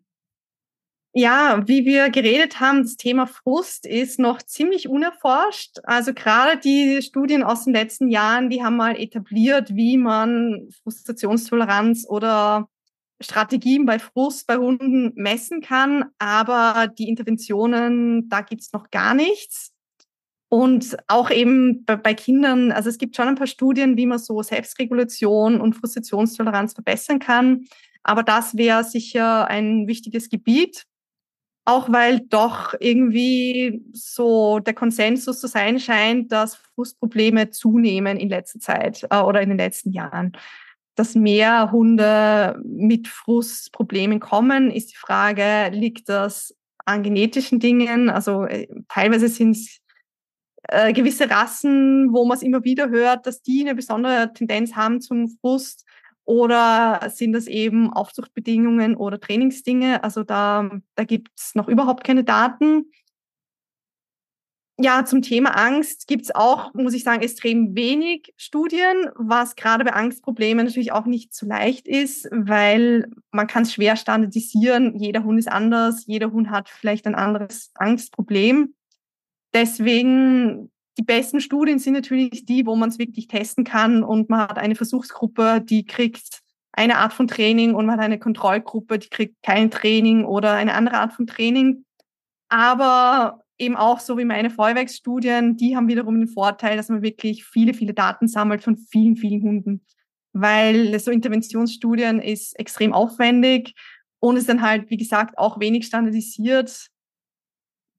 Ja, 1.13 1.67
wie 1.67 1.85
wir 1.85 2.09
geredet 2.11 2.61
haben, 2.61 2.83
das 2.83 2.97
Thema 2.97 3.27
Frust 3.27 3.85
ist 3.85 4.21
noch 4.21 4.43
ziemlich 4.43 4.89
unerforscht. 4.89 5.79
Also 5.83 6.15
gerade 6.15 6.61
die 6.61 7.03
Studien 7.03 7.43
aus 7.43 7.65
den 7.65 7.75
letzten 7.75 8.09
Jahren, 8.09 8.49
die 8.49 8.63
haben 8.63 8.77
mal 8.77 8.97
etabliert, 8.97 9.75
wie 9.75 9.97
man 9.97 10.69
Frustrationstoleranz 10.85 12.07
oder 12.09 12.69
Strategien 13.21 13.87
bei 13.87 13.99
Frust 13.99 14.47
bei 14.47 14.57
Hunden 14.57 15.13
messen 15.17 15.61
kann. 15.63 16.05
Aber 16.19 16.87
die 16.87 17.09
Interventionen, 17.09 18.29
da 18.29 18.43
gibt's 18.43 18.73
noch 18.73 18.91
gar 18.91 19.15
nichts. 19.15 19.73
Und 20.49 20.97
auch 21.09 21.31
eben 21.31 21.85
bei, 21.87 21.97
bei, 21.97 22.15
Kindern, 22.15 22.71
also 22.71 22.89
es 22.89 22.99
gibt 22.99 23.17
schon 23.17 23.29
ein 23.29 23.35
paar 23.35 23.47
Studien, 23.49 23.97
wie 23.97 24.07
man 24.07 24.19
so 24.19 24.43
Selbstregulation 24.43 25.61
und 25.61 25.75
Frustrationstoleranz 25.75 26.75
verbessern 26.75 27.19
kann. 27.19 27.67
Aber 28.05 28.23
das 28.23 28.57
wäre 28.57 28.85
sicher 28.85 29.49
ein 29.49 29.89
wichtiges 29.89 30.29
Gebiet. 30.29 30.87
Auch 31.71 31.93
weil 31.93 32.19
doch 32.19 32.75
irgendwie 32.81 33.85
so 33.93 34.59
der 34.59 34.75
Konsensus 34.75 35.39
zu 35.39 35.47
sein 35.47 35.79
scheint, 35.79 36.33
dass 36.33 36.57
Frustprobleme 36.57 37.51
zunehmen 37.51 38.17
in 38.17 38.29
letzter 38.29 38.59
Zeit 38.59 39.07
äh, 39.09 39.21
oder 39.21 39.41
in 39.41 39.51
den 39.51 39.59
letzten 39.59 39.93
Jahren. 39.93 40.33
Dass 40.97 41.15
mehr 41.15 41.71
Hunde 41.71 42.61
mit 42.65 43.07
Frustproblemen 43.07 44.19
kommen, 44.19 44.73
ist 44.73 44.91
die 44.91 44.97
Frage, 44.97 45.69
liegt 45.71 46.09
das 46.09 46.57
an 46.87 47.05
genetischen 47.05 47.61
Dingen? 47.61 48.11
Also 48.11 48.47
äh, 48.47 48.67
teilweise 48.89 49.29
sind 49.29 49.53
es 49.53 49.79
äh, 50.65 50.93
gewisse 50.93 51.31
Rassen, 51.31 52.13
wo 52.13 52.25
man 52.25 52.37
es 52.37 52.43
immer 52.43 52.65
wieder 52.65 52.91
hört, 52.91 53.29
dass 53.29 53.43
die 53.43 53.61
eine 53.61 53.77
besondere 53.77 54.33
Tendenz 54.33 54.75
haben 54.75 55.01
zum 55.01 55.29
Frust. 55.41 55.85
Oder 56.31 57.11
sind 57.11 57.33
das 57.33 57.49
eben 57.49 57.93
Aufzuchtbedingungen 57.93 58.95
oder 58.95 59.19
Trainingsdinge? 59.19 60.05
Also 60.05 60.23
da, 60.23 60.71
da 60.95 61.03
gibt 61.03 61.29
es 61.37 61.57
noch 61.57 61.67
überhaupt 61.67 62.05
keine 62.05 62.23
Daten. 62.23 62.93
Ja, 64.79 65.05
zum 65.05 65.23
Thema 65.23 65.57
Angst 65.57 66.07
gibt 66.07 66.23
es 66.23 66.33
auch, 66.33 66.73
muss 66.73 66.95
ich 66.95 67.03
sagen, 67.03 67.21
extrem 67.21 67.75
wenig 67.75 68.33
Studien, 68.37 69.11
was 69.17 69.57
gerade 69.57 69.85
bei 69.85 69.93
Angstproblemen 69.93 70.67
natürlich 70.67 70.93
auch 70.93 71.05
nicht 71.05 71.35
so 71.35 71.47
leicht 71.47 71.89
ist, 71.89 72.29
weil 72.31 73.11
man 73.33 73.49
kann 73.49 73.65
es 73.65 73.75
schwer 73.75 73.97
standardisieren. 73.97 74.97
Jeder 75.01 75.25
Hund 75.25 75.37
ist 75.37 75.51
anders, 75.51 76.05
jeder 76.07 76.31
Hund 76.31 76.49
hat 76.49 76.69
vielleicht 76.69 77.09
ein 77.09 77.17
anderes 77.17 77.73
Angstproblem. 77.75 78.77
Deswegen 79.53 80.71
die 81.01 81.07
besten 81.07 81.41
Studien 81.41 81.79
sind 81.79 81.95
natürlich 81.95 82.45
die, 82.45 82.67
wo 82.67 82.77
man 82.77 82.91
es 82.91 82.99
wirklich 82.99 83.27
testen 83.27 83.65
kann 83.65 84.05
und 84.05 84.29
man 84.29 84.41
hat 84.41 84.59
eine 84.59 84.75
Versuchsgruppe, 84.75 85.63
die 85.63 85.87
kriegt 85.87 86.43
eine 86.73 86.99
Art 86.99 87.15
von 87.15 87.27
Training 87.27 87.75
und 87.75 87.87
man 87.87 87.97
hat 87.97 88.05
eine 88.05 88.19
Kontrollgruppe, 88.19 88.99
die 88.99 89.09
kriegt 89.09 89.43
kein 89.43 89.71
Training 89.71 90.27
oder 90.27 90.53
eine 90.53 90.75
andere 90.75 90.99
Art 90.99 91.15
von 91.15 91.27
Training. 91.27 91.87
Aber 92.51 93.41
eben 93.57 93.77
auch 93.77 93.99
so 93.99 94.19
wie 94.19 94.27
meine 94.27 94.51
Feuerwerksstudien, 94.51 95.57
die 95.57 95.75
haben 95.75 95.89
wiederum 95.89 96.19
den 96.19 96.29
Vorteil, 96.29 96.77
dass 96.77 96.91
man 96.91 97.01
wirklich 97.01 97.47
viele, 97.47 97.73
viele 97.73 97.95
Daten 97.95 98.29
sammelt 98.29 98.63
von 98.63 98.77
vielen, 98.77 99.17
vielen 99.17 99.41
Hunden. 99.41 99.87
Weil 100.35 101.01
so 101.01 101.11
Interventionsstudien 101.11 102.21
ist 102.21 102.59
extrem 102.59 102.93
aufwendig 102.93 103.73
und 104.19 104.37
ist 104.37 104.51
dann 104.51 104.61
halt, 104.61 104.91
wie 104.91 104.99
gesagt, 104.99 105.39
auch 105.39 105.61
wenig 105.61 105.87
standardisiert, 105.87 106.91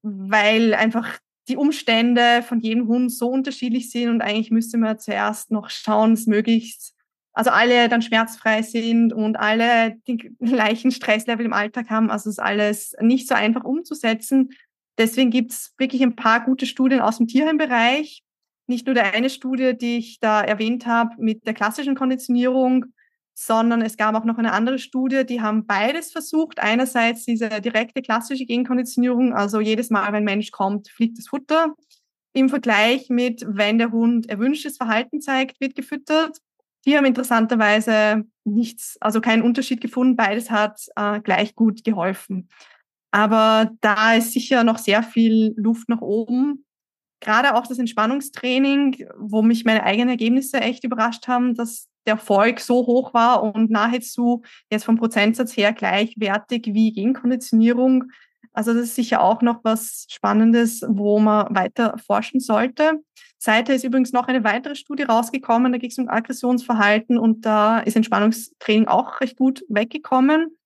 weil 0.02 0.74
einfach 0.74 1.18
die 1.48 1.56
Umstände 1.56 2.42
von 2.42 2.60
jedem 2.60 2.86
Hund 2.86 3.12
so 3.12 3.28
unterschiedlich 3.28 3.90
sind 3.90 4.08
und 4.08 4.22
eigentlich 4.22 4.50
müsste 4.50 4.78
man 4.78 4.98
zuerst 4.98 5.50
noch 5.50 5.70
schauen, 5.70 6.10
dass 6.10 6.26
möglichst, 6.26 6.94
also 7.32 7.50
alle 7.50 7.88
dann 7.88 8.02
schmerzfrei 8.02 8.62
sind 8.62 9.12
und 9.12 9.36
alle 9.36 9.96
den 10.06 10.18
gleichen 10.38 10.90
Stresslevel 10.92 11.46
im 11.46 11.52
Alltag 11.52 11.90
haben. 11.90 12.10
Also 12.10 12.30
ist 12.30 12.40
alles 12.40 12.94
nicht 13.00 13.28
so 13.28 13.34
einfach 13.34 13.64
umzusetzen. 13.64 14.50
Deswegen 14.98 15.30
gibt 15.30 15.52
es 15.52 15.72
wirklich 15.78 16.02
ein 16.02 16.16
paar 16.16 16.44
gute 16.44 16.66
Studien 16.66 17.00
aus 17.00 17.18
dem 17.18 17.26
Tierheimbereich. 17.26 18.22
Nicht 18.68 18.86
nur 18.86 18.94
der 18.94 19.14
eine 19.14 19.30
Studie, 19.30 19.76
die 19.76 19.96
ich 19.96 20.20
da 20.20 20.42
erwähnt 20.42 20.86
habe 20.86 21.14
mit 21.18 21.46
der 21.46 21.54
klassischen 21.54 21.96
Konditionierung, 21.96 22.86
sondern 23.34 23.82
es 23.82 23.96
gab 23.96 24.14
auch 24.14 24.24
noch 24.24 24.38
eine 24.38 24.52
andere 24.52 24.78
Studie, 24.78 25.24
die 25.24 25.40
haben 25.40 25.66
beides 25.66 26.12
versucht. 26.12 26.58
Einerseits 26.58 27.24
diese 27.24 27.48
direkte 27.60 28.02
klassische 28.02 28.46
Genkonditionierung, 28.46 29.32
also 29.32 29.60
jedes 29.60 29.90
Mal, 29.90 30.06
wenn 30.08 30.16
ein 30.16 30.24
Mensch 30.24 30.50
kommt, 30.50 30.88
fliegt 30.88 31.18
das 31.18 31.28
Futter. 31.28 31.74
Im 32.34 32.48
Vergleich 32.48 33.08
mit, 33.08 33.44
wenn 33.46 33.78
der 33.78 33.92
Hund 33.92 34.28
erwünschtes 34.28 34.76
Verhalten 34.76 35.20
zeigt, 35.20 35.60
wird 35.60 35.74
gefüttert. 35.74 36.38
Die 36.84 36.96
haben 36.96 37.04
interessanterweise 37.04 38.24
nichts, 38.44 38.96
also 39.00 39.20
keinen 39.20 39.42
Unterschied 39.42 39.80
gefunden. 39.80 40.16
Beides 40.16 40.50
hat 40.50 40.80
äh, 40.96 41.20
gleich 41.20 41.54
gut 41.54 41.84
geholfen. 41.84 42.48
Aber 43.12 43.70
da 43.80 44.14
ist 44.14 44.32
sicher 44.32 44.64
noch 44.64 44.78
sehr 44.78 45.02
viel 45.02 45.54
Luft 45.56 45.88
nach 45.88 46.00
oben. 46.00 46.64
Gerade 47.20 47.54
auch 47.54 47.66
das 47.66 47.78
Entspannungstraining, 47.78 49.06
wo 49.16 49.42
mich 49.42 49.64
meine 49.64 49.84
eigenen 49.84 50.08
Ergebnisse 50.08 50.60
echt 50.60 50.82
überrascht 50.82 51.28
haben, 51.28 51.54
dass 51.54 51.88
der 52.06 52.14
Erfolg 52.14 52.60
so 52.60 52.86
hoch 52.86 53.14
war 53.14 53.42
und 53.42 53.70
nahezu 53.70 54.42
jetzt 54.70 54.84
vom 54.84 54.96
Prozentsatz 54.96 55.56
her 55.56 55.72
gleichwertig 55.72 56.66
wie 56.72 56.92
Genkonditionierung. 56.92 58.04
Also 58.52 58.74
das 58.74 58.84
ist 58.84 58.94
sicher 58.96 59.22
auch 59.22 59.40
noch 59.42 59.60
was 59.64 60.06
Spannendes, 60.10 60.84
wo 60.86 61.18
man 61.18 61.54
weiter 61.54 61.96
forschen 62.04 62.40
sollte. 62.40 63.02
Seither 63.38 63.74
ist 63.74 63.84
übrigens 63.84 64.12
noch 64.12 64.28
eine 64.28 64.44
weitere 64.44 64.74
Studie 64.74 65.02
rausgekommen, 65.04 65.72
da 65.72 65.78
ging 65.78 65.90
es 65.90 65.98
um 65.98 66.08
Aggressionsverhalten 66.08 67.18
und 67.18 67.44
da 67.46 67.80
ist 67.80 67.96
Entspannungstraining 67.96 68.86
auch 68.86 69.20
recht 69.20 69.36
gut 69.36 69.64
weggekommen. 69.68 70.56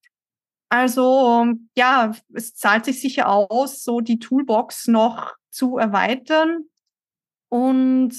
Also 0.68 1.46
ja, 1.76 2.12
es 2.34 2.54
zahlt 2.54 2.84
sich 2.84 3.00
sicher 3.00 3.28
aus, 3.28 3.84
so 3.84 4.00
die 4.00 4.18
Toolbox 4.18 4.88
noch 4.88 5.34
zu 5.50 5.78
erweitern. 5.78 6.64
Und 7.48 8.14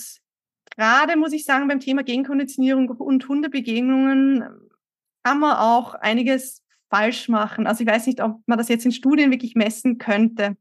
gerade 0.78 1.18
muss 1.18 1.34
ich 1.34 1.44
sagen, 1.46 1.68
beim 1.68 1.80
Thema 1.80 2.04
Genkonditionierung 2.04 2.90
und 2.90 3.28
Hundebegegnungen 3.28 4.46
kann 5.24 5.40
man 5.40 5.58
auch 5.58 5.96
einiges 5.96 6.64
falsch 6.90 7.28
machen. 7.28 7.68
Also 7.68 7.84
ich 7.84 7.90
weiß 7.90 8.08
nicht, 8.08 8.22
ob 8.22 8.42
man 8.46 8.58
das 8.58 8.70
jetzt 8.70 8.86
in 8.86 8.92
Studien 8.92 9.32
wirklich 9.32 9.56
messen 9.56 9.98
könnte. 9.98 10.56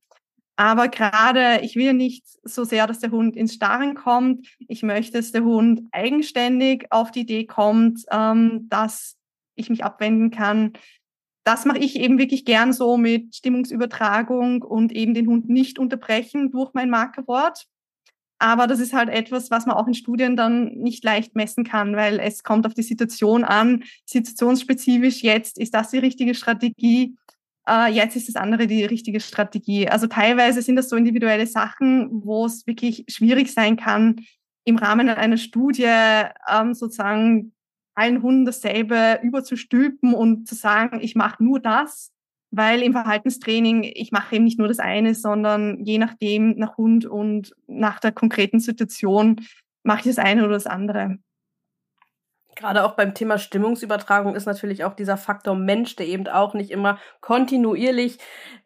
Aber 0.57 0.89
gerade, 0.89 1.61
ich 1.63 1.77
will 1.77 1.93
nicht 1.93 2.25
so 2.43 2.65
sehr, 2.65 2.87
dass 2.87 2.99
der 2.99 3.11
Hund 3.11 3.37
ins 3.37 3.55
Starren 3.55 3.95
kommt. 3.95 4.47
Ich 4.69 4.83
möchte, 4.83 5.19
dass 5.19 5.31
der 5.31 5.45
Hund 5.45 5.83
eigenständig 5.93 6.87
auf 6.91 7.11
die 7.11 7.21
Idee 7.21 7.45
kommt, 7.45 8.05
ähm, 8.11 8.67
dass 8.71 9.17
ich 9.55 9.69
mich 9.69 9.85
abwenden 9.85 10.31
kann. 10.31 10.73
Das 11.45 11.67
mache 11.67 11.79
ich 11.79 11.97
eben 11.97 12.19
wirklich 12.19 12.45
gern 12.45 12.73
so 12.73 12.97
mit 12.97 13.37
Stimmungsübertragung 13.37 14.63
und 14.63 14.93
eben 14.93 15.15
den 15.15 15.29
Hund 15.29 15.49
nicht 15.49 15.79
unterbrechen 15.79 16.51
durch 16.51 16.73
mein 16.73 16.91
Markerwort. 16.91 17.67
Aber 18.39 18.67
das 18.67 18.81
ist 18.81 18.93
halt 18.93 19.09
etwas, 19.09 19.51
was 19.51 19.67
man 19.67 19.77
auch 19.77 19.87
in 19.87 19.95
Studien 19.95 20.37
dann 20.37 20.73
nicht 20.75 21.03
leicht 21.05 21.35
messen 21.35 21.65
kann, 21.65 21.97
weil 21.97 22.21
es 22.21 22.43
kommt 22.43 22.67
auf 22.67 22.75
die 22.75 22.83
Situation 22.83 23.45
an, 23.45 23.85
situationsspezifisch. 24.05 25.23
Jetzt 25.23 25.59
ist 25.59 25.75
das 25.75 25.91
die 25.91 25.99
richtige 25.99 26.35
Strategie, 26.35 27.17
äh, 27.67 27.91
jetzt 27.91 28.15
ist 28.15 28.29
das 28.29 28.37
andere 28.37 28.67
die 28.67 28.85
richtige 28.85 29.21
Strategie. 29.21 29.89
Also 29.89 30.07
teilweise 30.07 30.61
sind 30.61 30.77
das 30.77 30.89
so 30.91 30.97
individuelle 30.97 31.47
Sachen, 31.47 32.09
wo 32.11 32.45
es 32.47 32.67
wirklich 32.67 33.05
schwierig 33.09 33.53
sein 33.53 33.77
kann, 33.77 34.17
im 34.65 34.77
Rahmen 34.77 35.09
einer 35.09 35.37
Studie 35.39 35.85
ähm, 35.85 36.75
sozusagen 36.75 37.53
allen 37.95 38.23
Hunden 38.23 38.45
dasselbe 38.45 39.21
überzustülpen 39.23 40.13
und 40.13 40.47
zu 40.47 40.55
sagen, 40.55 41.01
ich 41.01 41.15
mache 41.15 41.43
nur 41.43 41.61
das, 41.61 42.13
weil 42.51 42.83
im 42.83 42.93
Verhaltenstraining, 42.93 43.83
ich 43.83 44.13
mache 44.13 44.37
eben 44.37 44.45
nicht 44.45 44.59
nur 44.59 44.69
das 44.69 44.79
eine, 44.79 45.15
sondern 45.15 45.85
je 45.85 45.99
nachdem, 45.99 46.57
nach 46.57 46.77
Hund 46.77 47.07
und 47.07 47.55
nach 47.67 48.01
der 48.01 48.13
konkreten 48.13 48.61
Situation, 48.61 49.41
mache 49.83 50.01
ich 50.01 50.17
das 50.17 50.25
eine 50.25 50.45
oder 50.45 50.55
das 50.55 50.67
andere. 50.67 51.19
Gerade 52.57 52.85
auch 52.85 52.93
beim 52.93 53.13
Thema 53.13 53.37
Stimmungsübertragung 53.37 54.35
ist 54.35 54.47
natürlich 54.47 54.83
auch 54.83 54.95
dieser 54.95 55.19
Faktor 55.19 55.55
Mensch, 55.55 55.95
der 55.95 56.07
eben 56.07 56.27
auch 56.27 56.55
nicht 56.55 56.71
immer 56.71 56.99
kontinuierlich 57.21 58.19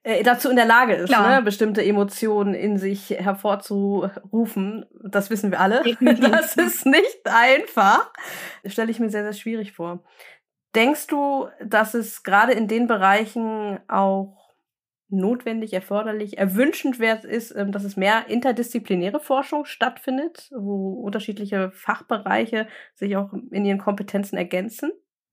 äh, 0.05 0.23
dazu 0.23 0.49
in 0.49 0.55
der 0.55 0.65
Lage 0.65 0.95
ist, 0.95 1.11
ne, 1.11 1.43
bestimmte 1.43 1.85
Emotionen 1.85 2.55
in 2.55 2.79
sich 2.79 3.11
hervorzurufen. 3.11 4.87
Das 5.03 5.29
wissen 5.29 5.51
wir 5.51 5.59
alle. 5.59 5.83
Das 6.01 6.57
ist 6.57 6.87
nicht 6.87 7.21
einfach. 7.25 8.13
Das 8.63 8.73
stelle 8.73 8.93
ich 8.93 9.01
mir 9.01 9.11
sehr, 9.11 9.25
sehr 9.25 9.33
schwierig 9.33 9.73
vor. 9.73 10.05
Denkst 10.75 11.09
du, 11.09 11.49
dass 11.65 11.95
es 11.95 12.23
gerade 12.23 12.53
in 12.53 12.69
den 12.69 12.87
Bereichen 12.87 13.81
auch 13.89 14.41
notwendig, 15.11 15.73
erforderlich, 15.73 16.39
erwünschenswert 16.39 17.25
ist, 17.25 17.55
ähm, 17.57 17.73
dass 17.73 17.85
es 17.85 17.97
mehr 17.97 18.29
interdisziplinäre 18.29 19.21
Forschung 19.21 19.65
stattfindet, 19.65 20.49
wo 20.57 20.93
unterschiedliche 21.01 21.71
Fachbereiche 21.73 22.69
sich 22.95 23.17
auch 23.17 23.33
in 23.51 23.65
ihren 23.65 23.79
Kompetenzen 23.79 24.37
ergänzen? 24.37 24.93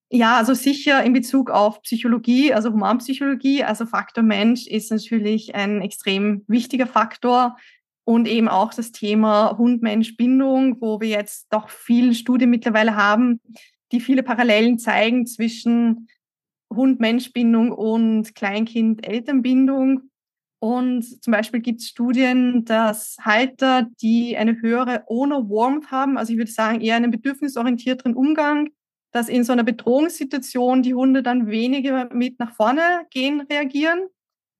Ja, 0.10 0.38
also 0.38 0.54
sicher 0.54 1.04
in 1.04 1.14
Bezug 1.14 1.52
auf 1.52 1.82
Psychologie, 1.82 2.54
also 2.54 2.72
Humanpsychologie, 2.72 3.64
also 3.64 3.86
Faktor 3.86 4.24
Mensch 4.24 4.66
ist 4.66 4.90
natürlich 4.90 5.54
ein 5.54 5.82
extrem 5.82 6.44
wichtiger 6.48 6.88
Faktor. 6.88 7.58
Und 8.06 8.26
eben 8.26 8.48
auch 8.48 8.74
das 8.74 8.94
Thema 8.94 9.58
Hund-Mensch-Bindung, 9.58 10.80
wo 10.80 11.02
wir 11.02 11.10
jetzt 11.10 11.48
doch 11.52 11.68
viele 11.68 12.14
Studien 12.14 12.50
mittlerweile 12.50 12.96
haben, 12.96 13.42
die 13.92 14.00
viele 14.00 14.24
Parallelen 14.24 14.80
zeigen 14.80 15.26
zwischen 15.26 16.08
Hund-Mensch-Bindung 16.74 17.72
und 17.72 18.36
Kleinkind-Elternbindung. 18.36 20.10
Und 20.60 21.24
zum 21.24 21.32
Beispiel 21.32 21.60
gibt 21.60 21.82
es 21.82 21.90
Studien, 21.90 22.66
dass 22.66 23.18
Halter, 23.22 23.88
die 24.02 24.36
eine 24.36 24.60
höhere 24.60 25.04
Owner-Warmth 25.08 25.92
haben, 25.92 26.18
also 26.18 26.34
ich 26.34 26.40
würde 26.40 26.52
sagen 26.52 26.82
eher 26.82 26.96
einen 26.96 27.12
bedürfnisorientierteren 27.12 28.16
Umgang, 28.16 28.70
dass 29.12 29.30
in 29.30 29.44
so 29.44 29.54
einer 29.54 29.64
Bedrohungssituation 29.64 30.82
die 30.82 30.94
Hunde 30.94 31.24
dann 31.24 31.48
weniger 31.48 32.14
mit 32.14 32.40
nach 32.40 32.54
vorne 32.56 33.06
gehen 33.12 33.42
reagieren. 33.42 34.00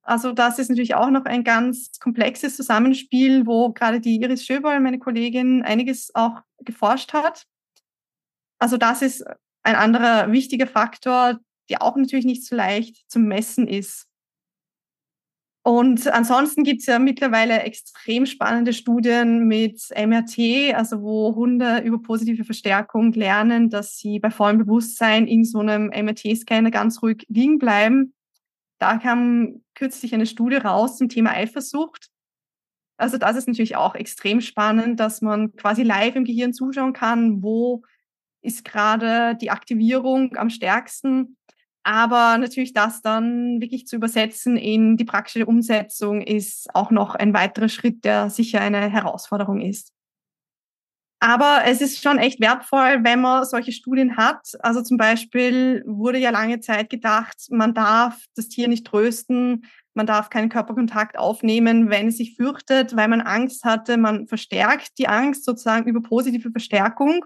Also 0.04 0.32
das 0.32 0.58
ist 0.58 0.70
natürlich 0.70 0.96
auch 0.96 1.10
noch 1.10 1.26
ein 1.26 1.44
ganz 1.44 2.00
komplexes 2.00 2.56
Zusammenspiel, 2.56 3.46
wo 3.46 3.74
gerade 3.74 4.00
die 4.00 4.22
Iris 4.22 4.46
Schöberl, 4.46 4.80
meine 4.80 5.00
Kollegin, 5.00 5.64
einiges 5.64 6.16
auch 6.16 6.42
geforscht 6.60 7.12
hat. 7.12 7.44
Also 8.60 8.78
das 8.78 9.02
ist 9.02 9.26
ein 9.64 9.76
anderer 9.76 10.32
wichtiger 10.32 10.68
Faktor, 10.68 11.40
die 11.70 11.80
auch 11.80 11.96
natürlich 11.96 12.26
nicht 12.26 12.46
so 12.46 12.56
leicht 12.56 13.10
zu 13.10 13.20
messen 13.20 13.68
ist. 13.68 14.08
Und 15.68 16.08
ansonsten 16.08 16.64
gibt 16.64 16.80
es 16.80 16.86
ja 16.86 16.98
mittlerweile 16.98 17.64
extrem 17.64 18.26
spannende 18.26 18.72
Studien 18.72 19.50
mit 19.50 19.90
MRT, 19.94 20.74
also 20.74 21.02
wo 21.02 21.36
Hunde 21.36 21.80
über 21.80 22.02
positive 22.02 22.46
Verstärkung 22.46 23.12
lernen, 23.12 23.70
dass 23.70 23.98
sie 23.98 24.20
bei 24.20 24.32
vollem 24.32 24.60
Bewusstsein 24.60 25.28
in 25.28 25.44
so 25.44 25.60
einem 25.60 25.88
MRT-Scanner 25.88 26.72
ganz 26.72 27.02
ruhig 27.02 27.26
liegen 27.28 27.60
bleiben. 27.60 28.14
Da 28.80 28.98
kam 28.98 29.62
kürzlich 29.76 30.14
eine 30.14 30.26
Studie 30.26 30.56
raus 30.56 30.98
zum 30.98 31.10
Thema 31.10 31.32
Eifersucht. 31.32 32.08
Also 32.96 33.18
das 33.18 33.36
ist 33.36 33.50
natürlich 33.50 33.76
auch 33.76 33.94
extrem 33.94 34.40
spannend, 34.40 35.02
dass 35.02 35.22
man 35.22 35.54
quasi 35.58 35.84
live 35.84 36.16
im 36.16 36.24
Gehirn 36.24 36.54
zuschauen 36.54 36.94
kann, 36.94 37.44
wo 37.44 37.84
ist 38.42 38.64
gerade 38.64 39.36
die 39.36 39.52
Aktivierung 39.52 40.36
am 40.36 40.50
stärksten 40.50 41.38
aber 41.88 42.38
natürlich 42.38 42.74
das 42.74 43.02
dann 43.02 43.62
wirklich 43.62 43.88
zu 43.88 43.96
übersetzen 43.96 44.58
in 44.58 44.98
die 44.98 45.06
praktische 45.06 45.46
Umsetzung 45.46 46.22
ist 46.22 46.68
auch 46.76 46.92
noch 46.92 47.16
ein 47.16 47.34
weiterer 47.34 47.70
Schritt, 47.70 48.04
der 48.04 48.30
sicher 48.30 48.60
eine 48.60 48.90
Herausforderung 48.90 49.62
ist. 49.62 49.94
Aber 51.22 51.62
es 51.66 51.80
ist 51.80 52.04
schon 52.04 52.18
echt 52.18 52.42
wertvoll, 52.42 53.06
wenn 53.06 53.22
man 53.22 53.46
solche 53.46 53.72
Studien 53.72 54.18
hat. 54.18 54.50
Also 54.60 54.82
zum 54.82 54.98
Beispiel 54.98 55.82
wurde 55.88 56.18
ja 56.18 56.30
lange 56.30 56.60
Zeit 56.60 56.90
gedacht, 56.90 57.38
man 57.52 57.74
darf 57.74 58.22
das 58.36 58.50
Tier 58.50 58.68
nicht 58.68 58.86
trösten, 58.86 59.66
man 59.94 60.06
darf 60.06 60.30
keinen 60.30 60.50
Körperkontakt 60.50 61.18
aufnehmen, 61.18 61.90
wenn 61.90 62.10
es 62.10 62.18
sich 62.18 62.36
fürchtet, 62.36 62.98
weil 62.98 63.08
man 63.08 63.22
Angst 63.22 63.64
hatte. 63.64 63.96
Man 63.96 64.28
verstärkt 64.28 64.98
die 64.98 65.08
Angst 65.08 65.46
sozusagen 65.46 65.88
über 65.88 66.02
positive 66.02 66.52
Verstärkung. 66.52 67.24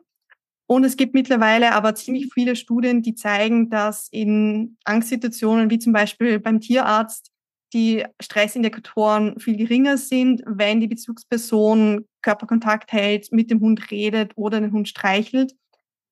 Und 0.71 0.85
es 0.85 0.95
gibt 0.95 1.13
mittlerweile 1.13 1.73
aber 1.73 1.95
ziemlich 1.95 2.29
viele 2.33 2.55
Studien, 2.55 3.01
die 3.01 3.13
zeigen, 3.13 3.69
dass 3.69 4.07
in 4.09 4.77
Angstsituationen 4.85 5.69
wie 5.69 5.79
zum 5.79 5.91
Beispiel 5.91 6.39
beim 6.39 6.61
Tierarzt 6.61 7.29
die 7.73 8.05
Stressindikatoren 8.21 9.37
viel 9.37 9.57
geringer 9.57 9.97
sind, 9.97 10.41
wenn 10.45 10.79
die 10.79 10.87
Bezugsperson 10.87 12.05
Körperkontakt 12.21 12.93
hält, 12.93 13.33
mit 13.33 13.51
dem 13.51 13.59
Hund 13.59 13.91
redet 13.91 14.31
oder 14.37 14.61
den 14.61 14.71
Hund 14.71 14.87
streichelt. 14.87 15.55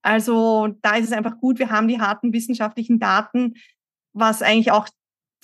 Also 0.02 0.76
da 0.82 0.98
ist 0.98 1.06
es 1.06 1.14
einfach 1.14 1.38
gut, 1.38 1.58
wir 1.58 1.70
haben 1.70 1.88
die 1.88 2.02
harten 2.02 2.34
wissenschaftlichen 2.34 3.00
Daten, 3.00 3.54
was 4.12 4.42
eigentlich 4.42 4.74
auch 4.74 4.90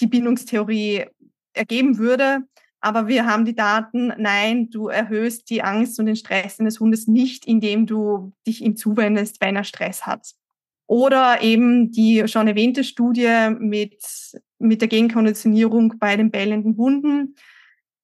die 0.02 0.08
Bindungstheorie 0.08 1.06
ergeben 1.54 2.00
würde. 2.00 2.40
Aber 2.86 3.08
wir 3.08 3.26
haben 3.26 3.46
die 3.46 3.56
Daten, 3.56 4.14
nein, 4.20 4.70
du 4.70 4.90
erhöhst 4.90 5.50
die 5.50 5.64
Angst 5.64 6.00
und 6.00 6.06
den 6.06 6.16
Stress 6.16 6.58
deines 6.58 6.80
Hundes 6.80 7.08
nicht, 7.08 7.48
indem 7.48 7.88
du 7.88 8.32
dich 8.46 8.62
ihm 8.62 8.76
zuwendest, 8.76 9.42
wenn 9.42 9.56
er 9.56 9.64
Stress 9.64 10.06
hat. 10.06 10.34
Oder 10.86 11.42
eben 11.42 11.90
die 11.90 12.28
schon 12.28 12.48
erwähnte 12.48 12.84
Studie 12.84 13.50
mit, 13.58 14.06
mit 14.60 14.82
der 14.82 14.88
Genkonditionierung 14.88 15.96
bei 15.98 16.16
den 16.16 16.30
bellenden 16.30 16.78
Hunden, 16.78 17.34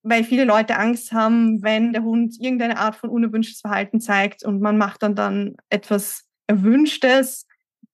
weil 0.02 0.24
viele 0.24 0.46
Leute 0.46 0.76
Angst 0.76 1.12
haben, 1.12 1.62
wenn 1.62 1.94
der 1.94 2.02
Hund 2.02 2.38
irgendeine 2.40 2.80
Art 2.80 2.96
von 2.96 3.12
unerwünschtes 3.12 3.62
Verhalten 3.62 4.00
zeigt 4.02 4.44
und 4.44 4.62
man 4.62 4.80
macht 4.80 5.04
dann 5.04 5.14
dann 5.14 5.58
etwas 5.70 6.28
Erwünschtes, 6.48 7.46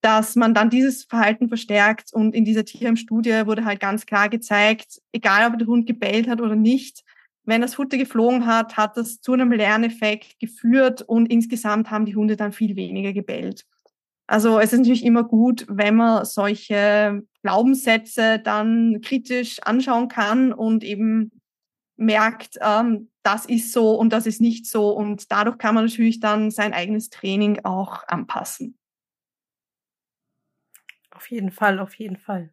dass 0.07 0.37
man 0.37 0.53
dann 0.53 0.69
dieses 0.69 1.03
Verhalten 1.03 1.49
verstärkt. 1.49 2.13
Und 2.13 2.33
in 2.33 2.45
dieser 2.45 2.63
Tierheim-Studie 2.63 3.45
wurde 3.45 3.65
halt 3.65 3.81
ganz 3.81 4.05
klar 4.05 4.29
gezeigt, 4.29 5.01
egal 5.11 5.51
ob 5.51 5.59
der 5.59 5.67
Hund 5.67 5.85
gebellt 5.85 6.29
hat 6.29 6.39
oder 6.39 6.55
nicht, 6.55 7.03
wenn 7.43 7.59
das 7.59 7.75
Futter 7.75 7.97
geflogen 7.97 8.45
hat, 8.45 8.77
hat 8.77 8.95
das 8.95 9.19
zu 9.19 9.33
einem 9.33 9.51
Lerneffekt 9.51 10.39
geführt 10.39 11.01
und 11.01 11.25
insgesamt 11.25 11.91
haben 11.91 12.05
die 12.05 12.15
Hunde 12.15 12.37
dann 12.37 12.53
viel 12.53 12.77
weniger 12.77 13.11
gebellt. 13.11 13.65
Also 14.27 14.59
es 14.59 14.71
ist 14.71 14.79
natürlich 14.79 15.03
immer 15.03 15.25
gut, 15.25 15.65
wenn 15.69 15.97
man 15.97 16.23
solche 16.23 17.23
Glaubenssätze 17.43 18.39
dann 18.39 19.01
kritisch 19.01 19.59
anschauen 19.63 20.07
kann 20.07 20.53
und 20.53 20.85
eben 20.85 21.31
merkt, 21.97 22.57
ähm, 22.61 23.09
das 23.23 23.45
ist 23.45 23.73
so 23.73 23.95
und 23.95 24.13
das 24.13 24.25
ist 24.25 24.39
nicht 24.39 24.67
so. 24.67 24.89
Und 24.91 25.33
dadurch 25.33 25.57
kann 25.57 25.75
man 25.75 25.83
natürlich 25.83 26.21
dann 26.21 26.49
sein 26.49 26.71
eigenes 26.71 27.09
Training 27.09 27.65
auch 27.65 28.07
anpassen. 28.07 28.76
Auf 31.17 31.31
jeden 31.31 31.49
Fall, 31.49 31.79
auf 31.79 31.95
jeden 31.95 32.15
Fall. 32.15 32.51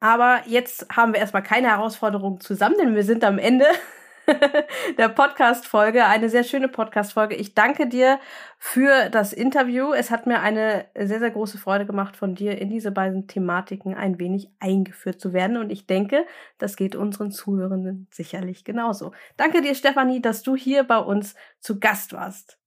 Aber 0.00 0.42
jetzt 0.46 0.88
haben 0.90 1.12
wir 1.12 1.20
erstmal 1.20 1.44
keine 1.44 1.68
Herausforderung 1.68 2.40
zusammen, 2.40 2.74
denn 2.76 2.96
wir 2.96 3.04
sind 3.04 3.22
am 3.22 3.38
Ende 3.38 3.66
der 4.98 5.08
Podcast-Folge. 5.08 6.04
Eine 6.04 6.28
sehr 6.28 6.42
schöne 6.42 6.66
Podcast-Folge. 6.66 7.36
Ich 7.36 7.54
danke 7.54 7.86
dir 7.86 8.18
für 8.58 9.10
das 9.10 9.32
Interview. 9.32 9.92
Es 9.92 10.10
hat 10.10 10.26
mir 10.26 10.40
eine 10.40 10.86
sehr, 10.98 11.20
sehr 11.20 11.30
große 11.30 11.56
Freude 11.56 11.86
gemacht, 11.86 12.16
von 12.16 12.34
dir 12.34 12.60
in 12.60 12.68
diese 12.68 12.90
beiden 12.90 13.28
Thematiken 13.28 13.94
ein 13.94 14.18
wenig 14.18 14.48
eingeführt 14.58 15.20
zu 15.20 15.32
werden. 15.32 15.56
Und 15.56 15.70
ich 15.70 15.86
denke, 15.86 16.26
das 16.58 16.74
geht 16.74 16.96
unseren 16.96 17.30
Zuhörenden 17.30 18.08
sicherlich 18.10 18.64
genauso. 18.64 19.12
Danke 19.36 19.62
dir, 19.62 19.76
Stefanie, 19.76 20.20
dass 20.20 20.42
du 20.42 20.56
hier 20.56 20.82
bei 20.82 20.98
uns 20.98 21.36
zu 21.60 21.78
Gast 21.78 22.12
warst. 22.12 22.58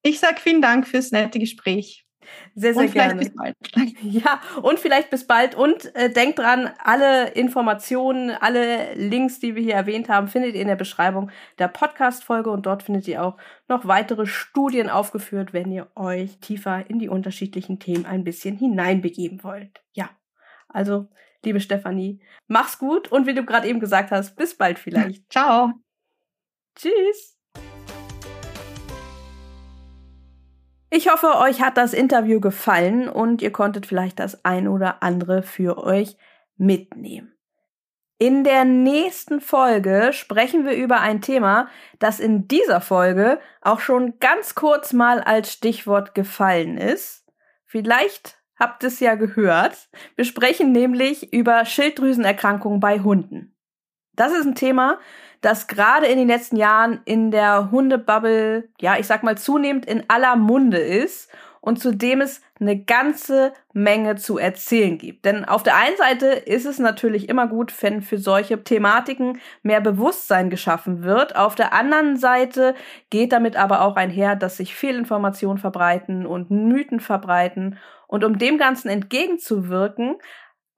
Ich 0.00 0.18
sag 0.18 0.40
vielen 0.40 0.62
Dank 0.62 0.88
fürs 0.88 1.10
nette 1.10 1.38
Gespräch. 1.38 2.09
Sehr, 2.54 2.74
sehr 2.74 2.84
und 2.84 2.92
gerne. 2.92 3.30
Ja, 4.02 4.40
und 4.62 4.78
vielleicht 4.78 5.10
bis 5.10 5.26
bald. 5.26 5.54
Und 5.54 5.94
äh, 5.94 6.10
denkt 6.10 6.38
dran, 6.38 6.70
alle 6.82 7.30
Informationen, 7.30 8.30
alle 8.30 8.94
Links, 8.94 9.40
die 9.40 9.54
wir 9.54 9.62
hier 9.62 9.74
erwähnt 9.74 10.08
haben, 10.08 10.28
findet 10.28 10.54
ihr 10.54 10.62
in 10.62 10.68
der 10.68 10.76
Beschreibung 10.76 11.30
der 11.58 11.68
Podcast-Folge. 11.68 12.50
Und 12.50 12.66
dort 12.66 12.82
findet 12.82 13.08
ihr 13.08 13.22
auch 13.22 13.36
noch 13.68 13.86
weitere 13.86 14.26
Studien 14.26 14.88
aufgeführt, 14.88 15.52
wenn 15.52 15.70
ihr 15.72 15.88
euch 15.96 16.38
tiefer 16.40 16.88
in 16.88 16.98
die 16.98 17.08
unterschiedlichen 17.08 17.78
Themen 17.78 18.06
ein 18.06 18.24
bisschen 18.24 18.56
hineinbegeben 18.56 19.42
wollt. 19.44 19.82
Ja, 19.92 20.10
also, 20.68 21.08
liebe 21.44 21.60
Stefanie, 21.60 22.20
mach's 22.46 22.78
gut 22.78 23.10
und 23.10 23.26
wie 23.26 23.34
du 23.34 23.44
gerade 23.44 23.68
eben 23.68 23.80
gesagt 23.80 24.10
hast, 24.10 24.36
bis 24.36 24.56
bald 24.56 24.78
vielleicht. 24.78 25.30
Ciao. 25.32 25.72
Tschüss. 26.76 27.39
Ich 30.92 31.08
hoffe, 31.08 31.38
euch 31.38 31.62
hat 31.62 31.76
das 31.76 31.92
Interview 31.92 32.40
gefallen 32.40 33.08
und 33.08 33.42
ihr 33.42 33.52
konntet 33.52 33.86
vielleicht 33.86 34.18
das 34.18 34.44
ein 34.44 34.66
oder 34.66 35.04
andere 35.04 35.44
für 35.44 35.78
euch 35.78 36.16
mitnehmen. 36.56 37.32
In 38.18 38.42
der 38.42 38.64
nächsten 38.64 39.40
Folge 39.40 40.10
sprechen 40.12 40.66
wir 40.66 40.74
über 40.74 41.00
ein 41.00 41.22
Thema, 41.22 41.68
das 42.00 42.18
in 42.18 42.48
dieser 42.48 42.80
Folge 42.80 43.38
auch 43.62 43.78
schon 43.78 44.18
ganz 44.18 44.56
kurz 44.56 44.92
mal 44.92 45.20
als 45.20 45.52
Stichwort 45.52 46.14
gefallen 46.16 46.76
ist. 46.76 47.24
Vielleicht 47.64 48.36
habt 48.58 48.82
ihr 48.82 48.88
es 48.88 48.98
ja 48.98 49.14
gehört. 49.14 49.88
Wir 50.16 50.24
sprechen 50.24 50.72
nämlich 50.72 51.32
über 51.32 51.64
Schilddrüsenerkrankungen 51.64 52.80
bei 52.80 52.98
Hunden. 52.98 53.56
Das 54.14 54.32
ist 54.32 54.44
ein 54.44 54.56
Thema, 54.56 54.98
das 55.40 55.66
gerade 55.66 56.06
in 56.06 56.18
den 56.18 56.28
letzten 56.28 56.56
Jahren 56.56 57.00
in 57.04 57.30
der 57.30 57.70
Hundebubble, 57.70 58.68
ja, 58.80 58.98
ich 58.98 59.06
sag 59.06 59.22
mal 59.22 59.38
zunehmend 59.38 59.86
in 59.86 60.04
aller 60.08 60.36
Munde 60.36 60.78
ist 60.78 61.30
und 61.60 61.78
zu 61.78 61.94
dem 61.94 62.20
es 62.20 62.40
eine 62.58 62.78
ganze 62.78 63.52
Menge 63.72 64.16
zu 64.16 64.38
erzählen 64.38 64.98
gibt. 64.98 65.24
Denn 65.24 65.44
auf 65.44 65.62
der 65.62 65.76
einen 65.76 65.96
Seite 65.96 66.26
ist 66.26 66.66
es 66.66 66.78
natürlich 66.78 67.28
immer 67.28 67.46
gut, 67.46 67.72
wenn 67.82 68.02
für 68.02 68.18
solche 68.18 68.62
Thematiken 68.62 69.40
mehr 69.62 69.80
Bewusstsein 69.80 70.50
geschaffen 70.50 71.02
wird. 71.02 71.36
Auf 71.36 71.54
der 71.54 71.72
anderen 71.72 72.16
Seite 72.16 72.74
geht 73.10 73.32
damit 73.32 73.56
aber 73.56 73.82
auch 73.82 73.96
einher, 73.96 74.36
dass 74.36 74.56
sich 74.56 74.74
Fehlinformationen 74.74 75.58
verbreiten 75.58 76.26
und 76.26 76.50
Mythen 76.50 77.00
verbreiten. 77.00 77.78
Und 78.06 78.24
um 78.24 78.38
dem 78.38 78.58
Ganzen 78.58 78.88
entgegenzuwirken, 78.88 80.16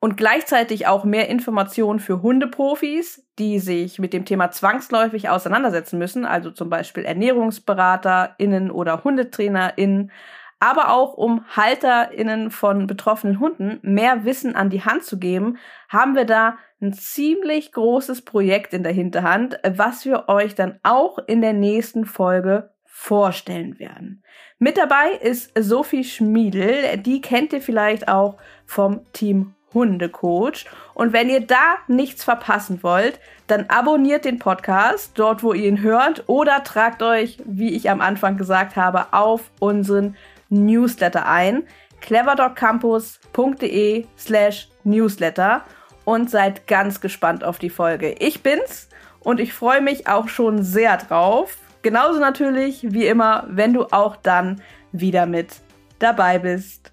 und 0.02 0.16
gleichzeitig 0.16 0.88
auch 0.88 1.04
mehr 1.04 1.28
Informationen 1.28 2.00
für 2.00 2.22
Hundeprofis, 2.22 3.24
die 3.38 3.60
sich 3.60 4.00
mit 4.00 4.12
dem 4.12 4.24
Thema 4.24 4.50
zwangsläufig 4.50 5.28
auseinandersetzen 5.28 5.96
müssen, 5.96 6.24
also 6.24 6.50
zum 6.50 6.68
Beispiel 6.68 7.04
ErnährungsberaterInnen 7.04 8.72
oder 8.72 9.04
HundetrainerInnen, 9.04 10.10
aber 10.58 10.90
auch 10.90 11.14
um 11.14 11.44
HalterInnen 11.54 12.50
von 12.50 12.88
betroffenen 12.88 13.38
Hunden 13.38 13.78
mehr 13.82 14.24
Wissen 14.24 14.56
an 14.56 14.70
die 14.70 14.84
Hand 14.84 15.04
zu 15.04 15.20
geben, 15.20 15.58
haben 15.88 16.16
wir 16.16 16.24
da 16.24 16.56
ein 16.80 16.92
ziemlich 16.92 17.70
großes 17.70 18.22
Projekt 18.22 18.74
in 18.74 18.82
der 18.82 18.92
Hinterhand, 18.92 19.60
was 19.62 20.04
wir 20.04 20.28
euch 20.28 20.56
dann 20.56 20.80
auch 20.82 21.18
in 21.28 21.42
der 21.42 21.52
nächsten 21.52 22.06
Folge 22.06 22.70
vorstellen 22.86 23.78
werden. 23.78 24.24
Mit 24.58 24.78
dabei 24.78 25.12
ist 25.12 25.52
Sophie 25.56 26.02
Schmiedel, 26.02 26.98
die 26.98 27.20
kennt 27.20 27.52
ihr 27.52 27.62
vielleicht 27.62 28.08
auch 28.08 28.36
vom 28.66 29.02
Team 29.12 29.54
Hundecoach. 29.74 30.66
Und 30.94 31.12
wenn 31.12 31.28
ihr 31.28 31.46
da 31.46 31.76
nichts 31.88 32.24
verpassen 32.24 32.82
wollt, 32.82 33.20
dann 33.46 33.66
abonniert 33.68 34.24
den 34.24 34.38
Podcast 34.38 35.12
dort, 35.14 35.42
wo 35.42 35.52
ihr 35.52 35.68
ihn 35.68 35.82
hört 35.82 36.24
oder 36.28 36.64
tragt 36.64 37.02
euch, 37.02 37.38
wie 37.44 37.74
ich 37.74 37.90
am 37.90 38.00
Anfang 38.00 38.36
gesagt 38.36 38.76
habe, 38.76 39.12
auf 39.12 39.50
unseren 39.58 40.16
Newsletter 40.48 41.26
ein. 41.26 41.64
clever.campus.de 42.00 44.06
slash 44.18 44.68
newsletter 44.84 45.64
und 46.04 46.30
seid 46.30 46.66
ganz 46.66 47.00
gespannt 47.00 47.44
auf 47.44 47.58
die 47.58 47.70
Folge. 47.70 48.14
Ich 48.18 48.42
bin's 48.42 48.88
und 49.20 49.40
ich 49.40 49.52
freue 49.52 49.80
mich 49.80 50.08
auch 50.08 50.28
schon 50.28 50.62
sehr 50.62 50.96
drauf. 50.96 51.56
Genauso 51.82 52.20
natürlich 52.20 52.92
wie 52.92 53.06
immer, 53.06 53.46
wenn 53.48 53.72
du 53.72 53.86
auch 53.86 54.16
dann 54.16 54.62
wieder 54.92 55.26
mit 55.26 55.56
dabei 55.98 56.38
bist. 56.38 56.91